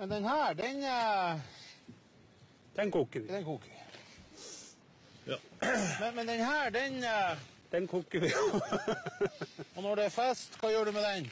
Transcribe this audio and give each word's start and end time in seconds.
Men 0.00 0.10
den 0.10 0.24
her, 0.24 0.54
den, 0.54 0.82
eh, 0.82 1.40
Den 2.76 2.90
koker 2.90 3.20
vi. 3.20 3.26
den 3.28 3.44
koker. 3.44 3.68
Ja. 5.26 5.36
Men, 6.00 6.14
men 6.14 6.26
den 6.26 6.40
her, 6.40 6.70
den 6.70 7.04
eh, 7.04 7.36
Den 7.72 7.88
koker 7.88 8.20
vi. 8.20 8.30
Og 9.76 9.82
når 9.82 9.94
det 9.94 10.04
er 10.04 10.08
fest, 10.08 10.56
hva 10.60 10.70
gjør 10.72 10.88
du 10.88 10.92
med 10.92 11.04
den? 11.04 11.28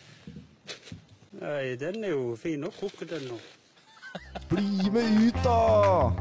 Nei, 1.41 1.77
den 1.81 2.05
er 2.05 2.13
jo 2.13 2.37
fin 2.37 2.67
å 2.69 2.71
koke, 2.77 3.09
den 3.09 3.25
nå. 3.31 3.39
Bli 4.51 4.93
med 4.93 5.17
ut, 5.17 5.41
da! 5.47 6.13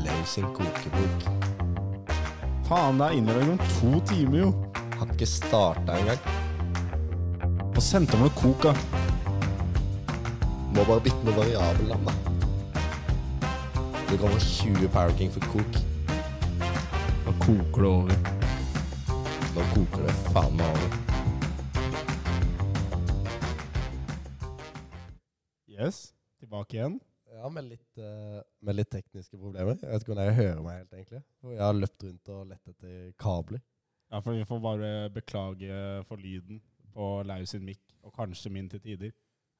Løs 0.00 0.32
sin 0.38 0.48
kokebok. 0.56 1.28
Faen, 2.70 2.96
det 3.02 3.10
er 3.10 3.18
innlevering 3.20 3.52
om 3.58 3.62
to 3.76 4.00
timer, 4.14 4.46
jo. 4.46 4.50
Har 4.96 5.12
ikke 5.12 5.28
starta 5.28 6.00
engang. 6.00 6.24
Og 7.76 7.84
sendte 7.84 8.16
meg 8.16 8.32
noe 8.40 8.56
da. 8.64 8.99
Må 10.74 10.84
bare 10.86 11.02
bytte 11.02 11.24
med 11.26 11.34
variabelnavn, 11.34 12.04
da. 12.06 12.12
Det 14.10 14.18
kommer 14.18 14.38
20 14.38 14.88
Power 14.94 15.12
King 15.18 15.32
for 15.34 15.40
kok. 15.40 15.72
Da 17.24 17.32
koker 17.44 17.82
det 17.82 17.90
over. 17.90 18.16
Nå 19.54 19.64
koker 19.74 20.04
det 20.06 20.14
faen 20.30 20.54
meg 20.60 20.66
over. 20.70 20.90
Yes, 25.74 25.98
tilbake 26.38 26.78
igjen. 26.78 27.00
Ja, 27.34 27.48
med 27.48 27.64
litt, 27.64 27.98
uh, 27.98 28.38
med 28.62 28.78
litt 28.78 28.90
tekniske 28.94 29.38
problemer. 29.38 29.74
Jeg 29.82 29.90
vet 29.90 30.04
ikke 30.06 30.14
om 30.14 30.22
jeg 30.22 30.38
hører 30.38 30.62
meg 30.68 30.76
helt, 30.76 30.92
egentlig. 31.00 31.22
For 31.40 31.56
jeg 31.56 31.64
har 31.64 31.78
løpt 31.78 32.04
rundt 32.06 32.32
og 32.36 32.44
lett 32.52 32.74
etter 32.74 33.12
kabler. 33.18 33.62
Ja, 34.10 34.20
for 34.20 34.38
vi 34.38 34.46
får 34.46 34.62
bare 34.62 34.92
beklage 35.14 35.82
for 36.06 36.22
lyden 36.22 36.62
på 36.94 37.10
Lau 37.26 37.42
sin 37.46 37.66
mikk, 37.66 37.82
og 38.02 38.14
kanskje 38.14 38.54
min 38.54 38.70
til 38.70 38.82
tider. 38.86 39.10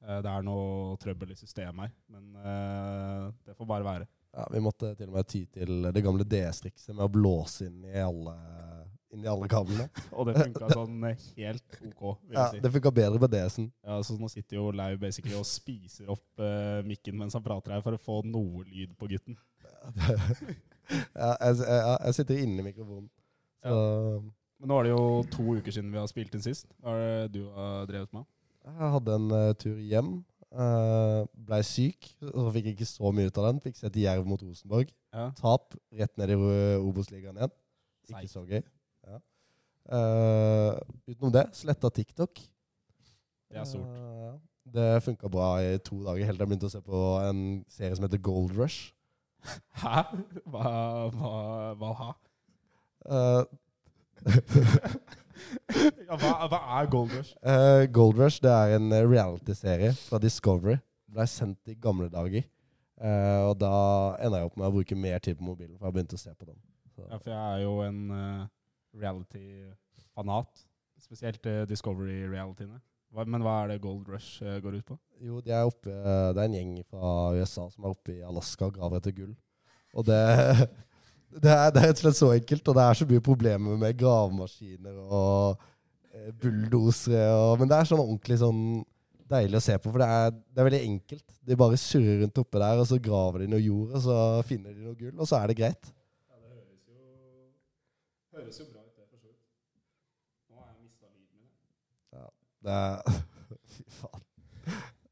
Eh, 0.01 0.21
Det 0.25 0.31
er 0.31 0.45
noe 0.47 0.95
trøbbel 1.01 1.31
i 1.33 1.37
systemet 1.39 1.87
her, 1.89 1.93
men 2.09 2.35
eh, 2.41 3.27
det 3.45 3.55
får 3.57 3.67
bare 3.69 3.85
være. 3.85 4.07
Ja, 4.31 4.45
Vi 4.53 4.61
måtte 4.63 4.93
til 4.95 5.09
og 5.11 5.17
med 5.19 5.27
ty 5.27 5.43
til 5.51 5.89
det 5.91 6.03
gamle 6.05 6.23
DS-trikset 6.25 6.95
med 6.95 7.03
å 7.05 7.11
blåse 7.11 7.65
inn 7.67 7.81
i 7.85 7.99
alle, 7.99 8.33
inn 9.11 9.25
i 9.25 9.27
alle 9.27 9.49
kablene. 9.51 9.89
Og 10.15 10.29
det 10.29 10.37
funka 10.39 10.69
sånn 10.71 11.03
helt 11.11 11.77
OK, 11.91 12.03
vil 12.29 12.37
Ja, 12.39 12.45
si. 12.53 12.61
Det 12.63 12.71
funka 12.71 12.93
bedre 12.95 13.19
på 13.19 13.27
DS-en. 13.33 13.67
Ja, 13.83 13.97
så 14.07 14.15
nå 14.17 14.29
sitter 14.31 14.55
jo 14.61 14.69
Lau 14.71 14.95
basically 15.01 15.35
og 15.35 15.43
spiser 15.49 16.09
opp 16.15 16.39
uh, 16.39 16.79
mikken 16.87 17.19
mens 17.19 17.35
han 17.35 17.43
prater 17.43 17.75
her, 17.75 17.83
for 17.83 17.97
å 17.97 18.01
få 18.01 18.21
noe 18.25 18.63
lyd 18.71 18.95
på 18.97 19.11
gutten. 19.11 19.37
Ja, 20.91 21.29
jeg, 21.39 21.55
jeg, 21.63 21.83
jeg 22.03 22.15
sitter 22.17 22.39
inne 22.43 22.59
i 22.59 22.65
mikrofonen. 22.65 23.05
Så 23.63 23.75
Men 24.59 24.67
nå 24.71 24.79
er 24.79 24.87
det 24.87 24.91
jo 24.91 25.03
to 25.31 25.45
uker 25.55 25.71
siden 25.71 25.91
vi 25.93 25.99
har 26.01 26.09
spilt 26.11 26.33
inn 26.35 26.43
sist. 26.43 26.67
Hva 26.83 26.95
er 26.97 27.03
det 27.29 27.37
du 27.37 27.45
har 27.55 27.85
drevet 27.87 28.11
med? 28.17 28.25
Jeg 28.65 28.91
hadde 28.95 29.15
en 29.17 29.31
uh, 29.33 29.53
tur 29.59 29.79
hjem. 29.79 30.11
Uh, 30.51 31.23
Blei 31.47 31.61
syk, 31.63 32.09
så 32.19 32.49
fikk 32.51 32.67
jeg 32.67 32.75
ikke 32.75 32.89
så 32.89 33.11
mye 33.15 33.31
ut 33.31 33.39
av 33.39 33.47
den. 33.49 33.61
Fikk 33.63 33.79
sett 33.79 33.99
Jerv 34.01 34.27
mot 34.27 34.41
Rosenborg. 34.43 34.91
Ja. 35.15 35.29
Tap 35.37 35.75
rett 35.95 36.13
ned 36.19 36.33
i 36.35 36.37
Obos-ligaen 36.81 37.39
igjen. 37.39 37.53
Ikke 38.09 38.19
Seigt. 38.19 38.33
så 38.33 38.43
gøy. 38.45 38.63
Ja. 39.07 39.19
Uh, 39.91 40.79
utenom 41.07 41.33
det, 41.35 41.45
sletta 41.57 41.89
TikTok. 41.89 42.41
Det 43.51 43.59
er 43.59 43.67
stort. 43.67 43.87
Uh, 43.95 44.35
det 44.71 44.89
funka 45.03 45.31
bra 45.31 45.55
i 45.63 45.77
to 45.83 45.97
dager, 46.05 46.27
helt 46.27 46.37
til 46.37 46.45
jeg 46.45 46.51
begynte 46.51 46.69
å 46.69 46.73
se 46.75 46.83
på 46.85 46.99
en 47.25 47.41
serie 47.71 47.95
som 47.97 48.05
heter 48.05 48.21
Gold 48.23 48.53
Rush. 48.59 48.91
Hæ? 49.81 50.03
Hva, 50.45 50.71
hva, 51.15 51.31
hva 51.79 51.91
ha? 51.97 52.11
Ja, 56.07 56.17
hva, 56.19 56.31
hva 56.51 56.59
er 56.79 56.89
Gold 56.91 57.13
Rush? 57.15 57.33
Uh, 57.43 57.83
Gold 57.91 58.19
Rush 58.19 58.41
det 58.43 58.51
er 58.51 58.75
en 58.77 58.91
eh, 58.93 59.05
reality-serie 59.07 59.93
fra 59.97 60.19
Discovery. 60.21 60.77
Ble 61.11 61.25
sendt 61.27 61.71
i 61.71 61.75
gamle 61.81 62.07
dager. 62.11 62.45
Uh, 63.01 63.49
og 63.49 63.55
da 63.59 63.71
enda 64.21 64.41
jeg 64.41 64.51
opp 64.51 64.59
med 64.59 64.67
å 64.67 64.73
bruke 64.75 64.97
mer 64.99 65.23
tid 65.23 65.39
på 65.39 65.47
mobilen, 65.47 65.77
for 65.79 65.89
jeg 65.89 65.97
begynte 65.97 66.19
å 66.19 66.21
se 66.21 66.33
på 66.35 66.47
den. 66.47 66.59
Så, 66.93 67.07
Ja, 67.07 67.17
for 67.17 67.33
jeg 67.33 67.41
er 67.41 67.63
jo 67.63 67.73
en 67.85 68.01
uh, 68.13 68.45
reality-fanat. 69.01 70.65
Spesielt 71.01 71.47
Discovery-realityene. 71.67 72.77
Men 73.27 73.43
hva 73.43 73.57
er 73.63 73.73
det 73.73 73.81
Gold 73.83 74.07
Rush 74.07 74.39
går 74.63 74.77
ut 74.79 74.85
på? 74.93 74.95
Jo, 75.19 75.41
de 75.43 75.51
er 75.51 75.67
oppe, 75.67 75.91
det 75.91 76.39
er 76.39 76.45
en 76.45 76.53
gjeng 76.55 76.75
fra 76.87 77.09
USA 77.35 77.65
som 77.73 77.83
er 77.83 77.91
oppe 77.91 78.13
i 78.13 78.21
Alaska 78.23 78.69
og 78.69 78.77
graver 78.77 79.01
etter 79.01 79.15
gull. 79.17 79.33
Og 79.97 80.05
det, 80.07 80.21
det, 81.39 81.51
er, 81.51 81.69
det 81.71 81.81
er 81.81 81.89
rett 81.89 81.99
og 81.99 82.03
slett 82.05 82.19
så 82.19 82.31
enkelt, 82.35 82.67
og 82.67 82.77
det 82.77 82.85
er 82.85 82.97
så 82.99 83.07
mye 83.07 83.23
problemer 83.23 83.77
med 83.79 83.99
gravemaskiner 83.99 84.97
og 85.01 85.61
eh, 86.11 86.31
bulldosere. 86.41 87.27
Og, 87.37 87.53
men 87.61 87.71
det 87.71 87.77
er 87.77 87.89
sånn 87.91 88.03
ordentlig 88.03 88.39
sånn 88.41 88.63
deilig 89.31 89.61
å 89.61 89.63
se 89.63 89.77
på, 89.79 89.93
for 89.93 90.03
det 90.03 90.09
er, 90.11 90.33
det 90.35 90.61
er 90.61 90.67
veldig 90.67 90.83
enkelt. 90.89 91.25
De 91.47 91.57
bare 91.59 91.79
surrer 91.79 92.21
rundt 92.25 92.41
oppe 92.43 92.61
der, 92.63 92.81
og 92.83 92.89
så 92.89 92.99
graver 93.03 93.45
de 93.45 93.51
noe 93.53 93.63
jord, 93.63 93.93
og 93.95 94.03
så 94.03 94.17
finner 94.47 94.75
de 94.75 94.83
noe 94.89 94.97
gull, 94.99 95.15
og 95.15 95.29
så 95.29 95.39
er 95.39 95.51
det 95.51 95.57
greit. 95.61 95.91
Ja, 96.27 96.41
det 96.41 96.51
høres 96.51 96.83
jo, 96.91 96.97
høres 98.35 98.59
jo 98.59 98.67
bra 98.67 98.83
ut, 98.83 98.91
det, 98.97 99.07
for 99.07 99.21
så 99.21 99.29
vidt. 99.29 99.39
Nå 100.51 100.59
har 100.59 100.67
jeg 100.67 100.81
mista 100.83 101.07
lyden 101.07 101.39
min. 101.39 101.53
Det 102.67 102.75
er, 102.81 103.23
fy 103.77 103.87
faen. 104.01 104.27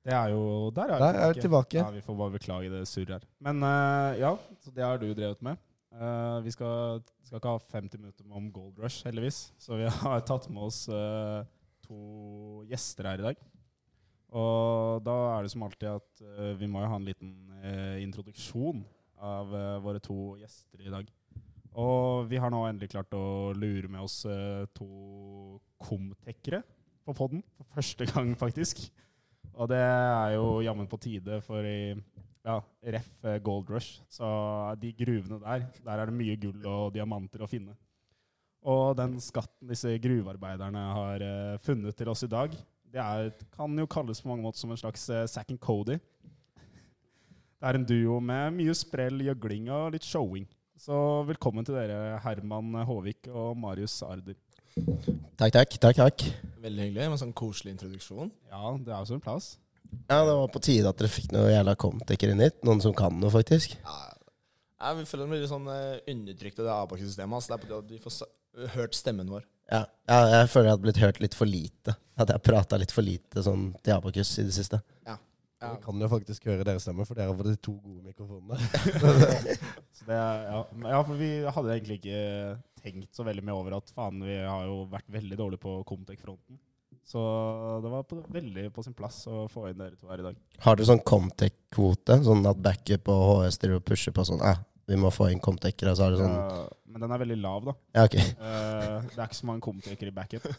Det 0.09 0.15
er 0.15 0.29
jo 0.31 0.43
Der 0.73 0.91
er 0.95 1.01
Der 1.03 1.17
er 1.21 1.33
vi 1.33 1.41
tilbake. 1.41 1.77
Ja, 1.77 1.89
Vi 1.93 2.01
får 2.01 2.15
bare 2.17 2.31
beklage 2.31 2.69
det 2.71 2.87
surret 2.87 3.19
her. 3.19 3.25
Men 3.39 3.63
uh, 3.63 4.19
ja, 4.19 4.35
så 4.63 4.71
det 4.75 4.83
har 4.83 4.97
du 4.97 5.11
drevet 5.13 5.41
med. 5.45 5.59
Eh, 5.89 6.39
vi 6.45 6.51
skal, 6.53 7.01
skal 7.25 7.39
ikke 7.39 7.53
ha 7.55 7.61
50 7.73 8.01
minutter 8.01 8.25
om 8.35 8.49
Gold 8.53 8.77
Rush, 8.77 9.01
heldigvis. 9.07 9.49
Så 9.57 9.79
vi 9.79 9.89
har 10.03 10.21
tatt 10.27 10.49
med 10.53 10.67
oss 10.67 10.83
uh, 10.91 11.41
to 11.85 12.63
gjester 12.69 13.09
her 13.09 13.21
i 13.23 13.27
dag. 13.29 13.45
Og 14.29 15.01
da 15.01 15.15
er 15.33 15.45
det 15.45 15.53
som 15.55 15.65
alltid 15.65 15.89
at 15.95 16.21
uh, 16.21 16.53
vi 16.59 16.69
må 16.69 16.83
jo 16.83 16.91
ha 16.91 16.99
en 16.99 17.07
liten 17.07 17.35
introduksjon 17.99 18.85
av 19.19 19.49
våre 19.83 19.99
to 19.99 20.37
gjester 20.39 20.79
i 20.79 20.91
dag. 20.93 21.09
Og 21.75 22.29
vi 22.29 22.39
har 22.39 22.53
nå 22.53 22.61
endelig 22.69 22.87
klart 22.93 23.11
å 23.17 23.51
lure 23.51 23.89
med 23.91 24.05
oss 24.05 24.21
to 24.77 24.87
komtekkere 25.75 26.61
på 27.03 27.15
podden. 27.17 27.41
For 27.57 27.67
første 27.75 28.07
gang, 28.07 28.31
faktisk. 28.39 28.79
Og 29.59 29.67
det 29.73 29.81
er 29.81 30.37
jo 30.37 30.61
jammen 30.63 30.87
på 30.87 31.01
tide, 31.03 31.41
for 31.43 31.67
i 31.67 31.97
ja, 32.45 32.57
ref 32.95 33.09
eh, 33.25 33.39
Gold 33.43 33.69
Rush, 33.73 33.99
så 34.11 34.27
de 34.79 34.93
gruvene 34.95 35.39
der, 35.43 35.65
der 35.85 36.01
er 36.01 36.09
det 36.09 36.15
mye 36.15 36.37
gull 36.39 36.65
og 36.67 36.93
diamanter 36.95 37.43
å 37.43 37.49
finne. 37.49 37.75
Og 38.67 38.91
den 38.99 39.15
skatten 39.23 39.71
disse 39.71 39.91
gruvearbeiderne 40.03 40.83
har 40.95 41.23
eh, 41.23 41.57
funnet 41.63 41.95
til 41.95 42.11
oss 42.11 42.25
i 42.27 42.31
dag, 42.31 42.55
det 42.89 43.01
er, 43.01 43.31
kan 43.53 43.75
jo 43.77 43.85
kalles 43.89 44.21
på 44.21 44.31
mange 44.31 44.43
måter 44.43 44.63
som 44.63 44.71
en 44.73 44.79
slags 44.81 45.03
uh, 45.13 45.25
Zack 45.29 45.51
and 45.53 45.59
Cody. 45.61 45.99
Det 47.59 47.67
er 47.69 47.77
en 47.77 47.85
duo 47.85 48.17
med 48.23 48.55
mye 48.55 48.73
sprell, 48.73 49.21
gjøgling 49.27 49.67
og 49.75 49.91
litt 49.93 50.07
showing. 50.07 50.47
Så 50.79 50.95
velkommen 51.27 51.67
til 51.67 51.75
dere, 51.75 52.17
Herman 52.23 52.79
Håvik 52.87 53.27
og 53.29 53.51
Marius 53.59 53.99
Arder. 54.07 54.37
Takk, 55.37 55.53
takk. 55.53 55.75
takk, 55.75 55.99
takk. 55.99 56.25
Veldig 56.63 56.87
hyggelig 56.87 57.05
med 57.09 57.17
en 57.17 57.21
sånn 57.27 57.35
koselig 57.35 57.75
introduksjon. 57.75 58.31
Ja, 58.49 58.73
det 58.79 58.93
er 58.93 59.03
jo 59.03 59.11
så 59.11 59.17
en 59.19 59.25
plass. 59.27 59.51
Ja, 60.09 60.19
det 60.25 60.33
var 60.37 60.47
på 60.53 60.61
tide 60.65 60.89
at 60.89 60.97
dere 61.01 61.09
fikk 61.11 61.31
noe 61.35 61.49
jævla 61.51 61.75
komtekker 61.79 62.31
inn 62.33 62.41
hit. 62.43 62.57
Noen 62.65 62.81
som 62.81 62.93
kan 62.97 63.15
noe, 63.19 63.29
faktisk. 63.33 63.75
Ja, 63.85 64.93
jeg 64.95 65.07
føler 65.09 65.27
meg 65.27 65.41
litt 65.41 65.51
sånn 65.51 65.67
eh, 65.73 65.99
undertrykt 66.13 66.59
av 66.61 66.65
det 66.69 66.75
Abakus-systemet. 66.75 67.35
Altså. 67.39 67.49
Det 67.51 67.57
er 67.57 67.63
på 67.63 67.69
tide 67.69 67.79
at 67.83 67.93
vi 67.95 68.03
får 68.03 68.13
s- 68.15 68.73
hørt 68.75 68.95
stemmen 68.97 69.29
vår. 69.29 69.43
Ja, 69.69 69.83
ja, 70.09 70.19
jeg 70.39 70.49
føler 70.49 70.65
jeg 70.69 70.73
hadde 70.77 70.85
blitt 70.87 71.01
hørt 71.03 71.19
litt 71.21 71.35
for 71.37 71.45
lite. 71.49 71.93
At 72.19 72.31
jeg 72.33 72.41
prata 72.43 72.77
litt 72.81 72.91
for 72.95 73.05
lite 73.05 73.43
sånn 73.45 73.67
til 73.85 73.93
Abakus 73.97 74.31
i 74.41 74.45
det 74.47 74.55
siste. 74.55 74.79
Ja. 75.05 75.17
Vi 75.59 75.75
kan 75.83 75.99
jo 75.99 76.07
faktisk 76.07 76.45
høre 76.47 76.63
deres 76.63 76.85
stemme, 76.87 77.03
for 77.05 77.19
dere 77.19 77.33
har 77.33 77.35
fått 77.35 77.49
de 77.51 77.57
to 77.59 77.73
gode 77.83 78.05
mikrofonene. 78.07 78.55
Så 79.99 80.05
det, 80.07 80.15
er- 80.15 80.45
ja. 80.47 80.61
Men 80.73 80.89
ja, 80.95 81.01
for 81.03 81.19
vi 81.19 81.29
hadde 81.43 81.75
egentlig 81.75 81.99
ikke 81.99 82.21
tenkt 82.79 83.11
så 83.17 83.25
veldig 83.27 83.43
mye 83.43 83.57
over 83.59 83.75
at 83.81 83.91
faen, 83.91 84.21
vi 84.23 84.37
har 84.39 84.63
jo 84.69 84.85
vært 84.91 85.09
veldig 85.11 85.37
dårlige 85.41 85.63
på 85.65 85.73
Comtec-fronten. 85.89 86.59
Så 87.09 87.19
det 87.81 87.89
var 87.89 88.03
på, 88.05 88.19
veldig 88.29 88.67
på 88.73 88.83
sin 88.85 88.93
plass 88.93 89.23
å 89.29 89.47
få 89.49 89.69
inn 89.71 89.79
dere 89.79 89.97
to 89.97 90.11
her 90.11 90.21
i 90.21 90.27
dag. 90.27 90.35
Har 90.61 90.77
dere 90.77 90.89
sånn 90.91 91.01
Comtec-kvote? 91.01 92.19
Sånn 92.25 92.45
at 92.45 92.59
backup 92.61 93.09
og 93.09 93.23
HS 93.47 93.57
driver 93.63 93.81
og 93.81 93.87
pusher 93.87 94.13
på 94.13 94.25
sånn 94.29 94.43
Ja, 94.45 94.59
vi 94.89 94.97
må 94.99 95.09
få 95.13 95.31
inn 95.33 95.41
Comtecere, 95.41 95.95
så 95.97 96.05
er 96.05 96.13
det 96.13 96.21
sånn 96.21 96.35
Ja, 96.35 96.67
men 96.89 97.03
den 97.05 97.15
er 97.15 97.21
veldig 97.21 97.39
lav, 97.41 97.65
da. 97.65 97.73
Ja, 97.97 98.05
ok. 98.05 98.17
Uh, 98.37 99.07
det 99.09 99.17
er 99.17 99.25
ikke 99.25 99.39
så 99.39 99.49
mange 99.49 99.65
ComTech-er 99.65 100.11
i 100.11 100.15
backup. 100.15 100.45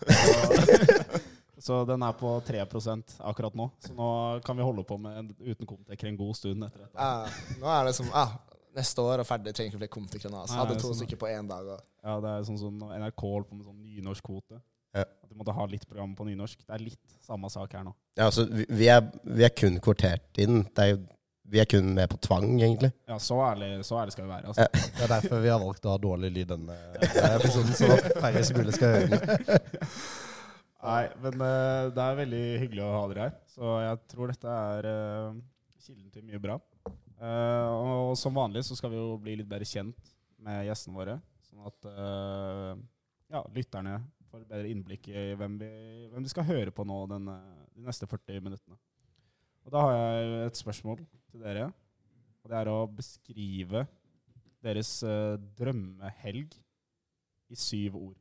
Så, 1.60 1.66
så 1.66 1.78
den 1.84 2.00
er 2.00 2.14
på 2.16 2.30
3% 2.46 3.18
akkurat 3.28 3.56
nå. 3.58 3.66
Så 3.84 3.92
nå 3.92 4.06
kan 4.46 4.56
vi 4.56 4.64
holde 4.64 4.80
på 4.88 4.96
med 4.96 5.18
en, 5.20 5.26
uten 5.44 5.68
Comtec-ere 5.68 6.08
en 6.08 6.16
god 6.16 6.38
stund 6.38 6.64
etter 6.64 6.86
dette. 6.86 6.94
Ja, 6.96 7.58
nå 7.60 7.68
er 7.74 7.90
det 7.90 7.92
som 7.98 8.08
ah, 8.16 8.38
Neste 8.78 9.02
år 9.02 9.20
og 9.20 9.26
ferdig, 9.26 9.52
trenger 9.52 9.74
ikke 9.74 9.80
flere 9.82 9.92
komikere 9.92 10.30
nå. 10.32 10.40
Altså. 10.40 10.56
Hadde 10.56 10.78
to 10.78 10.88
sånn, 10.88 11.00
stykker 11.02 11.18
på 11.20 11.28
én 11.28 11.50
dag. 11.50 11.68
Og, 11.74 11.82
Ja, 12.06 12.14
det 12.22 12.32
er 12.32 12.46
sånn 12.48 12.58
som 12.62 12.78
sånn, 12.80 12.94
NRK 13.02 13.24
holder 13.26 13.48
på 13.50 13.58
med 13.58 13.66
sånn 13.66 13.80
nynorskkvote. 13.82 14.60
Ja. 14.96 15.06
At 15.06 15.30
du 15.30 15.38
måtte 15.38 15.54
ha 15.54 15.66
litt 15.70 15.86
program 15.88 16.12
på 16.18 16.26
nynorsk. 16.26 16.60
Det 16.66 16.74
er 16.74 16.82
litt 16.82 17.16
samme 17.24 17.50
sak 17.52 17.74
her 17.76 17.86
nå. 17.86 17.94
Ja, 18.18 18.28
altså, 18.28 18.46
vi, 18.50 18.66
vi, 18.68 18.90
er, 18.90 19.04
vi 19.24 19.46
er 19.46 19.54
kun 19.54 19.78
kvotert 19.82 20.40
inn. 20.42 20.64
Det 20.74 20.86
er 20.86 20.94
jo, 20.94 21.02
vi 21.50 21.60
er 21.62 21.68
kun 21.70 21.92
med 21.96 22.10
på 22.12 22.18
tvang, 22.22 22.48
egentlig. 22.60 22.92
Ja, 23.10 23.18
så 23.22 23.38
ærlig, 23.42 23.70
så 23.86 24.00
ærlig 24.00 24.14
skal 24.14 24.26
vi 24.26 24.32
være. 24.32 24.52
Altså. 24.52 24.66
Det 24.96 25.06
er 25.06 25.12
derfor 25.14 25.44
vi 25.44 25.52
har 25.52 25.62
valgt 25.62 25.86
å 25.86 25.94
ha 25.94 26.00
dårlig 26.02 26.32
lyd 26.34 26.50
denne 26.52 26.76
episoden, 27.36 27.72
så 27.74 27.88
færrest 28.20 28.54
mulig 28.58 28.74
skal 28.76 28.96
høre 28.96 29.14
den. 29.14 29.88
Nei, 30.80 31.02
men 31.20 31.42
uh, 31.44 31.90
det 31.92 32.04
er 32.04 32.20
veldig 32.22 32.44
hyggelig 32.62 32.84
å 32.86 32.92
ha 32.94 33.00
dere 33.10 33.24
her. 33.26 33.34
Så 33.52 33.72
jeg 33.84 33.98
tror 34.14 34.30
dette 34.32 34.54
er 34.76 34.86
uh, 34.88 35.40
kilden 35.84 36.06
til 36.14 36.24
mye 36.24 36.40
bra. 36.40 36.56
Uh, 37.20 37.66
og 37.68 38.14
som 38.16 38.32
vanlig 38.36 38.62
så 38.64 38.78
skal 38.78 38.94
vi 38.94 38.96
jo 38.96 39.18
bli 39.20 39.34
litt 39.40 39.50
bedre 39.50 39.68
kjent 39.68 40.14
med 40.40 40.64
gjestene 40.70 40.96
våre. 40.96 41.18
Sånn 41.50 41.66
at 41.68 41.90
ja, 43.30 43.42
lytterne 43.52 43.98
får 44.30 44.46
bedre 44.48 44.70
innblikk 44.70 45.10
i 45.10 45.26
hvem, 45.38 45.58
vi, 45.60 45.70
hvem 46.12 46.24
de 46.24 46.32
skal 46.32 46.46
høre 46.48 46.74
på 46.74 46.86
nå 46.86 47.02
denne, 47.10 47.36
de 47.74 47.84
neste 47.86 48.08
40 48.10 48.44
minuttene. 48.46 48.78
Og 49.66 49.74
da 49.74 49.84
har 49.84 49.96
jeg 49.98 50.46
et 50.46 50.60
spørsmål 50.60 51.02
til 51.30 51.44
dere. 51.44 51.68
Og 52.40 52.52
det 52.52 52.60
er 52.60 52.70
å 52.72 52.78
beskrive 52.88 53.84
deres 54.64 54.94
uh, 55.04 55.36
drømmehelg 55.58 56.56
i 57.50 57.58
syv 57.58 57.98
ord. 58.00 58.16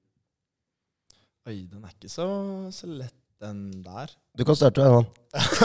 Oi, 1.48 1.64
den 1.72 1.86
er 1.86 1.96
ikke 1.96 2.12
så, 2.12 2.28
så 2.76 2.90
lett, 2.90 3.16
den 3.40 3.84
der. 3.86 4.12
Du 4.38 4.44
kan 4.46 4.58
starte, 4.58 4.84
Herman. 4.84 5.08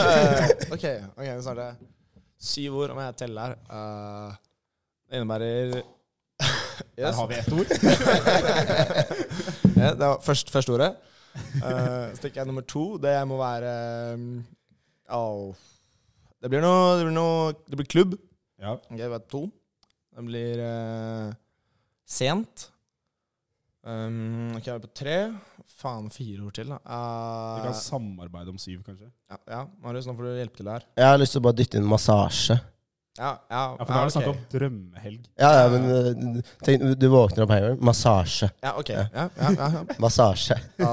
ok, 0.75 0.87
ok, 1.17 1.27
vi 1.27 1.43
starter. 1.43 1.83
syv 2.39 2.79
ord, 2.79 2.95
om 2.95 3.01
jeg 3.03 3.17
teller. 3.25 3.57
Eh, 3.67 4.37
det 5.11 5.19
innebærer 5.19 5.75
Der 6.97 7.13
har 7.13 7.27
vi 7.27 7.35
ett 7.35 7.53
ord. 7.53 7.69
ja, 9.85 9.95
det 9.99 10.09
var 10.09 10.21
først, 10.25 10.51
første 10.55 10.75
ordet. 10.75 10.91
Uh, 11.35 12.13
så 12.15 12.21
tenker 12.23 12.41
jeg 12.43 12.49
nummer 12.51 12.65
to. 12.71 12.85
Det 13.03 13.15
må 13.29 13.39
være 13.41 13.73
au. 15.15 15.55
Det 16.45 16.51
blir 16.53 16.63
noe 16.63 16.99
Det 16.99 17.07
blir, 17.07 17.15
noe, 17.17 17.55
det 17.71 17.79
blir 17.81 17.89
klubb. 17.91 18.15
Ja. 18.61 18.77
Ok, 18.79 18.99
det 19.01 19.11
var 19.11 19.25
to. 19.33 19.47
Det 20.15 20.25
blir 20.29 20.61
uh, 20.63 21.33
sent. 22.07 22.69
Um, 23.85 24.55
ok, 24.57 24.63
jeg 24.69 24.75
er 24.79 24.85
på 24.85 24.93
tre. 24.97 25.17
Faen, 25.75 26.07
fire 26.13 26.45
ord 26.47 26.55
til, 26.57 26.71
da. 26.71 26.79
Vi 26.85 27.59
Uh, 27.59 27.65
kan 27.67 27.75
samarbeide 27.77 28.53
om 28.55 28.61
syv, 28.61 28.85
kanskje. 28.87 29.11
ja, 29.33 29.37
ja, 29.51 29.63
Marius, 29.83 30.07
nå 30.09 30.15
får 30.17 30.29
du 30.31 30.39
hjelpe 30.39 30.61
til 30.61 30.71
her. 30.71 30.87
Jeg 30.97 31.11
har 31.11 31.19
lyst 31.21 31.35
til 31.37 31.43
å 31.43 31.47
bare 31.49 31.59
dytte 31.59 31.81
inn 31.81 31.89
massasje. 31.91 32.57
Ja, 33.19 33.29
ja, 33.47 33.59
Ja, 33.79 33.85
for 33.85 33.93
da 33.95 33.99
er 34.01 34.09
det 34.09 34.13
snakk 34.17 34.29
om 34.33 34.39
drømmehelg. 34.51 35.27
Ja, 35.39 35.51
ja, 35.55 35.67
men 35.71 35.85
uh, 35.87 36.41
tenk, 36.67 36.83
du 36.99 37.07
våkner 37.13 37.45
opp 37.47 37.53
her, 37.55 37.67
massasje. 37.79 38.49
Ja, 38.65 38.73
ok. 38.81 38.91
Ja, 38.91 39.05
ja, 39.15 39.29
ja, 39.39 39.69
ja. 39.77 39.83
Massasje. 40.03 40.57
Da, 40.81 40.91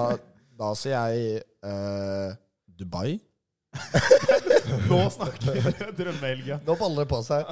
da 0.61 0.69
sier 0.77 0.93
jeg 1.09 1.41
uh, 1.65 2.35
Dubai. 2.77 3.15
Nå 4.91 4.99
snakker 5.15 5.55
vi 5.55 5.73
drømmehelg, 5.97 6.45
ja. 6.53 6.59
Nå 6.67 6.75
baller 6.77 7.05
det 7.05 7.09
på 7.11 7.21
seg. 7.25 7.49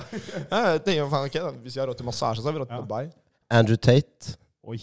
Ja, 0.51 0.61
jeg 0.75 0.83
tenker, 0.85 1.09
faen, 1.15 1.25
okay, 1.31 1.41
da. 1.47 1.51
Hvis 1.65 1.73
vi 1.79 1.81
har 1.81 1.89
råd 1.89 1.97
til 2.03 2.09
massasje, 2.11 2.43
så 2.43 2.51
har 2.51 2.57
vi 2.59 2.61
råd 2.61 2.69
til 2.69 2.77
Ja. 2.77 2.85
Dubai. 2.85 3.05
Andrew 3.49 3.79
Tate. 3.81 4.35
Oi. 4.69 4.77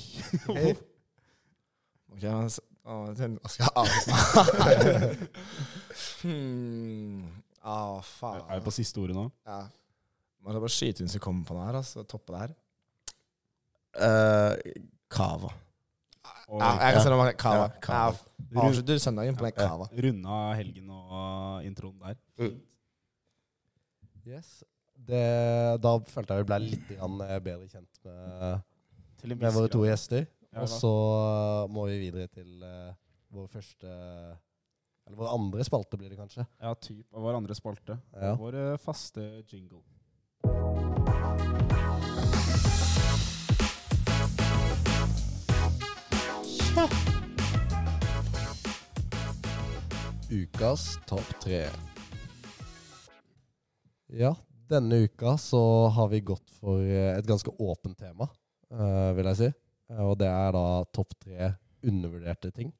Ok, 0.50 2.22
men 2.26 2.48
s- 2.50 2.58
å, 2.82 3.04
Hva 3.14 3.50
skal 3.52 3.62
jeg 3.62 3.74
avslutte? 3.86 5.26
hmm. 6.24 7.26
Ah, 7.66 7.98
faen. 8.06 8.44
Er 8.46 8.60
vi 8.60 8.66
på 8.68 8.74
siste 8.76 9.00
ordet 9.02 9.16
nå? 9.16 9.26
Ja. 9.46 9.64
Man 10.46 10.54
skal 10.54 10.62
bare 10.62 10.74
skyte 10.76 11.02
inn 11.02 11.10
vi 11.10 11.20
kommer 11.22 11.46
på 11.48 11.56
noe 11.56 11.66
her. 11.66 11.78
Altså, 11.80 12.04
toppe 12.06 12.34
det 12.34 12.42
her. 12.44 12.52
Uh, 13.96 14.82
Cava. 15.10 15.50
Og 16.46 16.60
Ja, 16.62 16.68
jeg 16.78 16.94
kan 16.94 17.02
si 17.02 17.10
noe 17.10 17.24
om 17.24 17.38
kava. 17.40 17.64
Ja, 17.66 17.80
kava. 17.82 18.20
Jeg 18.52 18.62
avslutter 18.62 19.00
søndagen 19.02 19.38
på 19.38 19.46
den 19.48 19.56
kava. 19.56 19.88
runda 20.04 20.38
helgen 20.54 20.90
og 20.94 21.64
introen 21.66 21.98
der. 22.04 22.18
Mm. 22.38 22.60
Yes. 24.26 24.62
Det, 25.06 25.24
da 25.82 25.92
følte 26.10 26.34
jeg 26.34 26.44
vi 26.44 26.48
ble 26.50 26.58
litt 26.62 26.86
grann, 26.90 27.20
eh, 27.22 27.38
bedre 27.42 27.68
kjent 27.70 28.00
med, 28.06 28.62
Til 29.20 29.32
en 29.32 29.38
med 29.38 29.46
viss 29.46 29.58
våre 29.58 29.70
to 29.70 29.82
grad. 29.82 29.90
gjester. 29.92 30.26
Ja, 30.52 30.62
Og 30.62 30.68
da. 30.68 30.78
så 30.80 30.92
uh, 30.94 31.70
må 31.70 31.86
vi 31.90 31.98
videre 32.06 32.26
til 32.32 32.62
uh, 32.62 32.94
vår 33.34 33.46
første 33.52 33.90
Eller 35.06 35.16
vår 35.16 35.34
andre 35.34 35.64
spalte, 35.64 35.96
blir 35.96 36.10
det 36.10 36.16
kanskje. 36.16 36.46
Ja, 36.58 36.74
typ 36.74 37.14
av 37.14 37.22
vår 37.22 37.34
andre 37.34 37.54
spalte. 37.54 37.98
Ja. 38.12 38.34
Vår 38.34 38.54
eh, 38.54 38.76
faste 38.76 39.42
jingle. 39.48 39.78
Ukas 50.30 50.98
topp 51.06 51.40
tre. 51.42 51.66
Ja, 54.06 54.36
denne 54.68 54.96
uka 54.96 55.36
så 55.38 55.86
har 55.86 56.08
vi 56.08 56.20
gått 56.20 56.50
for 56.50 56.82
eh, 56.82 57.14
et 57.18 57.26
ganske 57.26 57.50
åpent 57.58 57.98
tema, 57.98 58.26
eh, 58.74 59.12
vil 59.14 59.30
jeg 59.30 59.38
si. 59.38 59.52
Og 60.02 60.18
det 60.18 60.26
er 60.26 60.50
da 60.58 60.66
topp 60.90 61.14
tre 61.22 61.52
undervurderte 61.86 62.50
ting. 62.50 62.74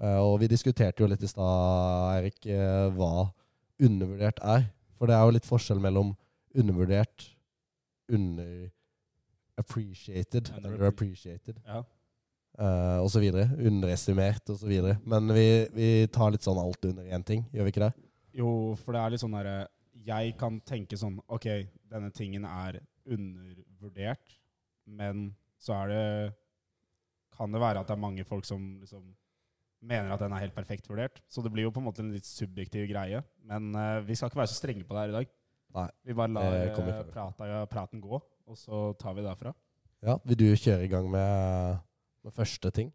Eh, 0.00 0.18
Og 0.18 0.40
vi 0.40 0.46
diskuterte 0.48 1.02
jo 1.02 1.06
litt 1.10 1.22
i 1.22 1.26
stad, 1.28 2.16
Eirik, 2.16 2.46
eh, 2.46 2.88
hva 2.96 3.32
undervurdert 3.80 4.38
er. 4.42 4.64
For 4.96 5.06
det 5.08 5.14
er 5.16 5.22
jo 5.24 5.30
litt 5.36 5.46
forskjell 5.48 5.80
mellom 5.80 6.16
undervurdert, 6.56 7.28
underappreciated, 8.10 10.50
underappreciated 10.58 11.56
Ja. 11.66 11.82
uh, 12.58 13.06
så 13.08 13.20
videre. 13.22 13.46
Underestimert 13.56 14.48
videre. 14.66 14.98
Men 15.04 15.28
vi, 15.32 15.66
vi 15.72 16.06
tar 16.12 16.30
litt 16.34 16.42
sånn 16.44 16.58
alt 16.60 16.84
under 16.84 17.04
én 17.04 17.24
ting, 17.24 17.46
gjør 17.52 17.64
vi 17.64 17.68
ikke 17.72 17.86
det? 17.86 17.92
Jo, 18.40 18.50
for 18.76 18.92
det 18.92 19.00
er 19.00 19.10
litt 19.14 19.20
sånn 19.22 19.36
derre 19.38 19.68
Jeg 20.06 20.36
kan 20.38 20.60
tenke 20.64 20.96
sånn 20.96 21.18
OK, 21.28 21.46
denne 21.90 22.10
tingen 22.14 22.44
er 22.44 22.80
undervurdert, 23.06 24.36
men 24.86 25.34
så 25.60 25.72
er 25.82 25.88
det 25.88 26.32
Kan 27.36 27.52
det 27.52 27.60
være 27.60 27.78
at 27.80 27.86
det 27.88 27.94
er 27.96 28.06
mange 28.06 28.24
folk 28.24 28.44
som 28.44 28.80
liksom 28.80 29.14
mener 29.80 30.12
at 30.12 30.22
den 30.22 30.34
er 30.34 30.44
helt 30.44 30.56
perfekt 30.56 30.88
vurdert. 30.90 31.20
Så 31.28 31.42
det 31.44 31.52
blir 31.52 31.66
jo 31.66 31.72
på 31.74 31.80
en 31.80 31.88
måte 31.88 32.02
en 32.04 32.12
litt 32.14 32.28
subjektiv 32.28 32.88
greie. 32.90 33.22
Men 33.48 33.72
uh, 33.76 34.00
vi 34.06 34.16
skal 34.16 34.30
ikke 34.30 34.42
være 34.42 34.52
så 34.52 34.60
strenge 34.60 34.84
på 34.86 34.96
det 34.96 35.04
her 35.04 35.12
i 35.12 35.18
dag. 35.18 35.34
Nei, 35.70 35.88
Vi 36.02 36.16
bare 36.18 36.34
lar 36.34 36.54
eh, 36.58 37.02
prata, 37.12 37.64
praten 37.70 38.00
gå, 38.02 38.18
og 38.18 38.56
så 38.58 38.88
tar 38.98 39.14
vi 39.14 39.22
derfra. 39.22 39.52
Ja, 40.02 40.16
Vil 40.26 40.38
du 40.40 40.48
kjøre 40.58 40.82
i 40.82 40.90
gang 40.90 41.06
med, 41.12 41.76
med 42.26 42.34
første 42.34 42.72
ting? 42.74 42.88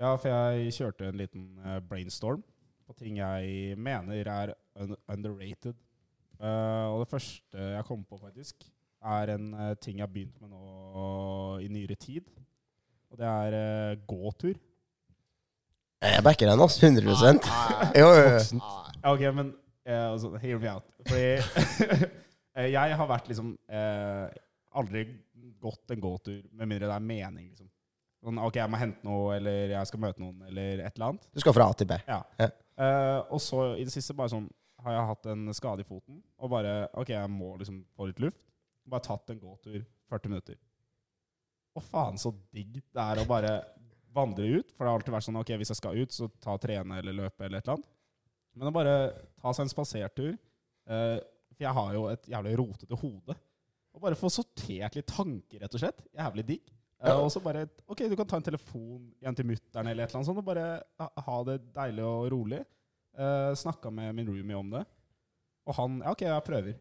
Ja, 0.00 0.16
for 0.16 0.26
jeg 0.26 0.72
kjørte 0.74 1.06
en 1.06 1.20
liten 1.20 1.44
eh, 1.62 1.78
brainstorm 1.86 2.42
på 2.88 2.96
ting 2.98 3.20
jeg 3.20 3.76
mener 3.78 4.32
er 4.32 4.54
underrated. 5.06 5.76
Uh, 6.38 6.94
og 6.94 7.02
det 7.02 7.10
første 7.10 7.70
jeg 7.76 7.86
kom 7.86 8.02
på, 8.06 8.18
faktisk, 8.18 8.66
er 8.98 9.34
en 9.34 9.52
ting 9.82 9.98
jeg 9.98 10.06
har 10.06 10.10
begynt 10.10 10.40
med 10.42 10.50
nå 10.50 11.58
i 11.62 11.68
nyere 11.70 11.94
tid. 11.98 12.26
Og 13.12 13.20
det 13.20 13.28
er 13.28 13.58
uh, 13.94 14.06
gåtur. 14.10 14.58
Jeg 16.02 16.22
backer 16.24 16.50
den, 16.50 16.60
altså. 16.60 16.86
100 16.86 17.96
Jo, 17.98 18.10
jo, 18.14 18.26
jo. 18.34 18.60
Ok, 19.08 19.24
men 19.34 19.54
eh, 19.86 20.04
altså, 20.12 20.30
hear 20.42 20.60
me 20.62 20.70
out. 20.70 20.86
Fordi 21.06 21.24
eh, 22.56 22.68
jeg 22.72 22.98
har 23.00 23.10
vært 23.10 23.30
liksom 23.30 23.56
eh, 23.70 24.28
aldri 24.78 25.06
gått 25.58 25.90
en 25.90 26.02
gåtur 26.02 26.38
med 26.52 26.68
mindre 26.68 26.86
det 26.86 26.94
er 26.94 27.08
mening, 27.08 27.48
liksom. 27.50 27.66
Sånn, 28.22 28.38
ok, 28.42 28.56
jeg 28.58 28.70
må 28.70 28.78
hente 28.80 29.06
noe, 29.06 29.36
eller 29.36 29.74
jeg 29.76 29.90
skal 29.90 30.02
møte 30.02 30.22
noen, 30.22 30.40
eller 30.50 30.80
et 30.82 30.96
eller 30.96 31.12
annet. 31.12 31.26
Du 31.34 31.42
skal 31.42 31.54
fra 31.54 31.68
A 31.70 31.74
til 31.78 31.86
B. 31.90 31.98
Ja. 32.08 32.22
Ja. 32.38 32.48
Eh, 32.78 33.18
og 33.34 33.42
så 33.42 33.72
i 33.78 33.84
det 33.86 33.94
siste 33.94 34.14
bare 34.18 34.32
sånn 34.32 34.48
har 34.84 34.94
jeg 34.94 35.06
hatt 35.10 35.28
en 35.32 35.54
skade 35.54 35.82
i 35.82 35.86
foten, 35.86 36.20
og 36.38 36.50
bare 36.52 36.74
OK, 36.98 37.10
jeg 37.14 37.30
må 37.30 37.52
liksom 37.58 37.80
få 37.98 38.10
litt 38.10 38.22
luft. 38.22 38.40
Bare 38.88 39.06
tatt 39.06 39.34
en 39.34 39.40
gåtur 39.42 39.80
40 40.10 40.32
minutter. 40.32 40.58
Å 41.78 41.82
faen 41.82 42.18
så 42.18 42.32
digg 42.54 42.78
det 42.80 43.02
er 43.02 43.20
å 43.22 43.26
bare 43.28 43.52
vandre 44.14 44.46
ut. 44.58 44.70
For 44.72 44.84
det 44.84 44.90
har 44.90 44.98
alltid 44.98 45.14
vært 45.14 45.26
sånn 45.28 45.40
OK, 45.40 45.50
hvis 45.60 45.72
jeg 45.74 45.80
skal 45.80 45.98
ut, 46.00 46.12
så 46.14 46.28
ta 46.42 46.56
trene 46.60 46.98
eller 47.00 47.12
løpe 47.16 47.44
eller 47.46 47.58
et 47.58 47.66
eller 47.68 47.78
annet. 47.78 47.90
Men 48.58 48.70
å 48.70 48.74
bare 48.74 48.94
ta 49.38 49.52
seg 49.54 49.66
en 49.66 49.70
spasertur 49.70 50.30
eh, 50.32 51.18
For 51.54 51.62
jeg 51.62 51.74
har 51.76 51.92
jo 51.94 52.06
et 52.10 52.24
jævlig 52.32 52.56
rotete 52.58 52.96
hode. 52.98 53.36
Og 53.94 54.02
bare 54.02 54.18
få 54.18 54.30
sortert 54.30 54.94
litt 54.98 55.06
tanker, 55.10 55.60
rett 55.62 55.74
og 55.74 55.80
slett. 55.82 56.02
Jævlig 56.16 56.44
digg. 56.48 56.72
Eh, 57.02 57.14
og 57.14 57.30
så 57.30 57.38
bare 57.42 57.66
OK, 57.86 58.02
du 58.10 58.16
kan 58.18 58.26
ta 58.26 58.36
en 58.40 58.46
telefon 58.48 59.04
igjen 59.20 59.36
til 59.38 59.46
mutter'n 59.46 59.86
eller 59.86 60.02
et 60.04 60.10
eller 60.10 60.18
annet 60.18 60.26
sånt, 60.30 60.38
og 60.42 60.46
bare 60.48 60.64
ha, 60.98 61.08
ha 61.28 61.36
det 61.46 61.58
deilig 61.76 62.04
og 62.06 62.28
rolig. 62.34 62.60
Eh, 63.18 63.52
Snakka 63.58 63.90
med 63.94 64.14
min 64.18 64.28
roomie 64.30 64.58
om 64.58 64.70
det. 64.74 64.84
Og 65.68 65.74
han 65.78 66.00
Ja, 66.02 66.10
OK, 66.16 66.22
jeg 66.26 66.44
prøver. 66.46 66.78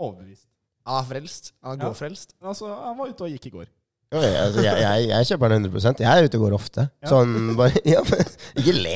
Overbevist. 0.00 0.48
Han 0.88 0.96
er 1.02 1.06
frelst. 1.10 1.52
Han 1.62 1.76
er 1.78 1.84
Ja. 1.84 1.90
gåfrelst. 1.92 2.34
Men 2.40 2.48
altså, 2.54 2.66
han 2.74 2.96
var 2.98 3.10
ute 3.12 3.24
og 3.26 3.30
gikk 3.30 3.46
i 3.46 3.50
går. 3.58 3.66
Jeg, 4.10 4.30
altså, 4.42 4.62
jeg, 4.64 4.78
jeg, 4.82 5.02
jeg 5.06 5.26
kjøper 5.28 5.52
den 5.52 5.66
100 5.70 6.00
Jeg 6.02 6.10
er 6.10 6.26
ute 6.26 6.38
og 6.40 6.42
går 6.42 6.54
ofte. 6.56 6.84
Ja. 6.98 7.10
Sånn 7.12 7.52
bare 7.58 7.82
ja, 7.92 8.00
men, 8.08 8.32
Ikke 8.58 8.74
le! 8.74 8.94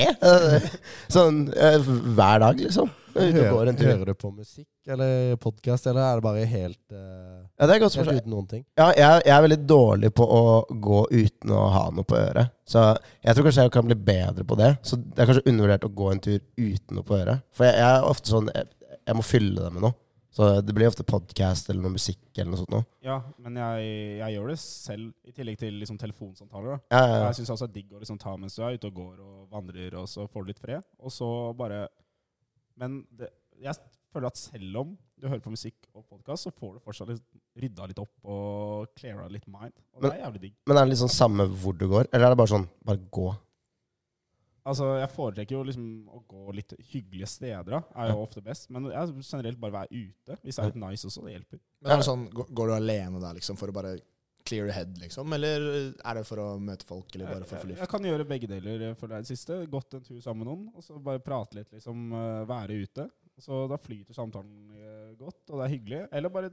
Sånn 1.12 1.37
eh, 1.54 1.76
hver 2.16 2.40
dag, 2.42 2.59
liksom. 2.59 2.90
Er 3.14 3.30
tur. 3.78 3.92
Hører 3.92 4.11
du 4.11 4.14
på 4.18 4.33
musikk 4.35 4.90
eller 4.90 5.37
podkast, 5.38 5.87
eller 5.87 6.02
er 6.02 6.18
det 6.18 6.25
bare 6.26 6.49
helt, 6.50 6.80
eh, 6.90 7.44
Ja, 7.61 7.68
det 7.68 7.76
helt 7.78 8.25
uten 8.25 8.35
noen 8.35 8.49
ting? 8.50 8.64
Ja, 8.75 8.88
jeg, 8.90 9.23
jeg 9.28 9.37
er 9.37 9.44
veldig 9.47 9.61
dårlig 9.71 10.11
på 10.18 10.26
å 10.26 10.42
gå 10.88 11.04
uten 11.12 11.54
å 11.54 11.62
ha 11.76 11.85
noe 11.94 12.11
på 12.11 12.18
øret. 12.18 12.50
Så 12.66 12.83
jeg 13.23 13.37
tror 13.37 13.47
kanskje 13.47 13.68
jeg 13.68 13.75
kan 13.76 13.87
bli 13.87 13.99
bedre 14.11 14.47
på 14.50 14.59
det. 14.59 14.73
Så 14.83 14.99
det 14.99 15.23
er 15.23 15.30
kanskje 15.30 15.47
undervurdert 15.47 15.87
å 15.87 15.92
gå 15.94 16.11
en 16.11 16.25
tur 16.26 16.40
uten 16.59 16.99
noe 16.99 17.06
på 17.06 17.21
øret. 17.21 17.47
For 17.54 17.71
jeg, 17.71 17.78
jeg 17.78 18.00
er 18.00 18.11
ofte 18.11 18.35
sånn 18.35 18.50
jeg, 18.50 18.66
jeg 19.04 19.21
må 19.21 19.26
fylle 19.30 19.62
det 19.62 19.73
med 19.76 19.87
noe. 19.87 19.99
Så 20.35 20.49
det 20.67 20.75
blir 20.75 20.91
ofte 20.91 21.07
podkast 21.07 21.69
eller 21.71 21.85
noe 21.85 21.95
musikk 21.95 22.23
eller 22.35 22.50
noe 22.50 22.59
sånt 22.59 22.73
noe. 22.75 22.87
Ja, 23.07 23.21
men 23.38 23.59
jeg, 23.61 23.91
jeg 24.19 24.35
gjør 24.35 24.50
det 24.50 24.57
selv, 24.62 25.12
i 25.23 25.35
tillegg 25.37 25.61
til 25.61 25.76
liksom 25.79 25.99
telefonsamtaler. 26.00 26.81
Ja, 26.91 27.03
ja, 27.05 27.12
ja. 27.12 27.21
Jeg 27.29 27.38
syns 27.38 27.53
også 27.55 27.69
det 27.69 27.71
er 27.71 27.76
digg 27.79 27.95
å 27.95 28.03
liksom 28.03 28.19
ta 28.23 28.35
mens 28.35 28.59
du 28.59 28.64
er 28.67 28.75
ute 28.75 28.91
og 28.91 28.99
går 28.99 29.23
og 29.23 29.45
vandrer, 29.55 29.95
og 30.00 30.11
så 30.11 30.26
får 30.26 30.43
du 30.43 30.50
litt 30.50 30.62
fred. 30.62 30.83
Og 30.99 31.14
så 31.14 31.29
bare 31.59 31.87
Men 32.81 33.05
det, 33.14 33.29
jeg 33.62 33.79
føler 34.11 34.26
at 34.31 34.38
selv 34.38 34.81
om 34.81 34.97
du 35.23 35.29
hører 35.29 35.43
på 35.45 35.53
musikk 35.55 35.87
og 35.95 36.03
podkast, 36.11 36.49
så 36.49 36.53
får 36.55 36.75
du 36.75 36.83
fortsatt 36.83 37.12
litt, 37.12 37.25
rydda 37.62 37.87
litt 37.91 38.00
opp 38.03 38.12
og 38.26 38.91
cleara 38.99 39.29
litt 39.31 39.47
mind. 39.47 39.75
Og 39.95 40.03
det 40.03 40.17
er 40.17 40.25
jævlig 40.25 40.43
digg. 40.49 40.57
Men 40.67 40.81
er 40.81 40.88
det 40.88 40.97
liksom 40.97 41.11
samme 41.14 41.47
hvor 41.47 41.79
du 41.79 41.87
går, 41.91 42.11
eller 42.11 42.26
er 42.26 42.35
det 42.35 42.41
bare 42.43 42.53
sånn 42.57 42.67
bare 42.83 43.03
gå? 43.14 43.29
Altså, 44.64 44.87
Jeg 44.99 45.11
foretrekker 45.12 45.56
jo 45.59 45.62
liksom 45.68 45.87
å 46.09 46.23
gå 46.26 46.54
litt 46.56 46.73
hyggelige 46.92 47.28
steder, 47.28 47.68
da. 47.76 47.83
Er 48.00 48.11
jo 48.14 48.23
ofte 48.25 48.40
best. 48.44 48.71
Men 48.73 48.87
jeg 48.90 49.12
generelt 49.28 49.61
bare 49.61 49.73
være 49.83 49.90
ute. 49.92 50.38
Hvis 50.42 50.56
det 50.56 50.62
er 50.64 50.71
litt 50.73 50.80
nice 50.80 51.04
også, 51.11 51.25
det 51.26 51.35
hjelper. 51.35 51.61
Men 51.83 51.92
er 51.92 51.97
det 52.00 52.06
sånn, 52.09 52.23
går- 52.33 52.49
du 52.54 52.73
alene 52.73 53.21
der, 53.21 53.35
liksom, 53.35 53.59
for 53.61 53.68
å 53.68 53.75
bare 53.76 53.99
clear 54.44 54.64
your 54.66 54.73
head, 54.73 54.97
liksom? 55.00 55.33
Eller 55.33 55.94
er 56.04 56.14
det 56.14 56.26
for 56.26 56.37
å 56.40 56.59
møte 56.61 56.85
folk, 56.88 57.14
eller 57.14 57.26
bare 57.26 57.44
for 57.44 57.56
å 57.56 57.61
få 57.61 57.68
luft? 57.68 57.80
jeg 57.80 57.88
kan 57.88 58.02
gjøre 58.09 58.26
begge 58.28 58.49
deler 58.49 58.94
for 58.94 59.09
det 59.09 59.23
siste. 59.26 59.66
Gått 59.73 59.94
en 59.94 60.00
tur 60.04 60.21
sammen 60.21 60.44
med 60.47 60.49
noen, 60.52 60.64
og 60.75 60.83
så 60.85 60.97
bare 61.02 61.21
prate 61.21 61.54
litt, 61.61 61.71
liksom. 61.73 62.12
eh, 62.12 62.44
Være 62.49 62.80
ute. 62.85 63.11
Så 63.40 63.68
da 63.68 63.76
flyter 63.76 64.14
samtalen 64.14 64.71
eh, 64.78 65.14
godt, 65.18 65.50
og 65.50 65.59
det 65.61 65.64
er 65.66 65.75
hyggelig. 65.76 66.09
Eller 66.12 66.28
bare 66.30 66.50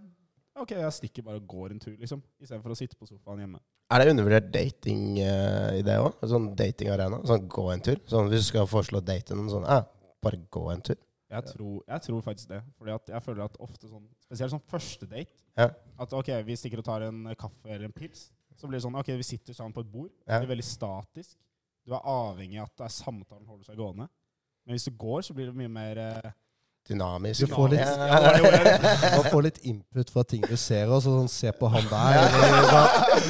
OK, 0.59 0.73
jeg 0.75 0.95
stikker 0.97 1.23
bare 1.25 1.39
og 1.39 1.47
går 1.47 1.75
en 1.75 1.79
tur, 1.79 1.93
liksom. 1.99 2.19
Istedenfor 2.41 2.73
å 2.73 2.77
sitte 2.77 2.97
på 2.99 3.07
sofaen 3.07 3.39
hjemme. 3.43 3.61
Er 3.91 4.03
det 4.03 4.11
undervurdert 4.13 4.49
dating 4.51 5.19
eh, 5.19 5.79
i 5.79 5.85
det 5.85 5.97
òg? 5.99 6.19
Sånn 6.27 6.49
datingarena? 6.59 7.21
Sånn 7.27 7.47
gå 7.51 7.65
en 7.73 7.83
tur? 7.83 7.99
Sånn 8.11 8.29
Hvis 8.31 8.45
du 8.45 8.49
skal 8.51 8.67
foreslå 8.69 8.99
å 9.01 9.05
date 9.05 9.35
noen, 9.35 9.49
sånn 9.51 9.67
eh, 9.67 9.87
bare 10.23 10.39
gå 10.51 10.65
en 10.73 10.83
tur? 10.91 10.99
Jeg 11.31 11.47
tror, 11.47 11.77
jeg 11.87 12.03
tror 12.07 12.23
faktisk 12.25 12.51
det. 12.51 12.59
Fordi 12.79 12.93
at 12.95 13.11
jeg 13.13 13.23
føler 13.23 13.45
at 13.45 13.57
ofte 13.63 13.87
sånn 13.87 14.07
Spesielt 14.25 14.53
sånn 14.53 14.63
første 14.71 15.07
date. 15.11 15.35
Ja. 15.59 15.69
At 15.99 16.13
ok, 16.15 16.29
vi 16.47 16.55
stikker 16.59 16.79
og 16.79 16.87
tar 16.87 17.03
en 17.07 17.23
kaffe 17.39 17.67
eller 17.67 17.87
en 17.89 17.95
pils. 17.95 18.29
Så 18.55 18.67
blir 18.67 18.77
det 18.77 18.85
sånn 18.85 18.95
ok, 18.99 19.11
vi 19.19 19.27
sitter 19.27 19.55
sammen 19.55 19.75
på 19.75 19.83
et 19.83 19.91
bord. 19.91 20.11
Ja. 20.25 20.37
Det 20.37 20.45
blir 20.45 20.53
veldig 20.53 20.67
statisk. 20.67 21.35
Du 21.87 21.95
er 21.95 22.07
avhengig 22.07 22.61
av 22.61 22.69
at 22.69 22.77
det 22.79 22.87
er 22.87 22.95
samtalen 22.95 23.47
holder 23.47 23.67
seg 23.71 23.79
gående. 23.79 24.07
Men 24.63 24.77
hvis 24.77 24.87
du 24.87 24.95
går, 25.01 25.23
så 25.25 25.35
blir 25.35 25.49
det 25.49 25.57
mye 25.57 25.71
mer 25.71 25.99
eh, 25.99 26.31
Dynamisk. 26.89 27.39
Du 27.39 27.47
får 27.47 27.69
litt- 27.69 27.79
Ja. 27.79 28.07
Ja, 28.07 28.31
det. 28.33 29.11
Man 29.15 29.25
får 29.31 29.43
litt 29.43 29.57
input 29.69 30.09
fra 30.09 30.23
ting 30.23 30.41
du 30.41 30.55
ser, 30.57 30.89
og 30.89 31.03
sånn, 31.03 31.27
se 31.29 31.51
på 31.51 31.69
han 31.69 31.85
der. 31.91 32.17
Eller, 32.25 32.65
hva, 32.71 32.81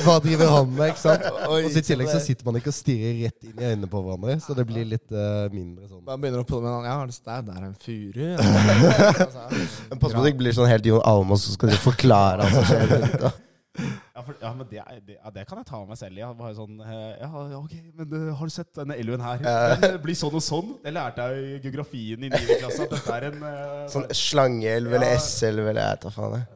hva 0.06 0.16
driver 0.24 0.48
han 0.56 0.72
med? 0.76 0.94
ikke 0.94 1.02
sant? 1.04 1.26
Og 1.50 1.68
så 1.68 1.78
I 1.78 1.84
tillegg 1.90 2.10
så 2.14 2.22
sitter 2.24 2.46
man 2.48 2.56
ikke 2.62 2.72
og 2.72 2.78
stirrer 2.78 3.20
rett 3.26 3.44
inn 3.44 3.60
i 3.60 3.68
øynene 3.74 3.90
på 3.92 4.02
hverandre, 4.06 4.38
så 4.42 4.56
det 4.58 4.66
blir 4.72 4.88
litt 4.88 5.12
uh, 5.12 5.52
mindre 5.54 5.90
sånn. 5.92 6.02
Man 6.08 6.22
begynner 6.24 6.46
å 6.46 6.48
pulle 6.48 6.64
med 6.64 6.80
en 6.80 6.90
Ja, 6.90 7.06
det 7.06 7.20
der, 7.28 7.42
der 7.42 7.60
er 7.60 7.70
en 7.70 7.76
furu. 7.76 8.28
Altså, 9.22 9.98
Pass 10.00 10.12
på 10.14 10.18
at 10.18 10.24
det 10.24 10.32
ikke 10.34 10.42
blir 10.46 10.56
sånn 10.56 10.70
helt 10.72 10.86
Jon 10.88 11.04
Almaas, 11.06 11.44
så 11.46 11.54
skal 11.58 11.70
du 11.70 11.76
forklare 11.84 12.48
alt 12.48 12.56
som 12.56 12.66
skjer. 12.72 13.32
Ja, 13.80 14.22
for, 14.26 14.36
ja, 14.42 14.50
men 14.54 14.68
det, 14.68 14.82
det, 15.08 15.16
ja, 15.16 15.30
det 15.32 15.46
kan 15.48 15.62
jeg 15.62 15.68
ta 15.70 15.80
meg 15.88 15.98
selv 16.00 16.18
i. 16.18 16.22
Ja. 16.22 16.32
Bare 16.36 16.56
sånn, 16.58 16.80
eh, 16.84 17.22
ja, 17.22 17.30
ok, 17.58 17.76
men 17.98 18.16
eh, 18.18 18.32
har 18.36 18.50
du 18.50 18.54
sett 18.54 18.72
denne 18.76 18.98
elven 19.00 19.24
her? 19.24 19.44
Den 19.46 19.86
eh, 19.88 20.00
blir 20.04 20.18
sånn 20.20 20.36
og 20.36 20.44
sånn. 20.44 20.74
Det 20.84 20.92
lærte 20.92 21.28
jeg 21.32 21.46
i 21.46 21.60
geografien 21.64 22.26
i 22.28 22.32
9. 22.34 22.42
klasse. 22.60 22.88
At 22.88 22.96
dette 22.98 23.16
er 23.16 23.28
en 23.30 23.46
uh, 23.46 23.86
Sånn 23.92 24.10
slangeelv 24.18 24.98
eller 24.98 25.16
S-elv 25.16 25.64
eller 25.72 25.86
jeg 25.86 26.02
vet 26.02 26.18
faen. 26.18 26.36
jeg. 26.42 26.50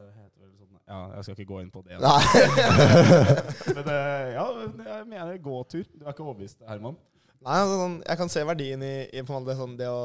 Sånn, 0.60 0.74
Ja, 0.86 1.00
jeg 1.16 1.26
skal 1.26 1.38
ikke 1.38 1.48
gå 1.54 1.62
inn 1.64 1.72
på 1.72 1.82
det. 1.86 1.96
Nei. 2.04 2.20
Men 3.78 3.90
eh, 3.96 4.28
ja, 4.36 4.46
jeg 4.92 5.08
mener 5.08 5.40
gåtur. 5.42 5.88
Du 5.96 6.04
er 6.04 6.12
ikke 6.12 6.26
overbevist, 6.28 6.60
Herman? 6.68 7.00
Nei, 7.46 7.56
altså, 7.62 7.80
sånn, 7.80 7.96
jeg 8.04 8.20
kan 8.20 8.32
se 8.36 8.44
verdien 8.52 8.84
i, 8.84 8.94
i 9.16 9.24
måte, 9.26 9.56
sånn, 9.56 9.74
det 9.80 9.88
å 9.88 10.04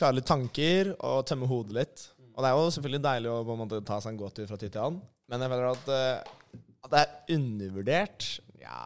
klare 0.00 0.16
litt 0.16 0.28
tanker 0.30 0.94
og 0.96 1.22
tømme 1.28 1.48
hodet 1.50 1.76
litt. 1.76 2.08
Og 2.32 2.40
det 2.40 2.48
er 2.48 2.56
jo 2.56 2.68
selvfølgelig 2.72 3.04
deilig 3.04 3.30
å 3.34 3.40
på 3.44 3.54
en 3.54 3.60
måte, 3.66 3.80
ta 3.84 4.00
seg 4.00 4.14
en 4.14 4.20
gåtur 4.20 4.46
fra 4.48 4.56
tid 4.60 4.72
til 4.72 4.84
annen, 4.86 5.00
men 5.30 5.44
jeg 5.44 5.52
føler 5.52 5.68
at, 5.70 5.90
uh, 5.94 6.62
at 6.84 6.94
det 6.94 7.02
er 7.02 7.36
undervurdert. 7.36 8.28
Ja, 8.60 8.80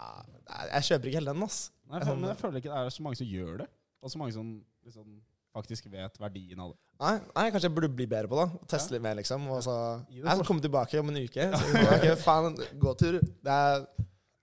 er, 0.44 0.72
jeg 0.76 0.88
kjøper 0.90 1.10
ikke 1.10 1.20
hele 1.22 1.34
den, 1.34 1.46
ass. 1.46 1.60
Nei, 1.90 2.00
jeg, 2.00 2.16
men 2.18 2.30
jeg 2.30 2.40
føler 2.40 2.60
ikke 2.60 2.72
det 2.72 2.80
er 2.80 2.94
så 2.94 3.04
mange 3.06 3.20
som 3.20 3.30
gjør 3.30 3.62
det. 3.64 3.68
Og 4.04 4.12
så 4.12 4.20
mange 4.20 4.34
som 4.36 4.48
liksom, 4.84 5.06
faktisk 5.56 5.86
vet 5.92 6.18
verdien 6.20 6.60
av 6.60 6.72
det. 6.74 6.80
Nei, 7.02 7.14
nei, 7.34 7.44
kanskje 7.50 7.68
jeg 7.68 7.74
burde 7.74 7.90
bli 7.96 8.06
bedre 8.10 8.30
på 8.30 8.38
det. 8.38 8.66
Teste 8.70 8.94
litt 8.94 9.02
mer, 9.04 9.16
liksom. 9.18 9.46
Og 9.50 9.62
så 9.66 9.76
jeg 10.12 10.24
skal 10.24 10.46
komme 10.46 10.62
tilbake 10.64 11.00
om 11.00 11.10
en 11.10 11.22
uke. 11.24 11.48
Så, 11.60 11.86
jeg 12.04 12.18
faen, 12.22 12.58
gåtur. 12.80 13.18
Det 13.18 13.54
er 13.54 13.80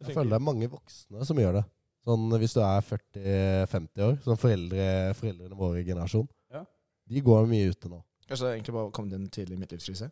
det 0.01 0.09
Jeg 0.09 0.17
føler 0.17 0.33
det 0.33 0.39
er 0.39 0.45
mange 0.49 0.69
voksne 0.71 1.27
som 1.29 1.39
gjør 1.39 1.59
det. 1.61 1.63
Sånn 2.01 2.33
Hvis 2.41 2.55
du 2.57 2.61
er 2.65 2.85
40-50 2.87 4.05
år, 4.07 4.15
sånn 4.25 4.39
foreldre, 4.41 4.85
foreldrene 5.19 5.57
våre 5.59 5.83
generasjon, 5.85 6.25
Ja. 6.51 6.63
de 7.13 7.21
går 7.21 7.45
mye 7.51 7.69
ute 7.69 7.91
nå. 7.91 8.01
Kanskje 8.25 8.47
det 8.47 8.53
egentlig 8.55 8.73
bare 8.79 8.93
kommet 8.95 9.13
inn 9.17 9.27
tidlig 9.29 9.57
i 9.57 9.61
midtlivskrise? 9.61 10.09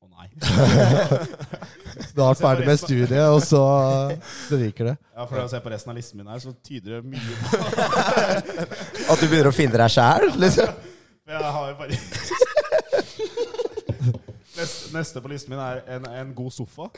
Å 0.00 0.08
nei. 0.08 0.28
Du 2.14 2.22
har 2.22 2.30
vært 2.32 2.40
ferdig 2.40 2.66
med 2.66 2.78
studiet, 2.80 3.26
og 3.30 3.40
så, 3.44 3.60
så 4.48 4.56
ryker 4.60 4.84
det. 4.90 4.94
Ja, 5.14 5.26
For 5.28 5.42
å 5.42 5.48
se 5.50 5.60
på 5.62 5.70
resten 5.72 5.92
av 5.92 5.96
listen 5.98 6.20
min 6.20 6.30
her, 6.32 6.40
så 6.42 6.52
tyder 6.64 6.98
det 6.98 7.04
mye 7.12 7.34
på 7.44 7.58
At 9.12 9.20
du 9.20 9.26
begynner 9.28 9.50
å 9.50 9.54
finne 9.54 9.76
deg 9.80 9.92
sjæl, 9.94 10.30
liksom. 10.40 10.72
Jeg 11.30 11.52
har 11.56 11.68
jo 11.70 11.76
bare 11.78 11.98
Neste, 14.60 14.90
neste 14.92 15.20
på 15.24 15.30
listen 15.30 15.52
min 15.54 15.60
er 15.62 15.78
en, 15.94 16.04
en 16.10 16.32
god 16.36 16.50
sofa. 16.52 16.88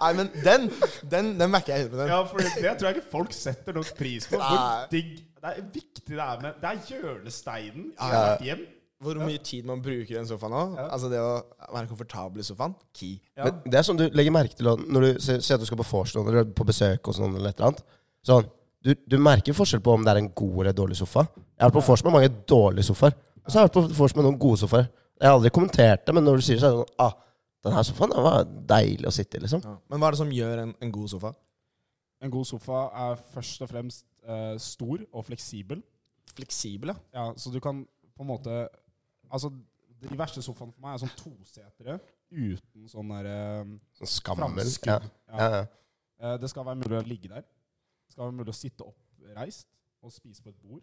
Nei, 0.00 0.12
men 0.16 0.30
den 0.44 0.68
Den, 1.10 1.32
den 1.40 1.50
merker 1.52 1.74
jeg 1.74 1.88
100 1.90 2.06
Ja, 2.12 2.20
for 2.30 2.40
det, 2.40 2.52
det 2.62 2.72
tror 2.78 2.88
jeg 2.90 2.96
ikke 3.00 3.10
folk 3.12 3.34
setter 3.36 3.76
nok 3.76 3.90
pris 3.98 4.28
på. 4.30 4.38
Hvor 4.40 4.86
digg 4.92 5.10
Det 5.42 5.50
er 5.50 5.60
viktig 5.74 6.14
det 6.14 6.22
er 6.22 6.40
med 6.44 6.60
Det 6.62 6.70
er 6.70 6.80
hjørnesteinen 6.92 7.90
i 7.90 7.94
Ja. 7.98 8.22
hvert 8.22 8.46
hjem. 8.48 8.64
Hvor 9.04 9.18
mye 9.20 9.40
tid 9.44 9.66
man 9.68 9.82
bruker 9.84 10.14
i 10.14 10.16
den 10.16 10.28
sofaen. 10.28 10.54
Ja. 10.78 10.86
Altså 10.88 11.10
det 11.12 11.18
å 11.20 11.32
være 11.74 11.88
komfortabel 11.90 12.40
i 12.40 12.46
sofaen. 12.46 12.72
Key. 12.96 13.18
Men 13.36 13.58
det 13.66 13.80
er 13.80 13.84
sånn 13.84 13.98
du 14.00 14.06
legger 14.08 14.32
merke 14.32 14.56
til 14.56 14.70
når 14.72 15.04
du 15.04 15.20
ser 15.20 15.42
ser 15.44 15.58
at 15.58 15.64
du 15.64 15.68
skal 15.68 15.80
på 15.82 15.88
vors 15.90 16.14
eller 16.16 16.48
på 16.48 16.64
besøk 16.68 17.10
hos 17.10 17.20
noen 17.20 17.36
eller 17.36 17.52
et 17.52 17.60
eller 17.60 17.74
annet. 17.74 17.84
Sånn, 18.26 18.48
du, 18.86 18.94
du 19.04 19.18
merker 19.20 19.56
forskjell 19.56 19.82
på 19.84 19.96
om 19.98 20.06
det 20.06 20.14
er 20.14 20.22
en 20.22 20.32
god 20.32 20.56
eller 20.62 20.76
dårlig 20.80 20.96
sofa. 20.98 21.26
Jeg 21.36 21.64
har 21.64 21.70
vært 21.70 21.78
på 21.80 21.84
vors 21.90 22.04
med 22.06 22.16
mange 22.16 22.32
dårlige 22.48 22.88
sofaer. 22.88 23.18
Og 23.44 23.50
så 23.50 23.58
har 23.58 23.66
jeg 23.66 23.70
vært 23.70 23.76
på 23.76 23.98
vors 24.00 24.16
med 24.16 24.26
noen 24.26 24.40
gode 24.40 24.60
sofaer. 24.64 24.88
Jeg 25.20 25.28
har 25.28 25.36
aldri 25.36 25.52
kommentert 25.54 26.06
det, 26.06 26.14
men 26.16 26.24
når 26.26 26.40
du 26.40 26.46
sier 26.46 26.58
det, 26.58 26.64
så 26.64 26.70
er 26.70 26.76
det 26.76 26.84
sånn 26.84 27.04
Ah, 27.04 27.14
den 27.66 27.74
her 27.76 27.84
sofaen 27.88 28.12
den 28.14 28.24
var 28.24 28.48
deilig 28.72 29.08
å 29.10 29.12
sitte 29.14 29.38
i, 29.38 29.42
liksom. 29.44 29.62
Ja. 29.64 29.74
Men 29.90 30.00
hva 30.00 30.08
er 30.08 30.16
det 30.16 30.20
som 30.22 30.32
gjør 30.32 30.62
en, 30.62 30.72
en 30.86 30.92
god 30.94 31.12
sofa? 31.12 31.32
En 32.24 32.32
god 32.32 32.48
sofa 32.48 32.82
er 33.04 33.20
først 33.34 33.64
og 33.64 33.70
fremst 33.70 34.04
eh, 34.24 34.54
stor 34.62 35.04
og 35.10 35.26
fleksibel. 35.26 35.82
Fleksibel, 36.36 36.94
ja. 36.94 36.98
Ja, 37.16 37.26
så 37.36 37.52
du 37.52 37.58
kan 37.64 37.84
på 38.16 38.24
en 38.24 38.30
måte 38.30 38.60
Altså, 39.30 39.50
de 40.06 40.18
verste 40.18 40.42
sofaene 40.44 40.72
for 40.74 40.84
meg 40.84 40.94
er 40.94 41.02
sånn 41.06 41.14
tosetere 41.18 41.98
uten 42.30 42.88
sånn 42.90 43.08
derre 43.14 43.38
Sånn 43.96 44.10
skammel. 44.12 44.58
Ja. 44.86 44.98
Ja, 45.28 45.48
Ja. 45.60 45.62
Eh, 46.18 46.36
Det 46.40 46.48
skal 46.50 46.64
være 46.64 46.80
mulig 46.80 46.98
å 46.98 47.06
ligge 47.06 47.28
der. 47.28 47.42
Det 47.42 48.12
skal 48.14 48.24
være 48.26 48.36
mulig 48.38 48.52
å 48.54 48.56
sitte 48.56 48.84
oppreist 48.86 49.68
og 50.02 50.12
spise 50.12 50.42
på 50.42 50.48
et 50.52 50.60
bord. 50.62 50.82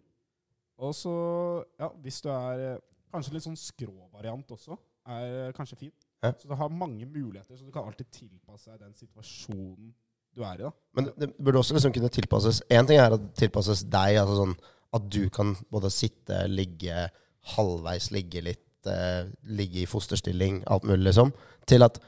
Og 0.78 0.92
så, 0.94 1.64
ja, 1.78 1.88
hvis 2.02 2.20
du 2.22 2.28
er 2.30 2.58
eh, 2.74 2.78
kanskje 3.12 3.32
litt 3.34 3.44
sånn 3.46 3.56
skrå-variant 3.58 4.50
også, 4.50 4.76
er 5.06 5.48
eh, 5.48 5.52
kanskje 5.56 5.78
fint. 5.78 6.06
Ja. 6.22 6.32
Så 6.38 6.48
du 6.48 6.54
har 6.56 6.68
mange 6.72 7.06
muligheter, 7.06 7.56
så 7.56 7.64
du 7.66 7.70
kan 7.74 7.84
alltid 7.86 8.08
tilpasse 8.10 8.70
deg 8.72 8.80
den 8.80 8.94
situasjonen 8.94 9.92
du 10.34 10.42
er 10.42 10.54
i. 10.58 10.62
da. 10.66 10.70
Men 10.98 11.10
det 11.18 11.28
burde 11.38 11.60
også 11.60 11.74
liksom 11.76 11.92
kunne 11.94 12.08
tilpasses 12.10 12.62
Én 12.70 12.86
ting 12.88 12.98
er 12.98 13.12
at 13.14 13.20
det 13.22 13.34
tilpasses 13.38 13.84
deg, 13.86 14.16
altså 14.18 14.40
sånn 14.40 14.54
at 14.94 15.08
du 15.10 15.28
kan 15.30 15.52
både 15.70 15.90
sitte, 15.94 16.40
ligge, 16.50 17.08
halvveis 17.54 18.10
ligge 18.14 18.42
litt, 18.44 18.88
eh, 18.88 19.26
ligge 19.56 19.82
i 19.82 19.88
fosterstilling, 19.88 20.62
alt 20.70 20.86
mulig, 20.88 21.04
liksom, 21.10 21.32
til 21.68 21.86
at 21.86 22.00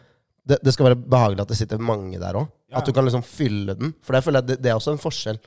det, 0.46 0.60
det 0.62 0.72
skal 0.74 0.90
være 0.90 1.00
behagelig 1.02 1.42
at 1.42 1.50
det 1.50 1.58
sitter 1.58 1.82
mange 1.82 2.20
der 2.22 2.38
òg. 2.38 2.48
Ja. 2.70 2.78
At 2.80 2.86
du 2.86 2.94
kan 2.94 3.06
liksom 3.06 3.24
fylle 3.26 3.74
den. 3.78 3.92
For 4.02 4.14
det 4.14 4.22
føler 4.22 4.42
jeg 4.42 4.50
det, 4.52 4.56
det 4.62 4.70
er 4.70 4.78
også 4.78 4.94
en 4.94 5.02
forskjell. 5.02 5.38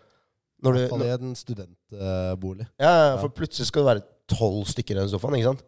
Når 0.59 0.75
du, 0.75 0.77
I 0.77 0.81
hvert 0.81 0.91
fall 0.91 0.99
når, 0.99 1.09
i 1.09 1.29
en 1.29 1.35
studentbolig. 1.39 2.65
ja, 2.83 2.89
ja, 2.91 3.15
for 3.21 3.31
plutselig 3.31 3.69
skal 3.69 3.85
det 3.85 3.91
være 3.93 4.05
tolv 4.29 4.67
stykker 4.67 4.97
i 4.97 4.99
den 4.99 5.11
sofaen, 5.11 5.37
ikke 5.39 5.53
sant? 5.53 5.63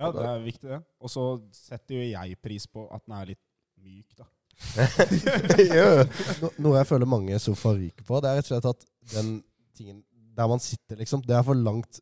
Ja, 0.00 0.10
det 0.10 0.24
er 0.26 0.42
viktig, 0.42 0.68
det. 0.72 0.80
Og 0.98 1.12
så 1.12 1.26
setter 1.54 2.00
jo 2.00 2.08
jeg 2.08 2.38
pris 2.42 2.66
på 2.66 2.88
at 2.90 3.04
den 3.06 3.14
er 3.20 3.28
litt 3.30 3.42
myk, 3.82 4.16
da. 4.18 4.26
No, 6.42 6.50
noe 6.58 6.80
jeg 6.80 6.88
føler 6.90 7.08
mange 7.08 7.38
sofaer 7.42 7.78
ryker 7.80 8.06
på, 8.06 8.18
det 8.22 8.30
er 8.30 8.40
rett 8.40 8.50
og 8.50 8.52
slett 8.52 8.68
at 8.72 8.84
den 9.14 9.30
tingen 9.76 10.02
der 10.36 10.48
man 10.48 10.62
sitter, 10.62 10.98
liksom, 10.98 11.22
det 11.26 11.34
er 11.36 11.46
for 11.46 11.58
langt 11.58 12.00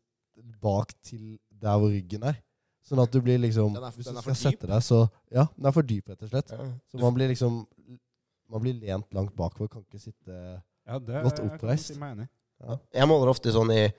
bak 0.61 0.93
til 1.05 1.37
der 1.61 1.77
hvor 1.79 1.91
ryggen 1.93 2.23
er. 2.31 2.37
Sånn 2.87 2.99
at 3.03 3.11
du 3.13 3.21
blir 3.21 3.37
liksom 3.39 3.75
er- 3.77 3.91
Hvis 3.93 4.09
du 4.09 4.17
skal 4.21 4.35
sette 4.35 4.67
deg, 4.67 4.81
så 4.83 5.07
Ja, 5.31 5.45
den 5.55 5.65
er 5.69 5.71
for 5.71 5.83
dyp, 5.83 6.09
rett 6.09 6.23
og 6.23 6.29
slett. 6.29 6.49
Ja. 6.51 6.65
Så 6.91 6.99
man 6.99 7.13
blir 7.13 7.29
liksom 7.29 7.65
Man 8.51 8.61
blir 8.61 8.73
lent 8.81 9.07
langt 9.13 9.35
bakover, 9.35 9.69
kan 9.69 9.83
ikke 9.85 10.01
sitte 10.01 10.61
Ja, 10.87 10.97
det 10.99 11.23
Godt 11.23 11.39
oppreist. 11.39 11.89
jeg 11.93 11.99
meg. 11.99 12.27
Jeg 12.93 13.07
måler 13.07 13.29
ofte 13.31 13.51
sånn 13.53 13.71
i 13.71 13.91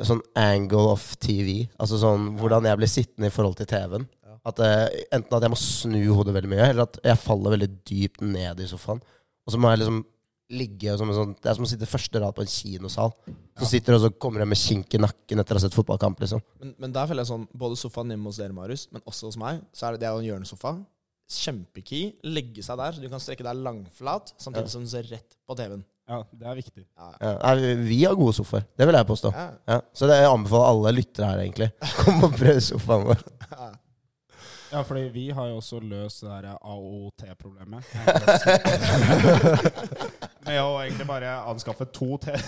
sånn 0.00 0.22
angle 0.34 0.92
of 0.94 1.16
TV. 1.20 1.68
Altså 1.78 1.98
sånn 2.00 2.38
hvordan 2.38 2.64
jeg 2.64 2.78
blir 2.78 2.88
sittende 2.88 3.26
i 3.26 3.34
forhold 3.34 3.56
til 3.56 3.66
TV-en. 3.66 4.08
Ja. 4.24 4.38
At 4.46 4.58
eh, 4.60 5.04
Enten 5.12 5.36
at 5.36 5.42
jeg 5.42 5.50
må 5.52 5.58
snu 5.60 6.14
hodet 6.14 6.32
veldig 6.34 6.48
mye, 6.48 6.70
eller 6.70 6.82
at 6.88 6.96
jeg 7.04 7.18
faller 7.18 7.50
veldig 7.58 7.84
dypt 7.84 8.22
ned 8.22 8.60
i 8.60 8.64
sofaen. 8.70 9.02
Og 9.46 9.52
så 9.52 9.58
må 9.60 9.68
jeg 9.70 9.80
liksom 9.82 10.04
ligge 10.52 10.92
som 11.00 11.08
en 11.10 11.16
sånn 11.16 11.32
Det 11.40 11.48
er 11.50 11.56
som 11.56 11.64
å 11.64 11.70
sitte 11.70 11.88
første 11.88 12.20
rad 12.22 12.34
på 12.36 12.44
en 12.44 12.50
kinosal. 12.52 13.12
Så 13.58 13.68
sitter 13.70 13.94
du 13.94 13.98
og 13.98 14.04
så 14.06 14.10
kommer 14.20 14.44
du 14.44 14.46
med 14.52 14.60
kink 14.60 14.92
i 14.94 15.00
nakken 15.00 15.40
etter 15.42 15.56
å 15.56 15.60
ha 15.60 15.64
sett 15.64 15.76
fotballkamp, 15.76 16.20
liksom. 16.20 16.42
Men, 16.60 16.74
men 16.78 16.92
der 16.94 17.06
føler 17.10 17.24
jeg 17.24 17.32
sånn, 17.32 17.46
både 17.56 17.76
sofaen 17.80 18.12
hjemme 18.14 18.28
hos 18.30 18.40
dere, 18.40 18.52
Marius, 18.56 18.86
men 18.92 19.02
også 19.08 19.30
hos 19.30 19.38
meg, 19.40 19.62
så 19.72 19.88
er 19.88 19.96
det 19.96 20.04
det 20.04 20.10
å 20.12 20.16
ha 20.18 20.22
en 20.22 20.28
hjørnesofa. 20.28 20.74
Kjempekey. 21.32 22.10
Legge 22.28 22.62
seg 22.66 22.76
der, 22.80 22.92
så 22.92 23.00
du 23.02 23.08
kan 23.08 23.22
strekke 23.22 23.44
deg 23.46 23.60
langflat, 23.64 24.34
samtidig 24.42 24.68
Ja. 24.68 24.72
som 24.74 24.84
du 24.84 24.90
ser 24.92 25.08
rett 25.08 25.36
på 25.48 25.56
TV-en. 25.56 25.84
Ja, 26.10 26.18
det 26.34 26.46
er 26.50 26.56
viktig. 26.58 26.84
Ja, 26.98 27.12
Ja, 27.22 27.54
vi 27.78 28.02
har 28.04 28.14
gode 28.18 28.34
sofaer. 28.36 28.66
Det 28.76 28.84
vil 28.88 28.94
jeg 28.98 29.06
påstå. 29.06 29.30
Ja. 29.32 29.46
Ja, 29.70 29.80
så 29.94 30.08
det 30.10 30.18
jeg 30.20 30.28
anbefaler 30.32 30.68
alle 30.68 30.92
lyttere 30.98 31.30
her, 31.30 31.38
egentlig. 31.46 31.70
Kom 32.02 32.24
og 32.26 32.34
prøv 32.36 32.58
sofaen 32.60 33.06
vår. 33.06 33.22
Ja, 34.72 34.82
fordi 34.82 35.00
vi 35.12 35.30
har 35.30 35.46
jo 35.50 35.56
også 35.60 35.80
løst 35.84 36.22
det 36.24 36.30
der 36.30 36.54
AOT-problemet. 36.56 37.84
Med 40.46 40.60
å 40.62 40.78
egentlig 40.80 41.06
bare 41.06 41.34
anskaffe 41.50 41.84
to 41.92 42.16
T-er. 42.22 42.40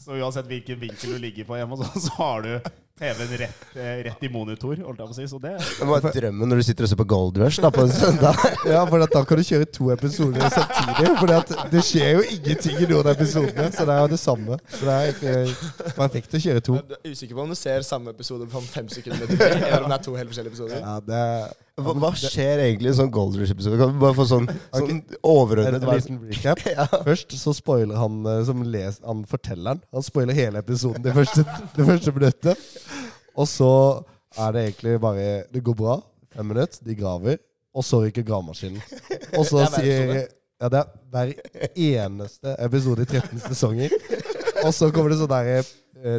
Så 0.00 0.16
uansett 0.16 0.48
hvilken 0.48 0.80
vinkel 0.80 1.12
du 1.12 1.18
ligger 1.20 1.44
på 1.46 1.56
hjemme, 1.60 1.76
så, 1.76 1.84
så 2.00 2.10
har 2.16 2.42
du 2.46 2.54
TV-en 2.98 3.38
rett, 3.40 3.62
eh, 3.74 4.02
rett 4.04 4.22
i 4.22 4.28
monitor, 4.28 4.76
holdt 4.76 5.00
jeg 5.00 5.08
på 5.08 5.14
å 5.14 5.16
si. 5.16 5.24
Så 5.30 5.38
det 5.40 5.52
Det 5.58 5.86
var 5.88 6.04
drømmen 6.12 6.50
når 6.52 6.60
du 6.60 6.64
sitter 6.66 6.84
og 6.84 6.90
ser 6.90 6.98
på 7.00 7.06
Gold 7.08 7.38
Rush 7.40 7.62
da, 7.64 7.70
på 7.72 7.86
en 7.86 7.92
søndag. 7.92 8.36
Ja, 8.72 8.84
for 8.86 9.02
at 9.02 9.14
da 9.14 9.24
kan 9.24 9.40
du 9.40 9.44
kjøre 9.48 9.66
to 9.72 9.88
episoder 9.94 10.44
samtidig. 10.52 11.14
For 11.18 11.32
det 11.72 11.84
skjer 11.88 12.12
jo 12.18 12.22
ingenting 12.36 12.76
i 12.78 12.86
noen 12.90 13.08
av 13.08 13.14
episodene, 13.16 13.70
så 13.72 13.86
det 13.88 13.96
er 13.96 14.04
jo 14.04 14.12
det 14.12 14.20
samme. 14.20 14.60
Så 14.76 14.84
det 14.86 14.98
er 14.98 15.16
ikke 15.16 15.96
perfekt 15.96 16.36
å 16.36 16.42
kjøre 16.46 16.64
to. 16.68 16.78
Du 16.92 16.94
er 16.98 17.10
usikker 17.16 17.34
på 17.34 17.46
om 17.46 17.56
du 17.56 17.58
ser 17.58 17.88
samme 17.88 18.12
episode 18.12 18.46
på 18.52 18.62
fem 18.68 18.88
sekunder, 18.92 19.24
eller 19.40 19.82
om 19.82 19.90
det 19.90 19.98
er 19.98 20.06
to 20.06 20.16
helt 20.20 20.32
forskjellige 20.34 20.52
episoder? 20.54 20.84
Ja, 20.84 20.98
det 21.00 21.22
er 21.24 21.71
Hva, 21.80 21.94
hva 21.96 22.10
skjer 22.18 22.60
egentlig 22.66 22.90
i 22.90 22.92
en 22.92 22.98
sånn 22.98 23.12
Gold 23.12 23.38
Rush-episode? 23.40 23.78
Kan 23.80 23.94
vi 23.94 24.00
bare 24.02 24.16
få 24.16 24.26
sånn, 24.28 24.48
sånn 24.76 24.98
overordnet 25.24 25.86
liten 25.88 26.18
recap. 26.28 26.60
Ja. 26.74 26.84
Først 27.06 27.32
så 27.40 27.54
spoiler 27.56 27.96
han 27.96 28.18
eh, 28.28 28.42
som 28.48 28.60
les, 28.68 28.98
han 29.06 29.22
fortelleren. 29.28 29.80
Han 29.96 30.04
spoiler 30.04 30.36
hele 30.36 30.60
episoden 30.60 31.04
det 31.04 31.14
første, 31.16 31.46
det 31.78 31.86
første 31.88 32.12
minuttet. 32.12 32.66
Og 33.32 33.48
så 33.48 33.70
er 34.36 34.52
det 34.52 34.66
egentlig 34.66 34.98
bare 35.00 35.26
Det 35.52 35.64
går 35.64 35.78
bra. 35.80 35.96
Fem 36.32 36.48
minutter, 36.52 36.84
de 36.84 36.96
graver. 36.98 37.40
Og 37.72 37.84
så 37.88 38.02
ryker 38.04 38.24
gravemaskinen. 38.28 38.80
Og 39.38 39.48
så 39.48 39.60
er 39.64 39.72
sier. 39.78 40.14
Ja, 40.62 40.68
det 40.70 40.78
er 40.78 40.90
hver 41.10 41.32
eneste 41.74 42.52
episode 42.62 43.02
i 43.02 43.08
13 43.08 43.40
sesonger. 43.48 43.96
Og 44.62 44.70
så 44.76 44.92
kommer 44.94 45.10
det 45.10 45.18
sånn 45.18 45.32
der 45.32 45.48
eh, 45.56 45.72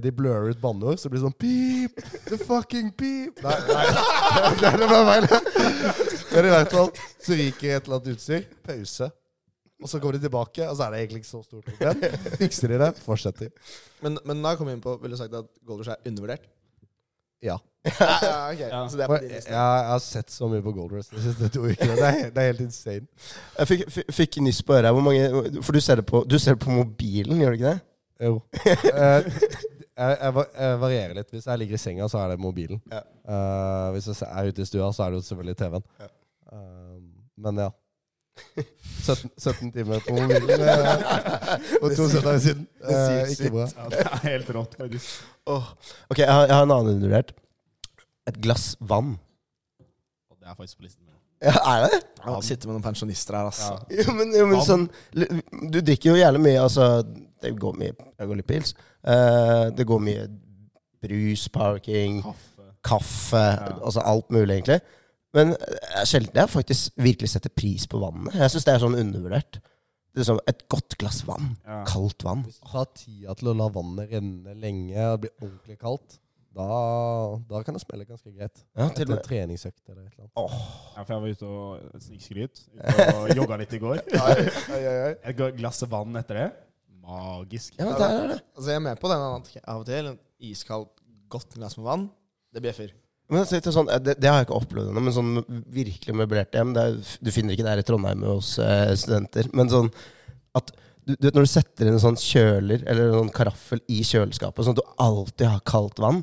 De 0.03 0.13
blurrer 0.15 0.53
ut 0.53 0.61
banneord, 0.61 0.99
så 0.99 1.09
det 1.09 1.15
blir 1.15 1.23
sånn 1.25 1.35
Beep! 1.43 1.97
The 2.29 2.37
fucking 2.39 2.93
beep! 2.95 3.41
Nei, 3.43 3.57
nei. 3.67 3.87
Det 4.61 4.69
er 4.69 4.85
bare 4.87 5.09
feil. 5.09 5.27
Men 6.33 6.47
i 6.47 6.53
hvert 6.53 6.71
fall 6.77 6.93
så 6.95 7.35
ryker 7.35 7.75
et 7.75 7.89
eller 7.89 7.99
annet 7.99 8.15
utstyr. 8.15 8.47
Pause. 8.63 9.09
Og 9.83 9.91
så 9.91 9.99
kommer 9.99 10.15
de 10.15 10.23
tilbake, 10.23 10.63
og 10.69 10.77
så 10.77 10.85
er 10.85 10.93
det 10.93 11.03
egentlig 11.03 11.23
ikke 11.23 11.33
så 11.33 11.43
stort 11.43 11.67
problem. 11.67 12.19
Fikser 12.39 12.71
de 12.71 12.79
det, 12.79 12.91
fortsetter. 13.03 13.51
Men, 14.05 14.17
men 14.25 14.43
da 14.45 14.55
kom 14.55 14.69
vi 14.69 14.77
inn 14.77 14.83
på 14.83 14.95
Ville 15.01 15.17
du 15.17 15.19
sagt 15.19 15.35
at 15.35 15.49
Goldrush 15.67 15.91
er 15.91 15.99
undervurdert? 16.07 16.47
Ja. 17.43 17.57
ja, 17.99 18.51
okay. 18.53 18.69
Ja. 18.69 18.89
Så 18.89 18.97
det 18.97 19.03
er 19.03 19.07
på 19.07 19.17
din 19.19 19.31
jeg, 19.31 19.55
har 19.89 19.99
sett 19.99 20.31
så 20.31 20.47
mye 20.47 20.63
på 20.63 20.71
Gold 20.71 20.93
Rush 20.95 21.11
de 21.11 21.23
siste 21.25 21.49
to 21.51 21.65
ukene. 21.67 21.97
Det 21.99 22.05
er, 22.07 22.29
det 22.31 22.43
er 22.43 22.51
helt 22.53 22.61
insane. 22.63 23.07
Jeg 23.57 23.67
fikk, 23.67 23.83
fikk, 23.91 24.13
fikk 24.19 24.37
nyss 24.45 24.61
på 24.63 24.77
øret. 24.77 24.93
Hvor 24.95 25.03
mange 25.03 25.61
For 25.61 25.75
du 25.75 25.81
ser 25.83 25.99
det 25.99 26.05
på, 26.07 26.23
du 26.29 26.37
ser 26.39 26.55
det 26.55 26.63
på 26.63 26.71
mobilen, 26.71 27.41
gjør 27.43 27.51
du 27.51 27.59
ikke 27.59 27.73
det? 27.73 27.79
Jo. 28.23 28.39
Eh, 29.93 30.09
jeg, 30.09 30.17
jeg, 30.25 30.47
jeg 30.57 30.81
varierer 30.81 31.17
litt. 31.19 31.29
Hvis 31.33 31.47
jeg 31.49 31.61
ligger 31.61 31.77
i 31.77 31.81
senga, 31.81 32.09
så 32.09 32.23
er 32.23 32.33
det 32.33 32.41
mobilen. 32.41 32.81
Ja. 32.91 33.03
Uh, 33.23 33.93
hvis 33.93 34.09
jeg 34.09 34.27
er 34.27 34.49
ute 34.49 34.65
i 34.65 34.69
stua, 34.69 34.89
så 34.95 35.05
er 35.05 35.13
det 35.13 35.21
jo 35.21 35.27
selvfølgelig 35.29 35.57
TV-en. 35.61 35.87
Ja. 36.01 36.11
Uh, 36.53 36.99
men 37.45 37.63
ja. 37.65 37.69
17, 39.03 39.29
17 39.37 39.71
timer 39.75 39.99
på 40.01 40.15
mobilen 40.15 40.61
og 40.63 41.83
for 41.83 41.93
to 41.93 42.07
søndager 42.09 42.39
siden. 42.41 42.63
det 42.81 42.95
sier 42.95 43.19
Eh, 43.19 43.33
ikke 43.35 43.51
bra. 43.53 43.67
Ja, 43.69 43.89
det 43.91 43.99
er 44.07 44.21
helt 44.23 44.49
rått, 44.55 44.77
faktisk. 44.79 45.25
Åh. 45.53 45.67
Ok, 46.09 46.21
jeg 46.23 46.31
har, 46.31 46.47
jeg 46.47 46.55
har 46.55 46.65
en 46.65 46.73
annen 46.73 46.95
undervurdert. 46.95 47.33
Et 48.31 48.39
glass 48.41 48.71
vann. 48.79 49.17
Og 50.31 50.39
det 50.39 50.49
er 50.49 50.55
faktisk 50.57 50.79
på 50.79 50.87
listen 50.87 51.03
min. 51.03 51.19
Ja, 51.43 51.53
er 51.67 51.85
det? 51.91 51.99
Ja, 52.23 52.37
sitter 52.47 52.69
med 52.71 52.77
noen 52.77 52.85
pensjonister 52.85 53.35
her, 53.35 53.51
altså. 53.51 53.75
Jo, 53.91 54.15
men, 54.15 54.31
jo, 54.31 54.45
men 54.47 54.61
sånn 54.63 54.85
Du 55.11 55.81
drikker 55.83 56.13
jo 56.13 56.19
jævlig 56.21 56.39
mye, 56.45 56.61
altså 56.63 56.85
Det 57.43 57.53
går 57.59 57.77
mye 57.79 57.93
Jeg 57.93 58.29
går 58.31 58.39
litt 58.39 58.49
pils. 58.49 58.73
Uh, 59.03 59.67
det 59.75 59.85
går 59.89 60.01
mye 60.07 60.25
brus, 61.03 61.45
parking, 61.51 62.21
Kaffe. 62.23 62.67
kaffe, 62.87 63.43
Ja. 63.43 63.73
altså 63.83 63.99
alt 64.07 64.31
mulig, 64.31 64.55
egentlig. 64.61 64.79
Men 65.33 65.51
eh, 65.57 66.03
sjelden 66.07 66.37
jeg 66.37 66.49
faktisk 66.53 66.93
virkelig 67.01 67.29
setter 67.33 67.49
pris 67.51 67.87
på 67.89 67.99
vannet. 67.99 68.35
Jeg 68.37 68.53
syns 68.53 68.67
det 68.67 68.73
er 68.75 68.83
sånn 68.85 68.95
undervurdert. 68.99 69.57
Det 70.13 70.21
er 70.21 70.27
som 70.29 70.39
Et 70.47 70.59
godt 70.69 70.93
glass 71.01 71.23
vann. 71.25 71.55
Ja. 71.65 71.79
Kaldt 71.89 72.23
vann. 72.23 72.43
Hvis 72.45 72.59
du 72.61 72.67
har 72.69 72.85
tida 72.95 73.33
til 73.39 73.49
å 73.49 73.55
la 73.57 73.67
vannet 73.73 74.11
renne 74.13 74.53
lenge 74.61 75.07
og 75.09 75.23
bli 75.25 75.31
ordentlig 75.41 75.79
kaldt, 75.81 76.19
da, 76.53 76.67
da 77.49 77.63
kan 77.65 77.73
det 77.73 77.81
smelle 77.81 78.05
ganske 78.05 78.29
greit. 78.29 78.61
Ja, 78.77 78.85
til 78.93 79.07
Etter 79.07 79.15
en 79.17 79.23
treningsøkt 79.25 79.81
eller 79.89 80.03
et 80.05 80.13
eller 80.13 80.29
annet. 80.37 80.67
Ja, 80.93 81.03
for 81.03 81.13
jeg 81.15 81.23
var 81.23 81.33
ute 81.33 81.47
og 81.49 82.03
snikskryt. 82.05 82.61
Ute 82.77 83.07
og 83.23 83.33
jogga 83.39 83.57
litt 83.63 83.73
i 83.73 83.79
går. 83.81 84.03
Et 85.31 85.41
glass 85.57 85.81
vann 85.89 86.15
etter 86.21 86.39
det. 86.43 86.45
Magisk. 87.03 87.75
Ja, 87.77 87.87
men 87.87 87.97
der 87.99 88.17
er 88.17 88.27
det. 88.35 88.41
Altså, 88.55 88.67
jeg 88.69 88.79
er 88.79 88.83
med 88.85 88.99
på 89.01 89.09
den 89.11 89.23
at 89.27 89.55
av 89.63 89.81
og 89.81 89.87
til 89.89 90.11
en 90.13 90.19
iskaldt, 90.43 90.91
godt 91.33 91.55
glass 91.57 91.75
med 91.79 91.87
vann, 91.87 92.05
det 92.53 92.61
bjeffer. 92.63 92.93
Men 93.31 93.41
jeg 93.41 93.49
sier 93.49 93.73
sånn, 93.73 93.89
det, 94.03 94.17
det 94.21 94.29
har 94.29 94.41
jeg 94.41 94.47
ikke 94.47 94.57
opplevd 94.59 94.91
ennå, 94.91 95.01
men 95.01 95.15
sånn 95.15 95.31
virkelig 95.73 96.15
møblert 96.19 96.53
hjem 96.53 96.73
det 96.75 96.83
er, 96.83 97.13
Du 97.23 97.31
finner 97.33 97.55
ikke 97.55 97.65
det 97.65 97.71
her 97.71 97.81
i 97.81 97.85
Trondheim 97.87 98.25
hos 98.27 98.57
eh, 98.61 98.91
studenter. 98.99 99.47
Men 99.55 99.71
sånn 99.71 99.89
at 100.59 100.73
du, 101.03 101.15
du 101.15 101.27
vet 101.27 101.35
Når 101.35 101.47
du 101.47 101.51
setter 101.51 101.87
inn 101.89 101.97
en 101.97 102.03
sånn 102.03 102.19
kjøler 102.19 102.83
eller 102.83 103.09
en 103.09 103.21
sånn 103.23 103.31
karaffel 103.35 103.81
i 103.91 104.01
kjøleskapet, 104.07 104.67
sånn 104.67 104.77
at 104.77 104.83
du 104.83 104.91
alltid 105.03 105.47
har 105.49 105.63
kaldt 105.67 105.99
vann 106.03 106.21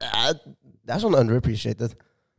Det 0.00 0.08
er, 0.08 0.38
det 0.38 0.94
er 0.94 1.02
sånn 1.02 1.18
underappreciated. 1.18 1.98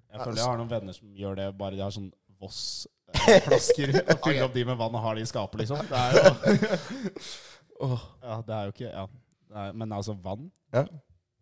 Jeg 0.09 0.23
føler 0.23 0.41
jeg 0.41 0.47
har 0.47 0.57
noen 0.57 0.71
venner 0.71 0.95
som 0.95 1.11
gjør 1.13 1.37
det, 1.37 1.51
bare 1.59 1.77
de 1.77 1.85
har 1.85 1.93
sånn 1.93 2.09
Voss-flasker. 2.39 3.93
og 4.15 4.21
fyller 4.23 4.45
opp 4.47 4.53
de 4.55 4.63
med 4.63 4.79
vann 4.79 4.95
og 4.95 5.03
har 5.03 5.19
de 5.19 5.25
i 5.25 5.29
skapet, 5.29 5.59
liksom. 5.59 5.83
Det 5.91 5.99
er 5.99 6.19
jo 6.23 7.19
Ja, 7.79 8.41
det 8.45 8.55
er 8.55 8.67
jo 8.69 8.73
ikke 8.75 8.91
Ja. 8.91 9.05
Er, 9.49 9.73
men 9.73 9.89
altså, 9.95 10.13
vann 10.21 10.51
Ja. 10.73 10.83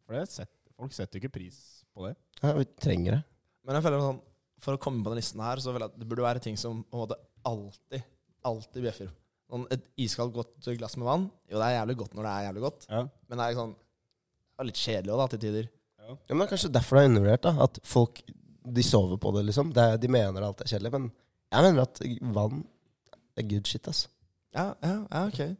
For 0.05 0.15
det 0.15 0.27
setter, 0.31 0.53
Folk 0.77 0.93
setter 0.93 1.17
jo 1.17 1.23
ikke 1.25 1.33
pris 1.39 1.83
på 1.95 2.05
det. 2.07 2.15
Ja, 2.43 2.53
vi 2.53 2.63
trenger 2.79 3.17
det. 3.17 3.23
Men 3.65 3.75
jeg 3.75 3.83
føler 3.83 3.99
sånn, 4.03 4.19
for 4.61 4.77
å 4.77 4.79
komme 4.79 5.01
på 5.03 5.09
den 5.09 5.17
listen 5.19 5.41
her, 5.41 5.57
så 5.57 5.73
føler 5.73 5.87
jeg 5.87 5.93
at 5.95 5.99
det 5.99 6.07
burde 6.07 6.21
være 6.23 6.39
ting 6.43 6.55
som 6.59 6.83
på 6.85 6.95
en 6.99 7.01
måte 7.01 7.17
alltid, 7.49 8.03
alltid 8.45 8.85
bjeffer. 8.85 9.09
Sånn 9.49 9.65
et 9.73 9.83
iskaldt, 9.97 10.35
godt 10.35 10.69
glass 10.77 10.95
med 11.01 11.07
vann, 11.09 11.25
jo, 11.49 11.57
det 11.57 11.65
er 11.65 11.79
jævlig 11.79 11.95
godt 11.97 12.13
når 12.13 12.27
det 12.27 12.31
er 12.35 12.45
jævlig 12.47 12.63
godt, 12.67 12.85
Ja. 12.91 13.01
men 13.27 13.37
det 13.41 13.45
er 13.47 13.57
sånn, 13.57 13.73
det 13.73 14.59
er 14.63 14.69
litt 14.69 14.81
kjedelig 14.83 15.13
også 15.15 15.23
da, 15.23 15.27
til 15.33 15.39
tider. 15.39 15.69
Ja, 15.97 16.15
men 16.29 16.37
det 16.39 16.45
er 16.45 16.51
kanskje 16.53 16.71
derfor 16.77 16.95
det 16.97 17.03
er 17.03 17.09
undervurdert. 17.09 17.41
da 17.41 17.63
At 17.63 17.79
folk 17.83 18.21
de 18.77 18.83
sover 18.83 19.17
på 19.17 19.33
det, 19.35 19.45
liksom. 19.49 19.73
Det 19.73 19.83
er, 19.83 19.97
de 19.97 20.07
mener 20.07 20.43
alt 20.43 20.61
er 20.61 20.69
kjedelig. 20.69 20.91
Men 20.93 21.11
jeg 21.51 21.63
mener 21.65 21.81
at 21.81 22.01
vann 22.35 22.61
er 23.37 23.43
good 23.49 23.67
shit, 23.67 23.87
ass. 23.87 24.05
Ja, 24.55 24.73
ja, 24.83 24.93
ja, 25.11 25.25
ok. 25.27 25.57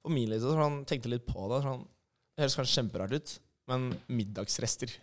For 0.00 0.12
min 0.14 0.32
så 0.32 0.54
sånn, 0.56 0.82
tenkte 0.88 1.10
litt 1.12 1.26
på 1.28 1.46
det, 1.52 1.60
sånn, 1.64 1.82
det 2.34 2.44
høres 2.44 2.56
kanskje 2.56 2.78
kjemperart 2.78 3.16
ut, 3.18 3.32
men 3.70 3.90
middagsrester. 4.08 4.94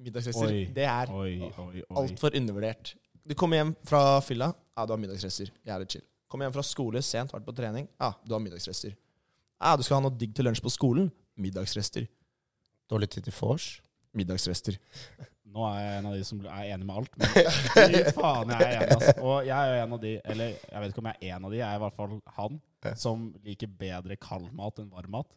Middagsrester, 0.00 0.54
Oi. 0.54 0.62
det 0.74 0.86
er 0.88 1.10
altfor 1.12 2.36
undervurdert. 2.38 2.94
Du 3.28 3.34
kommer 3.36 3.60
hjem 3.60 3.74
fra 3.86 4.22
fylla, 4.24 4.52
ja, 4.54 4.86
du 4.86 4.94
har 4.94 5.00
middagsrester. 5.02 5.50
Jævlig 5.68 5.90
chill. 5.92 6.06
Kommer 6.32 6.46
hjem 6.48 6.54
fra 6.56 6.64
skole 6.64 7.02
sent, 7.04 7.34
vært 7.34 7.44
på 7.44 7.56
trening, 7.56 7.88
ja, 8.00 8.12
du 8.24 8.32
har 8.36 8.40
middagsrester. 8.44 8.94
Ja, 9.58 9.74
du 9.76 9.82
skal 9.84 9.98
ha 9.98 10.06
noe 10.06 10.16
digg 10.16 10.32
til 10.38 10.46
lunsj 10.48 10.62
på 10.64 10.72
skolen, 10.72 11.10
middagsrester. 11.40 12.06
Dårlig 12.88 13.10
tid 13.12 13.26
til 13.26 13.36
vors. 13.36 13.66
Middagsrester. 14.16 14.78
Nå 15.48 15.64
er 15.68 15.78
jeg 15.80 15.98
en 15.98 16.08
av 16.08 16.14
de 16.16 16.24
som 16.26 16.40
er 16.44 16.70
enig 16.74 16.86
med 16.88 17.00
alt. 17.00 17.14
Men 17.18 17.30
fy 17.92 18.02
faen, 18.16 18.52
jeg 18.52 18.64
er 18.64 18.74
enig. 18.78 18.96
Altså. 18.96 19.14
Og 19.24 19.48
jeg 19.48 19.56
er 19.56 19.72
jo 19.72 19.82
en 19.82 19.94
av 19.96 20.02
de, 20.04 20.12
eller 20.32 20.54
jeg 20.54 20.82
vet 20.82 20.92
ikke 20.92 21.02
om 21.02 21.10
jeg 21.10 21.20
er 21.20 21.36
en 21.36 21.48
av 21.48 21.54
de, 21.54 21.60
jeg 21.60 21.68
er 21.68 21.80
i 21.80 21.82
hvert 21.84 21.98
fall 21.98 22.16
han, 22.38 22.60
som 22.96 23.28
liker 23.44 23.70
bedre 23.80 24.16
kald 24.20 24.50
mat 24.56 24.80
enn 24.82 24.90
varm 24.92 25.14
mat. 25.18 25.30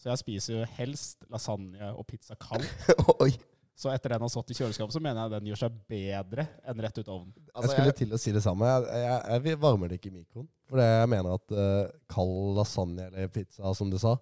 Så 0.00 0.10
jeg 0.10 0.22
spiser 0.22 0.54
jo 0.56 0.68
helst 0.78 1.26
lasagne 1.30 1.92
og 1.94 2.06
pizza 2.08 2.34
kald. 2.40 2.64
Oi. 3.22 3.30
Så 3.78 3.90
etter 3.90 4.12
den 4.12 4.22
har 4.24 4.30
stått 4.30 4.50
i 4.52 4.56
kjøleskapet, 4.56 4.94
så 4.94 5.00
mener 5.02 5.24
jeg 5.24 5.32
den 5.32 5.46
gjør 5.50 5.60
seg 5.62 5.76
bedre 5.90 6.44
enn 6.68 6.82
rett 6.84 6.98
ut 6.98 7.06
av 7.06 7.14
ovnen. 7.14 7.32
Jeg 7.38 7.54
Altså, 7.54 7.70
skulle 7.72 7.88
jeg, 7.88 7.98
til 8.02 8.14
å 8.14 8.20
si 8.20 8.34
det 8.34 8.42
samme. 8.44 8.68
Jeg, 8.68 9.00
jeg, 9.02 9.42
jeg 9.48 9.60
varmer 9.62 9.90
det 9.90 9.98
ikke 9.98 10.10
i 10.10 10.16
mikroen. 10.20 10.48
For 10.68 10.80
det 10.82 10.88
jeg 10.88 11.10
mener 11.14 11.38
at 11.38 11.54
uh, 11.56 11.92
kald 12.12 12.34
lasagne 12.58 13.08
eller 13.08 13.30
pizza, 13.32 13.72
som 13.78 13.90
du 13.92 13.98
sa 14.02 14.16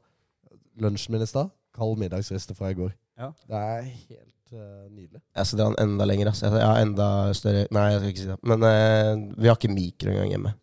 Lunsjen 0.81 1.13
min 1.13 1.25
i 1.25 1.29
stad, 1.29 1.51
kald 1.77 1.99
middagsriste 2.01 2.55
fra 2.57 2.71
i 2.73 2.79
går. 2.79 2.93
Ja. 3.21 3.33
Det 3.51 3.59
er 3.59 3.89
helt 3.89 4.55
uh, 4.55 4.87
nydelig. 4.89 5.21
Jeg 5.37 5.49
skal 5.51 5.61
dra 5.61 5.69
den 5.73 5.81
enda 5.83 6.07
lenger. 6.09 6.31
ass. 6.31 6.45
Jeg 6.47 6.55
har 6.57 6.81
enda 6.81 7.09
større 7.37 7.67
Nei, 7.75 7.87
jeg 7.91 8.01
skal 8.01 8.13
ikke 8.15 8.23
si 8.23 8.31
det. 8.31 8.39
Men 8.53 8.69
uh, 8.69 9.25
vi 9.37 9.51
har 9.51 9.59
ikke 9.59 9.75
mikro 9.75 10.15
engang 10.15 10.37
hjemme. 10.37 10.55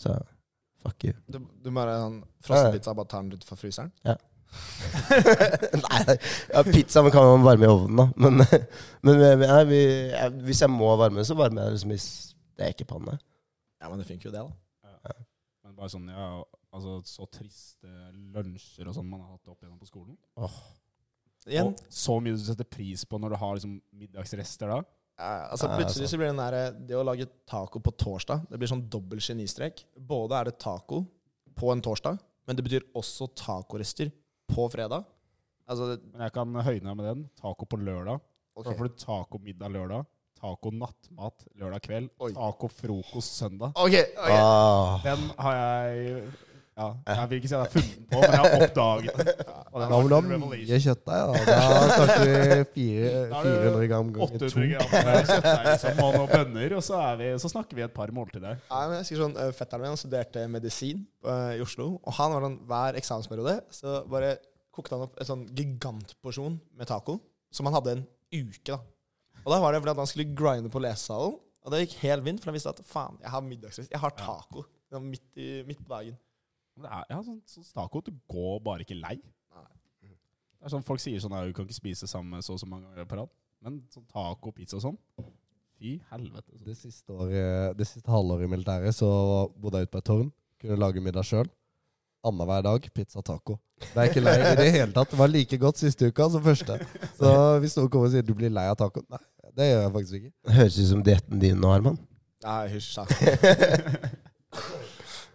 Så 0.00 0.14
fuck 0.82 1.06
you. 1.06 1.14
du, 1.30 1.38
du 1.64 1.70
bare 1.74 1.96
sånn, 2.00 2.18
frossenpizza, 2.46 2.96
bare 2.98 3.10
tar 3.12 3.24
den 3.24 3.38
ut 3.38 3.46
fra 3.46 3.58
fryseren. 3.60 3.92
Ja. 4.06 4.16
nei, 5.84 6.16
ja, 6.50 6.62
pizza 6.66 7.04
kan 7.14 7.28
man 7.28 7.44
varme 7.46 7.68
i 7.68 7.70
ovnen, 7.70 8.00
da. 8.00 8.06
Men, 8.18 8.42
men 9.06 9.44
nei, 9.44 9.60
vi, 9.68 9.82
jeg, 10.10 10.38
hvis 10.48 10.64
jeg 10.64 10.72
må 10.74 10.90
varme, 10.98 11.24
så 11.26 11.36
varmer 11.38 11.62
jeg 11.68 11.70
det 11.70 11.78
liksom 11.78 11.94
i 11.94 12.00
stekepanne. 12.02 13.18
Ja, 13.80 13.88
men 13.88 14.02
det 14.02 14.08
funker 14.08 14.28
jo 14.30 14.34
det 14.34 14.42
da. 14.42 15.14
Men 15.64 15.76
bare 15.78 15.92
sånn, 15.92 16.08
ja, 16.10 16.28
altså 16.74 16.98
så 17.06 17.26
triste 17.30 17.88
lunsjer 18.34 18.88
og 18.90 18.96
sånn 18.96 19.06
man 19.06 19.22
har 19.22 19.36
hatt 19.36 19.52
opp 19.52 19.60
igjennom 19.62 19.78
på 19.80 19.88
skolen. 19.88 20.16
Igjen, 21.46 21.70
Og 21.70 21.92
så 21.94 22.16
mye 22.20 22.34
du 22.36 22.42
setter 22.44 22.66
pris 22.68 23.04
på 23.08 23.20
når 23.20 23.32
du 23.32 23.38
har 23.40 23.54
liksom 23.56 23.76
middagsrester 23.96 24.74
da. 24.74 24.80
Ja, 25.20 25.50
altså 25.52 25.68
plutselig 25.74 26.08
så 26.08 26.18
blir 26.18 26.30
den 26.30 26.40
der, 26.40 26.72
det 26.88 26.96
å 26.96 27.04
lage 27.04 27.26
taco 27.48 27.82
på 27.84 27.92
torsdag, 28.00 28.46
det 28.48 28.60
blir 28.60 28.70
sånn 28.70 28.86
dobbelt 28.90 29.24
genistrek. 29.24 29.84
Både 29.94 30.38
er 30.38 30.48
det 30.48 30.56
taco 30.62 31.02
på 31.60 31.72
en 31.74 31.82
torsdag, 31.84 32.20
men 32.48 32.56
det 32.56 32.64
betyr 32.64 32.86
også 32.96 33.28
tacorester 33.36 34.08
på 34.50 34.66
fredag. 34.72 35.04
Altså, 35.70 35.98
Men 36.10 36.24
jeg 36.26 36.34
kan 36.34 36.62
høyne 36.66 36.94
med 36.96 37.06
den. 37.06 37.26
Taco 37.38 37.68
på 37.68 37.78
lørdag. 37.78 38.22
Okay. 38.56 38.72
Så 38.72 38.78
får 38.78 38.88
du 38.88 38.96
taco 39.04 39.38
middag 39.44 39.70
lørdag. 39.76 40.08
Taco 40.40 40.72
nattmat 40.72 41.44
lørdag 41.60 41.84
kveld. 41.84 42.08
Oi. 42.24 42.32
Taco 42.34 42.70
frokost 42.72 43.36
søndag. 43.36 43.76
Okay, 43.76 44.08
okay. 44.16 44.40
Ah. 44.40 44.96
Den 45.04 45.28
har 45.36 45.58
jeg 45.60 46.30
Ja, 46.80 46.86
jeg 47.20 47.28
vil 47.30 47.40
ikke 47.40 47.50
si 47.50 47.56
at 47.56 47.60
jeg 47.60 47.66
har 47.66 47.72
funnet 47.74 48.04
på, 48.08 48.20
men 48.22 48.32
jeg 48.32 48.40
har 48.40 48.54
oppdaget 48.56 49.18
den. 49.18 49.30
Den 49.30 49.90
Da 49.90 49.98
må 50.00 50.08
du 50.08 50.14
ha 50.16 50.20
mye 50.44 50.78
kjøttdeig. 50.84 51.24
Da. 51.28 51.42
da 51.50 51.80
snakker 51.92 52.22
vi 52.24 52.36
fire, 52.74 53.10
Da 53.30 53.40
er 53.40 53.48
det 53.48 53.56
400 53.66 53.90
gram 53.90 54.12
ganger 54.14 54.36
800 54.38 54.54
to. 54.54 54.62
gram 54.70 54.94
med 55.10 55.28
kjøttdeig 55.30 55.66
liksom, 55.68 56.00
og 56.06 56.16
noen 56.16 56.30
bønner, 56.32 56.76
og 56.78 56.86
så, 56.86 57.02
er 57.10 57.18
vi, 57.20 57.28
så 57.44 57.50
snakker 57.52 57.78
vi 57.80 57.84
et 57.84 57.96
par 57.96 58.14
måltider. 58.16 58.62
Nei, 58.70 58.80
men 58.88 58.96
jeg 59.02 59.10
sier 59.10 59.22
sånn, 59.26 59.36
eh, 59.44 59.52
Fetteren 59.60 59.84
min 59.84 59.92
han 59.92 60.00
studerte 60.00 60.46
medisin 60.56 61.04
eh, 61.26 61.58
i 61.58 61.60
Oslo. 61.66 61.90
Og 62.00 62.16
han 62.16 62.32
var 62.34 62.48
sånn, 62.48 62.56
hver 62.70 63.00
eksamensperiode 63.02 63.58
så 63.76 64.00
bare 64.08 64.32
kokte 64.72 64.96
han 64.96 65.04
opp 65.04 65.20
en 65.20 65.30
sånn 65.34 65.44
gigantporsjon 65.58 66.56
med 66.80 66.88
taco. 66.88 67.18
Som 67.52 67.66
han 67.66 67.76
hadde 67.76 67.96
en 67.98 68.02
uke. 68.32 68.72
da. 68.72 68.78
Og 69.44 69.52
da 69.52 69.60
var 69.60 69.74
det 69.74 69.80
fordi 69.82 69.94
at 69.96 70.02
han 70.04 70.10
skulle 70.10 70.34
grinde 70.38 70.70
på 70.72 70.82
lesesalen. 70.82 71.36
Og 71.60 71.72
det 71.74 71.82
gikk 71.84 71.96
helt 72.06 72.24
vind, 72.24 72.40
for 72.40 72.50
han 72.50 72.56
visste 72.56 72.72
at 72.72 72.80
faen, 72.88 73.18
jeg 73.20 73.32
har 73.34 73.42
middagsrest. 73.44 73.90
Jeg 73.92 74.00
har 74.00 74.14
taco 74.16 74.64
midt, 74.98 75.26
i, 75.36 75.60
midt 75.68 75.82
på 75.84 75.90
dagen. 75.92 76.16
Det 76.78 76.88
er, 76.88 77.04
ja, 77.10 77.18
sånn, 77.26 77.40
sånn 77.50 77.66
taco, 77.74 78.00
du 78.06 78.12
går 78.30 78.60
bare 78.64 78.86
ikke 78.86 78.96
lei. 78.98 79.16
Det 80.60 80.68
er 80.68 80.72
sånn 80.74 80.84
Folk 80.84 81.00
sier 81.00 81.20
sånn 81.22 81.32
at 81.32 81.46
du 81.48 81.54
kan 81.56 81.64
ikke 81.64 81.78
spise 81.78 82.06
sammen 82.08 82.42
så 82.44 82.52
og 82.52 82.60
så 82.60 82.68
mange 82.68 82.90
ganger 82.90 83.06
på 83.08 83.16
rad. 83.16 83.30
Men 83.64 83.78
sånn 83.92 84.04
taco, 84.08 84.52
pizza 84.56 84.78
og 84.78 84.84
sånn 84.84 84.98
Fy 85.80 85.94
helvete. 86.10 86.58
Det 86.66 86.74
siste, 86.76 87.08
året, 87.16 87.72
det 87.78 87.86
siste 87.88 88.12
halvåret 88.12 88.44
i 88.44 88.50
militæret 88.52 88.92
så 88.92 89.08
bodde 89.56 89.80
jeg 89.80 89.88
ute 89.88 89.94
på 89.94 90.02
et 90.02 90.08
tårn. 90.10 90.28
Kunne 90.60 90.76
lage 90.76 91.00
middag 91.00 91.24
sjøl. 91.24 91.48
Annenhver 92.28 92.66
dag 92.66 92.88
pizza 92.92 93.22
taco. 93.24 93.56
Det 93.80 93.96
er 93.96 94.10
ikke 94.10 94.20
lei 94.20 94.34
i 94.36 94.56
det 94.58 94.66
hele 94.74 94.92
tatt. 94.92 95.08
Det 95.14 95.20
var 95.22 95.32
like 95.32 95.56
godt 95.62 95.80
siste 95.80 96.10
uka 96.12 96.28
som 96.34 96.44
første. 96.44 96.76
Så 97.16 97.32
hvis 97.64 97.78
noen 97.80 97.88
kommer 97.88 98.10
og 98.10 98.12
sier 98.12 98.26
du 98.28 98.34
blir 98.36 98.52
lei 98.52 98.66
av 98.68 98.76
taco 98.76 99.00
Nei, 99.08 99.22
det 99.56 99.70
gjør 99.70 99.80
jeg 99.86 99.94
faktisk 99.96 100.18
ikke. 100.18 100.32
Det 100.44 100.58
høres 100.58 100.76
ut 100.82 100.90
som 100.92 101.06
dietten 101.08 101.40
din 101.40 101.56
nå, 101.64 101.72
Herman. 101.72 101.96
Nei, 102.44 102.60
hysj, 102.74 103.00
da. 103.00 104.20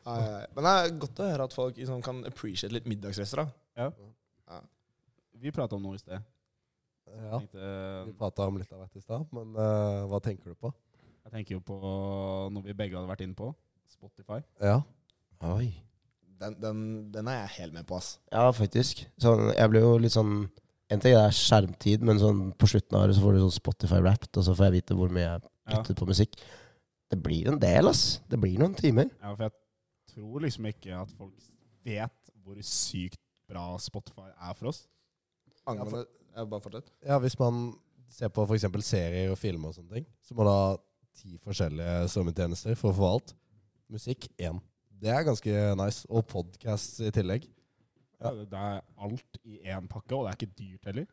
Men 0.05 0.67
det 0.67 0.73
er 0.75 0.95
godt 1.01 1.19
å 1.21 1.27
høre 1.31 1.47
at 1.49 1.55
folk 1.55 1.77
liksom, 1.79 2.01
kan 2.05 2.21
appreciate 2.29 2.73
litt 2.75 2.87
middagsrester. 2.89 3.45
Ja. 3.79 3.91
Vi 5.35 5.51
prata 5.51 5.75
om 5.77 5.83
noe 5.83 5.97
i 5.97 6.01
sted. 6.01 6.21
Ja, 7.05 7.37
tenkte, 7.37 7.69
Vi 8.07 8.13
prata 8.17 8.47
om 8.49 8.57
litt 8.57 8.71
av 8.73 8.81
hvert 8.81 8.97
i 8.97 9.03
stad, 9.03 9.25
men 9.35 9.51
uh, 9.57 10.05
hva 10.09 10.21
tenker 10.23 10.53
du 10.53 10.57
på? 10.57 10.71
jeg 11.25 11.33
tenker 11.33 11.55
jo 11.55 11.61
på 11.65 11.77
noe 12.53 12.61
vi 12.65 12.75
begge 12.77 12.97
hadde 12.97 13.09
vært 13.09 13.23
inne 13.25 13.37
på. 13.37 13.49
Spotify. 13.89 14.37
Ja. 14.61 14.77
Oi. 15.49 15.71
Den, 16.37 16.57
den, 16.61 16.79
den 17.13 17.29
er 17.31 17.39
jeg 17.45 17.53
helt 17.59 17.73
med 17.79 17.87
på, 17.89 17.97
ass. 17.97 18.19
Ja, 18.33 18.45
faktisk. 18.53 19.05
Sånn, 19.21 19.47
jeg 19.55 19.71
ble 19.71 19.81
jo 19.81 19.95
litt 20.01 20.13
sånn 20.15 20.45
En 20.93 21.01
ting 21.01 21.15
er 21.17 21.33
skjermtid, 21.33 22.03
men 22.05 22.19
sånn 22.21 22.51
på 22.61 22.67
slutten 22.69 22.93
av 22.93 23.07
året 23.07 23.17
så 23.17 23.23
får 23.23 23.33
du 23.33 23.39
sånn 23.41 23.53
Spotify 23.55 23.97
rappet 24.05 24.37
og 24.37 24.43
så 24.45 24.53
får 24.53 24.67
jeg 24.67 24.75
vite 24.75 24.97
hvor 24.99 25.09
mye 25.09 25.23
jeg 25.23 25.47
Ja. 25.73 25.79
på 25.81 26.05
musikk. 26.05 26.35
Det 27.09 27.17
blir 27.25 27.47
en 27.49 27.57
del, 27.57 27.89
ass. 27.89 28.19
Det 28.29 28.37
blir 28.37 28.59
noen 28.61 28.75
timer. 28.77 29.09
Ja, 29.17 29.31
for 29.33 29.47
jeg 29.47 29.55
tror 30.15 30.45
liksom 30.45 30.67
ikke 30.71 30.95
at 30.97 31.11
folk 31.17 31.47
vet 31.85 32.33
hvor 32.45 32.59
sykt 32.65 33.19
bra 33.49 33.65
Spotify 33.81 34.31
er 34.33 34.55
for 34.57 34.71
oss. 34.71 34.85
Angående 35.69 36.05
ja, 36.35 36.43
Bare 36.45 36.61
fortsett. 36.61 36.89
ja, 37.05 37.17
hvis 37.23 37.37
man 37.39 37.73
ser 38.11 38.29
på 38.33 38.43
f.eks. 38.45 38.65
serier 38.85 39.31
og 39.33 39.39
filmer 39.39 39.71
og 39.71 39.77
sånne 39.77 39.97
ting, 39.99 40.07
så 40.23 40.35
må 40.37 40.45
du 40.45 40.51
ha 40.51 40.75
ti 41.15 41.37
forskjellige 41.43 42.09
strømmetjenester 42.11 42.75
for 42.79 42.91
å 42.91 42.97
få 42.97 43.11
alt. 43.15 43.35
Musikk 43.91 44.27
én. 44.41 44.59
Det 44.99 45.11
er 45.11 45.25
ganske 45.27 45.61
nice. 45.79 46.05
Og 46.09 46.25
podkast 46.27 46.99
i 47.05 47.11
tillegg. 47.15 47.47
Ja. 48.21 48.31
Det 48.35 48.59
er 48.59 48.81
alt 49.05 49.39
i 49.43 49.59
én 49.63 49.87
pakke, 49.91 50.15
og 50.15 50.25
det 50.25 50.33
er 50.33 50.39
ikke 50.39 50.59
dyrt 50.59 50.89
heller. 50.91 51.07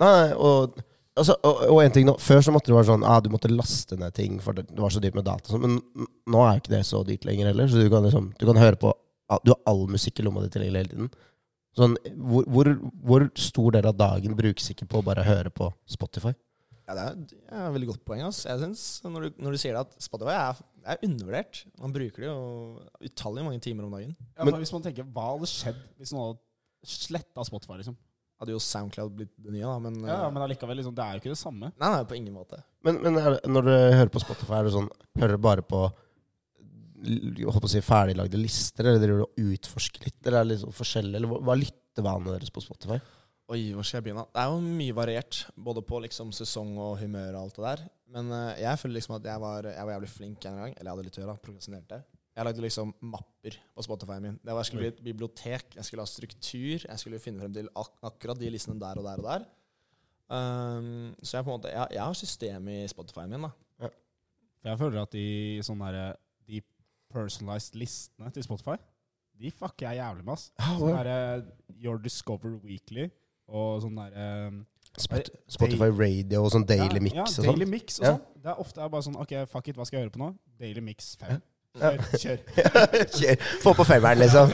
Nei, 0.00 0.34
og, 0.36 0.78
altså, 1.16 1.34
og, 1.42 1.62
og 1.74 1.80
en 1.82 1.94
ting 1.94 2.06
nå 2.08 2.14
Før 2.22 2.40
så 2.44 2.52
måtte 2.54 2.70
det 2.70 2.76
være 2.78 2.88
sånn 2.90 3.04
ah, 3.06 3.18
du 3.24 3.30
måtte 3.32 3.50
laste 3.52 3.96
ned 4.00 4.14
ting, 4.16 4.38
for 4.44 4.56
det, 4.56 4.66
var 4.78 4.92
så 4.94 5.00
dyrt 5.02 5.16
med 5.18 5.26
data. 5.26 5.50
sånn, 5.52 5.62
Men 5.64 6.06
nå 6.32 6.42
er 6.44 6.56
jo 6.56 6.62
ikke 6.64 6.74
det 6.76 6.82
så 6.88 7.02
dyrt 7.08 7.24
lenger 7.28 7.50
heller. 7.52 7.68
Så 7.72 7.82
du 7.82 7.88
kan 7.92 8.04
liksom 8.06 8.32
Du 8.38 8.46
kan 8.48 8.60
høre 8.60 8.76
på 8.80 8.92
ah, 9.32 9.40
Du 9.44 9.52
har 9.54 9.60
all 9.72 9.86
musikk 9.90 10.20
i 10.20 10.26
lomma 10.26 10.44
di 10.44 10.52
tilgjengelig 10.54 10.84
hele 10.84 10.92
tiden. 10.94 11.10
Sånn, 11.76 11.96
hvor, 12.16 12.46
hvor, 12.48 12.70
hvor 13.04 13.26
stor 13.36 13.74
del 13.76 13.84
av 13.90 13.96
dagen 14.00 14.36
brukes 14.38 14.70
ikke 14.72 14.86
på 14.88 15.02
å 15.02 15.04
bare 15.04 15.26
høre 15.26 15.50
på 15.52 15.68
Spotify? 15.92 16.32
Ja, 16.86 16.94
det 16.94 17.02
er, 17.02 17.16
det 17.26 17.36
er 17.50 17.64
et 17.66 17.74
veldig 17.74 17.88
godt 17.90 18.04
poeng. 18.06 18.22
ass. 18.24 18.44
Jeg 18.46 18.60
synes, 18.62 18.82
når, 19.04 19.26
du, 19.26 19.40
når 19.42 19.56
du 19.56 19.58
sier 19.60 19.74
det 19.76 19.82
at 19.82 19.96
Spotify 20.04 20.36
er, 20.38 20.60
er 20.86 21.00
undervurdert 21.04 21.64
Man 21.82 21.92
bruker 21.92 22.22
det 22.24 22.28
jo 22.30 22.38
utallige 23.10 23.44
mange 23.48 23.60
timer 23.64 23.88
om 23.88 23.96
dagen. 23.96 24.12
Ja, 24.38 24.44
Men- 24.46 24.54
men 24.54 24.62
hvis 24.62 24.72
man 24.72 24.84
tenker, 24.86 25.04
Hva 25.12 25.26
hadde 25.34 25.50
skjedd 25.50 25.80
hvis 25.98 26.14
noen 26.14 26.28
hadde 26.30 26.40
sletta 26.96 27.44
Spotify? 27.44 27.76
liksom? 27.82 27.96
Hadde 28.40 28.52
jo 28.52 28.58
Soundcloud 28.60 29.14
blitt 29.16 29.30
det 29.40 29.52
nye, 29.54 29.64
da, 29.64 29.78
men, 29.80 29.94
Ja, 30.04 30.26
eh, 30.26 30.30
Men 30.34 30.42
allikevel, 30.44 30.76
liksom, 30.76 30.94
det 30.94 31.04
er 31.06 31.14
jo 31.16 31.22
ikke 31.22 31.32
det 31.32 31.38
samme. 31.40 31.70
Nei, 31.80 31.88
nei, 31.94 32.02
på 32.04 32.16
ingen 32.18 32.34
måte. 32.36 32.58
Men, 32.84 32.98
men 33.02 33.16
er 33.16 33.30
det, 33.38 33.46
når 33.48 33.62
du 33.68 33.72
hører 33.72 34.12
på 34.12 34.20
Spotify, 34.20 34.58
er 34.58 34.68
det 34.68 34.74
sånn 34.76 34.90
Hører 35.18 35.38
du 35.38 35.44
bare 35.46 35.62
på 35.64 35.80
l- 37.06 37.44
holdt 37.46 37.62
på 37.64 37.68
å 37.70 37.72
si 37.72 37.80
ferdiglagde 37.84 38.40
lister, 38.40 38.84
eller 38.90 39.00
driver 39.02 39.22
du 39.22 39.26
og 39.26 39.52
utforsker 39.56 40.04
litt? 40.08 40.18
Eller 40.26 40.40
er 40.42 40.50
det 40.52 40.58
sånn 40.62 40.74
forskjellig? 40.76 41.16
Eller 41.18 41.30
hva, 41.32 41.40
hva 41.44 41.54
er 41.56 41.62
lyttevanene 41.64 42.34
deres 42.36 42.52
på 42.52 42.64
Spotify? 42.64 42.98
Oi, 43.54 43.60
hvor 43.76 43.86
skal 43.86 44.00
jeg 44.00 44.08
begynne? 44.08 44.24
Det 44.34 44.42
er 44.42 44.50
jo 44.50 44.58
mye 44.64 44.94
variert, 44.96 45.40
både 45.68 45.82
på 45.86 46.00
liksom 46.02 46.32
sesong 46.34 46.72
og 46.82 46.96
humør 46.98 47.36
og 47.38 47.42
alt 47.44 47.58
det 47.60 47.64
der. 47.68 47.84
Men 48.16 48.32
eh, 48.34 48.62
jeg 48.64 48.80
føler 48.82 48.98
liksom 48.98 49.16
at 49.20 49.28
jeg 49.30 49.42
var, 49.42 49.68
jeg 49.70 49.86
var 49.86 49.94
jævlig 49.96 50.10
flink 50.10 50.46
en 50.50 50.58
gang. 50.62 50.72
Eller 50.74 50.88
jeg 50.90 50.94
hadde 50.96 51.04
litt 51.06 51.18
å 51.18 51.22
gjøre, 51.22 51.34
da, 51.36 51.44
prokrastinerte. 51.46 52.00
Jeg 52.36 52.44
lagde 52.44 52.60
liksom 52.60 52.90
mapper 53.00 53.54
på 53.74 53.82
Spotify 53.86 54.18
min. 54.20 54.34
Det 54.44 54.52
var, 54.52 54.60
jeg 54.60 54.66
skulle 54.68 54.82
bli 54.84 54.88
et 54.92 55.04
bibliotek. 55.04 55.70
Jeg 55.78 55.84
skulle 55.88 56.04
ha 56.04 56.10
struktur. 56.10 56.82
Jeg 56.84 56.98
skulle 57.00 57.20
finne 57.22 57.40
frem 57.40 57.54
til 57.56 57.70
ak 57.80 57.94
akkurat 58.10 58.38
de 58.42 58.50
listene 58.52 58.76
der 58.80 59.00
og 59.00 59.06
der 59.08 59.22
og 59.22 59.28
der. 59.30 59.46
Um, 60.28 61.14
så 61.22 61.36
jeg 61.38 61.44
på 61.46 61.52
en 61.52 61.60
måte 61.60 61.70
Jeg, 61.70 61.86
jeg 61.94 62.02
har 62.02 62.12
system 62.18 62.68
i 62.68 62.80
Spotify 62.90 63.28
min, 63.30 63.44
da. 63.46 63.50
Ja. 63.84 63.88
jeg 64.72 64.78
føler 64.80 65.02
at 65.04 65.12
de 65.14 65.26
sånne 65.62 65.90
der, 65.94 66.16
de 66.50 66.60
personalized 67.14 67.78
listene 67.78 68.32
til 68.34 68.42
Spotify, 68.42 68.74
de 69.38 69.50
fucker 69.54 69.86
jeg 69.92 70.00
jævlig 70.02 70.24
med. 70.26 70.32
ass. 70.34 70.48
Sånn 70.80 70.96
derre 70.96 71.18
Your 71.78 72.00
Discover 72.02 72.56
Weekly 72.64 73.06
og 73.46 73.84
sånn 73.84 73.94
derre 74.00 74.26
Spot 74.96 75.28
Spotify 75.52 75.90
Radio 75.92 76.42
og 76.46 76.50
sånn 76.54 76.64
Daily 76.66 76.98
Mix 77.04 77.14
ja, 77.14 77.22
og 77.28 77.34
sånn? 77.36 77.46
Daily 77.52 77.66
Mix 77.68 78.00
og 78.00 78.06
Ja. 78.08 78.14
sånn. 78.16 78.42
Det 78.42 78.50
er 78.50 78.60
ofte 78.66 78.88
bare 78.90 79.06
sånn 79.06 79.18
OK, 79.22 79.34
fuck 79.52 79.68
it, 79.68 79.76
hva 79.76 79.86
skal 79.86 80.00
jeg 80.00 80.06
høre 80.08 80.14
på 80.16 80.22
nå? 80.24 80.32
Daily 80.58 80.80
Mix 80.80 81.14
5. 81.20 81.38
Kjør. 81.76 81.98
kjør. 82.18 82.38
Kjør. 83.18 83.42
Få 83.62 83.72
på 83.78 83.84
femmeren, 83.88 84.18
liksom. 84.22 84.52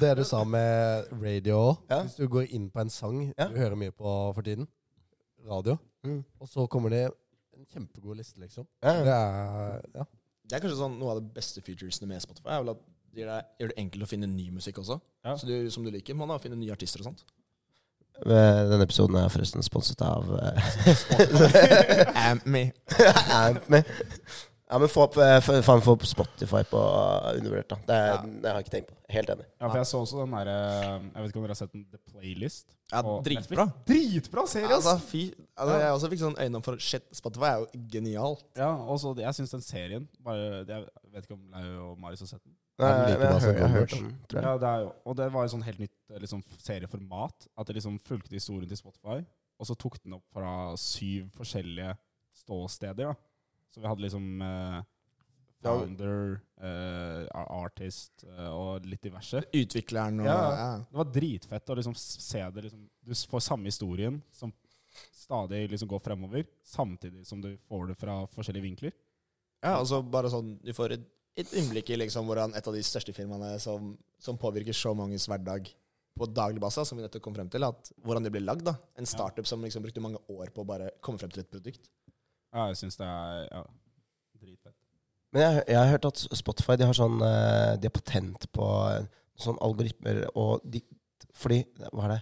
Det 0.00 0.12
du 0.18 0.24
sa 0.24 0.44
med 0.44 1.04
radio 1.22 1.58
òg. 1.70 1.76
Ja. 1.90 2.00
Hvis 2.02 2.16
du 2.18 2.26
går 2.28 2.46
inn 2.50 2.70
på 2.74 2.80
en 2.84 2.90
sang 2.90 3.20
Ja. 3.38 3.48
du 3.48 3.56
hører 3.60 3.74
mye 3.78 3.90
på 3.94 4.14
for 4.34 4.42
tiden, 4.42 4.66
radio, 5.50 5.76
Mm. 6.04 6.18
og 6.40 6.48
så 6.48 6.66
kommer 6.68 6.90
det 6.92 7.04
en 7.56 7.64
kjempegod 7.72 8.16
liste, 8.18 8.38
liksom. 8.40 8.66
Ja, 8.82 8.92
Det 8.92 9.08
er 9.14 9.80
ja. 9.94 10.04
Det 10.50 10.52
er 10.58 10.60
kanskje 10.60 10.76
sånn 10.76 10.98
noe 11.00 11.14
av 11.14 11.20
det 11.22 11.30
beste 11.34 11.62
featuresene 11.64 12.06
med 12.08 12.20
Spotify. 12.20 12.48
er 12.52 12.60
vel 12.60 12.68
at 12.74 12.82
det 13.14 13.22
gjør 13.22 13.30
det, 13.30 13.44
gjør 13.60 13.68
det 13.72 13.78
enkelt 13.78 14.02
å 14.04 14.08
finne 14.10 14.26
ny 14.26 14.50
musikk 14.50 14.78
også. 14.82 14.98
Ja. 15.24 15.36
Så 15.36 15.46
du, 15.46 15.70
som 15.70 15.84
du 15.84 15.90
liker. 15.90 16.14
Man 16.14 16.28
da 16.28 16.36
finne 16.38 16.56
nye 16.58 16.72
artister 16.74 17.00
og 17.00 17.04
sånt. 17.06 17.22
Eh, 18.26 18.30
Denne 18.70 18.82
episoden 18.84 19.16
er 19.16 19.28
forresten 19.32 19.62
sponset 19.62 20.02
av 20.02 20.28
eh, 20.38 22.10
Amp 22.30 22.44
me. 22.46 22.72
Amp 23.32 23.68
Me. 23.70 23.82
Ja, 24.70 24.78
men 24.80 24.88
få 24.88 25.02
opp, 25.04 25.16
eh, 25.20 25.38
faen, 25.44 25.82
få 25.84 25.92
opp 25.92 26.04
Spotify 26.08 26.62
på 26.64 26.78
uh, 26.80 27.34
undervurdert, 27.36 27.68
da. 27.68 27.76
Det, 27.84 27.96
er, 28.00 28.06
Ja. 28.14 28.20
det 28.24 28.48
har 28.48 28.56
jeg 28.58 28.64
ikke 28.64 28.72
tenkt 28.72 28.88
på. 28.88 28.96
Helt 29.12 29.28
enig. 29.34 29.44
Ja, 29.60 29.68
for 29.68 29.76
jeg 29.76 29.86
så 29.90 29.98
også 30.00 30.20
den 30.22 30.32
derre 30.32 30.54
Jeg 30.54 31.20
vet 31.20 31.28
ikke 31.28 31.36
om 31.40 31.44
dere 31.44 31.52
har 31.52 31.58
sett 31.60 31.72
den 31.74 31.84
The 31.92 31.98
Playlist? 32.08 32.72
Ja, 32.90 33.02
dritbra. 33.26 33.66
Dritbra 33.86 34.46
serie, 34.48 34.70
Ja, 34.70 34.78
Altså, 34.78 34.94
fy. 35.04 35.22
Altså, 35.54 35.74
Ja. 35.74 35.80
jeg 35.84 35.92
også 35.98 36.10
fikk 36.14 36.22
sånn 36.24 36.38
øynene 36.40 36.62
for 36.64 36.78
Shit, 36.80 37.04
Spotify 37.12 37.50
er 37.50 37.58
jo 37.60 37.66
genialt. 37.92 38.44
Ja, 38.56 38.70
og 38.74 38.98
så 38.98 39.12
Jeg 39.20 39.34
syns 39.36 39.50
den 39.52 39.60
serien 39.60 40.08
bare, 40.24 40.64
Jeg 40.64 40.86
vet 41.12 41.24
ikke 41.28 41.36
om 41.36 41.44
Lau 41.52 41.90
og 41.92 41.98
Marius 42.00 42.20
har 42.24 42.32
sett 42.32 42.42
den? 42.44 42.56
Nei, 42.78 42.88
jeg, 42.88 43.20
jeg 43.20 43.70
hørt 43.70 43.90
den, 43.90 44.08
tror 44.26 44.40
jeg. 44.40 44.48
Ja, 44.48 44.54
det 44.58 44.68
er 44.72 44.80
jo, 44.80 44.92
og 45.06 45.16
det 45.16 45.28
var 45.32 45.44
et 45.44 45.50
sånn 45.52 45.62
helt 45.62 45.78
nytt 45.78 45.92
eh, 46.10 46.18
liksom, 46.24 46.40
serieformat. 46.58 47.46
At 47.56 47.68
det 47.68 47.76
liksom 47.76 48.00
fulgte 48.02 48.34
historien 48.34 48.66
til 48.66 48.80
Spotify, 48.80 49.20
og 49.60 49.68
så 49.68 49.76
tok 49.78 50.00
den 50.02 50.16
opp 50.16 50.24
fra 50.34 50.74
syv 50.80 51.28
forskjellige 51.36 51.92
ståsteder. 52.34 53.12
da. 53.12 53.14
Så 53.74 53.82
vi 53.82 53.88
hadde 53.90 54.04
liksom 54.04 54.42
uh, 54.42 54.82
founder, 55.64 56.36
uh, 56.62 57.24
artist 57.58 58.22
uh, 58.28 58.50
og 58.52 58.86
litt 58.86 59.02
diverse. 59.02 59.42
Utvikleren 59.50 60.22
og 60.22 60.28
Ja. 60.28 60.36
ja. 60.54 60.68
Det 60.84 61.00
var 61.00 61.10
dritfett 61.16 61.72
å 61.72 61.78
liksom 61.80 61.96
se 61.98 62.44
det 62.54 62.68
liksom, 62.68 62.84
Du 63.02 63.14
får 63.14 63.42
samme 63.48 63.72
historien 63.72 64.20
som 64.32 64.52
stadig 65.10 65.64
liksom 65.72 65.90
går 65.90 66.04
fremover, 66.04 66.46
samtidig 66.62 67.26
som 67.26 67.40
du 67.42 67.56
får 67.68 67.88
det 67.90 67.98
fra 67.98 68.20
forskjellige 68.30 68.68
vinkler. 68.68 68.94
Ja, 69.64 69.78
og 69.80 69.88
så 69.88 70.02
bare 70.02 70.30
sånn 70.30 70.58
Du 70.62 70.72
får 70.76 70.98
et, 70.98 71.06
et 71.40 71.54
innblikk 71.58 71.90
i 71.90 71.98
liksom 71.98 72.28
hvordan 72.28 72.54
et 72.54 72.68
av 72.68 72.76
de 72.76 72.82
største 72.84 73.14
firmaene 73.16 73.56
som, 73.58 73.96
som 74.22 74.38
påvirker 74.38 74.76
så 74.76 74.94
manges 74.94 75.26
hverdag 75.26 75.72
på 76.14 76.28
daglig 76.30 76.62
basis, 76.62 76.86
som 76.86 76.98
vi 76.98 77.02
nettopp 77.02 77.24
kom 77.24 77.34
frem 77.34 77.48
til, 77.50 77.64
at 77.66 77.90
hvordan 78.06 78.22
det 78.22 78.30
ble 78.30 78.44
lagd. 78.44 78.62
da 78.68 78.76
En 79.00 79.08
startup 79.08 79.48
som 79.50 79.64
liksom 79.64 79.82
brukte 79.82 80.02
mange 80.04 80.20
år 80.30 80.52
på 80.54 80.62
å 80.62 80.68
bare 80.68 80.92
komme 81.02 81.18
frem 81.18 81.32
til 81.34 81.42
et 81.42 81.50
produkt. 81.50 81.90
Ja, 82.54 82.68
jeg 82.70 82.78
syns 82.78 82.98
det 83.00 83.06
er 83.08 83.46
ja, 83.48 83.62
dritfett. 84.38 84.76
Men 85.34 85.42
jeg, 85.42 85.64
jeg 85.72 85.78
har 85.80 85.90
hørt 85.90 86.06
at 86.06 86.22
Spotify 86.38 86.76
de 86.78 86.86
har 86.86 86.94
sånn 86.94 87.18
eh, 87.26 87.72
De 87.82 87.88
har 87.88 87.94
patent 87.96 88.46
på 88.54 88.66
sånn 89.42 89.58
algoritmer 89.66 90.22
og 90.38 90.62
de, 90.62 90.78
Fordi 91.34 91.64
Hva 91.90 92.04
er 92.06 92.12
det? 92.12 92.20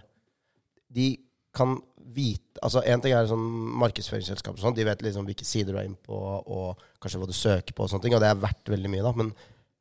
De 0.97 1.07
kan 1.53 1.75
vite 2.15 2.57
Altså 2.65 2.81
En 2.89 3.03
ting 3.03 3.13
er 3.13 3.29
sånn 3.29 3.43
markedsføringsselskaper 3.83 4.61
sånn. 4.63 4.75
De 4.77 4.87
vet 4.87 5.05
liksom 5.05 5.27
hvilke 5.27 5.45
sider 5.45 5.75
du 5.75 5.79
er 5.79 5.89
inne 5.89 5.99
på, 6.01 6.15
og 6.17 6.81
kanskje 7.03 7.21
hva 7.21 7.29
du 7.29 7.35
søker 7.35 7.75
på, 7.75 7.85
og 7.85 7.91
sånne 7.91 8.05
ting. 8.05 8.15
Og 8.15 8.21
det 8.23 8.29
er 8.31 8.39
verdt 8.39 8.71
veldig 8.71 8.91
mye, 8.93 9.03
da. 9.03 9.11
Men 9.19 9.31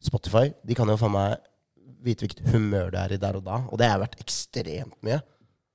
Spotify 0.02 0.50
de 0.66 0.76
kan 0.76 0.90
jo 0.90 0.96
faen 0.98 1.14
meg 1.14 1.36
vite 2.02 2.26
hvilket 2.26 2.42
humør 2.50 2.90
du 2.90 2.98
er 2.98 3.14
i 3.14 3.20
der 3.22 3.38
og 3.38 3.44
da. 3.46 3.60
Og 3.70 3.78
det 3.78 3.86
er 3.86 4.00
verdt 4.02 4.18
ekstremt 4.24 4.96
mye. 5.06 5.20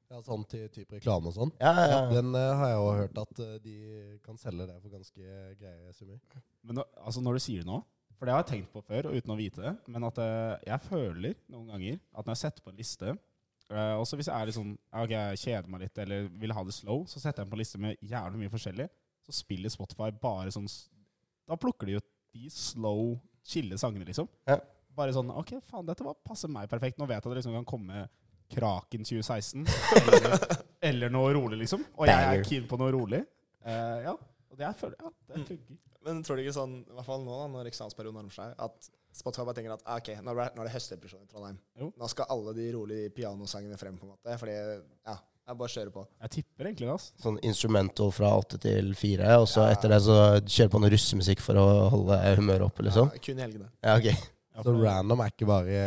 Ja, 0.07 0.21
sånn 0.23 0.45
til 0.47 0.69
type 0.71 0.95
reklame 0.95 1.27
og 1.29 1.35
sånn. 1.35 1.51
Ja, 1.59 1.73
ja, 1.75 1.85
Ja, 1.91 2.01
den 2.13 2.31
uh, 2.31 2.55
har 2.55 2.71
jeg 2.71 2.79
jo 2.79 2.91
hørt 3.01 3.21
at 3.23 3.41
uh, 3.43 3.53
de 3.63 3.75
kan 4.23 4.39
selge 4.39 4.67
det 4.69 4.77
for 4.79 4.93
ganske 4.93 5.37
greie 5.59 5.93
summer. 5.97 6.19
Men 6.63 6.79
nå, 6.79 6.85
altså 7.03 7.23
når 7.23 7.39
du 7.39 7.43
sier 7.43 7.65
det 7.65 7.69
nå 7.69 7.81
For 8.15 8.25
det 8.25 8.33
har 8.33 8.45
jeg 8.45 8.51
tenkt 8.53 8.71
på 8.73 8.81
før, 8.87 9.09
og 9.09 9.17
uten 9.19 9.33
å 9.33 9.37
vite 9.39 9.63
det. 9.65 9.73
Men 9.91 10.07
at 10.07 10.21
uh, 10.23 10.55
jeg 10.63 10.85
føler 10.87 11.35
noen 11.51 11.73
ganger 11.73 11.99
at 11.99 12.23
når 12.23 12.37
jeg 12.37 12.43
setter 12.45 12.65
på 12.65 12.73
en 12.73 12.79
liste 12.79 13.17
Uh, 13.67 13.99
Også 13.99 14.15
hvis 14.15 14.29
jeg 14.29 14.31
er 14.31 14.47
litt 14.47 14.55
sånn 14.55 14.75
ok, 14.95 15.11
jeg 15.11 15.39
kjeder 15.41 15.71
meg 15.71 15.81
litt 15.83 15.99
eller 15.99 16.29
vil 16.39 16.53
ha 16.55 16.61
det 16.63 16.75
slow, 16.75 17.01
så 17.03 17.19
setter 17.19 17.41
jeg 17.41 17.47
den 17.47 17.51
på 17.51 17.57
en 17.57 17.61
liste 17.61 17.81
med 17.83 17.99
jævlig 17.99 18.39
mye 18.39 18.53
forskjellig. 18.53 18.85
Så 19.27 19.35
spiller 19.41 19.73
Spotify 19.73 20.07
bare 20.15 20.53
sånn 20.55 20.69
Da 21.47 21.57
plukker 21.59 21.89
de 21.89 21.97
jo 21.97 22.03
de 22.31 22.47
slow, 22.53 23.17
chille 23.47 23.75
sangene, 23.79 24.07
liksom. 24.07 24.29
Ja. 24.47 24.59
Bare 24.95 25.11
sånn 25.15 25.33
OK, 25.35 25.57
faen, 25.67 25.87
dette 25.87 26.05
var 26.05 26.15
passer 26.23 26.51
meg 26.51 26.69
perfekt. 26.71 26.95
Nå 26.99 27.07
vet 27.09 27.17
jeg 27.17 27.25
at 27.25 27.27
det 27.33 27.41
liksom 27.41 27.57
kan 27.59 27.67
komme 27.67 28.05
Kraken 28.53 29.03
2016. 29.03 29.65
Eller, 30.01 30.37
eller 30.91 31.09
noe 31.13 31.33
rolig, 31.35 31.59
liksom. 31.65 31.83
Og 31.97 32.07
jeg 32.07 32.37
er 32.39 32.43
keen 32.47 32.67
på 32.69 32.79
noe 32.79 32.91
rolig. 32.95 33.23
Uh, 33.65 33.97
ja. 34.05 34.13
Og 34.51 34.55
det 34.59 34.63
jeg 34.69 34.79
føler 34.79 34.95
Ja, 35.03 35.09
det 35.27 35.37
Mm. 35.41 35.45
funker. 35.51 35.77
Men 36.07 36.21
tror 36.23 36.37
du 36.37 36.41
ikke 36.45 36.53
sånn, 36.55 36.75
i 36.87 36.93
hvert 36.95 37.03
fall 37.09 37.23
nå 37.25 37.33
da, 37.35 37.47
når 37.51 37.67
eksamensperioden 37.67 38.15
nærmer 38.15 38.31
seg, 38.31 38.53
at 38.63 38.85
Spotify 39.17 39.43
bare 39.43 39.57
tenker 39.57 39.73
at 39.73 39.81
ah, 39.83 39.97
ok, 39.99 40.13
nå 40.23 40.31
er 40.31 40.37
det, 40.39 40.45
nå 40.55 40.61
er 40.63 40.67
det 40.69 40.71
høstdepresjon 40.77 41.25
i 41.25 41.27
Trondheim. 41.27 41.57
Jo. 41.81 41.89
Nå 41.99 42.07
skal 42.13 42.29
alle 42.31 42.53
de 42.55 42.67
rolige 42.71 43.09
pianosangene 43.17 43.75
frem, 43.81 43.97
på 43.99 44.05
en 44.07 44.13
måte. 44.13 44.37
Fordi, 44.39 44.53
ja, 45.09 45.15
jeg 45.49 45.57
bare 45.59 45.73
kjører 45.73 45.91
på. 45.97 46.05
Jeg 46.23 46.31
tipper 46.37 46.69
egentlig 46.69 46.87
det. 46.87 46.93
Altså. 46.95 47.11
Sånn 47.25 47.39
instrumental 47.43 48.13
fra 48.15 48.31
åtte 48.39 48.59
til 48.63 48.93
fire, 48.95 49.33
og 49.41 49.49
så 49.51 49.65
Ja. 49.67 49.73
etter 49.75 49.89
det 49.91 49.99
så 50.05 50.17
kjører 50.47 50.71
på 50.77 50.79
noe 50.85 50.93
russemusikk 50.95 51.43
for 51.43 51.59
å 51.59 51.65
holde 51.91 52.21
humøret 52.39 52.65
oppe, 52.69 52.87
liksom. 52.87 53.11
Ja, 53.11 53.19
kun 53.27 53.39
i 53.39 53.43
helgene. 53.43 53.69
Ja, 53.83 53.97
ok. 53.97 54.05
Ja, 54.07 54.63
Så 54.63 54.77
random 54.79 55.19
er 55.25 55.29
ikke 55.35 55.45
bare 55.49 55.83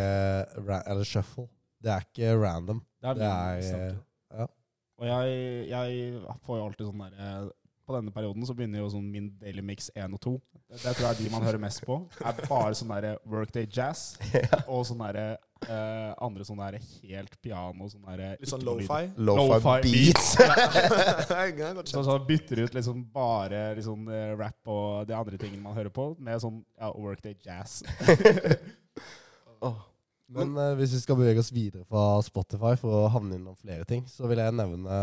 ra 0.69 0.83
Eller 0.87 1.05
shuffle. 1.09 1.49
Det 1.81 1.93
er 1.95 2.07
ikke 2.07 2.35
random. 2.37 2.83
Det 3.01 3.09
er, 3.11 3.15
Det 3.15 3.31
er, 3.31 3.89
eh, 3.89 3.97
ja. 4.39 4.47
Og 5.01 5.09
jeg, 5.09 5.69
jeg 5.71 6.21
får 6.45 6.59
jo 6.61 6.65
alltid 6.69 6.89
sånn 6.91 7.05
der 7.07 7.15
eh, 7.17 7.45
På 7.89 7.97
denne 7.97 8.13
perioden 8.15 8.45
så 8.47 8.55
begynner 8.55 8.83
jo 8.83 8.91
sånn 8.93 9.07
min 9.11 9.31
Daily 9.41 9.63
Mix 9.65 9.89
1 9.97 10.13
og 10.15 10.21
2. 10.23 10.35
Det, 10.61 10.77
det 10.85 10.93
tror 10.95 11.07
jeg 11.07 11.15
er 11.15 11.23
de 11.25 11.31
man 11.33 11.47
hører 11.47 11.63
mest 11.63 11.83
på. 11.87 11.97
Er 12.21 12.43
bare 12.45 12.75
sånn 12.79 12.93
derre 12.93 13.15
workday 13.27 13.67
jazz 13.67 14.13
og 14.71 14.85
sånn 14.89 15.07
derre 15.07 15.31
Uh, 15.61 16.15
andre 16.25 16.41
sånn 16.41 16.57
derre 16.57 16.79
helt 16.81 17.35
piano 17.45 17.85
sånn 17.93 18.07
derre 18.07 18.31
Litt 18.41 18.49
sånn 18.49 18.63
lo-fi. 18.65 19.11
Lo-fi 19.21 19.75
beats. 19.85 20.31
Det 21.29 21.51
godt 21.77 21.93
Så, 21.93 22.01
så 22.07 22.17
bytter 22.25 22.63
ut 22.65 22.79
liksom 22.79 23.03
bare 23.13 23.75
liksom, 23.77 24.09
eh, 24.09 24.33
rap 24.41 24.73
og 24.73 25.05
de 25.11 25.19
andre 25.19 25.37
tingene 25.37 25.61
man 25.67 25.77
hører 25.77 25.93
på, 25.93 26.15
med 26.17 26.41
sånn 26.41 26.63
ja, 26.81 26.89
workday 26.97 27.37
jazz. 27.45 27.83
Åh. 29.61 29.77
Men 30.31 30.55
uh, 30.55 30.75
hvis 30.79 30.95
vi 30.95 31.03
skal 31.03 31.19
bevege 31.19 31.43
oss 31.43 31.53
videre 31.55 31.85
fra 31.89 32.21
Spotify 32.23 32.77
for 32.79 32.95
å 32.95 33.11
havne 33.11 33.39
innom 33.39 33.59
flere 33.59 33.87
ting, 33.89 34.05
så 34.11 34.31
vil 34.31 34.43
jeg 34.43 34.55
nevne 34.55 34.99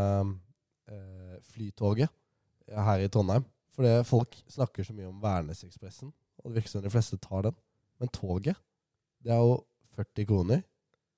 uh, 0.88 1.38
Flytoget 1.52 2.12
her 2.68 3.04
i 3.04 3.10
Trondheim. 3.12 3.46
Fordi 3.76 3.92
folk 4.08 4.34
snakker 4.50 4.88
så 4.88 4.96
mye 4.96 5.10
om 5.10 5.20
Værnesekspressen, 5.22 6.10
og 6.42 6.50
det 6.50 6.58
virker 6.58 6.74
som 6.74 6.86
de 6.86 6.94
fleste 6.94 7.20
tar 7.22 7.50
den. 7.50 7.58
Men 8.02 8.14
toget, 8.14 8.58
det 9.24 9.34
er 9.34 9.44
jo 9.44 9.60
40 9.98 10.30
kroner. 10.30 10.64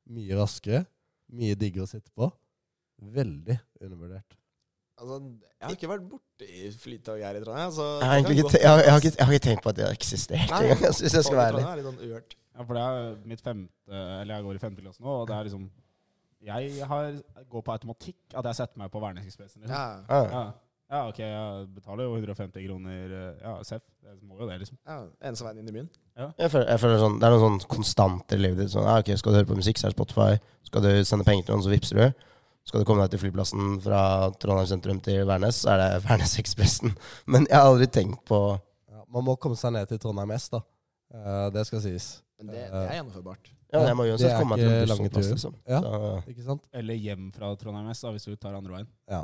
Mye 0.09 0.39
raskere. 0.39 0.83
Mye 1.35 1.57
diggere 1.59 1.85
å 1.85 1.91
sitte 1.91 2.11
på. 2.17 2.31
Veldig 3.15 3.59
undervurdert. 3.83 4.38
Altså, 4.99 5.17
jeg 5.59 5.65
har 5.67 5.75
ikke 5.75 5.89
vært 5.89 6.05
borti 6.11 6.69
flytog 6.79 7.21
her 7.23 7.37
i 7.39 7.41
Trondheim. 7.43 7.71
Så 7.75 7.85
Jeg 7.99 8.07
har 8.09 8.17
ikke, 8.19 8.35
jeg 8.61 8.69
har, 8.69 8.81
jeg 8.83 8.91
har 8.91 8.99
ikke, 9.03 9.11
jeg 9.17 9.25
har 9.25 9.33
ikke 9.33 9.45
tenkt 9.47 9.63
på 9.63 9.69
at 9.71 9.77
det 9.79 9.85
har 9.85 9.95
eksistert 9.95 10.51
engang, 10.51 10.79
hvis 10.83 11.13
jeg 11.15 11.23
skal 11.27 11.37
være 11.39 11.53
ærlig. 11.53 11.63
Er 11.67 11.79
litt 11.79 11.87
sånn 11.89 12.01
uhørt. 12.09 12.35
Ja, 12.59 12.65
for 12.67 12.75
det 12.75 12.83
er 12.83 13.11
mitt 13.31 13.41
femte 13.45 13.99
Eller 14.19 14.33
jeg 14.35 14.43
går 14.43 14.57
i 14.57 14.61
femte 14.63 14.81
klasse 14.83 14.99
nå, 15.03 15.11
og 15.21 15.27
det 15.29 15.35
er 15.37 15.45
liksom 15.47 15.69
Jeg 16.43 16.87
har, 16.89 17.13
går 17.53 17.61
på 17.67 17.71
automatikk 17.75 18.35
at 18.35 18.49
jeg 18.49 18.57
setter 18.59 18.81
meg 18.81 18.91
på 18.91 18.99
Værnesekspressen. 19.03 19.61
Liksom. 19.63 19.75
Ja, 19.75 20.01
Ja. 20.09 20.25
Ja. 20.33 20.43
ja, 20.89 21.01
ok, 21.07 21.19
jeg 21.23 21.67
betaler 21.75 22.03
jo 22.07 22.15
150 22.17 22.65
kroner 22.67 23.15
eh, 23.21 23.41
Ja, 23.43 23.53
Seff. 23.63 23.83
Jeg 24.03 24.17
må 24.25 24.39
jo 24.41 24.47
det, 24.49 24.57
liksom. 24.63 24.77
ja. 24.87 24.99
Eneste 25.21 25.45
veien 25.45 25.59
inn 25.61 25.69
i 25.69 25.75
byen. 25.75 25.89
Jeg 26.17 26.51
føler, 26.51 26.65
jeg 26.73 26.79
føler 26.81 26.97
sånn, 26.99 27.19
Det 27.21 27.27
er 27.27 27.35
noen 27.35 27.43
sånn 27.45 27.59
konstanter 27.71 28.39
i 28.39 28.41
livet 28.43 28.63
ditt. 28.63 28.71
Sånn, 28.73 28.87
ja, 28.89 28.97
ok, 28.99 29.11
Skal 29.21 29.31
du 29.35 29.39
høre 29.39 29.49
på 29.51 29.59
musikk, 29.59 29.77
så 29.79 29.87
er 29.87 29.93
det 29.93 29.99
Spotify. 29.99 30.39
Skal 30.67 30.83
du 30.83 30.89
sende 31.07 31.27
penger 31.27 31.45
til 31.45 31.55
noen, 31.55 31.63
så 31.67 31.71
vippser 31.71 31.99
du. 32.01 32.25
Skal 32.69 32.83
du 32.83 32.85
komme 32.85 33.01
deg 33.07 33.15
til 33.15 33.21
flyplassen 33.23 33.79
fra 33.81 33.99
Trondheim 34.37 34.67
sentrum 34.69 34.99
til 35.01 35.23
Værnes, 35.25 35.63
så 35.63 35.71
er 35.73 35.79
det 35.81 36.03
Værnesekspressen. 36.05 36.91
Men 37.33 37.47
jeg 37.49 37.57
har 37.57 37.65
aldri 37.71 37.87
tenkt 37.89 38.21
på 38.29 38.39
Ja, 38.91 39.01
man 39.09 39.25
må 39.25 39.33
komme 39.41 39.57
seg 39.57 39.73
ned 39.73 39.89
til 39.89 39.97
Trondheim 40.03 40.33
S, 40.37 40.49
da. 40.53 40.59
Uh, 41.09 41.47
det 41.55 41.63
skal 41.65 41.81
sies. 41.81 42.09
Men 42.37 42.51
det, 42.53 42.67
det 42.69 42.83
er 42.85 42.99
gjennomførbart. 42.99 43.49
Ja, 43.73 43.81
jeg 43.89 43.97
må 43.97 44.05
jo 44.05 44.13
uansett 44.15 44.35
komme 44.37 44.55
meg 44.55 44.61
til 44.61 44.69
en 44.69 44.89
lange 44.89 45.09
bussholdeplass, 45.09 45.31
liksom. 45.33 45.55
Ja. 45.69 45.79
Så, 45.81 46.11
Ikke 46.31 46.45
sant? 46.45 46.63
Eller 46.81 46.97
hjem 47.01 47.25
fra 47.33 47.49
Trondheim 47.61 47.89
S, 47.93 48.01
da, 48.05 48.13
hvis 48.13 48.29
du 48.29 48.35
tar 48.41 48.55
andre 48.57 48.77
veien. 48.77 48.87
Ja. 49.09 49.23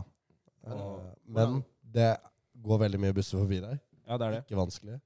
Og- 0.66 1.00
Eh, 1.06 1.14
men 1.38 1.60
det 1.94 2.10
går 2.66 2.80
veldig 2.82 3.00
mye 3.04 3.14
busser 3.14 3.38
forbi 3.38 3.60
der. 3.62 3.78
Ja, 4.10 4.18
det 4.18 4.26
er 4.26 4.32
det. 4.36 4.42
Ikke 4.48 4.58
vanskelig. 4.58 4.98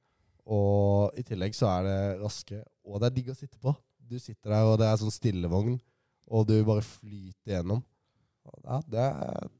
Og 0.47 1.11
i 1.19 1.23
tillegg 1.27 1.55
så 1.57 1.67
er 1.73 1.83
det 1.83 1.97
raske, 2.23 2.61
og 2.87 3.01
det 3.01 3.09
er 3.09 3.15
digg 3.19 3.31
å 3.33 3.35
sitte 3.35 3.59
på. 3.59 3.75
Du 4.09 4.15
sitter 4.19 4.49
der, 4.55 4.63
og 4.71 4.77
det 4.79 4.87
er 4.87 4.95
sånn 5.01 5.11
stillevogn, 5.13 5.75
og 6.31 6.47
du 6.47 6.55
bare 6.63 6.81
flyter 6.87 7.57
gjennom. 7.59 7.83
Ja, 8.63 8.79
det, 8.87 9.07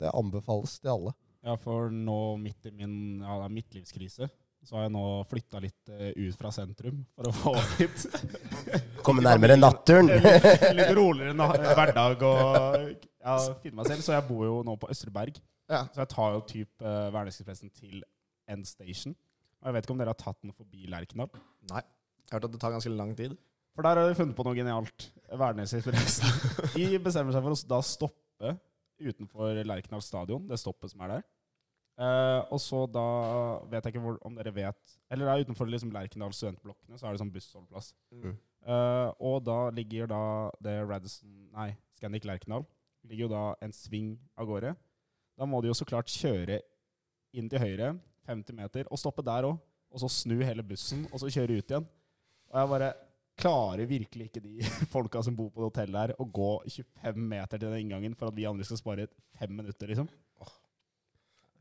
det 0.02 0.14
anbefales 0.14 0.78
til 0.80 0.94
alle. 0.94 1.16
Ja, 1.46 1.56
for 1.60 1.92
nå 1.94 2.20
midt 2.42 2.68
i 2.68 2.74
min 2.76 2.96
ja, 3.24 3.38
det 3.40 3.48
er 3.48 3.54
midtlivskrise, 3.56 4.28
så 4.68 4.76
har 4.76 4.86
jeg 4.86 4.94
nå 4.94 5.04
flytta 5.30 5.62
litt 5.64 5.92
eh, 5.96 6.12
ut 6.20 6.36
fra 6.36 6.52
sentrum 6.52 7.00
for 7.16 7.30
å 7.30 7.36
få 7.36 7.54
litt 7.80 8.04
komme 9.08 9.24
nærmere 9.24 9.56
naturen. 9.56 10.12
litt 10.80 10.92
roligere 10.98 11.48
hverdag 11.78 12.26
og 12.28 12.90
ja, 13.24 13.38
finne 13.64 13.80
meg 13.80 13.88
selv. 13.88 14.04
Så 14.04 14.18
jeg 14.18 14.28
bor 14.28 14.44
jo 14.50 14.60
nå 14.68 14.76
på 14.82 14.92
Østre 14.92 15.14
Berg. 15.16 15.40
Ja. 15.70 15.86
Så 15.94 16.04
jeg 16.04 16.12
tar 16.12 16.36
jo 16.36 16.44
typ 16.50 16.84
uh, 16.84 17.08
Værnesekspressen 17.14 17.72
til 17.72 18.02
End 18.50 18.68
Station. 18.68 19.16
Og 19.60 19.70
jeg 19.70 19.76
vet 19.76 19.88
ikke 19.88 19.96
om 19.96 20.02
dere 20.02 20.14
har 20.16 20.20
tatt 20.20 20.40
den 20.44 20.56
forbi 20.56 20.90
Lerkendal? 20.92 21.32
Nei. 21.72 21.84
Jeg 22.26 22.34
har 22.34 22.40
hørt 22.40 22.50
at 22.50 22.56
det 22.56 22.62
tar 22.62 22.76
ganske 22.76 22.92
lang 22.94 23.16
tid. 23.18 23.36
For 23.76 23.86
der 23.86 24.02
har 24.02 24.10
de 24.12 24.18
funnet 24.18 24.36
på 24.36 24.44
noe 24.44 24.58
genialt. 24.58 25.10
Værnesekspressen. 25.40 26.32
De 26.76 27.00
bestemmer 27.00 27.36
seg 27.36 27.46
for 27.46 27.56
å 27.56 27.60
da 27.70 27.80
stoppe 27.86 28.56
utenfor 29.02 29.60
Lerkendal 29.64 30.04
stadion, 30.04 30.48
det 30.50 30.60
stoppet 30.62 30.94
som 30.94 31.04
er 31.06 31.16
der. 31.16 31.28
Uh, 32.00 32.46
og 32.54 32.60
så 32.64 32.86
da 32.88 33.06
vet 33.68 33.84
jeg 33.84 33.92
ikke 33.92 34.02
hvor, 34.06 34.16
om 34.24 34.38
dere 34.38 34.54
vet 34.56 34.94
Eller 35.12 35.26
det 35.28 35.32
er 35.34 35.42
utenfor 35.44 35.68
liksom 35.68 35.90
Lerkendal 35.92 36.32
studentblokkene, 36.32 36.96
så 36.96 37.10
er 37.10 37.16
det 37.16 37.20
sånn 37.20 37.34
bussholdeplass. 37.34 37.90
Mm. 38.16 38.38
Uh, 38.64 39.10
og 39.28 39.42
da 39.44 39.58
ligger 39.76 40.08
da 40.08 40.22
det 40.64 40.78
Radisson 40.88 41.50
Nei, 41.52 41.74
Scandic 41.98 42.28
Lerkendal. 42.28 42.64
Ligger 43.04 43.26
jo 43.26 43.32
da 43.34 43.44
en 43.66 43.76
sving 43.76 44.14
av 44.40 44.48
gårde. 44.48 44.72
Da 45.40 45.48
må 45.48 45.60
de 45.60 45.72
jo 45.72 45.76
så 45.76 45.88
klart 45.88 46.12
kjøre 46.12 46.62
inn 47.36 47.52
til 47.52 47.62
høyre, 47.62 47.94
50 48.32 48.56
meter, 48.56 48.88
og 48.88 49.00
stoppe 49.00 49.24
der 49.26 49.50
òg. 49.50 49.60
Og 49.90 50.04
så 50.04 50.10
snu 50.14 50.38
hele 50.46 50.64
bussen, 50.64 51.08
og 51.10 51.20
så 51.20 51.32
kjøre 51.34 51.60
ut 51.60 51.72
igjen. 51.72 51.88
Og 52.52 52.60
jeg 52.62 52.72
bare 52.78 52.90
klarer 53.40 53.88
virkelig 53.90 54.30
ikke 54.30 54.44
de 54.44 54.60
folka 54.94 55.22
som 55.26 55.36
bor 55.38 55.50
på 55.54 55.62
det 55.64 55.70
hotellet 55.72 56.00
her, 56.02 56.14
å 56.20 56.28
gå 56.28 56.50
25 56.68 57.20
meter 57.34 57.58
til 57.58 57.70
den 57.72 57.84
inngangen 57.86 58.16
for 58.20 58.30
at 58.32 58.38
vi 58.38 58.48
andre 58.50 58.68
skal 58.68 58.82
spare 58.82 59.08
fem 59.40 59.54
minutter, 59.56 59.92
liksom. 59.92 60.10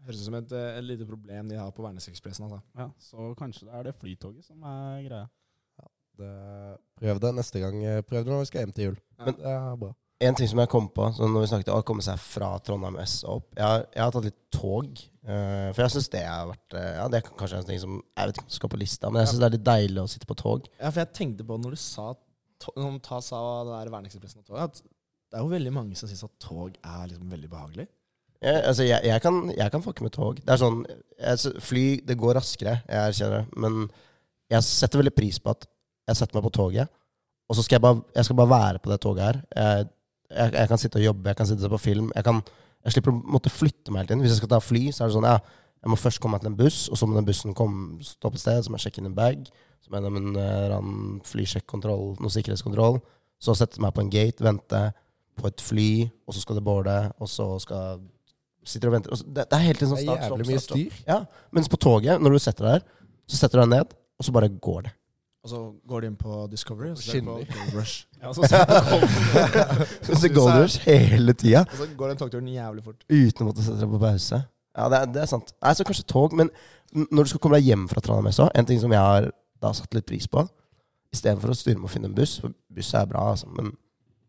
Høres 0.06 0.20
ut 0.20 0.28
som 0.28 0.36
et, 0.38 0.52
eh, 0.54 0.76
et 0.78 0.84
lite 0.86 1.06
problem 1.08 1.48
de 1.50 1.56
har 1.58 1.72
på 1.74 1.82
Værnesekspressen. 1.82 2.46
Altså. 2.46 2.60
Ja, 2.78 2.86
så 3.02 3.32
kanskje 3.38 3.66
det 3.66 3.74
er 3.74 3.88
det 3.88 3.96
flytoget 3.98 4.46
som 4.46 4.62
er 4.62 5.02
greia. 5.08 5.26
Det, 6.18 6.28
prøv 6.98 7.18
det 7.22 7.30
neste 7.36 7.60
gang. 7.62 7.76
Prøv 8.06 8.24
det 8.24 8.32
når 8.32 8.40
vi 8.42 8.46
skal 8.50 8.64
hjem 8.64 8.72
til 8.74 8.84
jul. 8.88 8.96
Men- 9.18 9.36
det 9.38 9.46
er 9.46 9.76
bra. 9.78 9.90
En 10.18 10.35
ting 10.35 10.48
som 10.50 10.59
jeg 10.59 10.70
kom 10.70 10.88
på 10.90 11.04
så 11.14 11.26
når 11.31 11.44
vi 11.44 11.48
snakket 11.52 11.70
om 11.70 11.78
å 11.78 11.87
komme 11.87 12.02
seg 12.02 12.18
fra 12.18 12.50
Trondheim 12.66 12.96
S 13.04 13.20
og 13.22 13.37
opp 13.37 13.52
Jeg 13.54 13.62
har, 13.62 13.85
jeg 13.94 14.02
har 14.02 14.14
tatt 14.14 14.24
litt 14.26 14.38
tog. 14.54 15.02
Uh, 15.22 15.68
for 15.76 15.83
jeg 15.85 15.94
syns 15.94 16.09
det 16.11 16.22
har 16.26 16.48
vært 16.48 16.74
uh, 16.74 16.87
Ja, 16.96 17.04
det 17.12 17.20
er 17.20 17.28
kanskje 17.28 17.61
en 17.61 17.68
ting 17.68 17.83
som 17.83 17.98
Jeg 18.00 18.31
vet 18.31 18.40
ikke 18.40 18.46
om 18.48 18.57
skal 18.57 18.72
på 18.72 18.81
lista, 18.81 19.11
men 19.12 19.22
jeg 19.22 19.31
syns 19.31 19.42
det 19.42 19.48
er 19.48 19.54
litt 19.54 19.68
deilig 19.68 20.02
å 20.02 20.09
sitte 20.11 20.28
på 20.31 20.38
tog. 20.40 20.66
Ja, 20.81 20.90
for 20.90 21.04
jeg 21.04 21.14
tenkte 21.20 21.46
på 21.46 21.59
når 21.61 21.76
du 21.76 21.81
sa 21.83 22.09
Når 22.74 22.98
ta 23.07 23.20
sa 23.22 23.42
det 23.68 23.76
der 23.76 23.92
verningsekspressen 23.94 24.42
og 24.42 24.50
tog, 24.50 24.59
at 24.64 24.83
det 25.28 25.38
er 25.38 25.44
jo 25.44 25.52
veldig 25.52 25.74
mange 25.76 25.98
som 26.00 26.11
syns 26.11 26.24
at 26.26 26.35
tog 26.42 26.74
er 26.74 27.02
liksom 27.11 27.31
veldig 27.31 27.50
behagelig. 27.52 27.87
Jeg, 28.38 28.62
altså, 28.64 28.87
jeg, 28.87 29.02
jeg, 29.04 29.20
kan, 29.22 29.38
jeg 29.50 29.70
kan 29.74 29.83
fucke 29.83 30.04
med 30.07 30.14
tog. 30.14 30.38
Det 30.40 30.54
er 30.54 30.61
sånn 30.61 30.81
jeg, 30.88 31.52
Fly, 31.62 31.87
det 32.07 32.16
går 32.18 32.38
raskere, 32.38 32.78
jeg 32.87 33.12
erkjenner 33.12 33.42
det. 33.42 33.61
Men 33.61 33.85
jeg 34.50 34.66
setter 34.66 35.02
veldig 35.02 35.14
pris 35.14 35.38
på 35.42 35.52
at 35.52 35.66
jeg 36.09 36.20
setter 36.22 36.38
meg 36.38 36.46
på 36.46 36.54
toget, 36.57 36.90
og 37.48 37.57
så 37.57 37.64
skal 37.64 37.76
jeg 37.76 37.85
bare, 37.85 38.00
jeg 38.16 38.26
skal 38.26 38.38
bare 38.38 38.52
være 38.54 38.81
på 38.83 38.92
det 38.92 38.98
toget 39.04 39.26
her. 39.26 39.40
Jeg, 39.52 39.88
jeg, 40.30 40.52
jeg 40.54 40.70
kan 40.70 40.80
sitte 40.80 41.00
og 41.00 41.06
jobbe, 41.06 41.30
jeg 41.30 41.38
kan 41.38 41.48
sitte 41.48 41.62
og 41.62 41.68
se 41.68 41.72
på 41.76 41.84
film. 41.84 42.10
Jeg, 42.16 42.26
kan, 42.26 42.42
jeg 42.84 42.96
slipper 42.96 43.14
å 43.14 43.22
måtte 43.36 43.52
flytte 43.52 43.94
meg 43.94 44.04
hele 44.04 44.12
tiden. 44.12 44.24
Hvis 44.24 44.36
jeg 44.36 44.42
skal 44.42 44.52
ta 44.54 44.60
fly, 44.62 44.84
så 44.92 45.04
er 45.04 45.10
det 45.10 45.16
sånn 45.16 45.28
ja, 45.28 45.38
jeg 45.78 45.92
må 45.92 45.98
først 45.98 46.20
komme 46.22 46.36
meg 46.36 46.42
til 46.42 46.50
en 46.50 46.58
buss, 46.58 46.80
og 46.90 46.98
så 46.98 47.06
må 47.06 47.14
den 47.14 47.26
bussen 47.28 47.54
komme, 47.56 48.02
stoppe 48.04 48.38
et 48.38 48.42
sted, 48.42 48.64
så 48.64 48.72
må 48.72 48.78
jeg 48.78 48.88
sjekke 48.88 49.02
inn 49.02 49.12
en 49.12 49.18
bag. 49.18 49.46
Så 49.78 49.90
må 49.90 49.98
jeg 49.98 50.08
gjennom 50.08 50.18
en 50.18 50.38
eh, 50.42 51.22
flysjekkontroll, 51.28 52.16
noe 52.18 52.34
sikkerhetskontroll. 52.34 52.98
så 53.38 53.54
sette 53.54 53.78
meg 53.78 53.94
på 53.94 54.02
en 54.02 54.10
gate, 54.10 54.42
vente 54.42 54.80
på 55.38 55.46
et 55.46 55.62
fly, 55.62 55.90
og 56.26 56.34
så 56.34 56.42
skal 56.42 56.58
det 56.58 56.64
boarde, 56.66 57.00
og 57.18 57.30
så 57.30 57.50
skal 57.62 58.06
Sitter 58.68 58.90
og 58.90 58.98
venter. 58.98 59.12
Og 59.14 59.16
så, 59.16 59.24
det, 59.24 59.46
det 59.48 59.56
er 59.56 59.62
helt 59.64 59.80
sånn 59.80 59.94
er 59.96 60.02
start, 60.02 60.24
stopp, 60.26 60.40
start, 60.44 60.64
stopp. 60.66 60.96
Ja, 61.08 61.14
mens 61.56 61.70
på 61.72 61.78
toget, 61.80 62.20
når 62.20 62.34
du 62.34 62.40
setter 62.42 62.66
deg 62.66 62.74
der, 62.74 63.06
så 63.24 63.38
setter 63.38 63.56
du 63.56 63.62
deg 63.62 63.70
ned, 63.70 63.94
og 64.18 64.26
så 64.26 64.34
bare 64.34 64.50
går 64.52 64.82
det. 64.84 64.90
Og 65.48 65.52
så 65.54 65.58
går 65.88 66.04
de 66.04 66.08
inn 66.11 66.16
på 66.20 66.38
Discovery, 66.52 66.90
og 66.92 66.98
så 67.00 67.06
ser 67.08 67.22
de 67.24 67.24
på 67.24 67.37
Gold 67.56 67.76
Rush. 67.78 68.04
Ja, 68.22 68.32
så 68.37 68.44
ser 68.50 68.64
du 68.68 68.72
Gold 68.90 69.92
Så 70.04 70.18
det 70.20 70.30
går 70.34 70.48
rush 70.58 70.82
hele 70.84 71.32
tida. 71.38 71.62
Og 71.64 71.78
så 71.80 71.87
går 71.96 72.12
den 72.12 72.20
togturen 72.20 72.50
jævlig 72.52 72.84
fort. 72.84 73.04
Uten 73.08 73.44
å 73.44 73.48
måtte 73.48 73.64
sette 73.64 73.80
deg 73.80 73.92
på 73.94 74.00
pause. 74.02 74.42
Ja, 74.76 74.88
det 74.92 74.98
er, 75.00 75.08
det 75.14 75.22
er 75.22 75.30
sant. 75.30 75.54
Nei, 75.64 75.72
så 75.78 75.87
kanskje 75.88 76.04
tog, 76.11 76.34
men 76.37 76.50
når 77.08 77.24
du 77.24 77.32
skal 77.32 77.40
komme 77.44 77.56
deg 77.61 77.70
hjem 77.70 77.87
fra 77.88 78.02
Trondheim 78.04 78.28
også, 78.30 78.50
en 78.58 78.68
ting 78.68 78.82
som 78.82 78.92
jeg 78.92 79.00
har 79.00 79.30
da 79.62 79.72
satt 79.74 79.96
litt 79.96 80.06
pris 80.11 80.28
på, 80.30 80.44
istedenfor 81.14 81.54
å 81.54 81.56
styre 81.56 81.80
med 81.80 81.88
å 81.88 81.92
finne 81.94 82.11
en 82.11 82.16
buss, 82.18 82.37
for 82.42 82.52
buss 82.74 82.92
er 82.98 83.08
bra, 83.08 83.24
altså, 83.32 83.48
men 83.56 83.72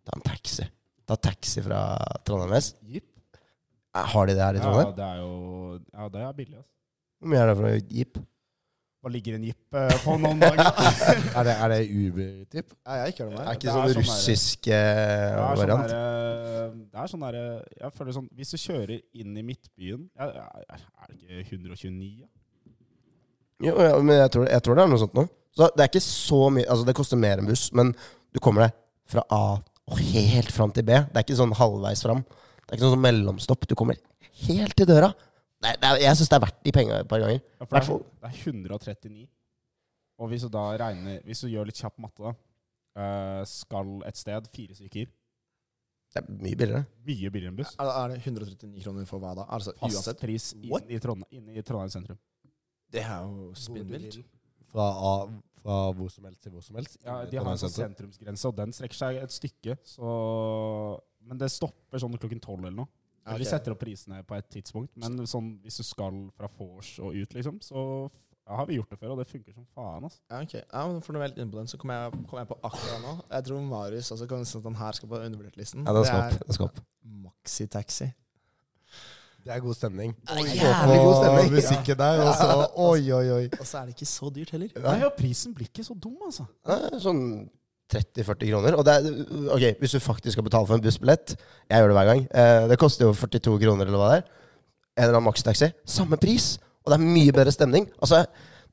ta 0.08 0.16
en 0.16 0.26
taxi. 0.30 0.70
Ta 1.10 1.18
taxi 1.20 1.66
fra 1.66 1.84
Trondheim 2.24 2.56
S. 2.62 2.72
Eh, 2.96 4.06
Har 4.14 4.30
de 4.30 4.38
det 4.38 4.46
her 4.46 4.58
i 4.58 4.64
Trondheim? 4.64 4.92
Ja, 4.94 4.98
det 5.02 5.08
er 5.10 5.22
jo 5.26 5.32
Ja, 5.98 6.10
det 6.14 6.26
er 6.30 6.34
billig, 6.38 6.58
altså. 6.62 6.72
Hvor 7.20 7.34
mye 7.34 7.42
er 7.44 7.50
det 7.52 7.58
for 7.60 7.68
å 7.68 7.78
jeep? 8.00 8.20
Hva 9.00 9.10
ligger 9.14 9.38
en 9.38 9.44
eh, 9.48 9.94
på 10.04 10.16
noen 10.20 10.42
dager? 10.42 10.60
Er 11.40 11.46
det, 11.48 11.54
er 11.56 11.72
det 11.72 11.78
Uber-tipp? 11.88 12.74
Nei, 12.84 12.96
jeg 12.98 13.04
har 13.06 13.12
ikke 13.14 13.24
hørt 13.24 13.32
om 13.32 13.40
Er 13.40 13.46
det. 13.46 13.54
ikke 13.56 13.62
det 13.62 13.70
er 13.70 13.76
sånn 13.76 13.80
sånn 13.80 13.94
der- 13.94 14.00
russisk 14.02 14.68
eh, 14.68 14.74
Det 14.76 15.30
er 15.30 15.38
sånn 15.40 15.62
variant? 15.62 15.86
derre- 15.94 16.74
det 16.90 17.00
er 17.04 17.12
sånn 17.14 17.24
derre 17.24 17.44
Jeg 17.80 17.94
føler 17.96 18.16
sånn 18.18 18.28
Hvis 18.36 18.52
du 18.52 18.58
kjører 18.60 19.00
inn 19.24 19.38
i 19.40 19.44
Midtbyen 19.48 20.04
Er 20.20 20.34
er 20.36 21.14
det 21.14 21.46
ikke 21.46 21.56
129? 21.56 22.10
Ja? 22.20 22.28
Jo, 23.70 23.74
ja, 23.84 23.96
men 24.04 24.16
jeg 24.20 24.32
tror, 24.36 24.46
jeg 24.52 24.64
tror 24.64 24.78
det 24.80 24.84
er 24.86 24.92
noe 24.92 25.00
sånt 25.02 25.16
nå. 25.18 25.26
Så 25.56 25.68
det 25.76 25.84
er 25.84 25.90
ikke 25.92 26.04
så 26.06 26.42
mye 26.56 26.68
Altså, 26.72 26.86
det 26.88 26.96
koster 27.00 27.20
mer 27.20 27.42
enn 27.42 27.48
buss, 27.50 27.66
men 27.76 27.90
du 28.32 28.40
kommer 28.44 28.68
deg 28.68 28.76
fra 29.10 29.24
A 29.36 29.42
og 29.90 29.98
helt 30.14 30.52
fram 30.54 30.70
til 30.76 30.86
B. 30.86 30.94
Det 30.94 31.18
er 31.18 31.26
ikke 31.26 31.36
sånn 31.40 31.56
halvveis 31.58 32.04
fram. 32.06 32.20
Det 32.22 32.76
er 32.76 32.78
ikke 32.78 32.92
sånn 32.92 33.02
mellomstopp. 33.02 33.64
Du 33.66 33.74
kommer 33.80 33.98
helt 34.46 34.76
til 34.78 34.86
døra. 34.86 35.10
Det 35.60 35.70
er, 35.74 35.80
det 35.82 35.88
er, 35.90 35.98
jeg 36.06 36.16
syns 36.20 36.30
det 36.32 36.38
er 36.38 36.44
verdt 36.46 36.60
de 36.64 36.72
penga 36.76 37.00
et 37.04 37.08
par 37.12 37.20
ganger. 37.20 37.42
Ja, 37.60 37.66
for 37.66 37.76
det, 37.76 37.82
er, 37.84 38.04
det 38.24 38.30
er 38.30 38.38
139. 38.48 39.26
Og 40.20 40.32
hvis 40.32 40.44
du 40.44 40.50
da 40.52 40.66
regner 40.80 41.22
Hvis 41.24 41.42
du 41.46 41.48
gjør 41.48 41.68
litt 41.70 41.80
kjapp 41.80 41.96
matte, 42.04 42.20
da 42.20 42.32
eh, 43.00 43.44
Skal 43.48 43.92
et 44.08 44.20
sted 44.20 44.50
fire 44.52 44.76
stykker 44.76 45.06
Det 45.08 46.20
er 46.22 46.26
mye 46.28 46.58
billigere. 46.60 46.82
Mye 47.08 47.32
billigere 47.32 47.54
enn 47.54 47.60
buss. 47.60 47.76
Er 47.80 47.92
er 47.92 48.16
det 48.16 48.18
139 48.26 48.84
kroner 48.84 49.08
for 49.08 49.24
hva 49.24 49.36
da? 49.38 49.46
Altså 49.48 49.76
Fast 49.80 50.00
uansett? 50.00 50.20
pris 50.24 50.50
inn 50.58 50.92
i, 50.92 51.00
Trondheim, 51.00 51.30
inn 51.38 51.54
i 51.56 51.64
Trondheim 51.64 51.94
sentrum. 51.94 52.20
Det 52.90 53.04
er 53.06 53.22
jo 53.22 53.52
spinnvilt. 53.56 54.20
Fra, 54.72 54.88
fra 55.62 55.78
hvor 55.98 56.10
som 56.14 56.26
helst 56.28 56.42
til 56.44 56.54
hvor 56.56 56.66
som 56.66 56.80
helst? 56.80 56.98
Ja, 57.06 57.20
De 57.30 57.38
har 57.38 57.52
en 57.52 57.62
sånn 57.62 57.74
sentrumsgrense, 57.76 58.50
og 58.50 58.58
den 58.58 58.74
strekker 58.74 58.98
seg 58.98 59.20
et 59.22 59.34
stykke. 59.34 59.78
Så 59.86 60.10
Men 61.30 61.38
det 61.42 61.52
stopper 61.54 62.02
sånn 62.02 62.18
klokken 62.18 62.42
tolv 62.42 62.66
eller 62.66 62.82
noe. 62.84 62.92
Ja, 63.26 63.36
Vi 63.38 63.46
setter 63.46 63.76
opp 63.76 63.82
prisene 63.84 64.24
på 64.26 64.38
et 64.38 64.48
tidspunkt, 64.50 64.96
men 64.98 65.20
sånn, 65.30 65.54
hvis 65.64 65.78
du 65.82 65.86
skal 65.86 66.24
fra 66.38 66.50
vors 66.58 66.96
og 67.04 67.14
ut, 67.14 67.36
liksom, 67.36 67.60
så 67.62 67.84
ja, 68.50 68.56
har 68.58 68.66
vi 68.66 68.80
gjort 68.80 68.90
det 68.90 68.98
før, 68.98 69.12
og 69.14 69.20
det 69.22 69.28
funker 69.30 69.54
som 69.54 69.66
faen. 69.78 70.08
altså. 70.08 70.20
Ja, 70.32 70.40
ok. 70.42 70.54
Ja, 70.58 70.86
men 70.90 71.04
For 71.06 71.14
noe 71.14 71.22
helt 71.22 71.38
inn 71.38 71.46
inne 71.46 71.54
på 71.54 71.60
den, 71.60 71.70
så 71.70 71.78
kommer 71.78 72.00
jeg, 72.00 72.24
kom 72.32 72.40
jeg 72.42 72.50
på 72.50 72.58
akkurat 72.66 73.04
nå. 73.04 73.12
Jeg 73.30 73.46
tror 73.46 73.68
Marius 73.68 74.10
også 74.16 74.30
kan 74.32 74.48
si 74.50 74.58
at 74.58 74.66
han 74.66 74.80
her 74.80 74.98
skal 74.98 75.12
på 75.12 75.20
undervurdert-listen. 75.28 75.86
Ja, 75.86 75.94
det 75.94 76.08
skal 76.10 76.24
opp. 76.24 76.48
Den 76.48 76.58
skal 76.58 76.72
opp. 76.72 76.82
Maxitaxi. 77.28 78.10
Det 79.46 79.54
er 79.54 79.62
god 79.64 79.78
stemning. 79.78 80.16
er 80.28 80.42
jævlig 80.42 80.98
god 81.06 81.16
stemning. 81.20 81.54
musikken 81.60 81.98
der, 82.02 82.24
og 82.26 82.34
så 82.36 82.50
Oi, 82.76 83.12
oi, 83.20 83.30
oi. 83.38 83.46
Og 83.60 83.68
så 83.68 83.78
er 83.78 83.86
det 83.86 83.96
ikke 83.96 84.10
så 84.10 84.32
dyrt 84.34 84.50
heller. 84.58 84.74
Nei, 84.84 84.98
og 85.06 85.14
prisen 85.18 85.54
blir 85.54 85.70
ikke 85.70 85.86
så 85.86 85.94
dum, 85.94 86.18
altså. 86.26 86.50
Det 86.66 86.80
er 86.90 87.00
sånn 87.06 87.24
30-40 87.94 88.52
kroner. 88.52 88.78
Og 88.78 88.86
det 88.86 88.96
er, 88.96 89.20
ok, 89.56 89.66
hvis 89.82 89.96
du 89.96 90.00
faktisk 90.04 90.38
skal 90.38 90.46
betale 90.46 90.68
for 90.70 90.78
en 90.78 90.84
bussbillett 90.84 91.36
Jeg 91.36 91.82
gjør 91.82 91.92
det 91.92 91.98
hver 91.98 92.10
gang. 92.12 92.22
Eh, 92.30 92.68
det 92.70 92.80
koster 92.82 93.08
jo 93.08 93.14
42 93.14 93.58
kroner, 93.66 93.86
eller 93.86 93.98
hva 93.98 94.12
det 94.14 94.22
er. 94.22 94.30
En 94.98 95.04
eller 95.08 95.18
annen 95.18 95.30
makstaxi. 95.30 95.72
Samme 95.88 96.18
pris! 96.22 96.58
Og 96.86 96.92
det 96.94 97.00
er 97.00 97.12
mye 97.18 97.36
bedre 97.36 97.52
stemning. 97.52 97.90
Altså, 98.02 98.24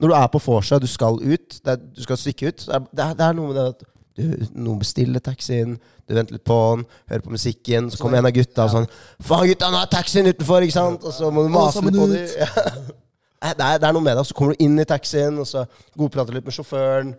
når 0.01 0.09
du 0.09 0.15
er 0.15 0.27
på 0.33 0.41
vorset, 0.47 0.83
du 0.83 0.89
skal 0.91 1.21
ut, 1.21 1.61
er, 1.65 1.77
du 1.77 2.03
skal 2.03 2.19
stikke 2.21 2.49
ut, 2.49 2.67
det, 2.67 3.05
er, 3.05 3.15
det 3.17 3.25
er 3.27 3.37
noe 3.37 3.51
med 3.51 3.57
det 3.59 3.67
at 3.75 3.87
du, 4.17 4.23
noen 4.57 4.81
bestiller 4.81 5.21
taxien, 5.21 5.77
du 6.09 6.15
venter 6.17 6.37
litt 6.37 6.45
på 6.47 6.57
den, 6.73 6.85
hører 7.11 7.25
på 7.25 7.35
musikken, 7.35 7.91
så 7.91 8.01
kommer 8.01 8.21
en 8.21 8.29
av 8.29 8.37
gutta 8.37 8.65
og 8.65 8.73
sånn 8.73 8.87
'Faen, 9.21 9.49
gutta, 9.51 9.71
nå 9.73 9.81
er 9.83 9.91
taxien 9.93 10.29
utenfor!' 10.31 10.65
ikke 10.65 10.77
sant? 10.77 11.05
Og 11.05 11.13
så 11.13 11.31
må 11.31 11.45
du 11.45 11.53
mase 11.53 11.83
litt 11.85 11.99
på 11.99 12.09
dem. 12.13 12.31
Ja. 12.41 12.49
Det, 13.47 13.63
er, 13.63 13.77
det 13.79 13.85
er 13.87 13.93
noe 13.93 14.03
med 14.03 14.17
det. 14.17 14.23
og 14.25 14.27
Så 14.27 14.35
kommer 14.35 14.57
du 14.57 14.63
inn 14.65 14.81
i 14.81 14.85
taxien, 14.89 15.37
og 15.39 15.47
så 15.47 15.67
godprater 15.95 16.35
litt 16.35 16.47
med 16.49 16.55
sjåføren. 16.57 17.13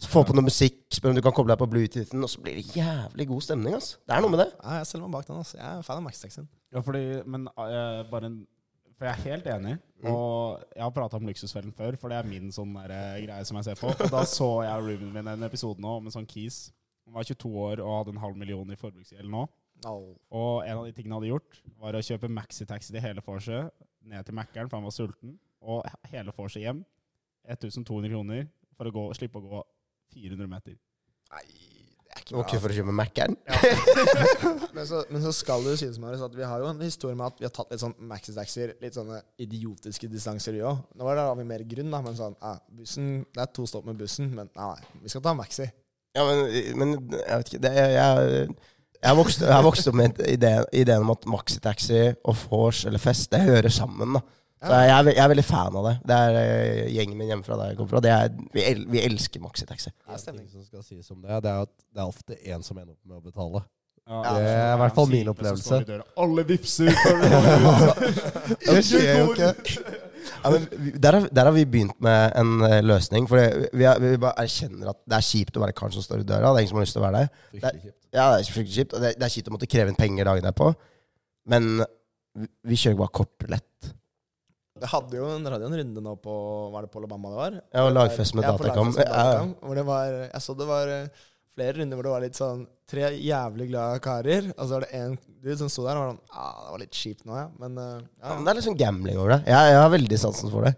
Så 0.00 0.08
Få 0.08 0.22
på 0.24 0.32
noe 0.32 0.46
musikk, 0.46 0.78
spør 0.96 1.12
om 1.12 1.18
du 1.18 1.20
kan 1.24 1.34
koble 1.36 1.52
deg 1.52 1.60
på 1.60 1.66
bluetoothen, 1.68 2.22
og 2.24 2.30
så 2.32 2.40
blir 2.40 2.56
det 2.56 2.76
jævlig 2.76 3.26
god 3.28 3.42
stemning. 3.44 3.74
ass. 3.76 3.98
Det 4.08 4.14
er 4.16 4.22
noe 4.24 4.32
med 4.32 4.40
det. 4.40 4.46
Ja, 4.62 4.78
jeg 4.80 4.86
stiller 4.88 5.04
meg 5.10 5.18
bak 5.18 5.26
den. 5.28 5.42
ass. 5.42 5.52
Jeg 5.58 5.66
er 5.66 5.82
fan 5.84 6.00
av 6.00 6.06
maxitaxien. 6.06 6.46
Ja, 6.72 6.80
fordi, 6.86 7.02
men 7.28 7.44
eh, 7.52 8.00
bare 8.10 8.30
en 8.30 8.38
For 9.00 9.08
jeg 9.08 9.16
er 9.16 9.30
helt 9.30 9.46
enig, 9.48 9.74
og 10.04 10.60
jeg 10.76 10.82
har 10.84 10.90
prata 10.92 11.16
om 11.16 11.24
Luksusfellen 11.24 11.72
før, 11.72 11.96
for 11.96 12.12
det 12.12 12.18
er 12.18 12.26
min 12.28 12.50
sånn 12.52 12.74
der, 12.76 12.92
eh, 12.92 13.22
greie 13.24 13.44
som 13.48 13.56
jeg 13.56 13.64
ser 13.70 13.78
på. 13.80 13.88
Og 13.94 14.10
da 14.12 14.24
så 14.28 14.48
jeg 14.66 14.74
og 14.76 14.88
roomien 14.90 15.12
min 15.14 15.30
en 15.32 15.42
episode 15.46 15.80
nå 15.80 15.94
om 16.02 16.04
en 16.08 16.12
sånn 16.12 16.28
kis. 16.28 16.58
Han 17.06 17.14
var 17.16 17.24
22 17.24 17.48
år 17.64 17.80
og 17.80 17.94
hadde 17.94 18.12
en 18.12 18.20
halv 18.20 18.36
million 18.36 18.68
i 18.72 18.76
forbruksgjeld 18.76 19.28
nå. 19.32 19.46
Og 19.88 20.66
en 20.68 20.76
av 20.82 20.84
de 20.84 20.92
tingene 20.92 21.14
han 21.16 21.22
hadde 21.22 21.30
gjort, 21.32 21.62
var 21.80 21.96
å 21.96 22.02
kjøpe 22.04 22.28
maxitaxi 22.28 22.92
til 22.92 23.00
hele 23.00 23.24
vorset 23.24 23.72
ned 24.04 24.24
til 24.28 24.36
Mækkern, 24.36 24.68
for 24.68 24.76
han 24.76 24.84
var 24.84 24.92
sulten, 24.92 25.38
og 25.64 25.88
hele 26.12 26.32
vorset 26.36 26.60
hjem. 26.66 26.84
1200 27.48 28.12
kroner 28.12 28.46
for 28.76 28.84
å 28.88 28.92
gå, 28.92 29.06
slippe 29.16 29.40
å 29.40 29.46
gå 29.48 29.62
400 30.14 30.50
meter. 30.50 30.76
Nei, 31.30 31.44
det 32.10 32.16
er 32.16 32.22
ikke 32.24 32.34
bra. 32.34 32.44
ikke 32.44 32.60
for 32.62 32.72
å 32.72 32.76
kjøpe 32.78 32.94
Mækkern. 33.00 33.36
Men 34.76 34.86
så, 34.86 35.02
men 35.10 35.20
så 35.22 35.32
skal 35.34 35.64
det 35.64 35.74
jo 35.74 35.78
synes 35.82 35.98
Marius, 36.00 36.22
at 36.24 36.34
vi 36.36 36.46
har 36.46 36.62
jo 36.62 36.68
en 36.70 36.80
historie 36.80 37.16
med 37.18 37.26
at 37.26 37.40
vi 37.40 37.44
har 37.44 37.52
tatt 37.52 37.72
litt 37.72 37.82
sånn 37.82 37.94
maxi-taxier, 38.08 38.72
litt 38.80 38.96
sånne 38.96 39.18
idiotiske 39.42 40.08
distanser, 40.08 40.54
vi 40.56 40.62
òg. 40.64 40.78
Nå 40.96 41.04
var 41.04 41.18
det, 41.18 41.24
har 41.26 41.36
vi 41.36 41.46
mer 41.50 41.64
grunn, 41.68 41.90
da, 41.92 42.00
men 42.04 42.16
sånn 42.16 42.36
ja, 42.38 42.54
bussen, 42.78 43.10
Det 43.34 43.42
er 43.44 43.50
to 43.58 43.66
stopp 43.68 43.88
med 43.90 43.98
bussen, 44.00 44.30
men 44.36 44.48
nei, 44.56 44.68
nei, 44.70 45.00
vi 45.02 45.12
skal 45.12 45.24
ta 45.26 45.34
maxi. 45.36 45.66
Ja, 46.16 46.24
men, 46.26 46.46
men 46.80 46.94
jeg 46.96 47.42
vet 47.42 47.52
ikke 47.52 47.62
det, 47.66 47.74
jeg, 47.76 47.92
jeg, 47.98 48.54
jeg, 48.96 49.18
vokste, 49.20 49.50
jeg 49.50 49.66
vokste 49.66 49.92
opp 49.92 50.00
med 50.00 50.22
ideen, 50.26 50.64
ideen 50.80 51.04
om 51.04 51.12
at 51.14 51.28
maxitaxi 51.30 52.00
og 52.24 52.40
vors 52.46 52.84
eller 52.88 53.02
fest, 53.02 53.28
det 53.34 53.44
hører 53.46 53.74
sammen. 53.74 54.16
da. 54.18 54.24
Så 54.60 54.76
jeg, 54.76 54.92
er 54.92 55.06
jeg 55.14 55.24
er 55.24 55.30
veldig 55.32 55.44
fan 55.48 55.76
av 55.80 55.86
det. 55.88 55.92
Det 56.04 56.16
er 56.20 56.38
eh, 56.40 56.88
gjengen 56.92 57.16
min 57.16 57.30
hjemmefra 57.32 57.56
der 57.56 57.70
jeg 57.70 57.78
kommer 57.78 57.94
fra. 57.94 58.02
Det 58.04 58.10
er, 58.12 58.32
vi, 58.52 58.64
el, 58.68 58.82
vi 58.92 59.00
elsker 59.06 59.40
maxitaxi. 59.40 59.92
Ja, 60.04 60.18
En 60.18 60.36
ting 60.36 60.48
som 60.52 60.64
skal 60.66 60.82
sies 60.84 61.08
om 61.14 61.22
det, 61.22 61.38
det 61.46 61.52
er 61.54 61.62
at 61.64 61.72
det 61.72 62.02
er 62.02 62.10
ofte 62.10 62.36
en 62.52 62.66
som 62.66 62.76
ender 62.76 62.92
opp 62.92 63.00
med 63.08 63.22
å 63.22 63.24
betale. 63.24 63.62
Ja, 64.10 64.20
det 64.34 64.44
er 64.50 64.74
i 64.74 64.78
hvert 64.80 64.94
fall 64.98 65.08
min 65.12 65.28
opplevelse. 65.30 65.80
Alle 66.18 66.44
vipser. 66.48 66.90
Det 68.66 68.80
skjer 68.84 69.20
jo 69.20 69.26
ikke. 69.32 69.50
Ja, 70.42 70.50
men 70.52 70.64
der, 71.00 71.16
har, 71.16 71.28
der 71.32 71.48
har 71.48 71.54
vi 71.54 71.64
begynt 71.68 71.96
med 72.02 72.32
en 72.38 72.64
eh, 72.66 72.80
løsning. 72.84 73.28
For 73.30 73.40
det, 73.40 73.70
vi, 73.76 73.86
er, 73.88 74.00
vi 74.02 74.18
bare 74.20 74.44
erkjenner 74.44 74.90
at 74.92 74.98
det 75.08 75.16
er 75.20 75.26
kjipt 75.26 75.56
å 75.56 75.62
være 75.62 75.76
karen 75.78 75.94
som 75.94 76.04
står 76.04 76.24
i 76.24 76.26
døra. 76.28 76.50
Det 76.52 76.60
er 76.60 76.66
ingen 76.66 76.72
som 76.72 76.80
har 76.80 76.86
lyst 76.88 76.96
til 76.98 77.02
å 77.04 77.06
være 77.06 77.22
der. 77.22 77.32
Det 77.54 77.70
er, 77.70 77.80
Ja, 78.10 78.26
det 78.34 78.42
er 78.42 78.50
fryktelig 78.50 78.76
kjipt. 78.76 78.96
Og 78.98 79.04
det, 79.06 79.14
det 79.20 79.26
er 79.28 79.34
kjipt 79.36 79.48
å 79.50 79.54
måtte 79.54 79.70
kreve 79.70 79.92
inn 79.92 79.98
penger 79.98 80.28
dagen 80.28 80.48
derpå. 80.48 80.72
Men 81.54 81.70
vi, 81.80 82.50
vi 82.72 82.78
kjører 82.82 83.00
bare 83.00 83.16
kort 83.22 83.46
og 83.46 83.54
lett. 83.54 83.92
Det 84.80 84.88
hadde 84.92 85.16
jo 85.20 85.30
en, 85.36 85.44
hadde 85.52 85.66
en 85.70 85.78
runde 85.82 86.02
nå 86.08 86.16
på 86.24 86.34
Var 86.74 86.86
det 86.86 86.92
på 86.92 87.02
Alabama 87.02 87.30
det 87.34 87.40
var? 87.42 87.58
Ja, 87.74 87.86
og 87.86 87.94
lagfest 87.96 88.34
med 88.38 88.46
Datacom. 88.48 88.94
Ja, 88.98 89.24
ja. 89.36 89.42
Hvor 89.60 89.76
det 89.78 89.86
var 89.88 90.06
Jeg 90.24 90.42
så 90.46 90.56
det 90.58 90.66
var 90.70 90.88
eh, 90.98 91.26
flere 91.56 91.74
runder 91.80 91.98
hvor 91.98 92.06
det 92.08 92.12
var 92.18 92.22
litt 92.28 92.38
sånn 92.38 92.66
Tre 92.90 93.06
jævlig 93.14 93.68
glade 93.70 94.00
karer, 94.02 94.46
og 94.56 94.64
så 94.66 94.72
var 94.74 94.82
det 94.82 94.98
en 94.98 95.12
dude 95.44 95.54
som 95.60 95.68
sto 95.70 95.84
der 95.86 95.94
og 95.94 96.00
var 96.02 96.08
sånn 96.10 96.16
ah, 96.34 96.56
Det 96.64 96.70
var 96.72 96.80
litt 96.82 96.96
kjipt 96.98 97.20
nå, 97.28 97.36
ja. 97.38 97.44
Men 97.62 97.76
eh, 97.78 97.92
Ja, 98.00 98.24
ja. 98.24 98.32
men 98.34 98.42
det 98.48 98.50
er 98.50 98.58
litt 98.58 98.66
sånn 98.66 98.78
gambling 98.80 99.20
over 99.20 99.30
det. 99.36 99.38
Jeg, 99.46 99.68
jeg 99.70 99.78
har 99.78 99.92
veldig 99.92 100.18
sansen 100.24 100.50
for 100.50 100.66
det. 100.66 100.72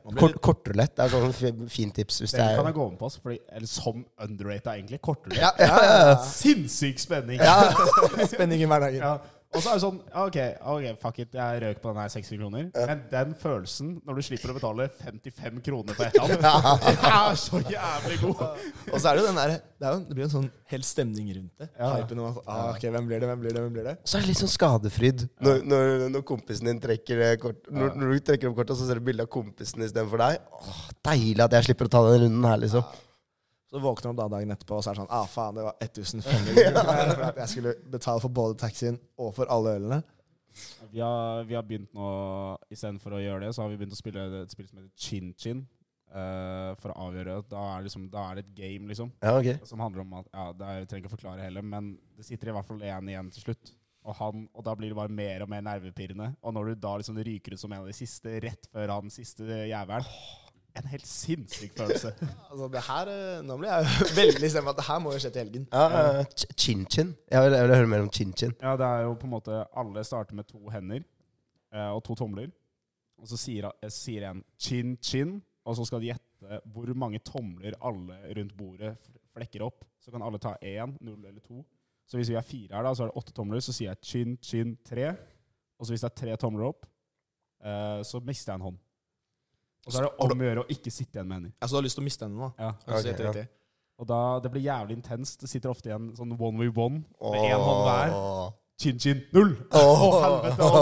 Kort, 0.45 0.69
og 0.69 0.77
lett. 0.77 0.93
Det 0.99 1.07
er 1.07 1.15
sånn 1.15 1.33
fi- 1.39 1.71
fint 1.73 1.97
tips 1.97 2.21
hvis 2.21 2.35
det 2.37 2.43
Den 2.43 2.59
kan 2.61 2.69
jeg 2.69 2.77
gå 2.77 2.85
med 2.91 2.99
på, 3.01 3.09
altså, 3.09 3.23
fordi, 3.25 3.39
eller 3.49 3.71
som 3.73 4.05
underrata, 4.27 4.75
egentlig. 4.77 5.01
Kortere. 5.09 5.39
Ja, 5.41 5.55
ja, 5.57 5.71
ja, 5.73 5.97
ja. 6.11 6.19
Sinnssyk 6.29 7.01
spenning. 7.01 7.41
Spenning 8.35 8.61
i 8.61 8.69
hverdagen. 8.69 9.25
Og 9.53 9.61
så 9.61 9.69
er 9.69 9.77
det 9.77 9.83
sånn 9.83 9.99
ok, 10.23 10.37
ok, 10.73 10.85
fuck 11.03 11.19
it, 11.21 11.35
jeg 11.37 11.61
røk 11.61 11.81
på 11.83 11.91
den 11.93 12.01
her 12.01 12.13
60 12.15 12.39
kroner. 12.41 12.69
Men 12.73 13.03
den 13.11 13.35
følelsen 13.37 13.91
når 14.07 14.19
du 14.19 14.25
slipper 14.25 14.53
å 14.53 14.57
betale 14.57 14.87
55 15.03 15.61
kroner 15.67 15.99
for 15.99 16.09
et 16.09 16.17
eller 16.17 16.41
annet, 16.41 17.05
er 17.13 17.37
så 17.43 17.61
jævlig 17.69 18.19
god. 18.23 18.65
Og 18.89 18.97
så 18.97 19.11
er 19.11 19.19
det 19.19 19.23
jo 19.23 19.27
den 19.29 19.41
der 19.43 19.55
Det, 19.59 19.89
er 19.89 19.93
jo, 19.93 20.01
det 20.09 20.17
blir 20.17 20.25
jo 20.25 20.29
en 20.31 20.35
sånn 20.39 20.49
hel 20.73 20.87
stemning 20.87 21.29
rundt 21.37 21.65
det. 21.65 21.69
Ja. 21.77 21.93
Hypen 21.99 22.23
om 22.23 22.31
at 22.31 22.41
ah, 22.47 22.65
ok, 22.73 22.89
hvem 22.97 23.13
blir 23.13 23.23
det, 23.23 23.29
hvem 23.29 23.45
blir 23.45 23.57
det, 23.57 23.67
hvem 23.67 23.77
blir 23.77 23.89
det? 23.91 23.97
Så 24.09 24.17
er 24.17 24.25
det 24.25 24.33
litt 24.33 24.41
sånn 24.41 24.55
skadefryd 24.57 25.27
når, 25.45 25.63
når, 25.69 25.95
når 26.17 26.27
kompisen 26.33 26.71
din 26.71 26.81
trekker 26.83 27.25
kort, 27.43 27.65
når, 27.69 27.97
når 27.99 28.17
du 28.17 28.27
trekker 28.31 28.49
opp 28.51 28.61
kortet, 28.63 28.77
og 28.77 28.81
så 28.81 28.89
ser 28.89 29.03
du 29.03 29.09
bilde 29.11 29.27
av 29.27 29.33
kompisen 29.33 29.85
istedenfor 29.85 30.23
deg. 30.23 30.53
Åh, 30.63 30.85
deilig 31.13 31.45
at 31.45 31.59
jeg 31.59 31.69
slipper 31.71 31.91
å 31.91 31.97
ta 31.99 32.07
den 32.09 32.23
runden 32.25 32.49
her, 32.49 32.63
liksom. 32.63 32.87
Så 33.73 33.81
våkner 33.81 34.05
du 34.05 34.13
opp 34.13 34.19
da 34.21 34.27
dagen 34.37 34.53
etterpå, 34.53 34.77
og 34.77 34.85
så 34.85 34.91
er 34.93 34.99
det 34.99 35.03
sånn 35.07 35.15
Ah, 35.17 35.25
faen, 35.33 35.57
det 35.57 35.63
var 35.65 35.79
1500 35.81 36.73
kroner 36.77 37.15
for 37.17 37.25
at 37.31 37.39
jeg 37.41 37.53
skulle 37.55 37.73
betale 37.95 38.21
for 38.21 38.35
både 38.37 38.59
taxien 38.61 38.99
og 39.17 39.31
for 39.39 39.49
alle 39.53 39.79
ølene. 39.79 40.03
Vi 40.93 41.01
har, 41.01 41.47
vi 41.49 41.57
har 41.57 41.65
begynt 41.65 41.95
nå, 41.97 42.09
istedenfor 42.75 43.15
å 43.17 43.23
gjøre 43.23 43.47
det, 43.47 43.55
så 43.57 43.63
har 43.65 43.71
vi 43.73 43.79
begynt 43.81 43.97
å 43.97 44.01
spille 44.03 44.27
et 44.43 44.53
spill 44.53 44.67
som 44.69 44.83
heter 44.83 44.93
Chin 45.01 45.31
Chin. 45.41 45.63
eh, 46.13 46.75
for 46.83 46.93
å 46.93 47.07
avgjøre. 47.07 47.39
Da 47.49 47.63
er, 47.79 47.87
liksom, 47.87 48.11
da 48.13 48.27
er 48.29 48.37
det 48.37 48.45
et 48.45 48.55
game, 48.59 48.91
liksom. 48.91 49.09
Ja, 49.25 49.33
ok. 49.41 49.65
Som 49.65 49.81
handler 49.81 50.05
om 50.05 50.13
at 50.21 50.29
ja, 50.29 50.45
det 50.53 50.67
er, 50.69 50.83
Jeg 50.83 50.89
trenger 50.91 51.07
ikke 51.07 51.13
å 51.15 51.17
forklare 51.17 51.47
heller, 51.47 51.65
men 51.65 51.95
det 52.19 52.27
sitter 52.29 52.53
i 52.53 52.57
hvert 52.59 52.69
fall 52.69 52.85
én 52.85 53.09
igjen 53.09 53.33
til 53.33 53.47
slutt. 53.47 53.73
Og, 54.03 54.13
han, 54.19 54.45
og 54.53 54.65
da 54.67 54.75
blir 54.77 54.91
det 54.93 54.99
bare 54.99 55.15
mer 55.15 55.45
og 55.47 55.49
mer 55.49 55.63
nervepirrende. 55.65 56.35
Og 56.43 56.53
når 56.53 56.73
du 56.75 56.81
da 56.85 56.97
liksom 57.01 57.17
ryker 57.25 57.55
ut 57.57 57.63
som 57.63 57.73
en 57.73 57.85
av 57.87 57.89
de 57.89 57.97
siste 57.97 58.37
rett 58.45 58.69
før 58.75 58.93
han 58.99 59.09
siste 59.15 59.47
jævelen 59.71 60.05
En 60.79 60.87
helt 60.89 61.07
sinnssyk 61.07 61.75
følelse. 61.77 62.15
Altså, 62.51 62.69
det 62.73 62.83
her 62.87 63.11
eh, 63.13 63.43
Nå 63.45 63.57
blir 63.61 63.71
jeg 63.73 63.87
veldig 64.23 64.51
stemt 64.51 64.67
på 64.69 64.73
at 64.73 64.81
det 64.81 64.87
her 64.89 64.99
må 65.05 65.13
jo 65.13 65.21
skje 65.23 65.31
til 65.35 65.45
helgen. 65.45 65.67
Ja, 65.73 66.25
Chin-chin. 66.57 67.13
Uh, 67.13 67.35
Jeg 67.35 67.53
jeg 67.53 67.69
vil 67.69 67.77
høre 67.77 67.91
mer 67.93 68.05
om 68.07 68.11
chin-chin. 68.13 68.55
Ja, 68.63 68.77
det 68.81 68.89
er 68.89 69.07
jo 69.07 69.15
på 69.21 69.29
en 69.29 69.35
måte 69.37 69.63
Alle 69.77 70.05
starter 70.05 70.39
med 70.39 70.49
to 70.49 70.61
hender 70.73 71.03
eh, 71.03 71.91
og 71.93 72.03
to 72.05 72.17
tomler. 72.19 72.51
Og 73.21 73.29
så 73.31 73.39
sier, 73.39 73.69
eh, 73.83 73.93
sier 73.93 74.31
en 74.31 74.43
chin-chin, 74.59 75.37
og 75.65 75.77
så 75.79 75.85
skal 75.87 76.01
de 76.03 76.11
gjette 76.11 76.61
hvor 76.75 76.89
mange 76.99 77.21
tomler 77.23 77.77
alle 77.87 78.17
rundt 78.35 78.57
bordet 78.59 78.97
flekker 79.33 79.63
opp. 79.63 79.85
Så 80.03 80.11
kan 80.11 80.25
alle 80.27 80.41
ta 80.43 80.57
én, 80.59 80.97
null 81.01 81.21
eller 81.25 81.41
to. 81.45 81.63
Så 82.09 82.19
hvis 82.19 82.33
vi 82.33 82.35
er 82.37 82.43
fire 82.45 82.75
her, 82.75 82.83
da, 82.83 82.91
så 82.95 83.05
er 83.05 83.13
det 83.13 83.21
åtte 83.21 83.33
tomler. 83.37 83.63
Så 83.63 83.73
sier 83.77 83.93
jeg 83.93 84.03
chin-chin 84.03 84.75
tre. 84.85 85.13
Og 85.79 85.87
så 85.87 85.95
hvis 85.95 86.03
det 86.03 86.11
er 86.11 86.19
tre 86.19 86.37
tomler 86.43 86.67
opp, 86.67 86.87
eh, 87.63 88.01
så 88.07 88.21
mister 88.27 88.53
jeg 88.53 88.59
en 88.61 88.67
hånd. 88.73 88.82
Og 89.87 89.93
så 89.93 89.99
er 89.99 90.07
det 90.07 90.31
om 90.31 90.45
å 90.45 90.47
gjøre 90.47 90.63
å 90.63 90.71
ikke 90.71 90.93
sitte 90.95 91.19
igjen 91.19 91.29
med 91.29 91.39
hender. 91.41 91.53
Altså, 91.59 91.75
du 91.75 91.81
har 91.81 91.87
lyst 91.89 91.99
til 91.99 92.05
å 92.05 92.07
miste 92.07 92.27
henne 92.29 92.39
nå? 92.39 92.51
Ja. 92.59 92.73
Okay, 92.87 93.15
du 93.19 93.41
ja. 93.41 93.47
Og 94.03 94.09
da, 94.09 94.23
det 94.43 94.51
blir 94.55 94.65
jævlig 94.65 94.99
intenst. 94.99 95.41
Det 95.43 95.51
sitter 95.51 95.71
ofte 95.71 95.91
igjen 95.91 96.11
sånn 96.19 96.35
one 96.39 96.59
way 96.59 96.71
one 96.73 97.03
med 97.03 97.47
én 97.51 97.63
hånd 97.63 97.87
hver. 97.87 98.17
Chin-chin, 98.83 99.21
null! 99.31 99.53
Å, 99.71 99.79
Åh. 99.79 100.15
helvete! 100.25 100.67
Og 100.67 100.75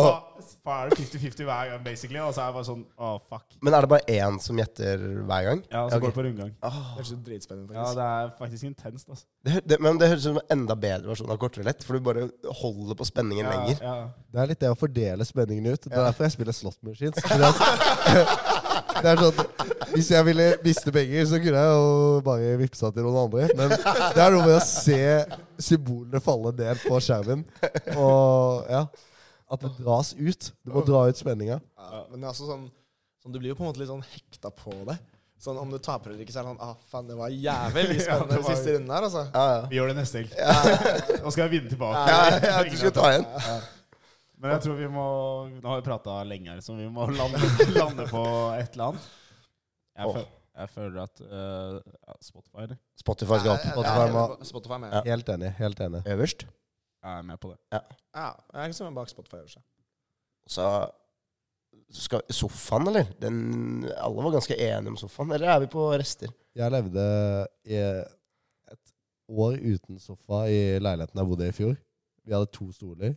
da 0.65 0.77
er 0.85 0.93
det 0.93 0.97
50-50 1.03 1.45
hver 1.49 1.71
gang, 1.73 1.83
basically. 1.85 2.21
Og 2.23 2.33
så 2.33 2.45
er 2.45 2.53
det 2.53 2.57
bare 2.57 2.69
sånn 2.69 2.85
Å, 2.97 3.11
fuck. 3.29 3.59
Men 3.67 3.77
er 3.77 3.85
det 3.85 3.91
bare 3.93 4.15
én 4.15 4.39
som 4.41 4.61
gjetter 4.61 5.03
hver 5.29 5.49
gang? 5.49 5.61
Ja, 5.67 5.83
så 5.83 5.99
okay. 5.99 6.05
går 6.05 6.13
det 6.13 6.17
på 6.17 6.25
rundgang. 6.25 6.55
Det 6.63 7.03
er 7.03 7.09
så 7.11 7.19
dritspennende, 7.27 7.77
Ja, 7.77 7.89
det 7.99 8.07
er 8.07 8.33
faktisk 8.39 8.69
intenst, 8.71 9.11
altså. 9.11 9.27
Det, 9.45 9.59
det, 9.69 9.81
men 9.85 10.01
det 10.01 10.09
høres 10.13 10.25
ut 10.25 10.29
som 10.31 10.41
en 10.41 10.55
enda 10.57 10.79
bedre 10.81 11.13
versjon 11.13 11.35
av 11.35 11.41
kortere 11.43 11.67
lett, 11.67 11.85
for 11.85 11.99
du 11.99 12.07
bare 12.09 12.29
holder 12.63 12.97
på 12.97 13.09
spenningen 13.11 13.45
Ja, 13.45 13.53
lenger. 13.59 13.85
ja. 13.85 13.99
Det 14.31 14.43
er 14.45 14.53
litt 14.55 14.65
det 14.65 14.73
å 14.73 14.79
fordele 14.79 15.27
spenningen 15.29 15.69
ut. 15.75 15.85
Det 15.91 15.93
er 15.93 16.09
derfor 16.09 16.29
jeg 16.29 16.37
spiller 16.39 16.57
slot 16.57 16.81
machines. 16.87 17.21
Fordi 17.27 17.51
at, 17.51 17.61
det 19.03 19.11
er 19.13 19.21
sånn 19.23 19.41
Hvis 19.95 20.11
jeg 20.13 20.27
ville 20.29 20.47
miste 20.65 20.93
penger, 20.95 21.25
så 21.31 21.41
kunne 21.43 21.61
jeg 21.65 21.71
jo 21.75 22.21
bare 22.27 22.51
vippsa 22.61 22.91
til 22.95 23.07
noen 23.07 23.21
andre. 23.25 23.47
Men 23.59 23.73
det 23.75 24.23
er 24.25 24.35
noe 24.37 24.45
med 24.47 24.57
å 24.57 24.65
se 24.65 24.99
symbolene 25.71 26.21
falle 26.25 26.53
ned 26.59 26.83
på 26.87 27.01
skjermen. 27.03 27.43
Og 27.97 28.69
ja 28.71 28.85
At 29.51 29.65
det 29.65 29.73
dras 29.81 30.13
ut. 30.15 30.51
Du 30.63 30.71
må 30.77 30.85
dra 30.87 31.07
ut 31.11 31.19
spenninga. 31.19 31.57
Ja, 31.81 32.05
men 32.13 32.23
altså 32.31 32.47
sånn, 32.47 32.69
sånn 33.23 33.35
Du 33.35 33.41
blir 33.43 33.51
jo 33.51 33.57
på 33.59 33.65
en 33.67 33.73
måte 33.73 33.83
litt 33.83 33.91
sånn 33.91 34.05
hekta 34.13 34.53
på 34.55 34.71
det. 34.87 34.95
Sånn 35.41 35.57
Om 35.59 35.71
du 35.73 35.79
taper 35.83 36.13
eller 36.13 36.23
ikke, 36.23 36.35
så 36.37 36.43
er 36.43 36.47
det 36.47 36.53
sånn 36.53 36.63
Ah, 36.69 36.77
faen, 36.93 37.07
det 37.09 37.17
var 37.19 37.33
jævlig 37.33 37.99
spennende 38.05 38.37
ja, 38.39 38.45
var- 38.45 38.55
siste 38.55 38.77
runden 38.77 38.95
her, 38.95 39.07
altså. 39.09 39.27
Ja, 39.35 39.45
ja. 39.57 39.61
Vi 39.73 39.79
gjør 39.81 39.91
det 39.91 39.99
neste 40.03 40.21
helg. 40.23 40.39
Nå 41.25 41.33
skal 41.35 41.47
jeg 41.49 41.53
vinne 41.57 41.73
tilbake. 41.73 42.07
Ja, 42.13 42.41
ja, 42.45 42.59
du 42.69 42.77
skal 42.77 42.95
ta 43.01 43.11
igjen. 43.15 43.29
Men 44.41 44.55
jeg 44.55 44.63
tror 44.65 44.77
vi 44.79 44.89
må 44.89 45.07
Nå 45.53 45.69
har 45.69 45.81
vi 45.81 45.87
prata 45.87 46.21
lenge 46.25 46.55
her, 46.55 46.61
så 46.65 46.77
vi 46.79 46.87
må 46.93 47.09
lande, 47.13 47.41
lande 47.77 48.07
på 48.09 48.23
et 48.57 48.77
eller 48.77 48.93
annet. 48.93 49.09
Jeg, 50.01 50.07
oh. 50.07 50.15
føl, 50.17 50.29
jeg 50.63 50.73
føler 50.77 51.03
at 51.03 51.21
uh, 51.27 51.75
ja, 51.83 52.15
Spotify. 52.25 52.79
Spotify 53.03 53.41
skal 53.43 53.53
opp 53.53 53.67
Spotify 53.67 54.07
Ja, 54.07 54.25
Spotify 54.49 54.79
med. 54.81 54.97
Ja. 54.97 55.03
Helt 55.11 55.35
enig. 55.35 55.53
Helt 55.59 55.85
enig. 55.85 56.01
øverst. 56.15 56.47
Jeg 57.01 57.19
er 57.19 57.29
med 57.29 57.41
på 57.41 57.53
det. 57.53 57.59
Ja, 57.73 57.85
jeg 58.55 58.65
er 58.65 58.77
som 58.77 58.89
en 58.89 58.97
bak 58.97 59.13
Spotify. 59.13 59.43
Også. 59.45 59.61
Så 60.49 60.67
skal, 62.01 62.25
Sofaen, 62.33 62.89
eller? 62.89 63.13
Den, 63.21 63.39
alle 63.93 64.25
var 64.25 64.39
ganske 64.39 64.57
enige 64.57 64.95
om 64.95 64.99
sofaen. 65.01 65.33
Eller 65.37 65.53
er 65.53 65.65
vi 65.65 65.71
på 65.73 65.85
rester? 65.93 66.33
Jeg 66.57 66.73
levde 66.73 67.05
i 67.69 67.77
et 67.77 68.95
år 69.31 69.57
uten 69.61 70.01
sofa 70.03 70.47
i 70.51 70.79
leiligheten 70.83 71.21
jeg 71.21 71.29
bodde 71.29 71.49
i 71.49 71.53
i 71.53 71.57
fjor. 71.57 71.75
Vi 72.25 72.35
hadde 72.35 72.53
to 72.57 72.73
stoler 72.73 73.15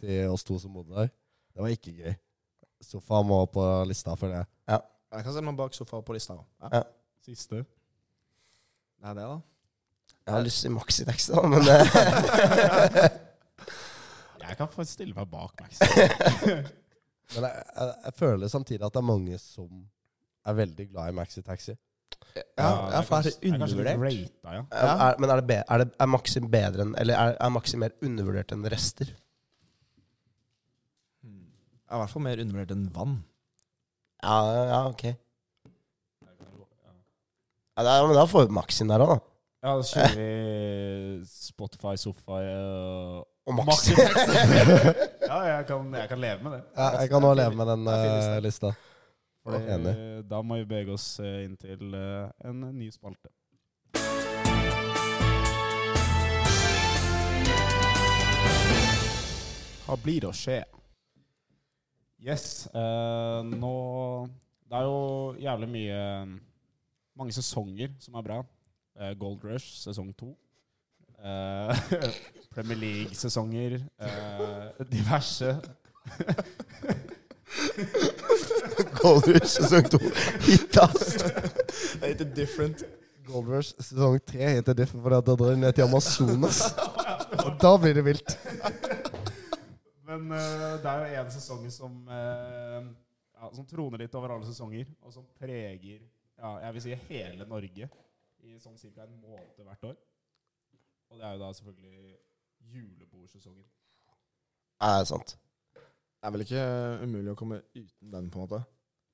til 0.00 0.32
oss 0.32 0.44
to 0.46 0.58
som 0.62 0.72
bodde 0.74 0.96
der. 0.96 1.12
Det 1.50 1.62
var 1.62 1.74
ikke 1.74 1.94
gøy. 1.98 2.14
Sofa 2.84 3.20
må 3.26 3.42
på 3.52 3.64
lista 3.88 4.14
for 4.16 4.32
det. 4.32 4.44
Jeg 5.10 5.24
kan 5.26 5.34
se 5.34 5.40
meg 5.42 5.56
bak 5.58 5.74
sofa 5.74 5.98
på 6.06 6.14
lista 6.14 6.36
òg. 6.38 6.44
Ja. 6.70 6.82
Siste. 7.26 7.64
Det 9.00 9.08
er 9.10 9.14
det, 9.18 9.24
da. 9.26 9.38
Jeg 10.26 10.34
har 10.34 10.42
lyst 10.44 10.60
til 10.62 10.70
Maxitaxi, 10.70 11.32
da, 11.32 11.42
men 11.50 11.62
Jeg 14.50 14.56
kan 14.58 14.68
få 14.70 14.84
stille 14.86 15.14
meg 15.14 15.26
bak 15.30 15.60
Max. 15.62 15.78
Men 17.30 17.44
jeg, 17.46 17.62
jeg, 17.76 17.94
jeg 18.04 18.14
føler 18.18 18.48
samtidig 18.50 18.82
at 18.82 18.90
det 18.90 18.98
er 18.98 19.06
mange 19.06 19.36
som 19.38 19.68
er 20.50 20.56
veldig 20.58 20.86
glad 20.90 21.12
i 21.12 21.14
maxitaxi. 21.14 21.76
Ja, 22.34 22.42
ja, 22.90 23.00
for 23.06 23.20
er 23.20 23.28
det 23.28 23.36
Jeg 23.38 23.52
er 23.52 23.54
undervurdert? 23.54 24.00
rata, 24.02 24.54
ja. 24.56 24.62
er, 25.06 25.14
men 25.22 25.30
er, 25.30 25.36
det 25.38 25.46
be, 25.46 25.58
er, 25.62 25.84
det, 25.84 25.94
er 25.94 26.08
Maxim 26.10 26.48
bedre 26.50 26.82
enn 26.84 26.96
Eller 26.98 27.14
er, 27.18 27.36
er 27.38 27.52
Maxi 27.54 27.78
mer 27.78 27.94
undervurdert 28.02 28.50
enn 28.54 28.66
rester? 28.72 29.12
Er 31.90 31.98
i 31.98 32.02
hvert 32.04 32.12
fall 32.12 32.22
mer 32.22 32.38
undervurdert 32.38 32.70
enn 32.76 32.86
vann. 32.94 33.16
Ja, 34.22 34.36
ja, 34.68 34.80
ok. 34.92 35.02
Ja, 37.74 37.82
da, 37.82 37.94
men 38.06 38.14
da 38.14 38.26
får 38.30 38.46
vi 38.46 38.54
Maxien 38.54 38.92
der 38.92 39.02
òg, 39.02 39.16
da. 39.16 39.18
Ja, 39.60 39.72
da 39.74 39.82
kjører 39.88 40.14
vi 40.14 41.24
Spotify, 41.26 41.96
sofa 41.98 42.38
øh, 42.46 43.18
Og 43.50 43.58
Maxi. 43.58 43.96
Ja, 45.30 45.40
jeg 45.48 45.66
kan, 45.66 45.90
jeg 45.94 46.08
kan 46.08 46.22
leve 46.22 46.42
med 46.46 46.52
det. 46.52 46.62
Ja, 46.76 46.88
jeg 47.00 47.10
kan 47.10 47.26
òg 47.26 47.36
leve 47.42 47.58
med 47.58 47.66
den 47.72 47.90
eh, 47.90 48.38
lista. 48.46 48.72
Enig. 49.50 49.94
Da 50.30 50.42
må 50.46 50.60
vi 50.60 50.70
bevege 50.70 50.94
oss 50.94 51.12
eh, 51.18 51.44
inn 51.48 51.58
til 51.58 51.90
uh, 51.90 52.30
en 52.46 52.68
ny 52.70 52.90
spalte. 52.94 53.34
Hva 59.88 59.98
blir 59.98 60.22
det 60.22 60.30
å 60.30 60.36
skje? 60.36 60.62
Yes. 62.20 62.68
Uh, 62.74 63.40
nå 63.48 64.28
Det 64.68 64.76
er 64.76 64.82
jo 64.84 65.32
jævlig 65.40 65.68
mye 65.72 66.00
Mange 67.16 67.32
sesonger 67.32 67.88
som 68.00 68.14
er 68.14 68.22
bra. 68.26 68.38
Uh, 69.00 69.12
Gold 69.20 69.44
Rush 69.44 69.66
sesong 69.84 70.12
to. 70.18 70.26
Uh, 71.20 71.76
Premier 72.54 72.76
League-sesonger. 72.76 73.78
eh, 74.00 74.84
diverse. 74.92 75.50
Gold 79.02 79.26
Rush 79.28 79.46
sesong 79.60 79.90
to. 79.90 79.98
Hit, 80.46 80.76
ass. 80.80 81.16
Det 82.00 82.08
heter 82.08 82.24
different. 82.36 82.82
Gold 83.26 83.48
Rush 83.48 83.72
sesong 83.80 84.18
tre 84.26 84.48
heter 84.56 84.72
Different 84.74 85.02
fordi 85.04 85.20
da 85.26 85.34
drar 85.36 85.50
de 85.54 85.60
ned 85.60 85.72
til 85.72 85.82
Amazonas. 85.82 86.62
Og 87.44 87.52
da 87.62 87.76
blir 87.78 87.94
det 87.94 88.04
vilt. 88.04 88.38
Men 90.10 90.26
uh, 90.34 90.76
det 90.82 90.90
er 90.90 91.04
jo 91.04 91.20
en 91.22 91.34
sesong 91.34 91.66
som, 91.70 91.98
uh, 92.10 92.88
ja, 93.36 93.50
som 93.54 93.66
troner 93.68 94.02
litt 94.02 94.16
over 94.18 94.34
alle 94.34 94.48
sesonger, 94.48 94.88
og 95.06 95.14
som 95.14 95.26
preger 95.38 96.00
ja, 96.40 96.54
jeg 96.64 96.74
vil 96.74 96.82
si 96.82 96.96
hele 97.10 97.46
Norge 97.46 97.86
i 98.40 98.56
sånn 98.58 98.78
ca. 98.80 99.04
en 99.04 99.20
måned 99.20 99.60
hvert 99.60 99.86
år. 99.90 99.96
Og 101.10 101.20
det 101.20 101.26
er 101.26 101.36
jo 101.36 101.42
da 101.42 101.50
selvfølgelig 101.58 102.16
julebordsesongen. 102.72 103.66
Ja, 104.80 104.94
det 104.94 105.00
er 105.02 105.08
sant. 105.10 105.34
Det 105.74 106.28
er 106.28 106.34
vel 106.34 106.44
ikke 106.46 106.64
umulig 107.04 107.32
å 107.32 107.38
komme 107.38 107.60
uten 107.74 108.14
den, 108.14 108.30
på 108.32 108.40
en 108.40 108.46
måte. 108.46 108.62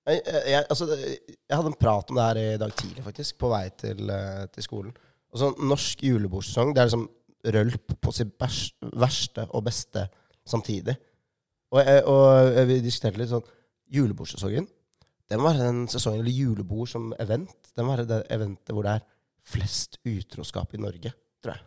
Jeg, 0.07 0.23
jeg, 0.53 0.63
altså, 0.71 0.87
jeg 0.95 1.51
hadde 1.51 1.73
en 1.73 1.81
prat 1.81 2.13
om 2.13 2.19
det 2.19 2.27
her 2.29 2.41
i 2.41 2.61
dag 2.63 2.75
tidlig, 2.79 3.03
faktisk, 3.03 3.39
på 3.43 3.51
vei 3.51 3.65
til, 3.75 4.05
eh, 4.15 4.45
til 4.55 4.67
skolen. 4.67 4.95
Og 5.35 5.43
sånn 5.43 5.67
Norsk 5.67 6.05
julebordsesong 6.07 6.71
det 6.75 6.83
er 6.83 6.89
liksom 6.91 7.09
rølp 7.57 7.97
på 8.03 8.15
sitt 8.15 8.31
verste 8.39 9.47
og 9.51 9.67
beste 9.67 10.07
samtidig. 10.47 10.97
Og, 11.75 11.81
jeg, 11.83 12.03
og 12.07 12.61
vi 12.71 12.81
diskuterte 12.85 13.19
litt 13.21 13.33
sånn 13.33 13.47
Julebordsesongen, 13.93 14.67
det 15.31 15.39
må 15.39 15.49
være 15.51 15.65
den 15.67 15.81
sesongen, 15.91 16.21
eller 16.23 16.35
julebord 16.35 16.89
som 16.91 17.09
event, 17.23 17.55
det 17.75 17.85
må 17.85 17.95
være 17.97 18.05
det 18.11 18.19
eventet 18.35 18.71
hvor 18.75 18.87
det 18.87 18.93
er 19.01 19.07
flest 19.47 19.99
utroskap 20.07 20.75
i 20.75 20.81
Norge, 20.83 21.11
tror 21.43 21.55
jeg. 21.57 21.65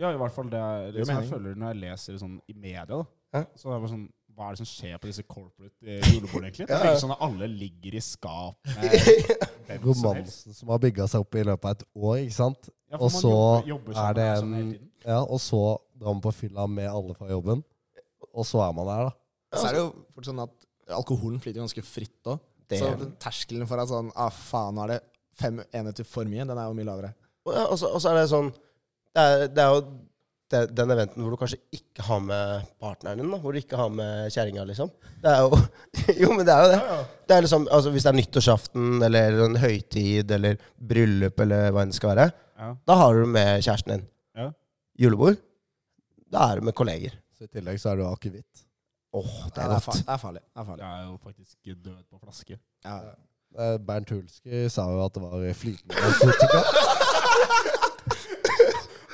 Ja, 0.00 0.10
i 0.12 0.18
hvert 0.20 0.32
fall 0.34 0.48
det, 0.52 0.58
er- 0.60 0.92
Det 0.92 1.06
som 1.06 1.16
jeg 1.20 1.30
føler 1.30 1.54
når 1.56 1.72
jeg 1.72 1.80
leser 1.84 2.16
sånn 2.20 2.38
i 2.48 2.52
media. 2.56 2.84
da. 2.88 3.02
Hæ? 3.34 3.42
Så 3.56 3.68
er 3.68 3.74
det 3.76 3.80
bare 3.86 3.92
sånn, 3.94 4.06
Hva 4.34 4.48
er 4.48 4.56
det 4.56 4.58
som 4.64 4.66
skjer 4.66 4.98
på 4.98 5.06
disse 5.06 5.22
corporate 5.22 5.86
eh, 5.86 6.00
julebordene, 6.12 6.48
egentlig? 6.50 6.66
Det 6.66 6.74
er 6.74 6.88
ikke 6.90 7.02
sånn 7.04 7.12
at 7.14 7.20
alle 7.22 7.46
ligger 7.46 7.94
i 7.94 8.00
skap 8.02 8.56
med. 8.66 8.96
Romansen 9.84 10.54
som 10.56 10.72
har 10.74 10.80
bygga 10.82 11.06
seg 11.08 11.22
opp 11.22 11.36
i 11.38 11.44
løpet 11.46 11.68
av 11.70 11.76
et 11.76 11.84
år, 11.94 12.16
ikke 12.24 12.34
sant. 12.36 12.68
Ja, 12.90 12.98
for 12.98 13.04
Og 13.06 13.12
man 13.14 13.22
så 13.22 13.30
jobber, 13.34 13.68
jobber 13.70 14.00
er 14.08 14.16
det 14.18 14.26
en 14.32 14.40
sånn. 14.42 14.72
Ja, 15.06 15.20
og 15.22 15.40
så 15.40 15.60
drar 15.94 16.16
man 16.16 16.24
på 16.24 16.32
fylla 16.34 16.66
med 16.66 16.90
alle 16.90 17.14
fra 17.14 17.30
jobben. 17.30 17.62
Og 18.34 18.46
så 18.48 18.60
er 18.66 18.72
man 18.76 18.88
der, 18.90 19.08
da. 19.08 19.58
Så 19.60 19.68
er 19.68 19.76
det 19.76 19.82
jo 19.84 19.90
fort 20.16 20.26
sånn 20.28 20.42
at 20.42 20.94
alkoholen 20.98 21.40
flyter 21.42 21.62
ganske 21.62 21.84
fritt 21.86 22.30
òg. 22.32 22.40
Så 22.74 22.88
terskelen 23.22 23.68
for 23.70 23.78
at 23.78 23.90
sånn 23.90 24.08
Ah, 24.18 24.32
faen, 24.34 24.74
nå 24.74 24.86
er 24.86 24.94
det 24.96 25.02
fem 25.38 25.60
enheter 25.74 26.06
for 26.08 26.26
mye. 26.26 26.46
Den 26.48 26.58
er 26.58 26.66
jo 26.70 26.74
mye 26.78 26.88
lavere. 26.88 27.12
Og, 27.44 27.52
ja, 27.54 27.64
og, 27.68 27.78
så, 27.78 27.90
og 27.94 28.00
så 28.02 28.10
er 28.10 28.18
det 28.22 28.28
sånn 28.32 28.50
det 29.14 29.22
er, 29.22 29.42
det 29.54 29.62
er 29.62 29.70
jo 29.76 29.82
det, 30.50 30.60
den 30.74 30.90
eventen 30.94 31.22
hvor 31.22 31.34
du 31.34 31.38
kanskje 31.38 31.58
ikke 31.76 32.02
har 32.08 32.20
med 32.24 32.64
partneren 32.82 33.20
din, 33.20 33.30
da, 33.30 33.38
hvor 33.42 33.54
du 33.54 33.58
ikke 33.60 33.78
har 33.78 33.92
med 33.94 34.26
kjerringa, 34.34 34.64
liksom. 34.68 34.90
Det 35.22 35.30
er 35.30 35.44
jo 35.44 35.58
Jo, 36.24 36.30
men 36.34 36.46
det 36.48 36.54
er 36.54 36.64
jo 36.64 36.72
det. 36.72 36.80
Det 37.30 37.36
er 37.36 37.46
liksom, 37.46 37.68
altså 37.70 37.92
Hvis 37.94 38.04
det 38.06 38.10
er 38.12 38.18
nyttårsaften 38.18 39.06
eller 39.08 39.38
en 39.46 39.56
høytid 39.62 40.34
eller 40.36 40.58
bryllup 40.78 41.40
eller 41.46 41.70
hva 41.74 41.84
enn 41.86 41.94
det 41.94 41.98
skal 42.00 42.14
være, 42.16 42.26
Ja. 42.58 42.68
da 42.86 42.96
har 43.00 43.14
du 43.18 43.26
med 43.26 43.62
kjæresten 43.66 43.94
din. 43.96 44.04
Ja. 44.38 44.48
Julebord, 45.04 45.38
da 46.34 46.48
er 46.50 46.60
du 46.60 46.66
med 46.68 46.74
kolleger. 46.78 47.14
Så 47.44 47.48
I 47.50 47.52
tillegg 47.58 47.76
så 47.82 47.88
er 47.92 47.96
det 48.00 48.06
akevitt. 48.08 48.54
Åh, 49.14 49.32
det 49.44 49.54
Det 49.54 49.62
er 49.62 49.66
er, 49.68 49.70
det 49.70 49.76
er 49.76 49.80
farlig. 50.18 50.40
Det 50.48 50.60
er 50.62 50.64
farlig. 50.64 50.82
Jeg 50.84 50.92
er 51.00 51.04
jo 51.04 51.16
faktisk 51.22 51.56
død 51.84 52.02
på 52.10 52.18
flaske. 52.22 52.54
Ja. 52.84 52.96
Eh, 53.54 53.76
Bernt 53.86 54.10
Hulski 54.10 54.68
sa 54.72 54.82
jo 54.90 55.04
at 55.04 55.14
det 55.14 55.22
var 55.22 55.30
flytende 55.60 55.94
narkotika. 55.94 56.60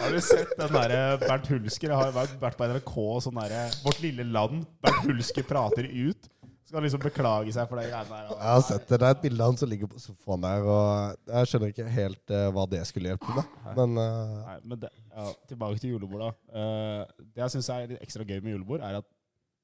Har 0.01 0.11
du 0.15 0.21
sett 0.25 0.49
den 0.57 0.71
derre 0.73 1.19
Bernt 1.21 1.47
Hulsker? 1.51 1.89
Jeg 1.93 1.99
har 1.99 2.13
vært 2.15 2.39
vært 2.41 2.57
på 2.57 2.65
NRK 2.71 2.95
og 3.03 3.19
sånn 3.27 3.37
derre 3.43 3.67
Vårt 3.85 4.01
lille 4.01 4.25
land. 4.25 4.63
Bernt 4.81 5.05
Hulsker 5.11 5.43
prater 5.45 5.85
ut. 5.91 6.29
Skal 6.71 6.85
liksom 6.87 7.01
beklage 7.03 7.51
seg 7.51 7.67
for 7.67 7.81
det 7.81 7.89
greiene 7.91 8.15
der. 8.15 8.29
Jeg 8.31 8.47
har 8.47 8.61
sett 8.63 8.85
det. 8.87 8.99
Det 9.03 9.07
er 9.09 9.17
et 9.17 9.23
bilde 9.25 9.43
av 9.43 9.49
han 9.51 9.57
som 9.59 9.71
ligger 9.73 9.89
på 9.91 9.99
sofaen 9.99 10.45
der, 10.45 10.67
og 10.71 11.33
jeg 11.33 11.49
skjønner 11.51 11.73
ikke 11.73 11.87
helt 11.91 12.35
uh, 12.37 12.45
hva 12.55 12.67
det 12.71 12.83
skulle 12.87 13.11
hjelpe 13.11 13.35
med. 13.35 13.57
Men 13.75 13.99
uh... 13.99 14.37
Nei, 14.45 14.55
men 14.71 14.83
det, 14.85 14.91
ja, 15.09 15.25
tilbake 15.51 15.83
til 15.83 15.97
julebord, 15.97 16.23
da. 16.23 16.31
Uh, 16.55 17.25
det 17.25 17.43
jeg 17.43 17.55
syns 17.57 17.73
er 17.75 17.91
litt 17.91 18.07
ekstra 18.07 18.23
gøy 18.29 18.39
med 18.39 18.55
julebord, 18.55 18.87
er 18.87 19.01
at 19.01 19.09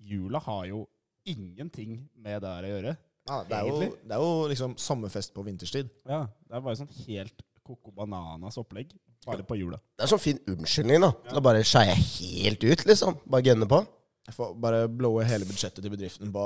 jula 0.03 0.43
har 0.49 0.67
jo 0.73 0.83
ingenting 1.31 2.01
med 2.19 2.41
det 2.41 2.49
der 2.49 2.67
å 2.67 2.73
gjøre. 2.75 2.99
Ja, 3.27 3.41
det, 3.47 3.55
er 3.61 3.71
jo, 3.71 3.79
det 4.03 4.19
er 4.19 4.27
jo 4.27 4.35
liksom 4.51 4.75
sommerfest 4.79 5.35
på 5.35 5.47
vinterstid. 5.47 5.95
Ja, 6.11 6.25
Det 6.43 6.59
er 6.59 6.67
bare 6.67 6.79
sånn 6.83 6.91
helt 7.05 7.47
Coco 7.63 7.95
Bananas 7.95 8.59
opplegg, 8.59 8.99
bare 9.27 9.47
på 9.47 9.63
jula. 9.63 9.79
Det 9.95 10.09
er 10.09 10.11
sånn 10.11 10.27
fin 10.27 10.43
unnskyldning, 10.51 11.07
da. 11.07 11.15
Da 11.31 11.43
bare 11.43 11.63
skeier 11.67 11.95
jeg 11.95 12.07
helt 12.19 12.67
ut, 12.67 12.85
liksom. 12.91 13.23
Bare 13.31 13.47
gunner 13.47 13.71
på. 13.71 13.87
Jeg 14.27 14.35
får 14.35 14.57
bare 14.59 14.89
blowe 14.91 15.23
hele 15.25 15.47
budsjettet 15.47 15.85
til 15.85 15.93
bedriften 15.93 16.33
på 16.35 16.43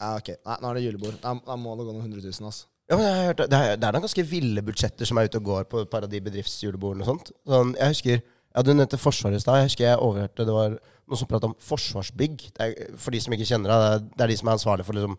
Ja, 0.00 0.12
ok, 0.20 0.28
nei, 0.46 0.56
nå 0.62 0.68
er 0.70 0.78
det 0.78 0.84
julebord. 0.84 1.16
Da, 1.22 1.32
da 1.48 1.56
må 1.58 1.72
det 1.78 1.86
gå 1.88 1.92
noen 1.96 2.04
hundre 2.06 2.22
tusen, 2.22 2.46
altså. 2.46 2.68
Ja, 2.90 2.96
men 3.00 3.06
jeg 3.08 3.14
har 3.16 3.26
hørt, 3.30 3.40
det, 3.50 3.58
er, 3.58 3.76
det 3.80 3.86
er 3.88 3.96
noen 3.96 4.04
ganske 4.04 4.24
ville 4.28 4.62
budsjetter 4.62 5.08
som 5.08 5.18
er 5.18 5.26
ute 5.30 5.40
og 5.40 5.46
går 5.48 5.64
på 5.72 5.80
et 5.82 5.90
par 5.90 6.04
av 6.06 6.10
de 6.12 6.20
bedriftsjulebordene 6.20 7.02
og 7.06 7.08
sånt. 7.10 7.30
Sånn, 7.48 7.70
jeg 7.80 7.94
husker, 7.94 8.18
ja, 8.54 8.62
Du 8.62 8.70
nevnte 8.74 9.00
Forsvaret 9.00 9.40
i 9.40 9.42
stad. 9.42 9.56
Jeg 9.62 9.70
husker 9.70 9.86
jeg 9.88 9.98
overhørte 10.04 10.44
det 10.46 10.54
var 10.54 10.74
noen 10.76 11.18
som 11.18 11.26
pratet 11.30 11.48
om 11.48 11.56
Forsvarsbygg. 11.64 12.44
Det 12.54 12.66
er, 12.68 12.92
for 13.00 13.10
de 13.16 13.22
som 13.24 13.34
ikke 13.34 13.48
kjenner 13.48 13.72
det, 13.72 13.78
det 14.12 14.20
er- 14.20 14.24
er 14.28 14.32
de 14.34 14.36
som 14.38 14.48
er 14.52 14.58
ansvarlige 14.58 14.86
for 14.86 14.94
å 14.94 15.00
liksom, 15.00 15.16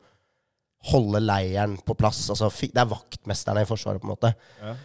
holde 0.93 1.19
leiren 1.25 1.75
på 1.83 1.97
plass. 1.97 2.21
Altså, 2.29 2.47
det 2.61 2.77
er 2.79 2.85
vaktmesterne 2.93 3.65
i 3.65 3.67
Forsvaret, 3.67 3.99
på 3.99 4.07
en 4.07 4.13
måte. 4.15 4.31
Ja. 4.61 4.75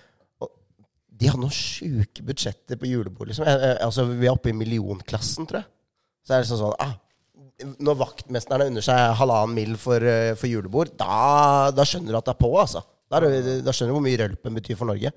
De 1.21 1.29
hadde 1.29 1.43
noen 1.43 1.53
sjuke 1.53 2.25
budsjetter 2.25 2.81
på 2.81 2.89
julebord. 2.89 3.29
liksom. 3.29 3.45
Jeg, 3.45 3.61
jeg, 3.61 3.77
altså, 3.85 4.07
Vi 4.09 4.27
er 4.27 4.33
oppe 4.33 4.49
i 4.51 4.57
millionklassen, 4.57 5.47
tror 5.47 5.61
jeg. 5.61 5.69
Så 6.25 6.33
er 6.35 6.41
det 6.43 6.49
sånn 6.51 6.63
sånn 6.65 6.77
ah, 6.81 6.95
Når 7.83 7.99
vaktmesterne 8.01 8.69
under 8.71 8.85
seg 8.85 9.01
halvannen 9.19 9.57
mil 9.57 9.77
for, 9.81 10.03
eh, 10.03 10.33
for 10.39 10.51
julebord, 10.51 10.95
da, 10.99 11.71
da 11.75 11.87
skjønner 11.87 12.15
du 12.15 12.21
at 12.21 12.31
det 12.31 12.35
er 12.35 12.41
på, 12.41 12.53
altså. 12.61 12.85
Da, 13.11 13.19
er 13.19 13.63
da 13.65 13.75
skjønner 13.75 13.93
du 13.93 13.99
hvor 13.99 14.07
mye 14.07 14.21
rølpen 14.21 14.57
betyr 14.61 14.79
for 14.79 14.91
Norge. 14.91 15.11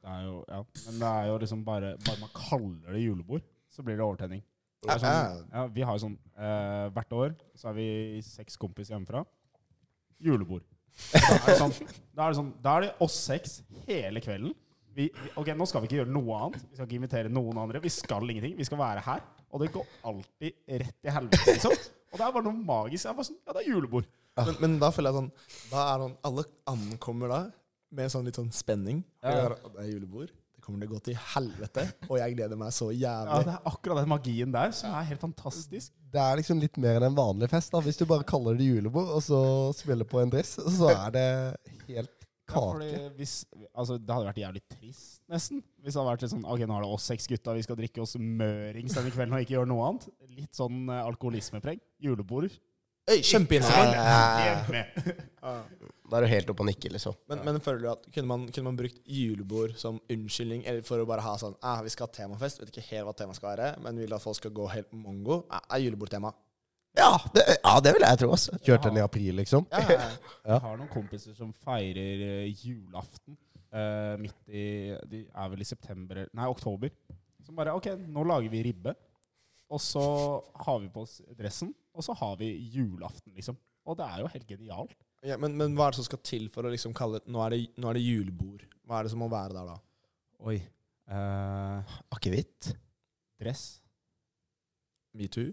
Det 0.00 0.12
er 0.14 0.22
jo, 0.24 0.38
ja. 0.48 0.60
Men 0.86 1.02
det 1.02 1.10
er 1.10 1.26
jo 1.28 1.34
liksom 1.42 1.64
bare 1.66 1.90
Bare 2.06 2.20
man 2.22 2.30
kaller 2.34 2.94
det 2.94 3.02
julebord, 3.02 3.42
så 3.70 3.84
blir 3.84 3.98
det 3.98 4.06
overtenning. 4.06 4.42
Det 4.80 4.94
er 4.94 5.02
sånn, 5.02 5.40
ja, 5.52 5.64
vi 5.74 5.84
har 5.84 5.96
jo 5.96 6.02
sånn 6.06 6.14
eh, 6.40 6.86
Hvert 6.96 7.10
år 7.12 7.34
så 7.58 7.68
er 7.68 7.74
vi 7.76 7.88
seks 8.24 8.56
kompiser 8.60 8.96
hjemmefra. 8.96 9.26
Julebord. 10.24 10.64
Da 11.12 11.20
er, 11.20 11.44
det 11.46 11.58
sånn, 11.60 11.74
da, 12.16 12.24
er 12.24 12.32
det 12.32 12.38
sånn, 12.38 12.50
da 12.64 12.76
er 12.76 12.86
det 12.86 12.90
oss 13.04 13.18
seks 13.28 13.60
hele 13.86 14.22
kvelden. 14.24 14.54
Vi, 14.96 15.06
vi, 15.14 15.32
ok, 15.38 15.52
Nå 15.56 15.68
skal 15.68 15.84
vi 15.84 15.90
ikke 15.90 16.00
gjøre 16.00 16.12
noe 16.12 16.38
annet. 16.38 16.64
Vi 16.70 16.78
skal 16.78 16.88
ikke 16.88 16.98
invitere 16.98 17.32
noen 17.32 17.60
andre. 17.62 17.82
Vi 17.84 17.92
skal 17.92 18.26
ingenting. 18.26 18.56
Vi 18.58 18.66
skal 18.66 18.80
være 18.80 19.04
her. 19.06 19.22
Og 19.50 19.62
det 19.64 19.70
går 19.74 19.86
alltid 20.06 20.80
rett 20.84 21.06
i 21.08 21.14
helvete, 21.14 21.54
liksom. 21.56 21.74
Og 22.10 22.18
det 22.18 22.26
er 22.26 22.34
bare 22.34 22.46
noe 22.46 22.64
magisk. 22.66 23.06
Jeg 23.06 23.16
bare 23.18 23.28
sånn, 23.28 23.40
ja, 23.46 23.54
det 23.54 23.62
er 23.64 23.70
julebord. 23.70 24.06
Men, 24.40 24.56
men 24.62 24.76
da 24.80 24.92
føler 24.94 25.10
jeg 25.10 25.18
sånn 25.18 25.30
Da 25.72 25.80
er 25.90 26.02
sånn 26.04 26.12
Alle 26.28 26.42
ankommer 26.70 27.32
da 27.32 27.38
med 27.98 28.12
sånn 28.12 28.28
litt 28.28 28.36
sånn 28.38 28.52
spenning. 28.54 29.00
Ja. 29.26 29.48
Det 29.50 29.82
er 29.82 29.88
julebord. 29.90 30.30
Det 30.30 30.62
kommer 30.62 30.84
til 30.84 30.90
å 30.90 30.92
gå 30.92 31.00
til 31.08 31.16
helvete. 31.32 31.86
Og 32.06 32.20
jeg 32.20 32.36
gleder 32.36 32.58
meg 32.60 32.70
så 32.76 32.92
jævlig. 32.94 33.32
Ja. 33.34 33.40
Det 33.48 33.54
er 33.56 33.64
akkurat 33.72 33.98
den 33.98 34.12
magien 34.12 34.54
der 34.54 34.70
som 34.76 34.94
er 34.94 35.08
helt 35.08 35.24
fantastisk. 35.24 35.90
det 36.14 36.22
er 36.22 36.38
liksom 36.38 36.62
litt 36.62 36.78
mer 36.78 37.00
enn 37.00 37.08
en 37.08 37.18
vanlig 37.18 37.50
fest. 37.50 37.72
da 37.74 37.82
Hvis 37.82 37.98
du 37.98 38.04
bare 38.06 38.26
kaller 38.28 38.54
det 38.58 38.68
julebord, 38.68 39.10
og 39.16 39.24
så 39.26 39.40
spiller 39.74 40.06
på 40.06 40.22
en 40.22 40.30
dress, 40.30 40.54
så 40.78 40.92
er 40.94 41.16
det 41.16 41.26
helt 41.88 42.14
kake. 42.50 42.88
Ja, 42.90 43.02
hvis, 43.16 43.34
altså, 43.70 43.98
det 43.98 44.14
hadde 44.14 44.28
vært 44.30 44.40
jævlig 44.42 44.62
trist, 44.74 45.20
nesten. 45.30 45.62
Hvis 45.80 45.94
det 45.94 46.00
hadde 46.00 46.10
vært 46.10 46.24
litt 46.24 46.32
sånn 46.34 46.48
Ok, 46.48 46.64
nå 46.64 46.76
er 46.76 46.84
det 46.84 46.90
oss 46.96 47.06
seks 47.10 47.30
gutta, 47.30 47.54
vi 47.56 47.66
skal 47.66 47.78
drikke 47.78 48.02
oss 48.04 48.16
mørings 48.20 48.96
denne 48.98 49.12
kvelden 49.14 49.36
og 49.38 49.44
ikke 49.46 49.56
gjøre 49.58 49.70
noe 49.70 49.86
annet. 49.88 50.10
Litt 50.36 50.58
sånn 50.58 50.82
uh, 50.90 51.00
alkoholismepreg. 51.06 51.80
Julebord. 52.02 52.50
Øy, 53.10 53.20
Kjempeinnafor. 53.24 53.94
Da 56.10 56.18
er 56.18 56.24
du 56.24 56.30
helt 56.32 56.48
oppe 56.50 56.64
og 56.64 56.66
nikker, 56.66 56.90
liksom. 56.90 57.14
Men, 57.30 57.44
men 57.46 57.60
føler 57.62 57.84
du 57.84 57.88
at 57.92 58.06
kunne 58.10 58.26
man, 58.26 58.46
kunne 58.50 58.66
man 58.66 58.78
brukt 58.80 58.98
julebord 59.06 59.76
som 59.78 60.00
unnskyldning 60.10 60.64
eller 60.66 60.82
for 60.86 60.98
å 60.98 61.06
bare 61.06 61.22
ha 61.22 61.36
sånn 61.38 61.54
ah, 61.62 61.78
Vi 61.86 61.92
skal 61.94 62.08
ha 62.08 62.14
temafest, 62.16 62.58
vet 62.58 62.72
ikke 62.72 62.88
helt 62.88 63.06
hva 63.06 63.14
temaet 63.14 63.38
skal 63.38 63.52
være, 63.52 63.68
men 63.84 64.00
vil 64.02 64.16
at 64.16 64.24
folk 64.24 64.40
skal 64.40 64.54
gå 64.56 64.66
helt 64.72 64.90
mongo? 64.90 65.44
Ah, 65.46 65.62
er 65.76 65.84
julebordtema. 65.84 66.32
Ja, 66.98 67.12
det, 67.34 67.44
ja, 67.62 67.74
det 67.84 67.92
vil 67.94 68.04
jeg 68.06 68.18
tro, 68.20 68.30
Også. 68.34 68.56
Kjørt 68.66 68.88
den 68.88 68.98
i 68.98 69.04
april, 69.04 69.36
liksom. 69.38 69.66
Ja, 69.70 69.82
ja, 69.86 69.98
ja. 70.10 70.56
Jeg 70.56 70.62
har 70.64 70.80
noen 70.80 70.90
kompiser 70.90 71.36
som 71.38 71.52
feirer 71.64 72.24
eh, 72.26 72.64
julaften 72.64 73.36
uh, 73.74 74.16
midt 74.20 74.50
i 74.50 74.64
De 75.10 75.22
er 75.28 75.52
vel 75.52 75.62
i 75.62 75.68
september 75.68 76.24
Nei, 76.26 76.48
oktober. 76.50 76.90
Som 77.46 77.58
bare 77.58 77.76
Ok, 77.78 77.92
nå 78.10 78.24
lager 78.26 78.50
vi 78.52 78.64
ribbe. 78.66 78.96
Og 79.70 79.78
så 79.82 80.02
har 80.66 80.80
vi 80.82 80.90
på 80.90 81.04
oss 81.06 81.20
dressen, 81.38 81.70
og 81.94 82.02
så 82.02 82.16
har 82.18 82.34
vi 82.40 82.48
julaften, 82.74 83.30
liksom. 83.36 83.58
Og 83.86 83.96
det 83.98 84.08
er 84.10 84.24
jo 84.24 84.32
helt 84.32 84.48
genialt. 84.48 84.96
Ja, 85.26 85.36
men, 85.38 85.54
men 85.58 85.76
hva 85.78 85.86
er 85.86 85.94
det 85.94 86.00
som 86.00 86.08
skal 86.08 86.22
til 86.26 86.48
for 86.50 86.66
å 86.66 86.72
liksom 86.72 86.94
kalle 86.96 87.20
det 87.20 87.30
nå 87.30 87.42
er, 87.44 87.54
det 87.54 87.80
nå 87.80 87.90
er 87.90 87.98
det 87.98 88.02
julebord? 88.02 88.64
Hva 88.88 88.98
er 88.98 89.06
det 89.06 89.12
som 89.12 89.22
må 89.22 89.28
være 89.30 89.54
der 89.54 89.70
da? 89.70 89.76
Oi. 90.48 90.58
Uh, 91.10 91.98
Akevitt. 92.16 92.72
dress. 93.40 93.80
Metoo? 95.14 95.52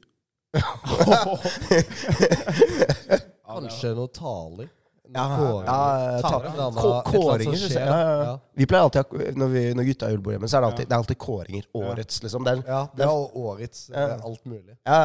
Kanskje 3.48 3.94
noe 3.98 4.10
taler. 4.14 4.68
Ja, 5.08 5.24
ja, 5.24 6.18
kåringer. 6.20 6.72
ta- 6.76 7.04
Kåringer, 7.08 7.54
jeg. 7.56 7.80
Ja, 7.80 8.24
ja. 8.26 8.32
Vi 8.60 8.66
pleier 8.68 8.84
alltid, 8.90 9.14
når, 9.40 9.48
vi, 9.54 9.62
når 9.80 9.86
gutta 9.88 10.06
har 10.06 10.12
julebord 10.12 10.34
hjemme, 10.36 10.50
så 10.52 10.58
er 10.58 10.62
det 10.66 10.68
alltid, 10.68 10.90
det 10.90 10.96
er 10.98 10.98
alltid 11.00 11.18
kåringer. 11.24 11.68
Årets, 11.80 12.18
liksom. 12.26 12.44
Det 12.44 12.52
er, 12.58 12.64
Ja, 12.68 12.82
det 12.98 13.06
er 13.06 13.38
årets 13.40 13.86
Ja. 13.94 14.04
eh, 14.18 14.26
alt 14.28 14.44
mulig. 14.46 14.76
ja, 14.86 14.98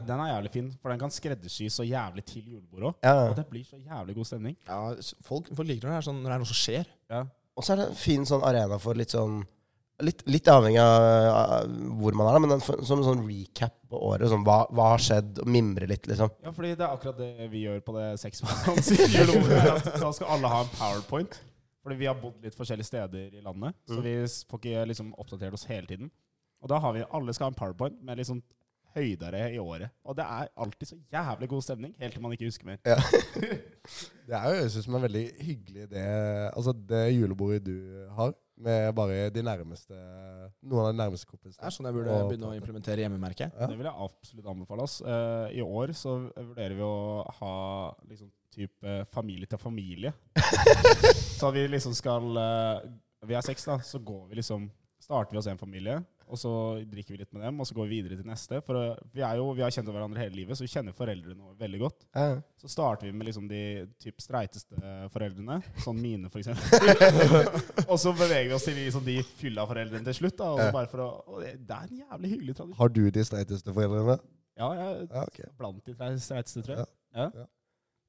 Den, 0.00 0.06
den 0.06 0.20
er 0.24 0.30
jævlig 0.32 0.50
fin, 0.54 0.70
for 0.80 0.88
den 0.94 0.98
kan 0.98 1.10
skreddersys 1.12 1.76
så 1.76 1.84
jævlig 1.84 2.24
til 2.24 2.42
julebordet 2.54 2.88
òg. 2.88 2.94
ja. 3.04 3.14
Og 3.28 3.36
det 3.36 3.46
blir 3.50 3.64
så 3.68 3.76
jævlig 3.76 4.14
god 4.16 4.24
stemning. 4.30 4.56
Ja, 4.66 4.94
folk, 5.28 5.52
folk 5.54 5.68
liker 5.68 5.88
når 5.88 5.92
det, 5.92 5.98
er 6.00 6.08
sånn, 6.08 6.22
når 6.22 6.28
det 6.30 6.34
er 6.34 6.38
noe 6.46 6.52
som 6.54 6.60
skjer. 6.64 6.86
Ja. 7.10 7.22
Og 7.56 7.64
så 7.64 7.72
er 7.72 7.76
det 7.82 7.88
en 7.90 7.94
fin 8.00 8.24
sånn 8.24 8.42
arena 8.42 8.78
for 8.80 8.94
litt 8.96 9.10
sånn 9.12 9.42
Litt, 10.06 10.22
litt 10.30 10.48
avhengig 10.48 10.80
av 10.80 11.68
hvor 12.00 12.16
man 12.16 12.30
er, 12.30 12.40
men 12.42 12.62
som 12.62 13.00
en 13.00 13.06
sånn 13.06 13.24
recap 13.26 13.74
på 13.90 14.00
året. 14.10 14.28
Sånn, 14.32 14.44
hva, 14.46 14.62
hva 14.72 14.92
har 14.94 15.04
skjedd? 15.04 15.42
Og 15.44 15.50
mimre 15.50 15.88
litt, 15.90 16.08
liksom. 16.10 16.32
ja, 16.44 16.52
fordi 16.56 16.72
det 16.74 16.86
er 16.86 16.94
akkurat 16.94 17.20
det 17.20 17.48
vi 17.52 17.64
gjør 17.66 17.82
på 17.86 17.96
det 17.98 18.08
seksmanns 18.22 18.92
julebordet. 18.96 19.92
Da 20.00 20.12
skal 20.16 20.34
alle 20.36 20.52
ha 20.52 20.62
en 20.64 20.72
powerpoint. 20.78 21.40
Fordi 21.80 21.96
vi 21.96 22.08
har 22.10 22.16
bodd 22.20 22.42
litt 22.44 22.56
forskjellige 22.56 22.90
steder 22.90 23.36
i 23.38 23.42
landet, 23.44 23.76
så 23.88 24.02
vi 24.04 24.14
får 24.50 24.60
ikke 24.60 24.88
liksom 24.90 25.14
oppdatert 25.20 25.56
oss 25.56 25.64
hele 25.70 25.88
tiden. 25.88 26.10
Og 26.60 26.68
da 26.68 26.76
har 26.84 26.92
vi 26.92 27.06
Alle 27.16 27.32
skal 27.32 27.48
ha 27.48 27.54
en 27.54 27.56
powerpoint 27.56 28.02
med 28.04 28.20
sånn 28.28 28.42
høydere 28.96 29.46
i 29.54 29.58
året. 29.62 29.92
Og 30.04 30.16
det 30.18 30.26
er 30.26 30.50
alltid 30.60 30.90
så 30.90 30.98
jævlig 31.12 31.48
god 31.52 31.64
stemning, 31.64 31.94
helt 32.00 32.16
til 32.16 32.24
man 32.24 32.34
ikke 32.34 32.50
husker 32.50 32.68
mer. 32.68 32.80
Det 34.30 34.36
er 34.38 34.44
jo, 34.46 34.58
jeg 34.60 34.70
synes, 34.70 34.86
en 34.86 35.02
veldig 35.02 35.24
hyggelig 35.42 35.84
idé. 35.88 36.02
Altså, 36.52 36.70
det 36.90 37.00
julebordet 37.16 37.64
du 37.66 38.06
har, 38.14 38.34
med 38.60 38.94
bare 38.94 39.30
de 39.32 39.42
nærmeste 39.46 39.96
Noen 40.62 40.82
av 40.84 40.90
de 40.92 40.98
nærmeste 41.00 41.26
Det 41.26 41.32
kompisene. 41.32 41.64
er 41.66 41.74
sånn 41.74 41.86
jeg 41.88 41.94
burde 41.96 42.10
Og- 42.16 42.28
begynne 42.30 42.50
å 42.50 42.56
implementere 42.58 43.02
hjemmemerket. 43.04 43.54
Ja. 43.58 43.66
Det 43.70 43.76
vil 43.78 43.88
jeg 43.88 43.94
absolutt 44.06 44.46
anbefale 44.52 44.82
oss. 44.84 44.98
Uh, 45.00 45.48
I 45.50 45.62
år 45.64 45.92
så 45.96 46.16
vurderer 46.36 46.74
vi 46.76 46.84
å 46.84 47.24
ha 47.40 47.54
liksom 48.08 48.30
type 48.54 48.96
familie 49.14 49.46
til 49.46 49.58
familie. 49.62 50.12
så 51.40 51.50
vi 51.54 51.66
liksom 51.68 51.94
skal 51.94 52.30
uh, 52.36 52.80
Vi 53.26 53.34
er 53.36 53.44
seks, 53.44 53.64
da. 53.68 53.78
Så 53.84 53.98
går 54.04 54.28
vi 54.30 54.40
liksom 54.40 54.70
Starter 55.00 55.32
vi 55.32 55.38
hos 55.40 55.46
en 55.48 55.56
familie, 55.58 55.94
og 56.30 56.38
så 56.38 56.50
drikker 56.88 57.14
vi 57.16 57.18
litt 57.20 57.32
med 57.34 57.42
dem, 57.44 57.58
og 57.60 57.66
så 57.68 57.74
går 57.76 57.88
vi 57.90 57.98
videre 57.98 58.16
til 58.20 58.28
neste. 58.30 58.60
For 58.66 58.78
eh, 58.78 59.00
vi 59.16 59.24
er 59.26 59.36
jo 59.40 59.48
Vi 59.58 59.64
har 59.64 59.72
kjent 59.74 59.90
hverandre 59.90 60.22
hele 60.22 60.36
livet, 60.38 60.56
så 60.58 60.64
vi 60.64 60.70
kjenner 60.72 60.94
foreldrene 60.96 61.52
veldig 61.60 61.80
godt. 61.82 62.06
Ja. 62.14 62.36
Så 62.62 62.70
starter 62.70 63.08
vi 63.08 63.12
med 63.16 63.26
liksom 63.28 63.48
de 63.50 63.60
typ 64.00 64.22
streiteste 64.22 64.78
foreldrene, 65.14 65.60
sånn 65.84 66.00
mine 66.00 66.30
f.eks. 66.30 66.48
og 67.90 67.96
så 68.00 68.12
beveger 68.14 68.48
vi 68.50 68.56
oss 68.56 68.66
til 68.68 68.78
liksom 68.78 69.04
de 69.06 69.18
fylla 69.42 69.66
foreldrene 69.70 70.06
til 70.10 70.18
slutt. 70.22 70.38
da 70.38 70.50
og 70.54 70.62
Ja. 70.64 70.70
bare 70.74 70.90
for 70.92 71.04
å, 71.04 71.08
og 71.26 71.40
det, 71.44 71.56
det 71.66 71.76
er 71.76 71.88
en 71.90 72.02
jævlig 72.04 72.32
hyggelig 72.36 72.56
tradisjon. 72.60 72.78
Har 72.80 72.94
du 72.94 73.02
de 73.10 73.24
streiteste 73.26 73.74
foreldrene? 73.76 74.18
Ja, 74.60 74.70
jeg 74.76 75.08
Ja, 75.10 75.24
okay. 75.26 75.50
blant 75.58 75.84
de 75.86 75.94
streiteste, 76.20 76.62
tror 76.62 76.76
jeg. 76.82 76.86
Ja. 77.16 77.28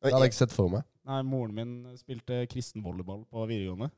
Det 0.02 0.10
hadde 0.12 0.24
jeg 0.26 0.32
ikke 0.34 0.42
sett 0.44 0.54
for 0.56 0.70
meg. 0.74 0.86
Nei, 1.06 1.20
moren 1.26 1.54
min 1.58 1.74
spilte 1.98 2.44
kristen 2.50 2.84
volleyball 2.86 3.24
på 3.30 3.44
videregående. 3.50 3.90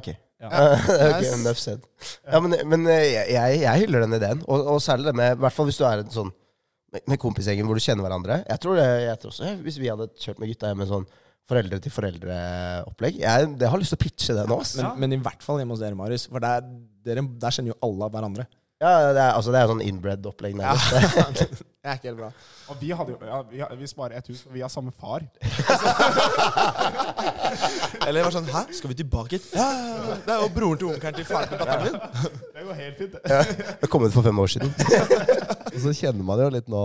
Ok. 0.00 0.12
Ja. 0.42 0.50
okay 1.12 1.28
enough 1.30 1.60
said. 1.60 1.82
Ja, 2.26 2.40
men, 2.42 2.56
men 2.66 2.86
eh, 2.90 3.12
jeg, 3.30 3.58
jeg, 3.62 3.82
hyller 3.84 4.06
den 4.06 4.18
ideen. 4.18 4.40
Og, 4.48 4.64
og 4.74 4.80
særlig 4.82 5.10
det 5.10 5.16
med 5.18 5.36
I 5.36 5.42
hvert 5.44 5.54
fall 5.54 5.68
hvis 5.70 5.78
du 5.78 5.84
er 5.86 6.02
en 6.02 6.14
sånn 6.14 6.32
med, 6.92 7.18
kompisgjengen 7.22 7.68
hvor 7.68 7.78
du 7.78 7.84
kjenner 7.84 8.04
hverandre. 8.04 8.40
Jeg 8.48 8.62
tror 8.62 8.80
det, 8.80 8.86
jeg 9.06 9.20
tror 9.22 9.32
også 9.32 9.52
Hvis 9.64 9.78
vi 9.80 9.90
hadde 9.92 10.08
kjørt 10.20 10.42
med 10.42 10.50
gutta 10.52 10.72
hjem 10.72 10.82
med 10.82 10.90
sånn 10.90 11.06
foreldre 11.52 11.78
til 11.82 11.90
foreldre-opplegg 11.90 13.16
Jeg, 13.18 13.46
har 13.58 13.80
lyst 13.80 13.94
til 13.94 13.98
å 13.98 14.02
pitche 14.02 14.36
det 14.36 14.44
nå. 14.50 14.58
Men, 14.78 14.90
men 15.04 15.16
i 15.16 15.22
hvert 15.24 15.42
fall 15.44 15.58
hjemme 15.62 15.74
hos 15.74 15.82
dere, 15.82 15.98
Marius. 15.98 16.28
For 16.30 16.42
der, 16.42 16.66
der 17.06 17.22
kjenner 17.54 17.72
jo 17.72 17.78
alle 17.86 18.10
hverandre. 18.14 18.46
Ja, 18.82 19.12
det 19.14 19.20
er, 19.22 19.36
altså, 19.36 19.54
det 19.54 19.62
er 19.62 19.70
sånn 19.70 19.84
inbred-opplegg. 19.86 20.58
Ja. 20.58 20.74
Det 21.82 21.90
er 21.90 21.94
ikke 21.98 22.08
helt 22.12 22.18
bra. 22.20 22.28
Og 22.70 22.76
vi, 22.80 22.90
hadde 22.94 23.10
jo, 23.10 23.16
ja, 23.26 23.38
vi, 23.50 23.58
har- 23.58 23.72
vi 23.80 23.86
sparer 23.90 24.14
ett 24.20 24.28
hus, 24.30 24.44
og 24.46 24.52
vi 24.54 24.60
har 24.62 24.70
samme 24.70 24.92
far. 24.94 25.20
Eller 28.06 28.18
det 28.20 28.24
var 28.28 28.34
sånn 28.36 28.46
Hæ, 28.52 28.60
skal 28.76 28.90
vi 28.92 28.96
tilbake 29.00 29.32
hit? 29.38 29.46
Ja, 29.56 29.66
ja, 29.66 29.70
ja, 29.96 30.02
det 30.26 30.32
er 30.36 30.40
jo 30.44 30.48
broren 30.54 30.78
til 30.78 30.86
onkelen 30.92 31.16
til 31.18 31.26
faren 31.26 31.48
til 31.50 31.58
datteren 31.58 31.82
min. 31.88 31.96
Det 32.54 32.62
går 32.68 32.76
helt 32.78 32.96
fint. 33.02 33.14
Det 33.82 33.88
kom 33.90 34.02
ut 34.06 34.14
for 34.14 34.22
fem 34.28 34.38
år 34.44 34.48
siden. 34.54 34.70
Og 35.72 35.78
så 35.82 35.90
kjenner 35.96 36.24
man 36.28 36.38
jo 36.44 36.48
litt 36.52 36.68
nå 36.70 36.82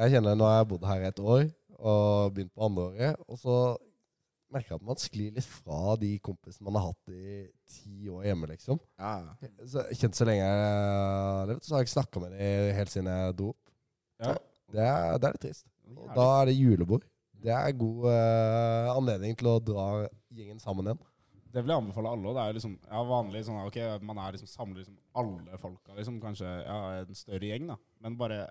Jeg 0.00 0.08
kjenner 0.16 0.32
Nå 0.40 0.44
har 0.48 0.56
jeg 0.62 0.68
bodd 0.72 0.84
her 0.88 1.00
et 1.10 1.20
år 1.22 1.42
og 1.80 2.34
begynt 2.34 2.50
på 2.52 2.64
andreåret. 2.66 3.14
Og 3.30 3.36
så 3.40 3.54
merker 4.52 4.70
jeg 4.74 4.80
at 4.82 4.88
man 4.90 4.98
sklir 5.00 5.30
litt 5.38 5.46
fra 5.46 5.94
de 6.00 6.10
kompisene 6.26 6.66
man 6.66 6.74
har 6.76 6.84
hatt 6.90 7.06
i 7.14 7.46
ti 7.70 8.08
år 8.10 8.24
hjemme, 8.26 8.46
liksom. 8.50 8.76
Ja. 8.98 9.14
Så, 9.64 9.78
kjent 9.96 10.16
så 10.18 10.24
lenge 10.28 10.42
jeg 10.42 10.58
har 10.66 11.46
levd, 11.54 11.62
så 11.64 11.70
har 11.76 11.80
jeg 11.80 11.86
ikke 11.88 11.94
snakka 12.00 12.16
med 12.26 12.30
dem 12.34 12.40
helt 12.76 12.90
siden 12.92 13.08
jeg 13.14 13.36
dro 13.38 13.46
opp. 13.54 13.62
Ja. 14.20 14.36
Det, 14.70 14.84
er, 14.86 15.16
det 15.18 15.28
er 15.28 15.36
litt 15.36 15.44
trist. 15.46 15.66
Og 15.96 16.10
da 16.14 16.26
er 16.40 16.50
det 16.50 16.58
julebord. 16.58 17.06
Det 17.40 17.52
er 17.56 17.72
god 17.80 18.04
eh, 18.12 18.90
anledning 18.92 19.36
til 19.40 19.48
å 19.48 19.60
dra 19.64 19.86
gjengen 20.36 20.60
sammen 20.62 20.90
igjen. 20.90 21.00
Det 21.50 21.64
vil 21.64 21.72
jeg 21.72 21.82
anbefale 21.82 22.12
alle. 22.14 22.28
Og 22.30 22.36
det 22.36 22.42
er 22.42 22.52
jo 22.52 22.56
liksom, 22.60 22.74
ja, 22.84 23.00
vanlig 23.08 23.40
sånn, 23.48 23.62
ok, 23.66 23.78
Man 24.06 24.20
er 24.22 24.36
liksom, 24.36 24.50
samler 24.52 24.84
liksom 24.84 24.98
alle 25.18 25.58
folka, 25.58 25.96
liksom, 25.96 26.20
kanskje 26.22 26.50
ja, 26.62 26.76
en 27.00 27.18
større 27.18 27.48
gjeng, 27.48 27.72
da. 27.72 27.78
Men 28.04 28.18
bare 28.20 28.44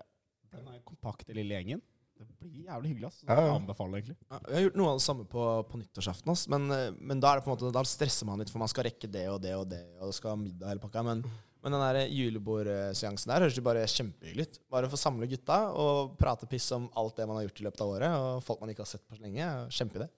den 0.50 0.66
der 0.66 0.82
kompakte 0.84 1.36
lille 1.36 1.56
gjengen. 1.56 1.80
Det 2.20 2.26
blir 2.36 2.66
jævlig 2.66 2.90
hyggelig. 2.90 3.08
ass. 3.08 3.20
Så 3.22 3.30
jeg 3.30 3.52
anbefaler 3.54 4.00
egentlig. 4.02 4.16
Ja, 4.28 4.40
Vi 4.44 4.56
har 4.58 4.64
gjort 4.66 4.76
noe 4.76 4.90
av 4.90 4.98
det 4.98 5.04
samme 5.06 5.24
på, 5.32 5.44
på 5.70 5.78
nyttårsaften, 5.80 6.32
ass. 6.34 6.42
Men, 6.52 6.66
eh, 6.74 6.90
men 6.98 7.22
da 7.22 7.30
er 7.30 7.40
det 7.40 7.46
på 7.46 7.52
en 7.52 7.56
måte 7.56 7.70
Da 7.72 7.84
stresser 7.88 8.28
man 8.28 8.42
litt, 8.42 8.52
for 8.52 8.60
man 8.60 8.68
skal 8.68 8.90
rekke 8.90 9.08
det 9.08 9.24
og 9.32 9.38
det 9.40 9.54
og 9.56 9.64
det, 9.70 9.80
og 9.96 10.10
det 10.10 10.18
skal 10.18 10.34
ha 10.34 10.40
middag 10.42 10.74
hele 10.74 10.82
pakka. 10.82 11.06
Men, 11.06 11.24
men 11.62 11.74
den 11.74 11.82
der 11.84 12.06
julebordseansen 12.08 13.28
der 13.32 13.44
høres 13.44 13.56
jo 13.58 13.64
bare 13.66 13.82
kjempehyggelig 13.90 14.46
ut. 14.48 14.58
Bare 14.72 14.88
å 14.88 14.92
få 14.92 14.98
samle 15.00 15.28
gutta 15.30 15.58
og 15.76 16.14
prate 16.20 16.48
piss 16.48 16.70
om 16.76 16.86
alt 16.96 17.16
det 17.20 17.26
man 17.28 17.36
har 17.40 17.44
gjort 17.48 17.60
i 17.60 17.66
løpet 17.68 17.84
av 17.84 17.92
året, 17.96 18.16
og 18.16 18.42
folk 18.46 18.62
man 18.62 18.72
ikke 18.72 18.84
har 18.86 18.90
sett 18.94 19.04
på 19.06 19.18
så 19.18 19.24
lenge. 19.26 19.46
Kjempeidé. 19.76 20.08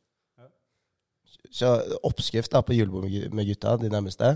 Så 1.51 1.68
oppskrift 2.07 2.53
da 2.53 2.61
på 2.62 2.74
julebord 2.76 3.09
med 3.34 3.49
gutta, 3.49 3.76
de 3.80 3.90
nærmeste. 3.90 4.34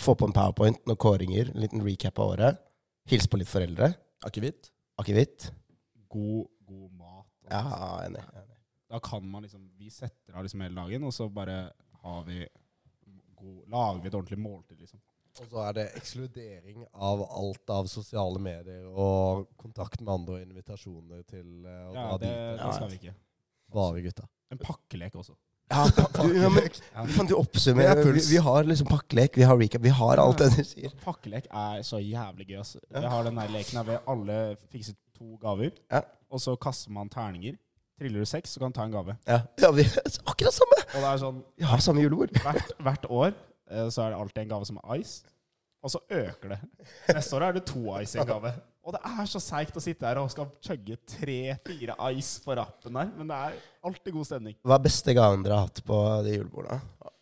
Få 0.00 0.14
på 0.18 0.26
en 0.28 0.34
powerpoint, 0.34 0.80
noen 0.88 0.98
kåringer, 1.00 1.52
en 1.52 1.62
liten 1.62 1.82
recap 1.84 2.18
av 2.22 2.34
året. 2.34 2.60
Hils 3.08 3.28
på 3.30 3.38
litt 3.40 3.50
foreldre. 3.50 3.92
Akevitt. 4.26 4.70
Akevitt. 5.00 5.50
God, 6.10 6.48
god 6.68 6.92
mat. 6.98 7.26
og 7.44 7.52
Ja, 7.52 7.62
enig. 8.06 8.22
enig. 8.32 8.56
Da 8.88 8.98
kan 9.04 9.24
man 9.28 9.42
liksom 9.44 9.68
Vi 9.76 9.90
setter 9.92 10.34
av 10.34 10.42
liksom 10.42 10.62
hele 10.64 10.74
dagen, 10.74 11.04
og 11.04 11.12
så 11.12 11.28
bare 11.28 11.70
har 12.02 12.24
vi 12.24 12.46
god, 13.36 13.68
lager 13.68 14.00
vi 14.02 14.08
et 14.08 14.14
ordentlig 14.14 14.38
måltid, 14.38 14.78
liksom. 14.80 15.00
Og 15.38 15.46
så 15.52 15.60
er 15.68 15.74
det 15.76 15.84
ekskludering 16.00 16.84
av 16.94 17.20
alt 17.38 17.70
av 17.70 17.86
sosiale 17.90 18.40
medier 18.42 18.86
og 18.90 19.46
kontakt 19.60 20.00
med 20.02 20.10
andre 20.14 20.38
og 20.38 20.46
invitasjoner 20.48 21.20
til 21.30 21.64
eh, 21.66 21.84
å 21.86 21.92
Ja, 21.94 22.06
dra 22.08 22.16
det, 22.22 22.32
dit. 22.32 22.62
det 22.64 22.72
skal 22.78 22.90
vi 22.90 22.98
ikke. 23.02 23.14
Bare 23.76 24.02
gutta. 24.02 24.26
En 24.50 24.58
pakkelek 24.62 25.14
også. 25.20 25.36
Ja, 25.68 25.82
du, 25.92 26.00
ja, 26.40 26.48
men, 26.48 27.26
du 27.28 27.34
oppsummerer. 27.36 27.98
oppsummere? 28.00 28.08
er 28.08 28.16
Vi, 28.16 28.22
vi 28.30 28.40
har 28.40 28.64
liksom 28.64 28.88
pakkelek, 28.88 29.36
vi 29.36 29.44
har 29.44 29.58
recap, 29.60 29.82
vi 29.84 29.92
har 29.92 30.22
alt 30.22 30.40
det 30.40 30.48
du 30.56 30.62
sier. 30.64 30.94
Pakkelek 31.04 31.46
er 31.52 31.82
så 31.84 32.00
jævlig 32.00 32.46
gøy. 32.48 32.56
Altså. 32.62 32.80
Jeg 32.88 33.10
har 33.12 33.26
den 33.28 33.36
der 33.42 33.52
leken 33.52 33.80
her 33.82 33.88
ved 33.90 33.98
alle 34.08 34.38
fikser 34.72 34.96
to 35.18 35.36
gaver, 35.42 35.70
Ja. 35.92 36.00
og 36.32 36.40
så 36.40 36.56
kaster 36.56 36.90
man 36.96 37.10
terninger. 37.12 37.58
Triller 37.98 38.22
du 38.22 38.30
seks, 38.30 38.52
så 38.54 38.60
kan 38.62 38.70
du 38.72 38.78
ta 38.78 38.84
en 38.86 38.92
gave. 38.94 39.16
Ja, 39.26 39.40
ja 39.60 39.70
vi 39.74 39.82
akkurat 40.24 40.54
samme! 40.54 40.76
Og 40.94 40.98
det 41.02 41.08
er 41.12 41.20
sånn 41.20 41.40
Vi 41.58 41.66
har 41.66 41.80
samme 41.82 42.00
julebord. 42.04 42.30
hvert, 42.44 42.72
hvert 42.86 43.06
år 43.10 43.32
så 43.68 44.04
er 44.04 44.14
det 44.14 44.20
alltid 44.22 44.42
en 44.44 44.54
gave 44.54 44.68
som 44.68 44.80
er 44.80 45.02
ice, 45.02 45.34
og 45.84 45.92
så 45.94 46.00
øker 46.10 46.54
det. 46.54 46.58
Neste 47.14 47.38
år 47.38 47.46
er 47.48 47.58
det 47.58 47.64
to 47.68 47.84
ice 48.00 48.16
i 48.16 48.22
en 48.22 48.30
gave. 48.30 48.52
Og 48.88 48.94
det 48.96 49.02
er 49.04 49.28
så 49.28 49.40
seigt 49.42 49.76
å 49.76 49.82
sitte 49.84 50.08
her 50.08 50.18
og 50.22 50.30
skal 50.32 50.48
chugge 50.64 50.96
tre-fire 51.04 51.96
ice 52.16 52.40
på 52.44 52.56
rappen 52.56 52.96
der, 52.96 53.12
men 53.18 53.28
det 53.28 53.38
er 53.48 53.60
alltid 53.84 54.16
god 54.16 54.28
stemning. 54.30 54.56
Hva 54.64 54.78
er 54.78 54.84
beste 54.88 55.14
gaven 55.16 55.44
dere 55.44 55.60
har 55.60 55.68
hatt 55.68 55.82
på 55.84 56.00
de 56.24 56.38
julebordene? 56.38 57.12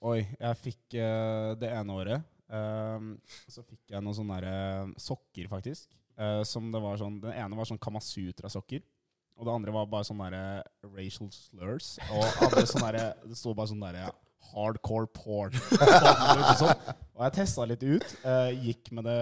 Oi, 0.00 0.22
jeg 0.24 0.60
fikk 0.62 0.96
uh, 0.96 1.52
det 1.60 1.74
ene 1.76 1.96
året 2.00 2.28
Um, 2.50 3.12
Så 3.46 3.62
fikk 3.62 3.92
jeg 3.92 4.02
noen 4.02 4.16
sånne 4.16 4.38
der, 4.42 4.46
uh, 4.50 4.94
sokker, 4.98 5.46
faktisk. 5.50 5.92
Uh, 6.18 6.42
som 6.44 6.66
det 6.72 6.80
var 6.82 6.98
sånn 7.00 7.20
Den 7.22 7.32
ene 7.32 7.56
var 7.56 7.68
sånn 7.68 7.80
Kamasutra-sokker. 7.80 8.82
Og 9.40 9.46
det 9.46 9.52
andre 9.54 9.72
var 9.72 9.86
bare 9.88 10.04
sånne 10.04 10.26
der, 10.28 10.58
eh, 10.60 10.88
racial 10.92 11.30
slurs. 11.32 11.94
Og 12.12 12.42
andre 12.44 12.64
sånne 12.68 12.90
der, 12.92 13.14
det 13.24 13.38
sto 13.38 13.54
bare 13.56 13.70
sånn 13.70 13.80
derre 13.80 14.10
hardcore 14.50 15.08
porn. 15.14 15.54
og 16.40 16.50
sånn. 16.58 16.74
Jeg 17.20 17.36
testa 17.36 17.66
litt 17.68 17.84
ut. 17.84 18.12
eh, 18.24 18.50
gikk 18.70 18.90
med 18.96 19.06
det 19.08 19.20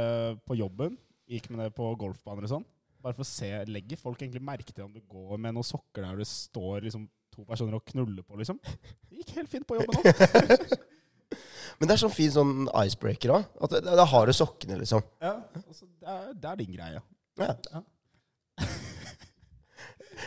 på 0.49 0.57
jobben. 0.59 0.97
Gikk 1.29 1.51
med 1.53 1.65
det 1.65 1.73
på 1.77 1.91
golfbaner 2.01 2.47
og 2.47 2.53
sånn. 2.55 2.67
Bare 3.05 3.15
for 3.15 3.23
å 3.23 3.29
se 3.29 3.51
Legger 3.71 4.01
folk 4.01 4.23
egentlig 4.23 4.43
merke 4.43 4.73
til 4.73 4.87
om 4.87 4.95
du 4.95 5.03
går 5.07 5.39
med 5.39 5.55
noen 5.55 5.67
sokker 5.67 6.03
der 6.07 6.19
du 6.19 6.27
står 6.27 6.87
liksom 6.89 7.07
to 7.35 7.45
personer 7.47 7.77
og 7.79 7.85
knuller 7.87 8.25
på, 8.27 8.39
liksom? 8.41 8.59
Det 8.65 9.21
gikk 9.21 9.37
helt 9.39 9.53
fint 9.53 9.69
på 9.69 9.79
jobben 9.79 10.01
òg. 10.01 10.09
Men 11.79 11.87
det 11.87 11.95
er 11.95 12.01
sånn 12.01 12.15
fin 12.15 12.33
sånn 12.35 12.55
icebreaker 12.73 13.37
òg. 13.37 13.45
Da 13.87 14.07
har 14.11 14.27
du 14.27 14.35
sokkene, 14.35 14.81
liksom. 14.81 15.05
Ja, 15.23 15.37
altså, 15.61 15.87
det, 15.87 16.09
er, 16.11 16.33
det 16.35 16.51
er 16.51 16.59
din 16.59 16.75
greie. 16.75 17.03
Ja. 17.39 17.53
Ja. 17.71 17.83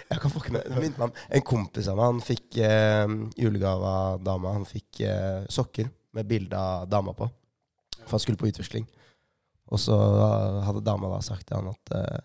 Jeg 0.09 0.21
kan 0.23 0.33
fucke 0.33 0.53
med. 0.55 0.65
Det 0.67 0.79
minner 0.79 0.97
meg 0.99 1.09
om 1.09 1.37
en 1.37 1.45
kompis 1.47 1.89
av 1.91 1.99
meg. 1.99 2.09
Han 2.13 2.23
fikk 2.25 2.57
eh, 2.63 3.15
julegave 3.39 3.93
av 4.01 4.23
dama. 4.25 4.55
Han 4.57 4.67
fikk 4.69 5.03
eh, 5.07 5.45
sokker 5.51 5.89
med 6.17 6.27
bilde 6.27 6.57
av 6.57 6.89
dama 6.91 7.13
på. 7.17 7.29
For 8.01 8.17
han 8.17 8.23
skulle 8.23 8.41
på 8.41 8.49
utveksling. 8.51 8.87
Og 9.71 9.79
så 9.79 9.95
hadde 10.65 10.83
dama 10.83 11.13
da 11.13 11.21
sagt 11.23 11.47
til 11.47 11.59
han 11.59 11.71
at 11.71 11.95
eh, 11.95 12.19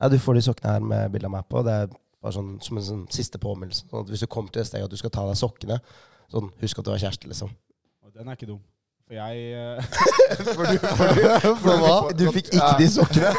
ja, 0.00 0.08
du 0.12 0.18
får 0.20 0.36
de 0.36 0.44
sokkene 0.44 0.76
her 0.76 0.84
med 0.92 1.12
bilde 1.14 1.28
av 1.28 1.36
meg 1.36 1.48
på. 1.48 1.62
Det 1.64 1.76
er 1.84 1.90
bare 2.20 2.36
sånn 2.36 2.54
som 2.64 2.80
en 2.80 2.86
sånn 2.86 3.06
siste 3.12 3.40
påminnelse. 3.40 3.86
Sånn 3.88 4.04
at 4.04 4.12
hvis 4.12 4.24
du 4.24 4.28
kommer 4.32 4.52
til 4.52 4.62
det 4.62 4.68
sted 4.68 4.84
at 4.84 4.92
du 4.92 4.98
skal 5.00 5.12
ta 5.12 5.24
av 5.24 5.32
deg 5.32 5.40
sokkene, 5.40 5.80
sånn 6.32 6.52
husk 6.60 6.80
at 6.80 6.88
du 6.88 6.92
har 6.92 7.02
kjæreste, 7.02 7.30
liksom. 7.30 7.52
Og 8.04 8.12
den 8.16 8.28
er 8.28 8.38
ikke 8.38 8.50
dum. 8.50 8.60
For 9.10 9.18
jeg 9.18 9.36
eh, 9.58 9.82
For 11.64 11.80
hva? 11.82 11.94
Du 12.14 12.28
fikk 12.30 12.52
ikke 12.54 12.74
de 12.78 12.86
sokkene? 12.92 13.32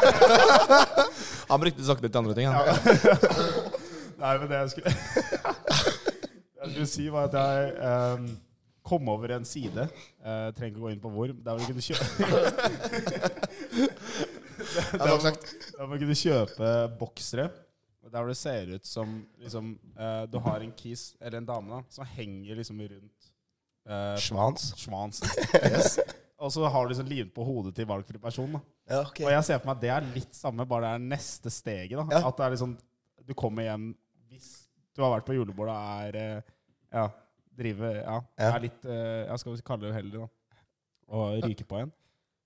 Han 1.52 1.62
brukte 1.64 1.86
sokkene 1.88 2.10
til 2.12 2.20
andre 2.20 2.36
ting. 2.36 2.50
Han. 2.52 2.66
Nei, 4.22 4.38
men 4.38 4.50
det 4.52 4.60
jeg 4.60 4.70
skulle 4.76 4.94
jeg 6.62 6.72
skulle 6.72 6.90
si, 6.90 7.08
var 7.14 7.30
at 7.30 7.38
jeg 7.40 8.20
um, 8.20 8.28
kom 8.86 9.10
over 9.10 9.34
en 9.36 9.46
side. 9.48 9.88
uh, 10.22 10.50
trenger 10.54 10.72
ikke 10.76 10.84
gå 10.84 10.94
inn 10.94 11.02
på 11.02 11.10
hvor. 11.14 11.34
Der 11.34 11.52
hvor 11.52 11.60
du 11.60 11.66
kunne 11.72 11.86
kjøpe 11.86 12.06
der, 15.02 15.86
hvor, 15.86 15.96
du 15.96 16.06
kunne 16.06 16.22
kjøpe 16.22 16.72
boksere. 17.00 17.50
Der 18.12 18.18
hvor 18.20 18.28
det 18.28 18.38
ser 18.38 18.76
ut 18.76 18.88
som 18.88 19.26
liksom, 19.40 19.74
uh, 19.98 20.24
du 20.32 20.40
har 20.44 20.62
en 20.62 20.74
kis, 20.78 21.16
eller 21.22 21.38
en 21.42 21.50
dame, 21.50 21.74
da, 21.74 21.82
som 21.90 22.06
henger 22.18 22.56
liksom 22.62 22.82
rundt 22.82 23.32
uh, 23.90 24.18
Svans. 24.22 24.74
Schwansen. 24.78 25.30
Og 26.42 26.50
så 26.50 26.66
har 26.74 26.84
du 26.84 26.90
liksom 26.90 27.10
limt 27.10 27.34
på 27.36 27.44
hodet 27.46 27.76
til 27.78 27.86
valgfri 27.86 28.18
person. 28.22 28.54
da. 28.58 28.62
Ja, 28.90 29.02
okay. 29.06 29.26
Og 29.26 29.32
jeg 29.32 29.44
ser 29.46 29.60
for 29.62 29.70
meg 29.70 29.76
at 29.78 29.84
det 29.84 29.92
er 29.94 30.08
litt 30.16 30.36
samme, 30.36 30.66
bare 30.66 30.88
det 30.88 30.94
er 30.96 31.04
neste 31.12 31.54
steget. 31.54 31.98
da. 32.00 32.06
Ja. 32.10 32.24
At 32.28 32.38
det 32.38 32.46
er 32.46 32.56
liksom 32.56 32.78
Du 33.28 33.36
kommer 33.38 33.62
hjem 33.64 33.92
hvis 34.32 34.50
du 34.96 35.04
har 35.04 35.14
vært 35.14 35.28
på 35.28 35.36
julebord 35.36 35.72
og 35.72 35.78
er 35.78 36.18
eh, 36.20 36.50
Ja, 36.92 37.06
drive 37.58 37.94
Ja, 38.00 38.18
er 38.48 38.64
litt 38.66 38.88
eh, 38.88 39.28
Ja, 39.28 39.38
skal 39.40 39.56
vi 39.56 39.64
kalle 39.68 39.86
det 39.88 39.94
uheldig, 39.94 40.24
da. 40.24 40.58
Og 41.12 41.46
ryke 41.46 41.68
på 41.68 41.80
en. 41.82 41.92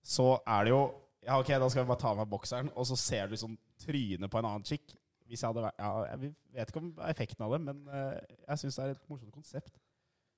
Så 0.05 0.35
er 0.41 0.67
det 0.67 0.75
jo 0.75 0.83
Ja, 1.25 1.39
ok, 1.39 1.49
da 1.61 1.69
skal 1.71 1.85
vi 1.85 1.89
bare 1.89 2.01
ta 2.01 2.11
av 2.11 2.19
meg 2.21 2.29
bokseren, 2.29 2.69
og 2.75 2.85
så 2.89 2.97
ser 2.99 3.25
du 3.25 3.33
liksom 3.33 3.55
trynet 3.81 4.29
på 4.31 4.41
en 4.41 4.49
annen 4.51 4.65
chick. 4.67 4.93
Hvis 5.25 5.41
jeg 5.41 5.49
hadde 5.49 5.65
vært 5.65 5.81
Ja, 5.81 5.91
jeg 6.11 6.33
vet 6.53 6.69
ikke 6.69 6.83
om 6.83 6.91
effekten 7.09 7.47
av 7.47 7.55
det, 7.55 7.61
men 7.65 7.81
eh, 7.89 8.37
jeg 8.49 8.61
syns 8.61 8.77
det 8.77 8.85
er 8.85 8.93
et 8.95 9.09
morsomt 9.09 9.33
konsept. 9.33 9.73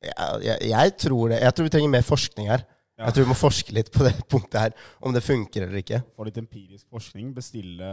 Ja, 0.06 0.38
jeg, 0.44 0.70
jeg 0.70 0.98
tror 1.02 1.34
det. 1.34 1.42
Jeg 1.42 1.56
tror 1.58 1.68
vi 1.68 1.74
trenger 1.74 1.92
mer 1.98 2.06
forskning 2.06 2.52
her. 2.52 2.64
Ja. 2.98 3.08
Jeg 3.08 3.18
tror 3.18 3.28
vi 3.28 3.32
må 3.34 3.38
forske 3.38 3.74
litt 3.76 3.92
på 3.94 4.06
det 4.08 4.14
punktet 4.32 4.60
her, 4.62 4.88
om 5.06 5.14
det 5.14 5.26
funker 5.26 5.68
eller 5.68 5.84
ikke. 5.84 6.00
Få 6.16 6.26
litt 6.28 6.40
empirisk 6.42 6.88
forskning, 6.94 7.34
bestille 7.36 7.92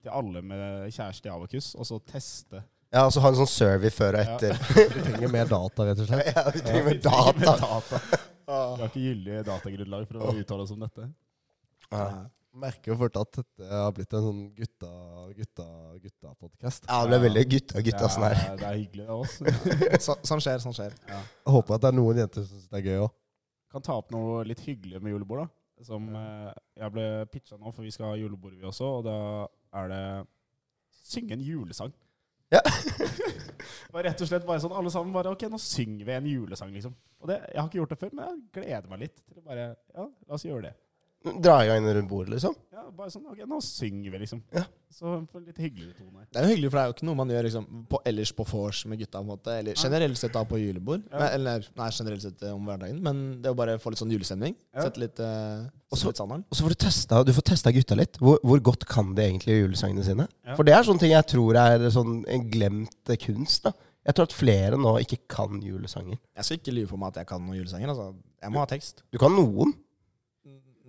til 0.00 0.12
alle 0.16 0.42
med 0.42 0.88
kjæreste 0.94 1.28
i 1.28 1.32
Avakus, 1.32 1.74
og 1.76 1.86
så 1.86 1.98
teste. 2.08 2.62
Ja, 2.90 3.04
og 3.06 3.12
så 3.14 3.22
ha 3.22 3.30
en 3.30 3.38
sånn 3.38 3.46
survey 3.50 3.90
før 3.94 4.16
og 4.18 4.24
Ja. 4.24 4.34
etter. 4.34 4.58
Vi 4.96 5.04
trenger 5.06 5.30
mer 5.30 5.46
data, 5.50 5.84
rett 5.86 6.00
og 6.02 6.08
slett. 6.10 6.26
Ja, 6.34 6.42
vi 6.50 6.62
trenger 6.66 6.84
mer 6.88 6.98
data. 7.10 7.54
data. 7.62 8.00
Vi 8.50 8.82
har 8.82 8.88
ikke 8.88 9.04
gyldig 9.04 9.40
datagrunnlag 9.46 10.08
for 10.08 10.18
å 10.26 10.32
uttale 10.40 10.64
oss 10.66 10.72
om 10.74 10.80
dette. 10.82 11.06
Ja. 11.94 12.06
Merker 12.60 12.90
jo 12.90 12.96
fort 12.98 13.14
at 13.20 13.36
dette 13.38 13.68
har 13.70 13.92
blitt 13.94 14.10
en 14.18 14.24
sånn 14.24 14.40
gutta, 14.58 14.88
gutta, 15.36 15.66
gutta-podkast. 16.02 16.88
Ja, 16.90 16.96
det 17.06 17.12
ble 17.12 17.20
veldig 17.28 17.44
gutta 17.52 17.82
gutta 17.86 18.08
sånn 18.10 18.26
her. 18.26 18.34
Det 18.40 18.48
er, 18.50 18.58
det 18.58 18.66
er 18.72 18.80
hyggelig, 18.80 19.06
det 19.06 19.14
også. 19.14 20.00
Så, 20.08 20.16
sånn 20.26 20.42
skjer, 20.42 20.58
sånn 20.64 20.74
skjer. 20.74 20.96
Jeg 21.12 21.54
håper 21.54 21.76
at 21.78 21.84
det 21.86 21.92
er 21.92 21.96
noen 22.00 22.18
jenter 22.24 22.42
som 22.42 22.50
syns 22.58 22.66
det 22.74 22.80
er 22.80 22.88
gøy 22.90 23.04
òg. 23.04 23.14
kan 23.70 23.86
ta 23.86 23.94
opp 24.02 24.10
noe 24.10 24.42
litt 24.50 24.64
hyggelig 24.66 24.98
med 24.98 25.14
julebord. 25.14 25.44
da. 25.44 25.84
Som 25.86 26.10
eh, 26.18 26.50
jeg 26.82 26.90
ble 26.98 27.06
pitcha 27.30 27.54
nå, 27.56 27.70
for 27.70 27.86
vi 27.86 27.94
skal 27.94 28.10
ha 28.10 28.18
julebord 28.18 28.58
vi 28.58 28.66
også, 28.66 28.90
og 28.98 29.06
da 29.06 29.14
er 29.78 29.92
det 29.94 30.02
synge 31.06 31.38
en 31.38 31.46
julesang. 31.46 31.94
Ja. 32.50 32.60
bare 33.94 34.08
rett 34.08 34.22
og 34.22 34.28
slett 34.30 34.46
bare 34.46 34.62
sånn, 34.62 34.74
alle 34.74 34.90
sammen 34.92 35.14
bare 35.14 35.32
Ok, 35.34 35.44
nå 35.50 35.58
synger 35.62 36.06
vi 36.08 36.14
en 36.16 36.28
julesang, 36.30 36.72
liksom. 36.74 36.94
Og 37.22 37.30
det, 37.30 37.40
Jeg 37.52 37.60
har 37.60 37.68
ikke 37.68 37.80
gjort 37.82 37.94
det 37.94 38.00
før, 38.00 38.14
men 38.16 38.26
jeg 38.26 38.40
gleder 38.58 38.92
meg 38.92 39.04
litt 39.06 39.18
til 39.20 39.42
å 39.42 39.44
bare 39.46 39.66
Ja, 39.70 40.06
la 40.06 40.38
oss 40.38 40.46
gjøre 40.46 40.68
det. 40.68 40.74
Dra 41.20 41.58
i 41.60 41.66
gang 41.68 41.84
rundt 41.84 42.08
bordet, 42.08 42.30
liksom. 42.32 42.54
Ja, 42.72 42.86
bare 42.96 43.10
sånn, 43.12 43.26
ok, 43.28 43.42
Nå 43.44 43.58
synger 43.60 44.14
vi, 44.14 44.18
liksom. 44.22 44.38
Ja. 44.56 44.62
Så 44.90 45.10
for 45.28 45.38
en 45.38 45.44
litt 45.50 45.58
hyggeligere 45.60 45.92
tone 45.98 46.22
her. 46.22 46.26
Det 46.32 46.40
er 46.40 46.46
jo 46.46 46.52
hyggelig, 46.54 46.70
for 46.70 46.78
det 46.78 46.82
er 46.82 46.88
jo 46.88 46.94
ikke 46.96 47.06
noe 47.10 47.18
man 47.18 47.32
gjør 47.34 47.44
liksom, 47.46 47.66
på, 47.92 48.00
ellers 48.08 48.32
på 48.38 48.46
vors 48.48 48.80
med 48.88 49.02
gutta. 49.02 49.20
på 49.20 49.26
en 49.26 49.28
måte 49.28 49.56
Eller 49.58 49.76
generelt 49.76 50.18
sett 50.18 50.32
da 50.32 50.42
på 50.48 50.58
julebord. 50.58 51.04
Ja. 51.10 51.18
Nei, 51.20 51.28
Eller 51.36 51.66
nei, 51.76 51.90
generelt 51.98 52.24
sett 52.24 52.42
eh, 52.42 52.54
om 52.56 52.64
hverdagen. 52.70 53.02
Men 53.04 53.20
det 53.44 53.52
å 53.52 53.58
bare 53.58 53.76
få 53.82 53.92
litt 53.92 54.00
sånn 54.00 54.14
julestemning. 54.14 54.56
Ja. 54.72 54.86
Sette 54.86 55.02
litt, 55.04 55.20
uh, 55.20 55.68
Og 55.92 56.00
så- 56.00 56.08
litt 56.08 56.16
standarden. 56.22 56.46
Og 56.48 56.56
så 56.56 56.64
får 56.64 56.74
du 56.74 56.80
testa, 56.86 57.20
du 57.28 57.32
får 57.36 57.46
testa 57.52 57.74
gutta 57.76 58.00
litt. 58.00 58.16
Hvor, 58.18 58.40
hvor 58.42 58.64
godt 58.72 58.88
kan 58.88 59.12
de 59.14 59.22
egentlig 59.28 59.60
julesangene 59.60 60.04
sine? 60.08 60.26
Ja. 60.46 60.56
For 60.56 60.64
det 60.64 60.74
er 60.74 60.88
sånne 60.88 61.04
ting 61.04 61.12
jeg 61.12 61.28
tror 61.36 61.60
er 61.60 61.86
sånn 61.92 62.24
en 62.26 62.48
glemt 62.50 63.14
kunst. 63.26 63.62
da 63.68 63.72
Jeg 64.08 64.16
tror 64.16 64.24
at 64.24 64.32
flere 64.32 64.80
nå 64.80 64.96
ikke 65.04 65.20
kan 65.28 65.60
julesanger. 65.60 66.16
Jeg 66.34 66.44
skal 66.48 66.56
ikke 66.56 66.72
lyve 66.80 66.88
på 66.88 66.98
meg 66.98 67.12
at 67.12 67.20
jeg 67.22 67.26
kan 67.28 67.44
noen 67.44 67.60
julesanger. 67.60 67.92
Altså. 67.92 68.14
Jeg 68.40 68.50
må 68.56 68.64
ha 68.64 68.66
tekst. 68.66 69.02
Du 69.12 69.18
kan 69.20 69.36
noen. 69.36 69.76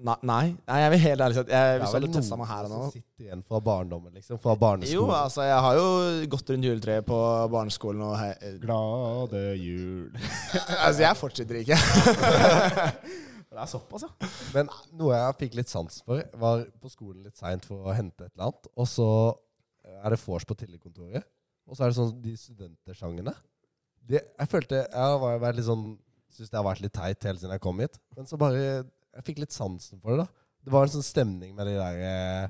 Nei, 0.01 0.15
nei, 0.25 0.43
jeg 0.81 0.91
vil 0.93 1.01
helt 1.03 1.21
ærlig 1.21 1.35
si 1.37 1.41
at 1.43 1.51
jeg, 1.53 1.73
Hvis 1.81 1.91
du 1.91 1.97
hadde 1.97 2.07
testa 2.15 2.37
meg 2.39 2.47
her 2.49 2.65
og 2.65 2.71
nå 2.71 2.77
som 2.81 2.93
sitter 2.95 3.25
igjen 3.27 3.41
fra 3.45 3.59
barndommen, 3.61 4.13
liksom. 4.17 4.39
Fra 4.41 4.55
Jo, 4.89 5.03
altså, 5.13 5.43
jeg 5.45 5.59
har 5.65 5.77
jo 5.77 5.89
gått 6.33 6.49
rundt 6.53 6.67
juletreet 6.67 7.05
på 7.05 7.17
barneskolen 7.53 8.01
og 8.07 8.15
hei, 8.17 8.31
Glade 8.63 9.43
jul. 9.61 10.07
Altså, 10.85 11.03
jeg 11.03 11.19
fortsetter 11.19 11.61
ikke. 11.61 11.77
Det 13.51 13.59
er 13.59 13.67
såpass, 13.67 14.05
ja. 14.07 14.29
Men 14.55 14.69
noe 14.95 15.17
jeg 15.17 15.37
fikk 15.41 15.55
litt 15.59 15.69
sans 15.69 15.97
for, 16.07 16.21
var 16.39 16.61
på 16.79 16.89
skolen 16.89 17.25
litt 17.25 17.35
seint 17.37 17.65
for 17.67 17.83
å 17.83 17.95
hente 17.95 18.23
et 18.23 18.31
eller 18.31 18.47
annet. 18.47 18.69
Og 18.79 18.87
så 18.87 19.07
er 19.91 20.13
det 20.15 20.19
vors 20.23 20.45
på 20.47 20.55
Tillekontoret. 20.55 21.27
Og 21.67 21.75
så 21.75 21.83
er 21.83 21.91
det 21.91 21.97
sånn 21.97 22.13
de 22.23 22.37
studentersangene. 22.39 23.33
Det, 24.07 24.23
jeg 24.23 24.49
følte 24.49 24.79
Jeg 24.79 24.97
har 24.97 25.41
vært 25.43 25.59
litt 25.59 25.67
sånn 25.67 25.83
Syns 26.31 26.49
det 26.49 26.57
har 26.57 26.63
vært 26.65 26.79
litt 26.81 26.93
teit 26.95 27.25
helt 27.27 27.41
siden 27.41 27.51
jeg 27.51 27.61
kom 27.63 27.81
hit. 27.83 27.97
Men 28.15 28.27
så 28.29 28.37
bare 28.39 28.85
Jeg 29.17 29.27
fikk 29.27 29.43
litt 29.43 29.55
sansen 29.55 29.99
for 29.99 30.15
det, 30.15 30.25
da. 30.25 30.47
Det 30.61 30.73
var 30.73 30.85
en 30.85 30.93
sånn 30.93 31.05
stemning 31.05 31.53
med 31.57 31.67
de 31.67 31.77
der 31.79 32.01
eh, 32.05 32.49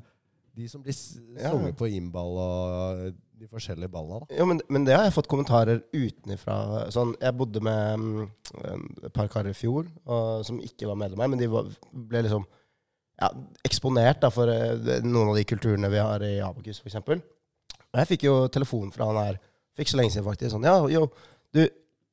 De 0.60 0.68
som 0.68 0.82
blir 0.84 0.96
sunget 0.96 1.78
på 1.80 1.88
innball 1.88 2.40
og 2.44 3.04
de 3.42 3.48
forskjellige 3.50 3.90
ballene, 3.90 4.22
da. 4.22 4.38
Jo, 4.38 4.46
men, 4.50 4.60
men 4.70 4.86
det 4.86 4.94
har 4.94 5.08
jeg 5.08 5.16
fått 5.16 5.30
kommentarer 5.32 5.80
utenifra. 5.96 6.88
Sånn, 6.94 7.16
jeg 7.18 7.38
bodde 7.40 7.64
med 7.66 8.04
um, 8.04 8.90
et 9.02 9.14
par 9.16 9.32
karer 9.34 9.56
i 9.56 9.58
fjor 9.58 9.88
og, 10.06 10.44
som 10.46 10.60
ikke 10.62 10.90
var 10.92 11.00
medlemmer, 11.00 11.32
men 11.32 11.42
de 11.42 11.50
var, 11.50 11.72
ble 11.90 12.22
liksom 12.28 12.46
ja, 12.46 13.32
eksponert 13.66 14.22
da, 14.22 14.30
for 14.34 14.52
uh, 14.52 14.92
noen 15.02 15.32
av 15.32 15.40
de 15.40 15.48
kulturene 15.50 15.90
vi 15.90 16.04
har 16.04 16.28
i 16.28 16.36
Abakus, 16.46 16.84
f.eks. 16.84 17.00
Og 17.02 17.98
jeg 18.04 18.12
fikk 18.14 18.28
jo 18.28 18.36
telefon 18.54 18.94
fra 18.94 19.10
han 19.10 19.24
her 19.24 19.42
for 19.42 19.84
ikke 19.84 19.96
så 19.96 20.02
lenge 20.02 20.14
siden, 20.14 20.28
faktisk. 20.28 20.54
Sånn, 20.54 20.68
ja, 20.68 20.78
jo, 20.92 21.08
du, 21.56 21.64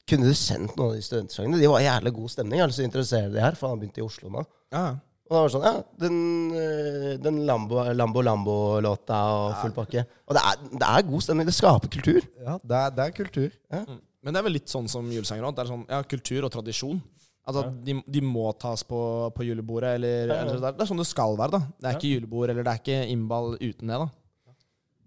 kunne 0.08 0.30
du 0.30 0.34
sendt 0.38 0.74
noen 0.78 0.90
av 0.92 0.96
de 0.96 1.04
studentsangene? 1.04 1.60
De 1.60 1.68
var 1.70 1.84
jævlig 1.84 2.12
god 2.16 2.32
stemning. 2.32 2.58
Jeg 2.60 2.66
er 2.68 2.74
så 2.78 2.86
interessert 2.86 3.28
i 3.28 3.28
det 3.32 3.36
de 3.38 3.44
her, 3.44 3.58
for 3.60 3.72
han 3.72 3.80
begynte 3.82 4.00
i 4.02 4.06
Oslo 4.06 4.32
nå. 4.32 4.42
Ja. 4.74 4.86
Og 5.28 5.34
da 5.34 5.40
var 5.42 5.48
det 5.50 5.52
sånn, 5.52 5.66
ja, 5.68 5.82
den, 6.00 6.18
eh, 6.56 7.16
den 7.20 7.42
Lambo 7.44 7.82
Lambo 7.92 8.22
Lambo-låta 8.24 9.18
og 9.36 9.58
full 9.60 9.74
pakke. 9.76 10.06
Og 10.26 10.34
det 10.38 10.42
er, 10.48 10.62
det 10.72 10.88
er 10.88 11.02
god 11.10 11.24
stemning. 11.26 11.46
Det 11.50 11.54
skaper 11.56 11.92
kultur. 11.92 12.24
Ja, 12.40 12.54
det 12.64 12.78
er, 12.78 12.94
det 12.96 13.04
er 13.04 13.16
kultur. 13.18 13.50
Mm. 13.74 13.98
Men 14.24 14.34
det 14.34 14.40
er 14.40 14.46
vel 14.48 14.56
litt 14.56 14.72
sånn 14.72 14.88
som 14.88 15.04
julesanger 15.12 15.44
òg. 15.50 15.54
Det 15.58 15.66
sånn, 15.68 15.84
ja, 15.92 16.00
kultur 16.08 16.48
og 16.48 16.52
tradisjon. 16.56 17.02
Altså, 17.48 17.66
de, 17.84 17.94
de 18.04 18.20
må 18.24 18.46
tas 18.60 18.82
på, 18.84 18.98
på 19.36 19.44
julebordet, 19.46 19.94
eller, 20.00 20.32
Ja, 20.32 20.34
ja. 20.34 20.40
eller 20.48 20.58
det, 20.64 20.72
er, 20.82 20.88
sånn 20.88 20.98
det 21.00 21.06
skal 21.08 21.36
være. 21.38 21.56
da 21.56 21.60
Det 21.76 21.86
er 21.86 21.92
Ja. 21.94 21.98
ikke 22.00 22.10
julebord, 22.14 22.50
eller 22.52 22.64
det 22.66 22.72
er 22.74 22.80
ikke 22.82 22.98
innball 23.12 23.54
uten 23.60 23.88
det. 23.92 24.00
da 24.00 24.08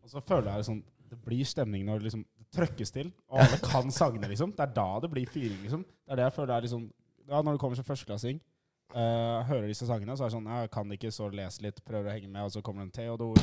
Og 0.06 0.10
så 0.10 0.22
føler 0.26 0.50
jeg 0.50 0.62
det 0.64 0.70
sånn 0.70 0.84
Det 1.12 1.20
blir 1.26 1.46
stemning 1.46 1.84
når 1.86 2.00
det 2.00 2.08
liksom 2.10 2.24
trøkkes 2.56 2.92
til, 2.92 3.12
og 3.30 3.44
alle 3.44 3.60
kan 3.64 3.92
sangene, 3.94 4.30
liksom. 4.32 4.54
Det 4.56 4.66
er 4.66 4.74
da 4.76 4.88
det 5.04 5.12
blir 5.12 5.30
fyring, 5.30 5.60
liksom. 5.64 5.84
Det 5.84 6.16
er 6.16 6.22
det 6.22 6.30
jeg 6.30 6.38
føler 6.40 6.56
er 6.56 6.68
liksom 6.68 6.90
Ja, 7.30 7.42
når 7.42 7.56
du 7.56 7.62
kommer 7.62 7.78
som 7.80 7.86
førsteklassing, 7.88 8.42
uh, 8.92 9.44
hører 9.48 9.68
disse 9.70 9.88
sangene, 9.88 10.18
så 10.18 10.26
er 10.26 10.32
det 10.32 10.36
sånn 10.36 10.50
Jeg 10.52 10.72
kan 10.74 10.96
ikke, 10.98 11.12
så 11.16 11.30
lese 11.32 11.64
litt, 11.64 11.84
prøver 11.88 12.10
å 12.10 12.16
henge 12.16 12.28
med, 12.28 12.44
og 12.44 12.52
så 12.52 12.64
kommer 12.66 12.84
det 12.84 12.90
en 12.90 12.96
Theodor 12.98 13.40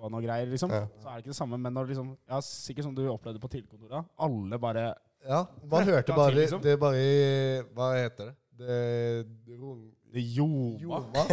og 0.00 0.12
noe 0.12 0.24
greier, 0.24 0.48
liksom. 0.50 0.72
Ja. 0.72 0.86
Så 1.00 1.08
er 1.08 1.14
det 1.14 1.24
ikke 1.24 1.34
det 1.34 1.38
samme. 1.38 1.60
Men 1.60 1.76
når 1.76 1.92
liksom 1.92 2.12
Ja, 2.28 2.40
sikkert 2.44 2.88
som 2.88 2.96
du 2.96 3.04
opplevde 3.08 3.40
på 3.42 3.50
Tilkontoret, 3.52 4.08
alle 4.18 4.58
bare 4.60 4.90
Ja, 5.24 5.44
man 5.70 5.88
hørte 5.88 6.16
bare 6.16 6.32
til, 6.32 6.42
liksom. 6.42 6.62
Det 6.64 6.76
bare 6.80 7.00
i 7.00 7.62
Hva 7.76 7.92
heter 7.96 8.30
det? 8.30 8.36
Det, 8.60 9.26
det 9.46 9.56
rung-. 9.56 9.88
Ljoma. 10.12 10.76
Ljoma. 10.82 11.24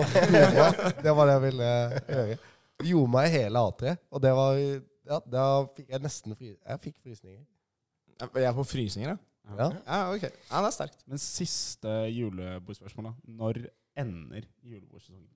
Det 1.03 1.11
var 1.15 1.25
det 1.25 1.34
jeg 1.34 1.41
ville 1.41 1.71
høre. 2.07 2.38
Ljoma 2.86 3.23
i 3.25 3.32
hele 3.34 3.59
A3. 3.59 3.95
Og 4.11 4.21
det 4.21 4.34
var 4.38 4.59
Ja, 5.08 5.22
da 5.32 5.45
fikk 5.76 5.93
jeg 5.93 6.03
nesten 6.03 6.36
fri... 6.36 6.53
Jeg 6.55 6.84
fikk 6.84 6.99
frysninger. 7.03 7.45
Jeg 8.18 8.53
på 8.58 8.66
frysninger, 8.68 9.16
ja. 9.16 9.18
Ja. 9.55 9.68
Ja, 9.86 9.97
ok. 10.12 10.26
Ja, 10.28 10.60
det 10.60 10.68
er 10.68 10.76
sterkt. 10.76 11.03
Men 11.08 11.22
siste 11.22 11.93
julebordspørsmål, 12.12 13.10
da. 13.10 13.14
Når 13.39 13.60
ender 13.97 14.47
julebordsesongen? 14.66 15.30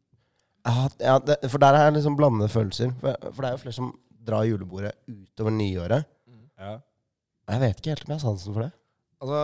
Ja, 0.68 0.88
ja 1.02 1.18
det, 1.26 1.38
for 1.50 1.62
der 1.64 1.78
er 1.78 1.90
det 1.90 2.00
liksom 2.00 2.18
blandede 2.20 2.52
følelser. 2.52 2.92
For, 3.02 3.32
for 3.32 3.42
det 3.42 3.50
er 3.50 3.56
jo 3.56 3.62
flere 3.64 3.78
som 3.78 3.94
drar 4.28 4.46
julebordet 4.50 4.92
utover 5.10 5.56
nyåret. 5.56 6.10
Ja. 6.62 6.76
Jeg 7.52 7.64
vet 7.64 7.80
ikke 7.80 7.94
helt 7.96 8.04
om 8.06 8.14
jeg 8.14 8.20
har 8.20 8.26
sansen 8.26 8.56
for 8.56 8.66
det. 8.66 8.72
Altså, 9.22 9.40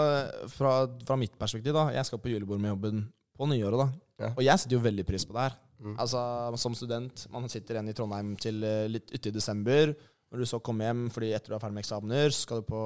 fra, 0.53 0.73
fra 1.05 1.17
mitt 1.19 1.37
perspektiv, 1.39 1.73
da. 1.75 1.87
Jeg 1.95 2.09
skal 2.09 2.21
på 2.21 2.31
julebord 2.33 2.61
med 2.61 2.73
jobben 2.73 3.07
på 3.37 3.47
nyåret, 3.49 3.79
da. 3.81 3.87
Ja. 4.25 4.33
Og 4.33 4.43
jeg 4.45 4.59
setter 4.59 4.77
jo 4.77 4.83
veldig 4.85 5.05
pris 5.05 5.25
på 5.25 5.35
det 5.37 5.47
her. 5.47 5.57
Mm. 5.77 5.95
Altså, 6.01 6.21
Som 6.57 6.75
student, 6.77 7.27
man 7.33 7.49
sitter 7.49 7.77
igjen 7.77 7.91
i 7.91 7.97
Trondheim 7.97 8.31
til 8.41 8.63
eh, 8.65 8.87
litt 8.89 9.11
uti 9.13 9.29
i 9.29 9.35
desember. 9.35 9.93
Når 10.31 10.39
du 10.43 10.45
så 10.49 10.59
kommer 10.59 10.89
hjem 10.89 11.05
fordi 11.13 11.31
etter 11.35 11.53
du 11.53 11.55
er 11.55 11.63
ferdig 11.63 11.77
med 11.77 11.85
eksamener, 11.85 12.33
skal 12.35 12.61
du 12.61 12.67
på, 12.67 12.81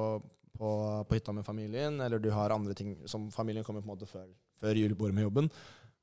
på, 0.58 0.72
på 1.08 1.16
hytta 1.18 1.32
med 1.34 1.44
familien, 1.46 2.00
eller 2.04 2.18
du 2.22 2.30
har 2.30 2.54
andre 2.54 2.74
ting 2.78 2.96
som 3.10 3.30
familien 3.34 3.64
kommer 3.66 3.82
på 3.82 3.88
en 3.90 3.96
måte 3.96 4.06
før, 4.10 4.28
før 4.62 4.78
julebordet 4.78 5.14
med 5.16 5.24
jobben. 5.26 5.48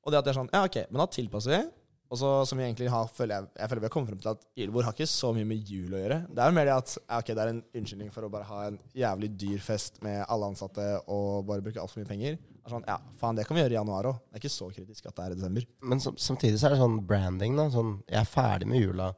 Og 0.04 0.12
det 0.12 0.18
at 0.20 0.24
det 0.26 0.34
er 0.34 0.40
sånn, 0.42 0.50
ja 0.52 0.64
ok, 0.68 0.82
men 0.90 1.00
da 1.02 1.06
tilpasser 1.12 1.56
vi. 1.56 1.62
Og 2.10 2.18
så 2.18 2.28
som 2.48 2.58
vi 2.58 2.64
egentlig 2.66 2.88
har, 2.90 3.06
føler 3.14 3.36
jeg, 3.36 3.48
jeg 3.60 3.70
føler 3.70 3.80
vi 3.84 3.86
har 3.86 3.92
kommet 3.94 4.10
frem 4.10 4.18
til 4.24 4.30
at 4.32 4.40
julebord 4.58 4.82
har 4.88 4.94
ikke 4.96 5.06
så 5.06 5.28
mye 5.36 5.46
med 5.46 5.68
jul 5.70 5.92
å 5.94 6.00
gjøre. 6.00 6.16
Det 6.34 6.42
er 6.42 6.48
jo 6.50 6.54
mer 6.56 6.66
det 6.66 6.72
at 6.74 6.94
ok, 7.20 7.28
det 7.30 7.42
er 7.44 7.50
en 7.52 7.60
unnskyldning 7.78 8.08
for 8.10 8.26
å 8.26 8.30
bare 8.32 8.48
ha 8.48 8.62
en 8.66 8.78
jævlig 8.98 9.28
dyr 9.38 9.62
fest 9.62 10.00
med 10.02 10.24
alle 10.26 10.48
ansatte 10.50 10.86
og 11.06 11.44
bare 11.46 11.62
bruke 11.62 11.78
altfor 11.78 12.02
mye 12.02 12.10
penger. 12.10 12.40
Det 12.40 12.66
er 12.66 12.74
sånn, 12.74 12.88
ja, 12.90 12.96
faen, 13.20 13.38
det 13.38 13.46
kan 13.46 13.54
vi 13.54 13.62
gjøre 13.62 13.76
i 13.76 13.78
januar 13.78 14.08
òg. 14.10 14.18
Det 14.26 14.40
er 14.40 14.42
ikke 14.42 14.52
så 14.56 14.68
kritisk 14.74 15.06
at 15.06 15.14
det 15.20 15.28
er 15.28 15.36
i 15.36 15.38
desember. 15.38 15.68
Men 15.92 16.02
sam- 16.02 16.18
samtidig 16.18 16.58
så 16.58 16.66
er 16.66 16.74
det 16.74 16.80
sånn 16.82 16.98
branding. 17.06 17.54
da 17.62 17.68
sånn, 17.70 17.94
Jeg 18.10 18.20
er 18.24 18.32
ferdig 18.34 18.66
med 18.74 18.82
jula. 18.82 19.12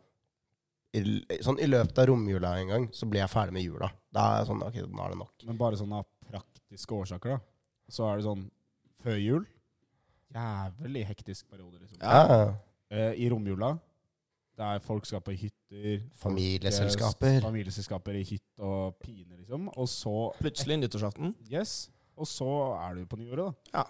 Sånn, 0.92 1.56
I 1.62 1.66
løpet 1.70 1.98
av 2.02 2.06
romjula 2.10 2.50
en 2.60 2.68
gang 2.68 2.82
så 2.92 3.06
blir 3.08 3.22
jeg 3.22 3.30
ferdig 3.32 3.54
med 3.56 3.64
jula. 3.64 3.88
Da 4.12 4.26
er 4.34 4.42
jeg 4.42 4.50
sånn, 4.50 4.62
ok, 4.66 4.74
nå 4.92 5.04
er 5.06 5.14
det 5.14 5.18
nok. 5.22 5.32
Men 5.48 5.56
bare 5.60 5.78
sånn 5.80 5.94
av 5.96 6.04
praktiske 6.28 6.92
årsaker, 6.98 7.38
da. 7.38 7.40
Så 7.88 8.04
er 8.10 8.18
det 8.20 8.26
sånn 8.26 8.44
før 9.02 9.16
jul 9.20 9.46
Jævlig 10.32 11.02
hektisk 11.04 11.48
periode, 11.52 11.76
liksom. 11.82 11.98
Ja, 12.00 12.20
ja. 12.28 12.52
Eh, 12.92 13.18
I 13.20 13.26
romjula, 13.28 13.74
der 14.56 14.78
folk 14.84 15.04
skal 15.08 15.20
på 15.24 15.32
hytter 15.36 16.02
Familieselskaper. 16.22 17.34
folkes- 17.38 17.44
Familieselskaper 17.44 18.16
i 18.16 18.22
hytt 18.24 18.42
og 18.64 18.96
pine, 19.00 19.36
liksom. 19.40 19.68
Og 19.76 19.88
så 19.88 20.14
Plutselig 20.38 20.78
nyttårsaften. 20.80 21.34
Yes. 21.50 21.90
Og 22.16 22.26
så 22.26 22.48
er 22.80 22.94
du 22.94 23.04
på 23.06 23.16
nyåret, 23.20 23.54
da. 23.72 23.84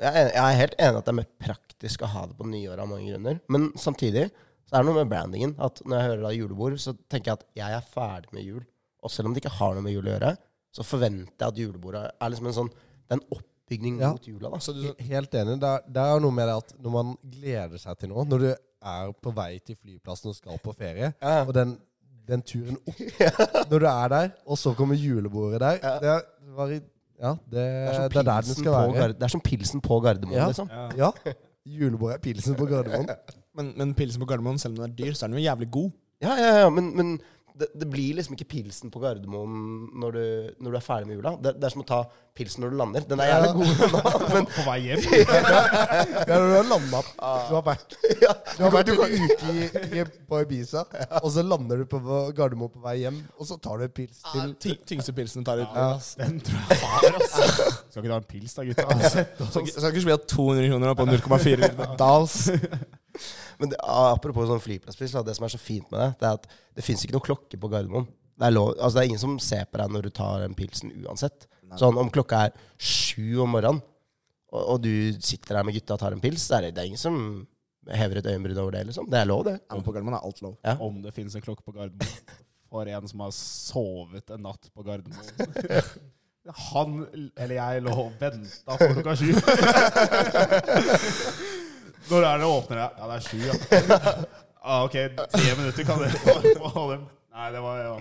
Jeg 0.00 0.10
er, 0.10 0.30
jeg 0.34 0.42
er 0.42 0.58
helt 0.58 0.74
enig 0.82 0.98
at 0.98 1.04
det 1.04 1.12
er 1.12 1.20
mer 1.20 1.30
praktisk 1.38 2.02
å 2.02 2.06
ha 2.10 2.26
det 2.26 2.36
på 2.36 2.46
nyåret 2.50 2.78
av 2.82 2.88
mange 2.90 3.06
grunner. 3.12 3.40
Men 3.48 3.70
samtidig 3.78 4.30
så 4.74 4.80
er 4.80 4.86
noe 4.88 4.94
med 4.98 5.08
brandingen. 5.12 5.54
At 5.62 5.78
når 5.86 6.00
jeg 6.00 6.08
hører 6.10 6.22
da 6.26 6.32
julebord, 6.34 6.74
så 6.82 6.96
tenker 7.08 7.30
jeg 7.30 7.38
at 7.38 7.44
jeg 7.60 7.76
er 7.78 7.84
ferdig 7.94 8.32
med 8.34 8.42
jul. 8.42 8.64
Og 9.04 9.10
selv 9.14 9.28
om 9.30 9.34
det 9.36 9.44
ikke 9.44 9.54
har 9.54 9.74
noe 9.76 9.84
med 9.86 9.92
jul 9.94 10.08
å 10.08 10.14
gjøre, 10.18 10.32
så 10.74 10.82
forventer 10.82 11.44
jeg 11.44 11.52
at 11.52 11.58
julebordet 11.62 12.10
er 12.20 12.30
liksom 12.32 12.46
en 12.50 12.56
sånn 12.56 12.70
Det 12.74 13.12
er 13.12 13.18
en 13.20 13.26
oppbygning 13.36 13.98
Ja. 14.00 14.10
mot 14.10 14.26
jula. 14.26 14.50
da 14.50 14.58
Så 14.58 14.72
du, 14.74 14.80
He- 14.82 15.04
Helt 15.14 15.30
enig. 15.34 15.60
Det 15.60 15.68
er, 15.68 15.80
det 15.92 16.02
er 16.02 16.20
noe 16.20 16.32
med 16.32 16.48
det 16.48 16.56
at 16.56 16.72
når 16.82 16.90
man 16.90 17.16
gleder 17.22 17.78
seg 17.78 17.98
til 17.98 18.08
noe, 18.08 18.24
når 18.24 18.38
du 18.38 18.48
er 18.50 19.12
på 19.22 19.32
vei 19.36 19.58
til 19.60 19.76
flyplassen 19.76 20.28
og 20.30 20.34
skal 20.36 20.58
på 20.58 20.74
ferie, 20.74 21.12
Ja. 21.22 21.44
og 21.44 21.52
den, 21.54 21.78
den 22.26 22.42
turen 22.42 22.76
opp 22.88 22.98
Når 23.70 23.78
du 23.78 23.86
er 23.86 24.08
der, 24.08 24.32
og 24.46 24.56
så 24.58 24.74
kommer 24.74 24.96
julebordet 24.96 25.60
der 25.60 25.78
Ja. 25.82 25.98
Det 26.00 26.56
var 26.56 26.66
i- 26.72 26.80
ja, 27.20 27.30
det, 27.30 27.50
Det 27.52 27.60
er, 27.60 28.08
det, 28.08 28.16
er 28.16 28.22
der 28.22 28.22
den 28.22 28.42
pilsen 28.42 28.54
skal 28.64 28.72
på 28.72 28.92
være. 28.96 29.12
Det 29.12 29.22
er 29.22 29.28
som 29.28 29.40
pilsen 29.40 29.80
på 29.80 30.00
Gardermoen, 30.02 30.34
Ja. 30.36 30.46
liksom. 30.48 30.68
Ja. 30.96 31.10
Julebordet 31.64 32.14
er 32.16 32.18
pilsen 32.24 32.54
på 32.56 32.66
Gardermoen. 32.66 33.08
men, 33.58 33.72
men 33.78 33.94
pilsen 33.98 34.22
på 34.22 34.28
Gardermoen, 34.30 34.58
selv 34.58 34.74
om 34.74 34.82
den 34.82 34.90
er 34.90 34.98
dyr, 34.98 35.14
så 35.14 35.26
er 35.26 35.32
den 35.32 35.40
jo 35.40 35.46
jævlig 35.46 35.70
god. 35.70 35.94
Ja, 36.24 36.34
ja, 36.38 36.52
ja, 36.64 36.68
men, 36.72 36.90
men 36.96 37.16
det, 37.54 37.68
det 37.78 37.86
blir 37.86 38.16
liksom 38.18 38.34
ikke 38.34 38.48
pilsen 38.50 38.90
på 38.90 38.98
Gardermoen 38.98 39.90
når 40.00 40.16
du, 40.16 40.22
når 40.64 40.72
du 40.72 40.76
er 40.78 40.82
ferdig 40.82 41.06
med 41.06 41.18
jula. 41.20 41.32
Det, 41.38 41.52
det 41.60 41.68
er 41.68 41.74
som 41.74 41.84
å 41.84 41.86
ta 41.86 42.00
pilsen 42.34 42.64
når 42.64 42.72
du 42.72 42.78
lander. 42.80 43.04
Den 43.06 43.22
er 43.22 43.28
gjerne 43.30 43.52
god 43.54 43.92
nå, 43.92 44.00
men 44.34 44.48
På 44.50 44.64
vei 44.66 44.78
hjem. 44.88 45.04
Ja, 46.24 46.38
du 46.40 46.54
har 46.56 46.66
landa 46.66 47.02
Du 47.04 47.54
har 47.54 47.62
vært, 47.68 47.94
du 48.56 48.64
har 48.64 48.74
vært 48.74 48.90
en 48.90 48.98
uke 48.98 49.52
i, 49.54 49.68
i, 50.00 50.06
på 50.26 50.40
Ibiza, 50.42 50.82
og 51.20 51.30
så 51.36 51.44
lander 51.46 51.84
du 51.84 51.86
på 51.90 52.00
Gardermoen 52.34 52.74
på 52.74 52.82
vei 52.82 52.96
hjem, 53.04 53.22
og 53.38 53.46
så 53.46 53.58
tar 53.62 53.78
du 53.78 53.86
en 53.86 53.94
pils 54.00 54.18
til 54.32 54.56
Ty 54.64 54.74
tyngste 54.90 55.14
pilsen 55.14 55.46
tar 55.46 55.62
ut. 55.62 55.78
Ja. 55.78 55.92
Den 56.24 56.40
tror 56.42 56.74
jeg 56.74 56.82
har, 56.82 57.08
altså. 57.20 57.70
Skal 57.92 58.02
ikke 58.02 58.10
ta 58.10 58.18
en 58.18 58.28
pils 58.34 58.58
da, 58.58 58.66
gutta? 58.66 59.14
Skal 59.54 59.90
ikke 59.92 60.06
vi 60.10 60.16
ha 60.16 60.20
200 60.34 60.74
kroner 60.74 60.98
på 60.98 61.10
0,4 61.12 61.90
Dals. 62.00 62.38
Men 63.60 63.72
det, 63.72 63.78
apropos 63.80 64.48
sånn 64.50 64.62
flyplasspris, 64.62 65.14
det 65.26 65.36
som 65.38 65.46
er 65.46 65.54
så 65.54 65.60
fint 65.60 65.88
med 65.92 66.00
det, 66.00 66.10
det 66.20 66.28
er 66.28 66.38
at 66.40 66.46
det 66.76 66.84
fins 66.86 67.04
ikke 67.04 67.16
noe 67.16 67.28
klokke 67.28 67.60
på 67.60 67.70
Gardermoen. 67.72 68.06
Det 68.34 68.48
er, 68.48 68.54
lov, 68.54 68.72
altså 68.74 68.98
det 68.98 69.04
er 69.04 69.10
ingen 69.12 69.22
som 69.22 69.36
ser 69.42 69.66
på 69.70 69.78
deg 69.78 69.92
når 69.94 70.08
du 70.08 70.14
tar 70.14 70.42
den 70.42 70.56
pilsen 70.58 70.92
uansett. 71.04 71.46
Sånn 71.78 71.98
Om 71.98 72.10
klokka 72.14 72.44
er 72.46 72.54
sju 72.78 73.40
om 73.42 73.50
morgenen, 73.54 73.80
og, 74.54 74.62
og 74.62 74.78
du 74.84 74.92
sitter 75.22 75.58
der 75.58 75.66
med 75.66 75.74
gutta 75.78 75.96
og 75.96 76.02
tar 76.02 76.14
en 76.14 76.22
pils, 76.22 76.42
så 76.46 76.58
er 76.58 76.68
det, 76.68 76.74
det 76.76 76.82
er 76.82 76.90
ingen 76.92 77.00
som 77.00 77.16
hever 77.94 78.20
et 78.20 78.28
øyenbryn 78.30 78.60
over 78.62 78.72
det. 78.76 78.84
liksom. 78.90 79.04
Det 79.10 79.18
er 79.20 79.28
lov, 79.28 79.44
det. 79.46 79.56
Ja, 79.60 79.76
men 79.76 79.84
på 79.86 79.94
Gardermoen 79.94 80.18
er 80.18 80.26
alt 80.26 80.42
lov. 80.42 80.54
Om 80.88 80.94
det 81.04 81.14
finnes 81.14 81.34
en 81.36 81.44
klokke 81.44 81.64
på 81.66 81.74
Gardermoen 81.76 82.42
for 82.74 82.90
en 82.90 83.08
som 83.10 83.18
har 83.26 83.32
sovet 83.38 84.26
en 84.34 84.42
natt 84.48 84.64
på 84.74 84.86
Gardermoen. 84.86 85.24
Han 86.44 87.06
eller 87.40 87.54
jeg 87.56 87.82
lå 87.86 87.92
og 88.02 88.16
venta 88.20 88.74
på 88.76 88.88
klokka 88.98 89.14
sju. 89.16 89.30
Når 92.10 92.26
er 92.28 92.38
det 92.42 92.48
åpner? 92.48 92.80
Ja, 92.82 92.88
Ja, 92.98 93.06
det 93.10 93.16
er 93.16 93.24
sju, 93.28 93.38
ja. 93.44 93.54
Ah, 94.64 94.84
ok, 94.86 94.94
tre 95.28 95.50
minutter 95.58 95.84
kan 95.84 95.98
dere 96.00 96.16
få 96.16 96.84
dem. 96.88 97.02
Nei, 97.36 97.48
det 97.52 97.60
var 97.60 97.80
ja. 97.82 97.96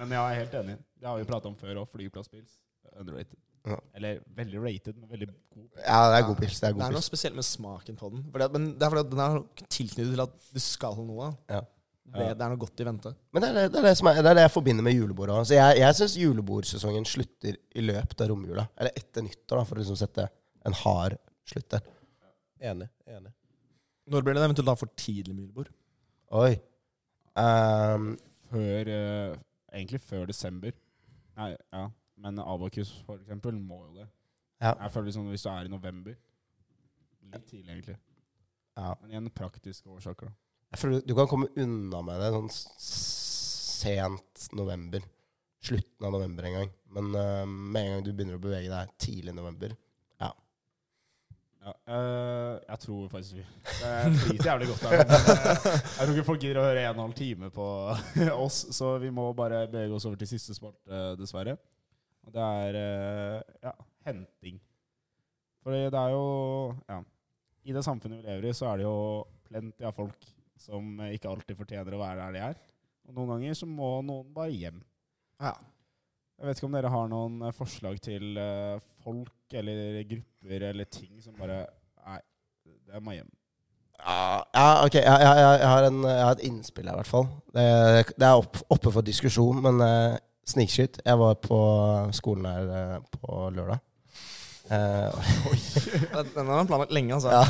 Men 0.00 0.14
jeg 0.16 0.18
er 0.18 0.38
helt 0.40 0.54
enig. 0.60 0.74
Det 0.98 1.06
har 1.06 1.18
vi 1.20 1.26
pratet 1.28 1.46
om 1.46 1.54
før 1.60 1.78
òg. 1.84 1.92
Flyplasspils. 1.92 2.56
Underrated. 2.98 3.38
Ja. 3.68 3.76
Eller 3.94 4.18
veldig 4.34 4.62
rated, 4.64 4.96
men 4.98 5.10
veldig 5.12 5.28
god. 5.30 5.68
Ja, 5.78 6.00
det 6.10 6.16
er 6.18 6.26
god 6.26 6.40
pils. 6.40 6.58
Det 6.58 6.66
er 6.68 6.74
Det 6.74 6.82
er 6.88 6.94
noe 6.96 6.98
pils. 6.98 7.10
spesielt 7.12 7.38
med 7.38 7.46
smaken 7.46 7.98
på 8.00 8.10
den. 8.14 8.24
Fordi 8.34 8.46
at, 8.48 8.56
men 8.56 8.66
det 8.74 8.86
er 8.86 8.92
fordi 8.94 9.04
at 9.04 9.12
den 9.12 9.22
er 9.28 9.38
tilknyttet 9.76 10.10
til 10.16 10.24
at 10.26 10.50
du 10.56 10.60
skal 10.64 10.98
noe. 11.06 11.30
Ja. 11.54 11.62
Det, 12.08 12.26
det 12.40 12.44
er 12.46 12.52
noe 12.54 12.60
godt 12.64 12.82
i 12.82 12.88
vente. 12.88 13.14
Men 13.36 13.44
det 13.44 13.48
er 13.52 13.56
det, 13.60 13.64
det, 13.76 13.78
er 13.82 13.88
det, 13.90 13.96
som 14.00 14.10
er, 14.10 14.18
det 14.24 14.30
er 14.32 14.38
det 14.40 14.46
jeg 14.48 14.54
forbinder 14.56 14.86
med 14.86 14.96
julebord 14.98 15.34
òg. 15.36 15.54
Jeg, 15.54 15.78
jeg 15.84 15.98
syns 16.00 16.18
julebordsesongen 16.18 17.06
slutter 17.06 17.58
i 17.78 17.84
løpet 17.84 18.24
av 18.24 18.32
romjula. 18.32 18.66
Eller 18.80 18.96
etter 18.98 19.22
nyttår, 19.26 19.60
da, 19.60 19.64
for 19.68 19.78
å 19.78 19.84
liksom 19.84 19.98
sette 20.02 20.26
en 20.66 20.78
hard 20.82 21.18
slutt 21.46 21.68
der. 21.76 21.84
Enig. 22.72 22.88
enig. 23.06 23.30
Når 24.08 24.24
blir 24.24 24.36
det 24.36 24.44
eventuelt 24.44 24.70
da 24.70 24.74
for 24.78 24.90
tidlig 24.96 25.34
med 25.34 25.44
julebord? 25.44 25.70
Oi. 26.38 26.56
Um, 27.38 28.14
Før 28.48 28.90
uh, 28.92 29.38
Egentlig 29.68 30.00
før 30.00 30.24
desember. 30.26 30.72
Nei, 31.36 31.50
ja. 31.72 31.82
Men 32.18 32.40
Abakus, 32.40 32.90
for 33.06 33.20
eksempel, 33.20 33.54
må 33.54 33.82
jo 33.84 33.98
det. 34.00 34.06
Ja. 34.62 34.72
Jeg 34.72 34.92
føler 34.94 35.14
sånn 35.14 35.28
hvis 35.30 35.44
du 35.44 35.50
er 35.52 35.68
i 35.68 35.70
november 35.70 36.16
Litt 37.28 37.44
tidlig, 37.46 37.74
egentlig. 37.74 37.98
Ja. 38.78 38.94
Men 39.02 39.12
igjen 39.12 39.28
praktiske 39.36 39.90
årsaker, 39.92 40.30
da. 40.30 40.32
jeg 40.72 40.80
føler 40.80 41.02
du 41.04 41.12
kan 41.18 41.28
komme 41.28 41.50
unna 41.60 42.00
med 42.06 42.22
det 42.22 42.30
sånn 42.32 42.48
sent 42.80 44.48
november. 44.56 45.04
Slutten 45.68 46.08
av 46.08 46.14
november 46.16 46.48
en 46.48 46.56
gang. 46.56 46.72
Men 46.96 47.12
uh, 47.12 47.44
med 47.44 47.82
en 47.82 47.92
gang 47.92 48.06
du 48.06 48.10
begynner 48.14 48.40
å 48.40 48.42
bevege 48.42 48.72
deg 48.72 48.96
tidlig 49.04 49.34
i 49.34 49.36
november 49.36 49.76
Ja, 51.58 51.72
eh, 51.90 52.54
jeg 52.68 52.78
tror 52.84 53.08
faktisk 53.12 53.34
vi 53.34 53.42
Det 53.42 54.20
flyter 54.22 54.46
jævlig 54.50 54.68
godt 54.70 54.84
her. 54.86 55.00
Eh, 55.02 55.66
jeg 55.66 56.06
tror 56.06 56.12
ikke 56.14 56.28
folk 56.28 56.40
gidder 56.44 56.60
å 56.62 56.66
høre 56.68 56.84
en 56.84 56.92
og 56.92 56.94
en 56.94 57.04
halv 57.08 57.16
time 57.18 57.50
på 57.54 57.66
oss, 58.46 58.60
så 58.76 58.92
vi 59.02 59.10
må 59.14 59.26
bare 59.36 59.64
bevege 59.70 59.96
oss 59.96 60.06
over 60.08 60.20
til 60.20 60.30
siste 60.30 60.54
sport, 60.56 60.78
eh, 60.86 61.12
dessverre. 61.18 61.56
Og 62.28 62.32
det 62.34 62.46
er 62.62 62.78
eh, 62.82 63.54
ja, 63.66 63.72
henting. 64.06 64.60
For 65.64 65.74
det 65.74 65.98
er 65.98 66.14
jo 66.14 66.26
Ja. 66.88 67.02
I 67.68 67.74
det 67.76 67.82
samfunnet 67.84 68.22
vi 68.22 68.30
lever 68.30 68.48
i, 68.48 68.52
så 68.56 68.70
er 68.70 68.78
det 68.80 68.84
jo 68.86 68.98
plenty 69.44 69.84
av 69.84 69.92
folk 69.96 70.28
som 70.58 71.02
ikke 71.10 71.28
alltid 71.28 71.58
fortjener 71.58 71.94
å 71.94 72.00
være 72.00 72.22
der 72.22 72.36
de 72.38 72.44
er. 72.46 72.62
Og 73.08 73.16
noen 73.16 73.34
ganger 73.34 73.58
så 73.58 73.66
må 73.68 73.98
noen 74.06 74.30
bare 74.32 74.54
hjem. 74.54 74.78
Ja. 75.42 75.52
Jeg 76.38 76.46
vet 76.46 76.60
ikke 76.60 76.68
om 76.68 76.76
dere 76.76 76.92
har 76.92 77.08
noen 77.10 77.40
eh, 77.48 77.56
forslag 77.56 77.98
til 78.02 78.38
eh, 78.38 78.78
folk 79.02 79.56
eller 79.58 79.98
grupper 80.06 80.68
eller 80.70 80.88
ting 80.92 81.18
som 81.24 81.34
bare 81.38 81.64
Nei, 82.06 82.20
det 82.88 83.02
må 83.04 83.16
hjem. 83.16 83.28
Ja, 83.98 84.20
ja 84.54 84.68
ok. 84.86 84.94
Jeg, 85.00 85.24
jeg, 85.24 85.42
jeg, 85.42 85.68
har 85.72 85.88
en, 85.88 85.98
jeg 86.06 86.22
har 86.24 86.36
et 86.36 86.46
innspill 86.46 86.86
her, 86.88 86.94
i 86.94 87.02
hvert 87.02 87.10
fall. 87.10 87.26
Det, 87.52 87.66
det 88.14 88.28
er 88.28 88.38
opp, 88.38 88.62
oppe 88.70 88.94
for 88.94 89.04
diskusjon, 89.04 89.58
men 89.66 89.82
uh, 89.82 90.14
snikskyt. 90.48 91.02
Jeg 91.04 91.20
var 91.20 91.36
på 91.42 91.58
skolen 92.16 92.48
her 92.48 92.70
uh, 92.70 93.18
på 93.18 93.42
lørdag. 93.58 93.82
Eh, 94.70 95.28
Den 96.34 96.46
har 96.46 96.56
han 96.62 96.70
planlagt 96.70 96.92
lenge, 96.92 97.14
altså. 97.18 97.34
ja. 97.34 97.44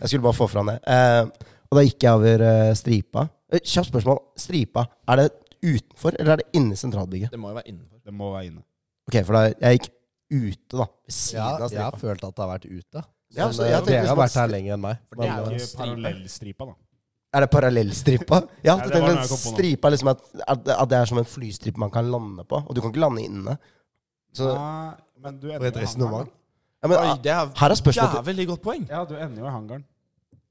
Jeg 0.00 0.08
skulle 0.08 0.22
bare 0.30 0.38
få 0.38 0.48
fram 0.48 0.72
det. 0.72 0.78
Uh, 0.86 1.54
og 1.68 1.76
da 1.76 1.84
gikk 1.84 2.04
jeg 2.04 2.16
over 2.16 2.44
eh, 2.48 2.74
stripa. 2.78 3.26
Eh, 3.52 3.60
Kjapt 3.60 3.90
spørsmål. 3.90 4.22
Stripa, 4.40 4.86
er 5.08 5.20
det 5.20 5.26
utenfor, 5.62 6.16
eller 6.18 6.32
er 6.32 6.36
det 6.42 6.46
inne 6.58 6.72
i 6.72 6.80
sentralbygget? 6.80 7.30
Det 7.32 7.38
må 7.40 7.48
jo 7.52 7.54
være 7.58 7.68
innenfor. 7.72 7.98
Det 8.04 8.14
må 8.14 8.32
være 8.32 8.46
inne. 8.50 8.62
Ok, 9.08 9.16
for 9.24 9.32
da 9.38 9.42
jeg 9.48 9.78
gikk 9.78 9.88
ute, 10.30 10.76
da. 10.76 10.84
Ved 11.06 11.14
siden 11.16 11.38
Ja, 11.38 11.46
av 11.48 11.70
jeg 11.72 11.80
har 11.80 11.90
stripa. 11.94 12.02
følt 12.02 12.24
at 12.28 12.34
det 12.36 12.44
har 12.44 12.50
vært 12.52 12.66
ute. 12.68 13.04
Ja, 13.36 13.44
Men, 13.46 13.54
så 13.54 13.62
eh, 13.64 13.70
jeg 13.70 13.78
tenkte 13.78 13.92
dere 13.92 14.08
har 14.08 14.16
vært 14.16 14.36
her 14.40 14.48
lenger 14.52 14.74
enn 14.74 14.80
meg. 14.84 15.00
For 15.08 15.16
Det 15.20 15.24
er 15.28 15.32
Men, 15.34 15.44
jo 15.44 15.50
eh, 15.50 15.64
ikke 15.64 15.78
parallellstripa, 15.82 16.64
da. 16.68 16.74
Er 17.36 17.40
det 17.44 17.50
parallellstripa? 17.52 18.36
Ja, 18.64 18.74
Nei, 18.76 18.82
alltid 18.82 18.92
det 18.94 19.00
var 19.02 19.08
noe 19.12 19.20
jeg 19.20 19.28
kom 19.28 19.40
på 19.42 19.50
nå. 19.50 19.56
stripa 19.58 19.88
er 19.88 19.92
liksom 19.92 20.08
at, 20.14 20.22
at, 20.48 20.68
at 20.78 20.88
det 20.88 20.96
er 20.98 21.10
som 21.10 21.18
en 21.20 21.28
flystripe 21.28 21.78
man 21.82 21.90
kan 21.92 22.08
lande 22.08 22.44
på. 22.48 22.60
Og 22.64 22.74
du 22.74 22.80
kan 22.80 22.88
ikke 22.94 23.02
lande 23.04 23.24
inne. 23.26 23.58
Så, 24.32 24.48
Nei, 24.54 24.94
men 25.24 25.36
du 25.42 25.50
ender 25.52 25.66
jo 25.68 25.74
i 25.74 25.82
resonnement. 25.82 26.28
hangaren. 26.28 26.32
ja, 26.82 26.88
men, 26.88 26.96
Oi, 26.98 27.18
det 27.24 27.32
er 27.34 27.52
her 27.60 27.70
er 27.74 27.80
spørsmålet 27.82 28.14
til 28.16 28.32
jævlig 28.32 28.46
godt 28.48 28.62
poeng. 28.64 28.86
Ja, 28.88 29.04
du 29.04 29.14
ender 29.16 29.42
jo 29.42 29.46
i 29.46 29.52
hangaren. 29.52 29.84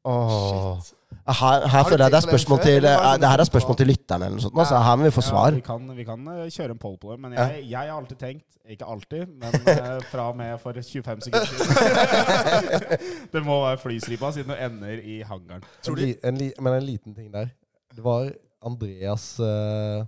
Åh. 0.06 0.86
Her, 1.28 1.66
her 1.68 1.84
føler 1.84 2.06
jeg 2.06 2.12
det 2.12 2.18
er 2.18 2.22
det 2.22 2.24
spørsmål 2.24 2.60
til 2.64 2.84
det 2.86 2.92
eh, 2.96 3.16
Det 3.20 3.28
her 3.30 3.42
er 3.44 3.48
spørsmål 3.50 3.76
til 3.78 3.88
lytterne, 3.92 4.26
eller 4.30 4.38
noe 4.38 4.44
sånt. 4.46 4.60
Altså, 4.64 4.78
her 4.86 4.96
må 4.96 5.04
vi 5.04 5.12
få 5.12 5.24
Ja, 5.26 5.28
svar. 5.30 5.52
vi 5.58 5.64
kan, 5.66 5.90
vi 5.98 6.04
kan 6.08 6.28
eh, 6.34 6.44
kjøre 6.56 6.72
en 6.72 6.80
poll 6.80 6.96
på 7.02 7.12
det, 7.12 7.20
men 7.26 7.34
jeg, 7.36 7.64
jeg 7.68 7.80
har 7.92 7.98
alltid 7.98 8.18
tenkt 8.22 8.46
Ikke 8.70 8.86
alltid, 8.88 9.26
men 9.28 9.58
eh, 9.74 9.98
fra 10.12 10.30
og 10.32 10.38
med 10.40 10.56
for 10.64 10.72
25 10.80 11.22
sekunder 11.28 11.46
siden 11.52 12.98
Det 13.34 13.44
må 13.46 13.60
være 13.66 13.78
flystripa, 13.84 14.32
siden 14.32 14.54
du 14.54 14.58
ender 14.70 15.04
i 15.04 15.18
hangaren. 15.28 15.64
en, 15.88 15.96
li, 16.00 16.14
en, 16.24 16.38
li, 16.40 16.52
men 16.62 16.74
en 16.80 16.86
liten 16.88 17.16
ting 17.16 17.28
der. 17.34 17.52
Det 17.96 18.04
var 18.06 18.32
Andreas 18.66 19.28
eh, 19.40 20.06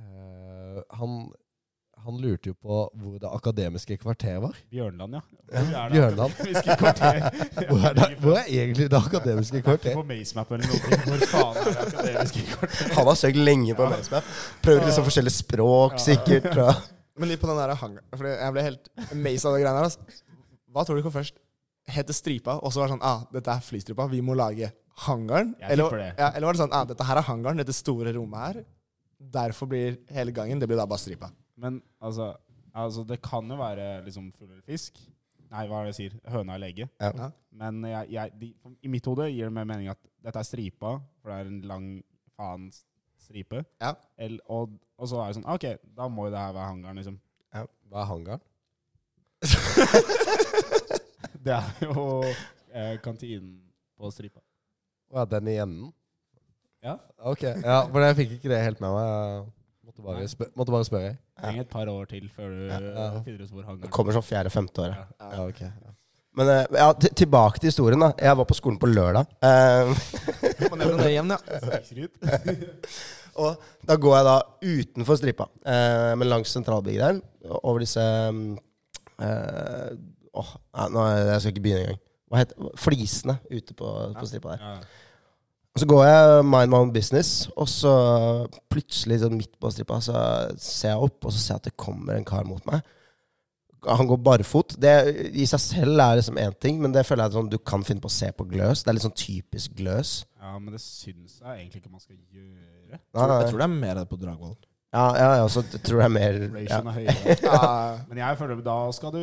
eh, 0.00 0.80
han, 1.00 1.18
han 2.04 2.16
lurte 2.20 2.50
jo 2.50 2.54
på 2.56 2.76
hvor 2.96 3.18
det 3.20 3.28
akademiske 3.28 3.96
kvarteret 4.00 4.40
var. 4.42 4.56
Bjørnland, 4.72 5.18
ja. 5.18 5.20
Hvor 5.50 5.74
er 5.80 5.90
det 5.90 5.92
Bjørnland. 5.96 6.32
Hvor 7.70 7.84
er, 7.86 7.94
det, 7.94 8.06
hvor 8.22 8.38
er 8.38 8.46
egentlig 8.48 8.86
det 8.90 8.98
akademiske 8.98 9.60
kvarteret? 9.62 9.92
kvarter? 9.92 9.98
på 9.98 10.04
Macemap 10.08 10.52
eller 10.54 10.70
noe. 10.70 11.00
Hvor 11.04 11.26
faen 11.32 11.60
er 11.60 11.68
det 11.68 11.82
akademiske 11.84 12.46
kvarter? 12.54 12.94
Han 12.96 13.10
har 13.10 13.18
søkt 13.20 13.40
lenge 13.40 13.76
på 13.78 13.88
Macemap. 13.90 14.32
Prøvd 14.64 14.86
liksom 14.86 15.06
forskjellige 15.08 15.36
språk, 15.36 15.98
sikkert. 16.02 16.50
Og. 16.56 16.88
Men 17.20 17.32
litt 17.32 17.42
på 17.42 17.50
den 17.50 17.60
der 17.60 17.74
hangaren. 17.76 18.06
Fordi 18.16 18.34
jeg 18.34 18.56
ble 18.56 18.66
helt 18.70 18.90
amazed 19.10 19.50
av 19.50 19.56
de 19.56 19.62
greiene 19.64 19.82
her. 19.82 19.88
Altså. 19.90 20.20
Hva 20.70 20.86
tror 20.86 21.00
du 21.00 21.04
kom 21.04 21.14
først? 21.14 21.36
Het 21.90 22.06
det 22.06 22.14
Stripa, 22.16 22.58
og 22.62 22.72
så 22.72 22.80
var 22.82 22.90
det 22.90 22.96
sånn 22.96 23.06
ah, 23.06 23.24
dette 23.34 23.50
er 23.50 23.64
flystripa, 23.66 24.06
vi 24.12 24.20
må 24.22 24.36
lage 24.38 24.68
hangaren? 25.06 25.54
Eller, 25.64 25.96
ja, 26.12 26.28
eller 26.28 26.46
var 26.46 26.56
det 26.56 26.62
sånn 26.62 26.76
ah, 26.76 26.84
dette 26.86 27.06
her 27.08 27.18
er 27.18 27.26
hangaren, 27.26 27.58
dette 27.58 27.74
store 27.74 28.12
rommet 28.14 28.44
her. 28.44 28.60
Derfor 29.20 29.68
blir 29.68 29.98
hele 30.14 30.32
gangen 30.32 30.60
Det 30.60 30.68
blir 30.70 30.78
da 30.80 30.86
bare 30.88 31.02
Stripa. 31.02 31.28
Men 31.60 31.80
altså, 32.00 32.32
altså 32.72 33.04
Det 33.08 33.20
kan 33.24 33.48
jo 33.50 33.58
være 33.60 33.88
liksom 34.06 34.30
fugl 34.36 34.52
eller 34.52 34.66
fisk. 34.66 35.00
Nei, 35.50 35.64
hva 35.66 35.80
er 35.80 35.88
det 35.88 35.94
jeg 35.94 35.98
sier? 35.98 36.18
Høna 36.30 36.54
eller 36.56 36.70
egget. 36.70 36.92
Ja. 37.02 37.30
Men 37.50 37.82
jeg, 37.88 38.12
jeg, 38.14 38.36
de, 38.38 38.52
i 38.86 38.90
mitt 38.92 39.06
hode 39.10 39.26
gir 39.32 39.48
det 39.48 39.56
mer 39.56 39.66
mening 39.66 39.90
at 39.90 39.98
dette 40.22 40.38
er 40.38 40.46
stripa, 40.46 40.92
for 41.20 41.32
det 41.32 41.38
er 41.40 41.50
en 41.50 41.64
lang 41.66 41.88
faen 42.38 42.68
stripe. 43.20 43.64
Ja. 43.82 43.96
El, 44.20 44.38
og, 44.46 44.76
og 45.00 45.10
så 45.10 45.18
er 45.24 45.32
det 45.32 45.40
sånn 45.40 45.50
OK, 45.50 45.66
da 45.96 46.06
må 46.12 46.28
jo 46.28 46.34
det 46.36 46.44
her 46.44 46.54
være 46.54 46.70
hangaren, 46.70 47.00
liksom. 47.02 47.18
Ja. 47.50 47.64
Hva 47.90 48.04
er 48.04 48.10
hangaren? 48.12 48.46
Det 51.40 51.54
er 51.56 51.86
jo 51.86 52.02
eh, 52.20 52.98
kantinen 53.00 53.54
på 53.96 54.10
stripa. 54.12 54.42
Å 55.10 55.22
ja, 55.22 55.24
den 55.32 55.48
i 55.48 55.54
enden? 55.62 55.88
Ja. 56.84 56.98
Ok, 57.16 57.46
ja, 57.48 57.78
for 57.88 58.04
jeg 58.04 58.18
fikk 58.18 58.34
ikke 58.36 58.50
det 58.52 58.60
helt 58.60 58.82
med 58.84 58.92
meg. 58.92 59.48
Måtte 59.90 60.06
bare, 60.06 60.26
spør, 60.30 60.50
måtte 60.56 60.72
bare 60.74 60.86
spørre. 60.86 61.12
Trenger 61.40 61.64
et 61.64 61.70
par 61.72 61.88
år 61.90 62.06
til 62.10 62.28
før 62.30 62.50
du 62.54 62.66
Ja. 62.70 63.22
finner 63.24 63.42
ut 63.42 63.50
hvor 63.50 63.64
Det 63.76 63.84
er. 63.88 63.90
kommer 63.90 64.12
sånn 64.14 64.22
fjerde-femte 64.26 64.84
året. 64.84 64.96
Ja. 64.96 65.30
Ja, 65.30 65.46
ok. 65.48 65.62
Men 66.38 66.48
eh, 66.48 66.66
ja, 66.78 66.92
tilbake 66.94 67.58
til 67.58 67.68
historien. 67.72 67.98
da 68.00 68.12
Jeg 68.18 68.36
var 68.38 68.44
på 68.46 68.54
skolen 68.54 68.78
på 68.78 68.86
lørdag. 68.86 69.26
Eh, 69.42 69.90
det 71.00 71.10
igjen, 71.10 71.30
ja. 71.34 71.38
Og 73.40 73.56
da 73.86 73.96
går 73.96 74.16
jeg 74.16 74.26
da 74.26 74.36
utenfor 74.62 75.16
stripa, 75.18 75.46
eh, 75.66 76.14
men 76.18 76.28
langs 76.28 76.50
sentralbygget 76.54 77.00
der, 77.00 77.20
over 77.62 77.78
disse 77.80 78.00
eh, 79.20 79.90
Åh, 80.30 80.50
nei, 80.94 81.06
jeg 81.32 81.40
skal 81.42 81.52
ikke 81.54 81.62
begynne 81.64 81.84
engang. 81.84 82.00
Hva 82.30 82.38
heter 82.38 82.68
Flisene 82.78 83.34
ute 83.50 83.74
på, 83.74 83.88
på 84.14 84.26
stripa 84.30 84.52
der. 84.54 84.84
Og 85.70 85.82
så 85.82 85.86
går 85.86 86.00
jeg 86.02 86.46
mind 86.50 86.72
my 86.72 86.78
own 86.82 86.92
business, 86.94 87.44
og 87.54 87.68
så 87.70 87.92
plutselig 88.72 89.20
sånn 89.22 89.36
midt 89.38 89.52
på 89.62 89.70
strippa, 89.70 90.00
så 90.02 90.14
ser 90.58 90.96
jeg 90.96 91.04
opp, 91.06 91.20
og 91.22 91.30
så 91.30 91.38
ser 91.38 91.54
jeg 91.54 91.62
at 91.62 91.68
det 91.68 91.76
kommer 91.78 92.16
en 92.18 92.26
kar 92.26 92.48
mot 92.48 92.64
meg. 92.66 92.82
Han 93.86 94.10
går 94.10 94.18
barfot. 94.20 94.74
Det 94.82 94.92
i 95.30 95.46
seg 95.48 95.62
selv 95.62 96.02
er 96.02 96.18
liksom 96.18 96.40
én 96.42 96.56
ting, 96.60 96.82
men 96.82 96.92
det 96.92 97.06
føler 97.08 97.24
jeg 97.24 97.32
at 97.32 97.36
sånn 97.38 97.52
du 97.52 97.56
kan 97.62 97.86
finne 97.86 98.02
på 98.02 98.10
å 98.10 98.12
se 98.12 98.28
på 98.36 98.44
gløs. 98.50 98.82
Det 98.82 98.90
er 98.92 98.98
litt 98.98 99.06
sånn 99.06 99.16
typisk 99.16 99.78
gløs. 99.78 100.10
Ja, 100.42 100.56
men 100.58 100.74
det 100.74 100.82
syns 100.84 101.38
jeg 101.38 101.54
egentlig 101.54 101.80
ikke 101.80 101.94
man 101.94 102.02
skal 102.02 102.18
gjøre. 102.18 102.98
Nei, 102.98 103.24
nei. 103.30 103.38
Jeg 103.40 103.54
tror 103.54 103.62
det 103.62 103.68
er 103.70 103.78
mer 103.78 104.02
på 104.10 104.18
Dragvoll. 104.20 104.58
Ja, 104.90 105.04
ja, 105.14 105.28
ja, 105.38 105.44
så 105.46 105.62
tror 105.62 106.00
jeg 106.02 106.10
mer 106.10 106.36
ja. 106.66 106.80
Ja. 106.82 107.66
Men 108.08 108.18
jeg 108.18 108.38
føler 108.40 108.58
da 108.66 108.78
skal 108.90 109.12
du 109.14 109.20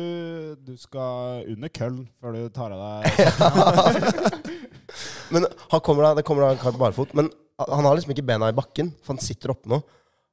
Du 0.64 0.72
skal 0.80 1.42
under 1.44 1.68
køll 1.68 1.98
før 2.16 2.38
du 2.38 2.46
tar 2.48 2.72
av 2.72 3.02
deg 3.04 4.48
Men 5.34 5.44
han 5.68 5.84
kommer 5.84 6.06
da, 6.08 6.14
det 6.16 6.24
kommer 6.24 6.46
da 6.46 6.54
en 6.54 6.62
kar 6.62 6.72
på 6.72 6.80
barfot, 6.80 7.12
men 7.18 7.28
han 7.58 7.84
har 7.84 7.98
liksom 7.98 8.14
ikke 8.14 8.24
bena 8.24 8.48
i 8.48 8.56
bakken, 8.56 8.92
for 9.02 9.16
han 9.16 9.22
sitter 9.22 9.52
oppe 9.52 9.68
nå. 9.68 9.80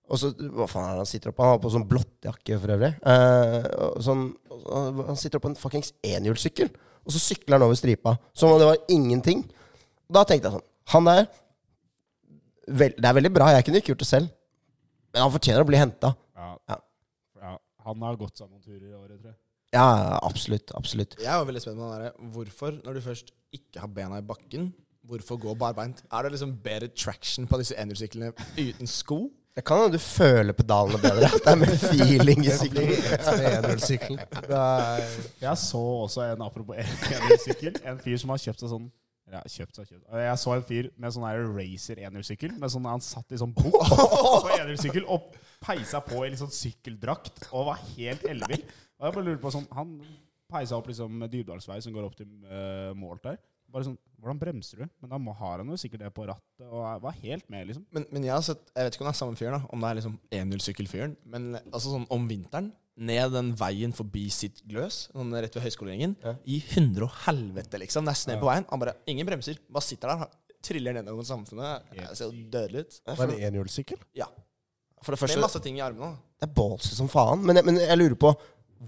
Og 0.05 0.19
så, 0.21 0.29
Hva 0.37 0.67
faen 0.69 0.85
er 0.85 0.93
det 0.93 1.03
han 1.03 1.09
sitter 1.09 1.31
oppe? 1.31 1.41
Han 1.43 1.55
har 1.55 1.61
på 1.63 1.71
sånn 1.73 1.87
blottjakke 1.89 2.59
for 2.61 2.73
øvrig. 2.75 2.91
Eh, 3.11 3.67
sånn, 4.05 4.27
han 4.69 5.17
sitter 5.19 5.39
oppe 5.39 5.47
på 5.47 5.51
en 5.51 5.59
fuckings 5.59 5.91
enhjulssykkel, 6.05 6.69
og 7.05 7.15
så 7.15 7.21
sykler 7.21 7.57
han 7.57 7.65
over 7.67 7.79
stripa. 7.79 8.15
Som 8.37 8.53
om 8.53 8.61
det 8.61 8.69
var 8.69 8.83
ingenting. 8.93 9.41
Da 10.13 10.21
tenkte 10.23 10.51
jeg 10.51 10.59
sånn 10.59 10.67
Han 10.93 11.07
der 11.09 11.23
vel, 12.69 12.93
Det 12.93 13.07
er 13.09 13.15
veldig 13.17 13.31
bra, 13.33 13.47
jeg 13.55 13.65
kunne 13.65 13.81
ikke 13.81 13.93
gjort 13.95 14.03
det 14.03 14.09
selv. 14.11 14.29
Men 15.15 15.23
han 15.23 15.31
fortjener 15.31 15.63
å 15.63 15.67
bli 15.69 15.79
henta. 15.79 16.11
ja. 16.35 16.51
Ja. 16.67 16.77
ja. 17.39 17.53
Han 17.85 18.01
har 18.03 18.17
gått 18.19 18.41
seg 18.41 18.49
noen 18.49 18.63
turer 18.65 18.89
i 18.89 18.95
året, 18.97 19.15
tror 19.21 19.31
jeg. 19.31 19.39
Ja, 19.75 19.85
absolutt. 20.23 20.71
Absolutt. 20.75 21.15
Jeg 21.21 21.31
var 21.31 21.47
veldig 21.47 21.61
spent 21.63 21.77
på 21.79 21.83
den 21.85 21.93
derre 21.95 22.31
Hvorfor, 22.35 22.75
når 22.83 22.97
du 22.97 23.01
først 23.05 23.31
ikke 23.55 23.81
har 23.83 23.89
bena 23.95 24.19
i 24.19 24.25
bakken, 24.27 24.69
hvorfor 25.05 25.39
gå 25.39 25.55
barbeint? 25.59 26.03
Er 26.11 26.25
det 26.25 26.33
liksom 26.35 26.53
bedre 26.65 26.89
traction 26.91 27.47
på 27.47 27.59
disse 27.61 27.77
enhjulssyklene 27.79 28.33
uten 28.59 28.89
sko? 28.89 29.19
Det 29.55 29.63
kan 29.63 29.79
hende 29.79 29.95
du 29.95 30.03
føler 30.03 30.55
pedalene 30.57 30.99
bedre. 30.99 31.29
At 31.31 31.45
det 31.45 31.51
er 31.53 31.59
mer 31.61 31.75
feeling 31.79 32.43
i 32.43 32.51
sykkelen. 32.51 34.25
Det 34.49 34.63
Jeg 35.45 35.57
så 35.63 35.83
også 36.03 36.25
en 36.33 36.43
apropos 36.43 36.75
enhjulssykkel. 36.83 37.79
En 37.87 38.01
fyr 38.03 38.19
som 38.19 38.33
har 38.35 38.41
kjøpt 38.43 38.65
seg 38.65 38.73
sånn 38.73 38.89
ja, 39.31 39.41
kjøpt 39.49 39.79
seg, 39.79 39.87
kjøpt. 39.89 40.05
Jeg 40.21 40.37
så 40.41 40.53
en 40.53 40.65
fyr 40.67 40.89
med 41.01 41.13
sånn 41.15 41.25
racer 41.55 42.01
enhjulssykkel. 42.05 42.53
Sånn, 42.69 42.85
han 42.89 43.03
satt 43.03 43.33
i 43.33 43.39
sånn 43.41 43.55
bok 43.57 43.73
på 43.73 44.51
enhjulssykkel 44.59 45.07
og 45.09 45.33
peisa 45.65 46.01
på 46.05 46.21
i 46.25 46.29
litt 46.31 46.41
sånn 46.41 46.53
sykkeldrakt 46.53 47.47
og 47.49 47.71
var 47.71 47.81
helt 47.95 48.25
ellevill. 48.29 48.61
Og 48.99 49.07
jeg 49.07 49.17
bare 49.17 49.25
lurer 49.25 49.41
på 49.41 49.51
sånn 49.51 49.65
Han 49.75 49.97
peisa 50.47 50.77
opp 50.77 50.87
liksom 50.87 51.25
Dybdalsvei 51.27 51.81
som 51.83 51.95
går 51.95 52.05
opp 52.07 52.13
til 52.19 52.29
uh, 52.47 52.93
Målt 52.97 53.25
der. 53.25 53.41
Bare 53.73 53.87
sånn 53.87 53.97
Hvordan 54.21 54.39
bremser 54.39 54.79
du? 54.81 54.85
Men 55.03 55.11
da 55.11 55.17
må, 55.21 55.33
har 55.37 55.59
han 55.59 55.69
jo 55.69 55.77
sikkert 55.77 56.05
det 56.05 56.09
på 56.15 56.23
rattet, 56.25 56.63
og 56.65 57.03
var 57.03 57.17
helt 57.19 57.49
med, 57.51 57.67
liksom. 57.67 57.83
Men, 57.93 58.07
men 58.13 58.23
jeg 58.25 58.33
har 58.33 58.45
sett 58.45 58.71
Jeg 58.71 58.87
vet 58.87 58.95
ikke 58.95 59.03
om 59.03 59.09
det 59.09 59.11
er 59.11 59.19
samme 59.19 59.37
fyren, 59.37 59.57
da. 59.57 59.69
Om 59.75 59.83
det 59.83 59.89
er 59.89 59.99
liksom 59.99 60.15
enhjulssykkelfyren. 60.39 61.17
Men 61.33 61.49
altså 61.59 61.91
sånn 61.91 62.07
om 62.13 62.29
vinteren, 62.29 62.71
ned 62.97 63.31
den 63.35 63.51
veien 63.59 63.91
forbi 63.93 64.29
sitt 64.31 64.61
gløs, 64.69 65.09
sånn 65.11 65.33
rett 65.35 65.55
ved 65.57 65.65
høyskoleringen, 65.65 66.15
i 66.47 66.61
hundre 66.73 67.09
og 67.09 67.15
helvete, 67.25 67.79
liksom. 67.81 68.05
Nesten 68.07 68.33
ned 68.33 68.39
på 68.43 68.47
veien. 68.49 68.65
Han 68.71 68.79
bare 68.79 68.93
Ingen 69.11 69.27
bremser. 69.27 69.57
Bare 69.69 69.83
sitter 69.83 70.13
der. 70.13 70.29
Triller 70.65 70.95
nedover 70.97 71.23
samfunnet. 71.27 71.83
Det 71.93 72.07
ser 72.17 72.31
dødelig 72.51 72.85
ut. 72.85 72.99
Var 73.19 73.27
det 73.29 73.39
enhjulssykkel? 73.49 73.99
Ja. 74.17 74.25
For 75.03 75.13
det 75.13 75.19
første, 75.21 75.37
masse 75.43 75.59
ting 75.61 75.77
i 75.77 75.83
armene. 75.85 76.15
det 76.41 76.47
er 76.49 76.53
ballsy 76.55 76.95
som 76.95 77.07
faen. 77.11 77.43
Men, 77.45 77.55
jeg- 77.59 77.65
men 77.65 77.75
jeg 77.77 77.97
lurer 77.99 78.15
på 78.17 78.31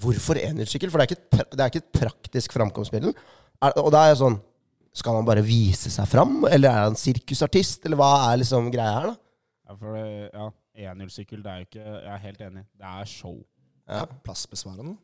hvorfor 0.02 0.40
enhjulssykkel? 0.42 0.90
For 0.90 0.98
det 0.98 1.06
er 1.06 1.16
ikke 1.16 1.22
et, 1.44 1.52
det 1.52 1.60
er 1.60 1.70
ikke 1.70 1.84
et 1.84 1.92
praktisk 2.00 2.54
framkomstmiddel. 2.58 3.14
Er, 3.62 3.74
og 3.78 3.92
da 3.92 4.06
er 4.06 4.14
jeg 4.16 4.22
sånn 4.24 4.40
Skal 4.98 5.14
han 5.14 5.26
bare 5.28 5.44
vise 5.46 5.92
seg 5.94 6.08
fram, 6.10 6.40
eller 6.50 6.70
er 6.72 6.84
han 6.88 6.96
sirkusartist, 6.98 7.84
eller 7.86 7.98
hva 8.00 8.32
er 8.32 8.40
liksom 8.42 8.72
greia 8.74 8.94
her, 8.96 9.08
da? 9.12 9.16
Ja, 9.68 9.76
for 9.78 9.94
det, 9.94 10.32
ja, 10.34 10.48
enhjulssykkel, 10.90 11.44
det 11.44 11.52
er 11.52 11.60
jo 11.62 11.66
ikke 11.68 11.84
Jeg 11.86 12.14
er 12.16 12.18
helt 12.24 12.42
enig. 12.42 12.64
Det 12.74 12.88
er 12.90 13.06
show. 13.06 13.36
Ja. 13.88 14.06
Plassbesvarende. 14.24 14.98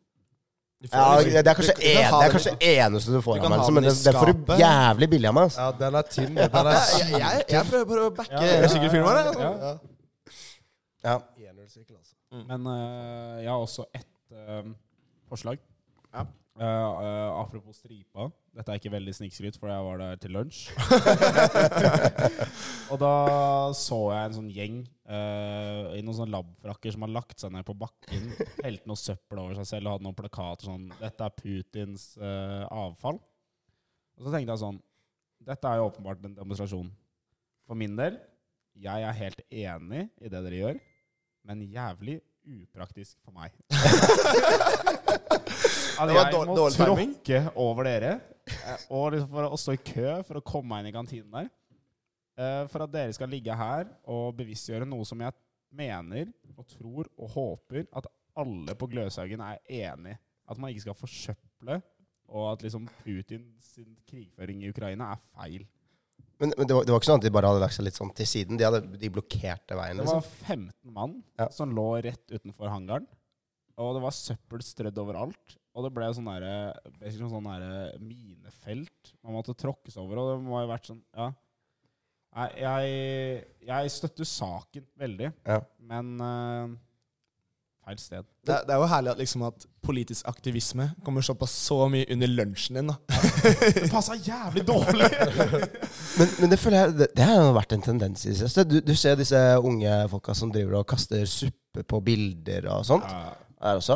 Ja, 0.91 1.15
liksom- 1.15 1.31
det 1.31 1.47
er 1.47 1.53
kanskje, 1.55 1.73
du- 1.73 1.81
du 1.81 1.87
kan 1.87 2.03
en, 2.03 2.13
det 2.19 2.27
er 2.27 2.31
kanskje 2.33 2.53
eneste 2.59 3.11
du 3.13 3.21
får 3.21 3.35
Du 3.37 3.43
av 3.43 3.49
meg, 3.49 3.59
liksom, 3.59 3.73
men 3.73 3.83
den 3.83 3.93
det, 3.93 4.03
det 4.03 4.13
får 4.19 4.25
du 4.25 4.53
jævlig 4.59 5.07
billig 5.09 5.27
av 5.27 5.33
meg. 5.33 5.43
Altså. 5.43 5.61
Ja, 5.61 5.71
den 5.79 5.95
er 5.95 6.01
tynn. 6.01 6.35
Den 6.35 6.43
er 6.43 6.71
jeg, 6.99 7.19
jeg, 7.23 7.43
jeg 7.49 7.65
prøver 7.69 7.85
bare 7.85 8.03
å 8.09 8.15
backe 8.15 8.33
ja, 8.33 8.41
ja, 8.41 8.47
jeg. 8.47 8.71
Ja. 9.39 9.77
Ja. 11.03 11.19
Enhjulssykkel, 11.37 11.95
altså. 11.95 12.15
Men 12.47 12.67
uh, 12.67 13.41
jeg 13.43 13.49
har 13.49 13.59
også 13.63 13.85
ett 13.95 14.07
uh, 14.31 14.63
forslag. 15.29 15.57
Ja. 16.13 16.25
Eh, 16.53 16.65
uh, 16.65 17.41
apropos 17.41 17.73
stripa. 17.73 18.27
Dette 18.53 18.69
er 18.69 18.77
ikke 18.77 18.91
veldig 18.93 19.13
snikskryt, 19.17 19.55
for 19.57 19.71
jeg 19.71 19.85
var 19.87 19.97
der 19.97 20.19
til 20.21 20.35
lunsj. 20.35 20.69
og 22.93 22.99
da 23.01 23.13
så 23.73 23.97
jeg 24.13 24.27
en 24.27 24.35
sånn 24.37 24.51
gjeng 24.53 24.75
uh, 25.09 25.97
i 25.97 26.03
noen 26.05 26.17
sånne 26.19 26.35
labfrakker 26.35 26.93
som 26.93 27.07
har 27.07 27.15
lagt 27.15 27.41
seg 27.41 27.55
ned 27.55 27.65
på 27.65 27.73
bakken, 27.77 28.29
helt 28.59 28.85
noe 28.85 29.01
søppel 29.01 29.41
over 29.41 29.57
seg 29.57 29.71
selv 29.71 29.89
og 29.89 29.95
hadde 29.95 30.05
noen 30.05 30.19
plakater 30.19 30.69
sånn 30.69 30.85
'Dette 30.99 31.25
er 31.25 31.37
Putins 31.39 32.03
avfall'. 32.21 33.23
Og 34.13 34.27
så 34.27 34.35
tenkte 34.35 34.53
jeg 34.53 34.61
sånn 34.61 34.77
Dette 35.43 35.67
er 35.67 35.81
jo 35.81 35.89
åpenbart 35.89 36.21
en 36.21 36.37
demonstrasjon. 36.37 36.93
For 37.65 37.79
min 37.79 37.97
del, 37.97 38.21
jeg 38.77 39.09
er 39.09 39.17
helt 39.17 39.41
enig 39.49 40.05
i 40.21 40.29
det 40.29 40.45
dere 40.45 40.61
gjør, 40.61 40.77
men 41.49 41.65
jævlig 41.65 42.21
upraktisk 42.45 43.17
for 43.25 43.33
meg. 43.33 43.57
At 45.99 46.09
jeg 46.13 46.45
må 46.47 46.55
dårlig 46.57 46.77
tråkke 46.79 47.41
over 47.61 47.87
dere, 47.87 48.13
eh, 48.49 48.85
og 48.89 49.11
liksom 49.13 49.29
for 49.35 49.49
å 49.49 49.59
stå 49.59 49.75
i 49.77 49.81
kø 49.85 50.15
for 50.27 50.39
å 50.39 50.43
komme 50.45 50.69
meg 50.73 50.83
inn 50.85 50.91
i 50.91 50.95
kantinen 50.97 51.31
der. 51.31 51.49
eh, 52.37 52.65
For 52.71 52.83
at 52.85 52.91
dere 52.91 53.13
skal 53.15 53.29
ligge 53.31 53.55
her 53.55 53.87
og 54.09 54.35
bevisstgjøre 54.39 54.87
noe 54.89 55.05
som 55.05 55.21
jeg 55.23 55.33
mener 55.73 56.31
og 56.57 56.67
tror 56.69 57.07
og 57.17 57.29
håper 57.33 57.87
at 57.97 58.07
alle 58.37 58.73
på 58.77 58.87
Gløshaugen 58.89 59.41
er 59.41 59.59
enig 59.69 60.17
At 60.49 60.57
man 60.59 60.69
ikke 60.73 60.81
skal 60.87 60.97
forsøple, 60.97 61.77
og 62.33 62.47
at 62.53 62.63
liksom 62.65 62.87
Putin 63.03 63.45
sin 63.61 63.95
krigføring 64.09 64.63
i 64.63 64.69
Ukraina 64.73 65.11
er 65.13 65.21
feil. 65.37 65.63
Men, 66.41 66.51
men 66.57 66.67
det, 66.67 66.75
var, 66.75 66.83
det 66.83 66.91
var 66.91 66.99
ikke 66.99 67.07
sånn 67.07 67.21
at 67.21 67.25
de 67.27 67.31
bare 67.31 67.47
hadde 67.47 67.61
lagt 67.63 67.75
seg 67.77 67.85
litt 67.85 67.95
sånn 67.95 68.11
til 68.17 68.27
siden. 68.27 68.57
De, 68.59 68.65
hadde, 68.67 68.81
de 68.99 69.09
blokkerte 69.13 69.77
veien. 69.77 70.01
Det 70.01 70.07
var 70.09 70.19
Liksom. 70.19 70.47
15 70.49 70.93
mann 70.93 71.13
Ja. 71.39 71.47
som 71.55 71.71
lå 71.77 71.85
rett 72.03 72.25
utenfor 72.33 72.67
hangaren. 72.73 73.05
Og 73.79 73.93
det 73.95 74.01
var 74.03 74.11
søppel 74.17 74.61
strødd 74.65 74.97
overalt. 74.99 75.55
Og 75.73 75.87
det 75.87 75.93
ble 75.95 76.07
sånn 76.13 76.27
derre 76.29 76.73
sånn 77.17 77.47
derre 77.49 77.97
minefelt 77.99 79.13
man 79.23 79.33
måtte 79.39 79.55
tråkkes 79.57 79.97
over. 79.97 80.19
Og 80.21 80.27
det 80.33 80.43
må 80.45 80.59
ha 80.59 80.67
vært 80.69 80.91
sånn 80.91 81.01
Ja. 81.17 81.31
Jeg, 82.33 83.43
jeg 83.61 83.89
støtter 83.93 84.25
saken 84.25 84.85
veldig, 84.97 85.27
Ja. 85.45 85.59
men 85.85 86.07
uh, 86.17 86.71
feil 87.85 87.99
sted. 88.01 88.25
Det, 88.41 88.55
er- 88.55 88.63
det 88.65 88.73
er 88.73 88.79
jo 88.81 88.87
herlig 88.89 89.11
at, 89.11 89.19
liksom 89.21 89.43
at 89.45 89.65
politisk 89.85 90.25
aktivisme 90.31 90.87
kommer 91.05 91.21
såpass 91.21 91.51
så 91.67 91.77
mye 91.93 92.07
under 92.09 92.27
lunsjen 92.31 92.79
din. 92.79 92.89
da. 92.89 92.95
Det 93.77 93.89
passa 93.91 94.15
jævlig 94.17 94.63
dårlig! 94.65 95.09
Men, 96.17 96.29
men 96.39 96.49
det 96.51 96.59
føler 96.61 96.77
jeg 96.77 96.91
Det, 96.97 97.05
det 97.17 97.25
har 97.25 97.47
vært 97.55 97.71
en 97.73 97.81
tendens 97.81 98.21
i 98.25 98.29
det 98.29 98.37
siste. 98.37 98.63
Du, 98.69 98.75
du 98.85 98.91
ser 98.95 99.15
disse 99.17 99.39
unge 99.65 99.95
folka 100.11 100.35
som 100.37 100.51
driver 100.53 100.75
og 100.83 100.85
kaster 100.91 101.23
suppe 101.25 101.81
på 101.89 101.99
bilder 102.05 102.67
og 102.69 102.83
sånt. 102.85 103.07
Ja, 103.09 103.31
Det 103.33 103.71
er 103.71 103.79
også 103.79 103.95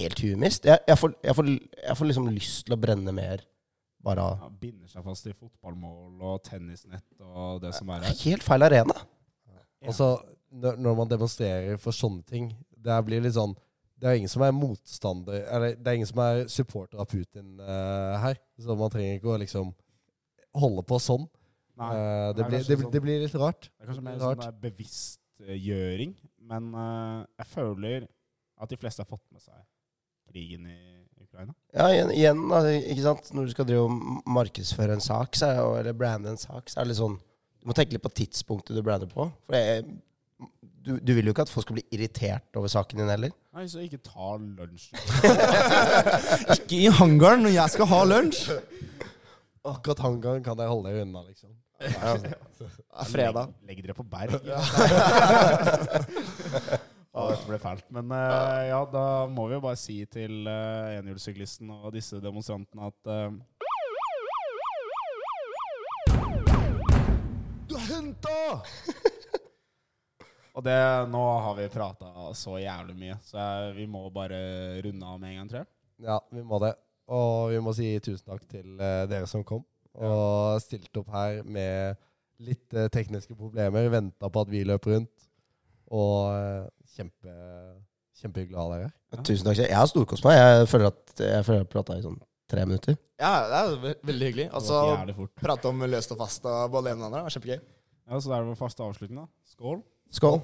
helt 0.00 0.20
humist. 0.24 0.64
Jeg, 0.68 0.78
jeg, 0.88 0.98
får, 1.00 1.14
jeg, 1.24 1.34
får, 1.38 1.50
jeg 1.88 1.96
får 1.98 2.08
liksom 2.10 2.30
lyst 2.34 2.64
til 2.66 2.76
å 2.76 2.80
brenne 2.80 3.12
mer 3.16 3.44
bare 4.06 4.22
av 4.22 4.42
ja, 4.44 4.48
binder 4.62 4.86
seg 4.90 5.02
fast 5.02 5.26
i 5.26 5.32
fotballmål 5.34 6.20
og 6.22 6.42
tennisnett 6.46 7.06
og 7.26 7.60
det 7.64 7.72
som 7.74 7.88
er 7.90 8.04
Det 8.04 8.10
er 8.12 8.14
her. 8.14 8.24
helt 8.30 8.44
feil 8.46 8.62
arena. 8.66 8.94
Altså 9.86 9.96
så, 10.14 10.36
når, 10.62 10.76
når 10.80 10.94
man 11.00 11.10
demonstrerer 11.10 11.76
for 11.82 11.92
sånne 11.94 12.22
ting 12.26 12.46
Det 12.72 12.94
blir 13.04 13.20
litt 13.24 13.34
sånn 13.36 13.52
Det 14.00 14.08
er 14.08 14.16
ingen 14.20 14.30
som 14.32 14.44
er 14.46 14.54
motstander 14.56 15.42
Eller 15.52 15.74
det 15.76 15.90
er 15.90 15.98
ingen 15.98 16.08
som 16.08 16.22
er 16.24 16.44
supporter 16.52 17.02
av 17.02 17.08
Putin 17.10 17.58
uh, 17.60 18.14
her. 18.22 18.38
Så 18.62 18.76
man 18.78 18.90
trenger 18.94 19.18
ikke 19.18 19.34
å 19.34 19.40
liksom 19.42 19.74
holde 20.56 20.82
på 20.88 20.96
sånn. 21.02 21.26
Nei, 21.76 21.90
uh, 21.92 22.30
det 22.32 22.38
det, 22.38 22.46
blir, 22.48 22.62
det, 22.64 22.78
sånn- 22.80 22.92
det 22.94 23.02
blir 23.04 23.24
litt 23.26 23.34
rart. 23.36 23.66
Det 23.68 23.84
er 23.84 23.90
kanskje 23.90 24.04
mer 24.06 24.20
Rart. 24.22 24.44
sånn 24.46 24.60
bevisstgjøring, 24.62 26.14
men 26.48 26.68
uh, 26.72 27.24
jeg 27.42 27.50
føler 27.52 28.06
at 28.56 28.70
de 28.72 28.78
fleste 28.80 29.04
har 29.04 29.10
fått 29.10 29.26
med 29.34 29.42
seg 29.44 29.58
krigen 30.36 30.66
i 30.68 30.76
Ukraina. 31.24 31.54
Ja, 31.72 31.88
igjen, 31.92 32.10
igjen 32.12 32.42
altså, 32.52 32.72
ikke 32.92 33.04
sant? 33.06 33.30
Når 33.36 33.46
du 33.46 33.54
skal 33.54 33.68
drive 33.68 33.84
og 33.86 33.92
markedsføre 34.38 34.96
en 34.96 35.04
sak, 35.04 35.36
så 35.38 35.44
er, 35.52 35.62
eller 35.80 35.96
brande 35.96 36.32
en 36.32 36.40
sak, 36.40 36.68
så 36.68 36.80
er 36.80 36.84
det 36.84 36.92
litt 36.92 37.00
sånn 37.00 37.16
Du 37.16 37.70
må 37.70 37.76
tenke 37.76 37.96
litt 37.96 38.04
på 38.04 38.12
tidspunktet 38.20 38.76
du 38.76 38.82
brander 38.84 39.10
på. 39.10 39.22
For 39.48 39.56
det 39.56 39.62
er, 39.72 39.80
du, 40.86 40.92
du 41.02 41.12
vil 41.16 41.26
jo 41.26 41.32
ikke 41.34 41.46
at 41.48 41.50
folk 41.50 41.66
skal 41.66 41.78
bli 41.80 41.86
irritert 41.96 42.58
over 42.60 42.70
saken 42.70 43.00
din 43.00 43.10
heller. 43.10 43.32
Nei, 43.56 43.64
så 43.72 43.82
ikke 43.82 43.98
ta 44.04 44.36
lunsj. 44.38 44.92
Ikke 46.60 46.76
i 46.76 46.90
hangaren 46.92 47.42
når 47.46 47.56
jeg 47.56 47.72
skal 47.74 47.88
ha 47.90 48.00
lunsj! 48.06 48.42
Akkurat 49.66 50.02
hangaren 50.04 50.44
kan 50.46 50.60
jeg 50.60 50.70
holde 50.70 50.92
deg 50.92 51.06
unna, 51.06 51.24
liksom. 51.26 51.50
Det 51.80 51.88
er 51.96 53.08
fredag. 53.10 53.50
Legg, 53.66 53.80
legg 53.80 53.88
dere 53.88 53.96
på 53.96 54.06
berg. 54.06 54.36
Å, 57.16 57.30
dette 57.32 57.48
ble 57.48 57.56
fælt. 57.56 57.86
Men 57.96 58.10
uh, 58.12 58.60
ja, 58.68 58.84
da 58.92 59.24
må 59.32 59.46
vi 59.48 59.56
jo 59.56 59.62
bare 59.64 59.78
si 59.80 60.04
til 60.12 60.44
uh, 60.44 60.92
enhjulssyklisten 60.98 61.70
og 61.72 61.88
disse 61.94 62.18
demonstrantene 62.20 62.90
at 62.90 63.08
uh, 63.08 63.32
Du 67.64 67.72
er 67.78 67.86
henta! 67.88 68.34
Og 70.56 70.64
det, 70.64 70.72
nå 71.12 71.20
har 71.44 71.52
vi 71.58 71.66
prata 71.68 72.32
så 72.36 72.56
jævlig 72.56 72.94
mye, 72.96 73.18
så 73.20 73.38
vi 73.76 73.84
må 73.92 74.08
bare 74.08 74.80
runde 74.86 75.04
av 75.04 75.20
med 75.20 75.34
en 75.34 75.38
gang, 75.42 75.50
tror 75.50 75.60
jeg. 75.60 75.68
Ja, 76.06 76.16
vi 76.32 76.40
må 76.48 76.56
det. 76.62 76.70
Og 77.12 77.52
vi 77.52 77.58
må 77.60 77.74
si 77.76 78.00
tusen 78.00 78.24
takk 78.24 78.40
til 78.48 78.80
dere 78.80 79.28
som 79.28 79.44
kom 79.44 79.60
og 79.96 80.60
stilte 80.64 81.00
opp 81.02 81.10
her 81.12 81.42
med 81.44 82.00
litt 82.48 82.72
tekniske 82.92 83.36
problemer. 83.36 83.88
Venta 83.92 84.28
på 84.32 84.40
at 84.46 84.50
vi 84.52 84.64
løp 84.64 84.88
rundt. 84.88 85.12
Og 85.92 86.72
kjempe, 86.96 87.34
kjempehyggelig 88.20 88.56
å 88.56 88.64
ha 88.64 88.72
deg 88.76 88.86
her. 88.86 89.22
Tusen 89.22 89.46
takk. 89.48 89.60
Jeg 89.62 89.76
har 89.76 89.86
storkost 89.90 90.24
meg. 90.26 90.38
Jeg 90.40 90.68
føler 90.72 90.90
at 90.92 91.22
jeg 91.22 91.44
føler 91.46 91.62
jeg 91.62 91.70
prata 91.72 91.96
i 91.98 92.04
sånn 92.04 92.18
tre 92.50 92.64
minutter. 92.68 92.96
Ja, 93.20 93.32
det 93.50 93.58
er 93.60 93.76
ve- 93.82 93.98
veldig 94.12 94.26
hyggelig. 94.30 94.48
Altså, 94.54 94.80
prate 95.40 95.68
om 95.72 95.80
løst 95.88 96.12
og 96.14 96.18
fast 96.20 96.44
og 96.46 96.70
både 96.74 96.92
ene 96.94 97.02
og 97.04 97.08
andre. 97.10 97.22
Var 97.26 97.36
Kjempegøy. 97.36 97.60
Ja, 98.06 98.20
Så 98.20 98.28
da 98.30 98.36
er 98.38 98.44
det 98.44 98.50
vår 98.52 98.60
faste 98.60 98.82
avslutning, 98.86 99.18
da. 99.18 99.26
Skål. 99.54 99.82
Skål. 100.14 100.40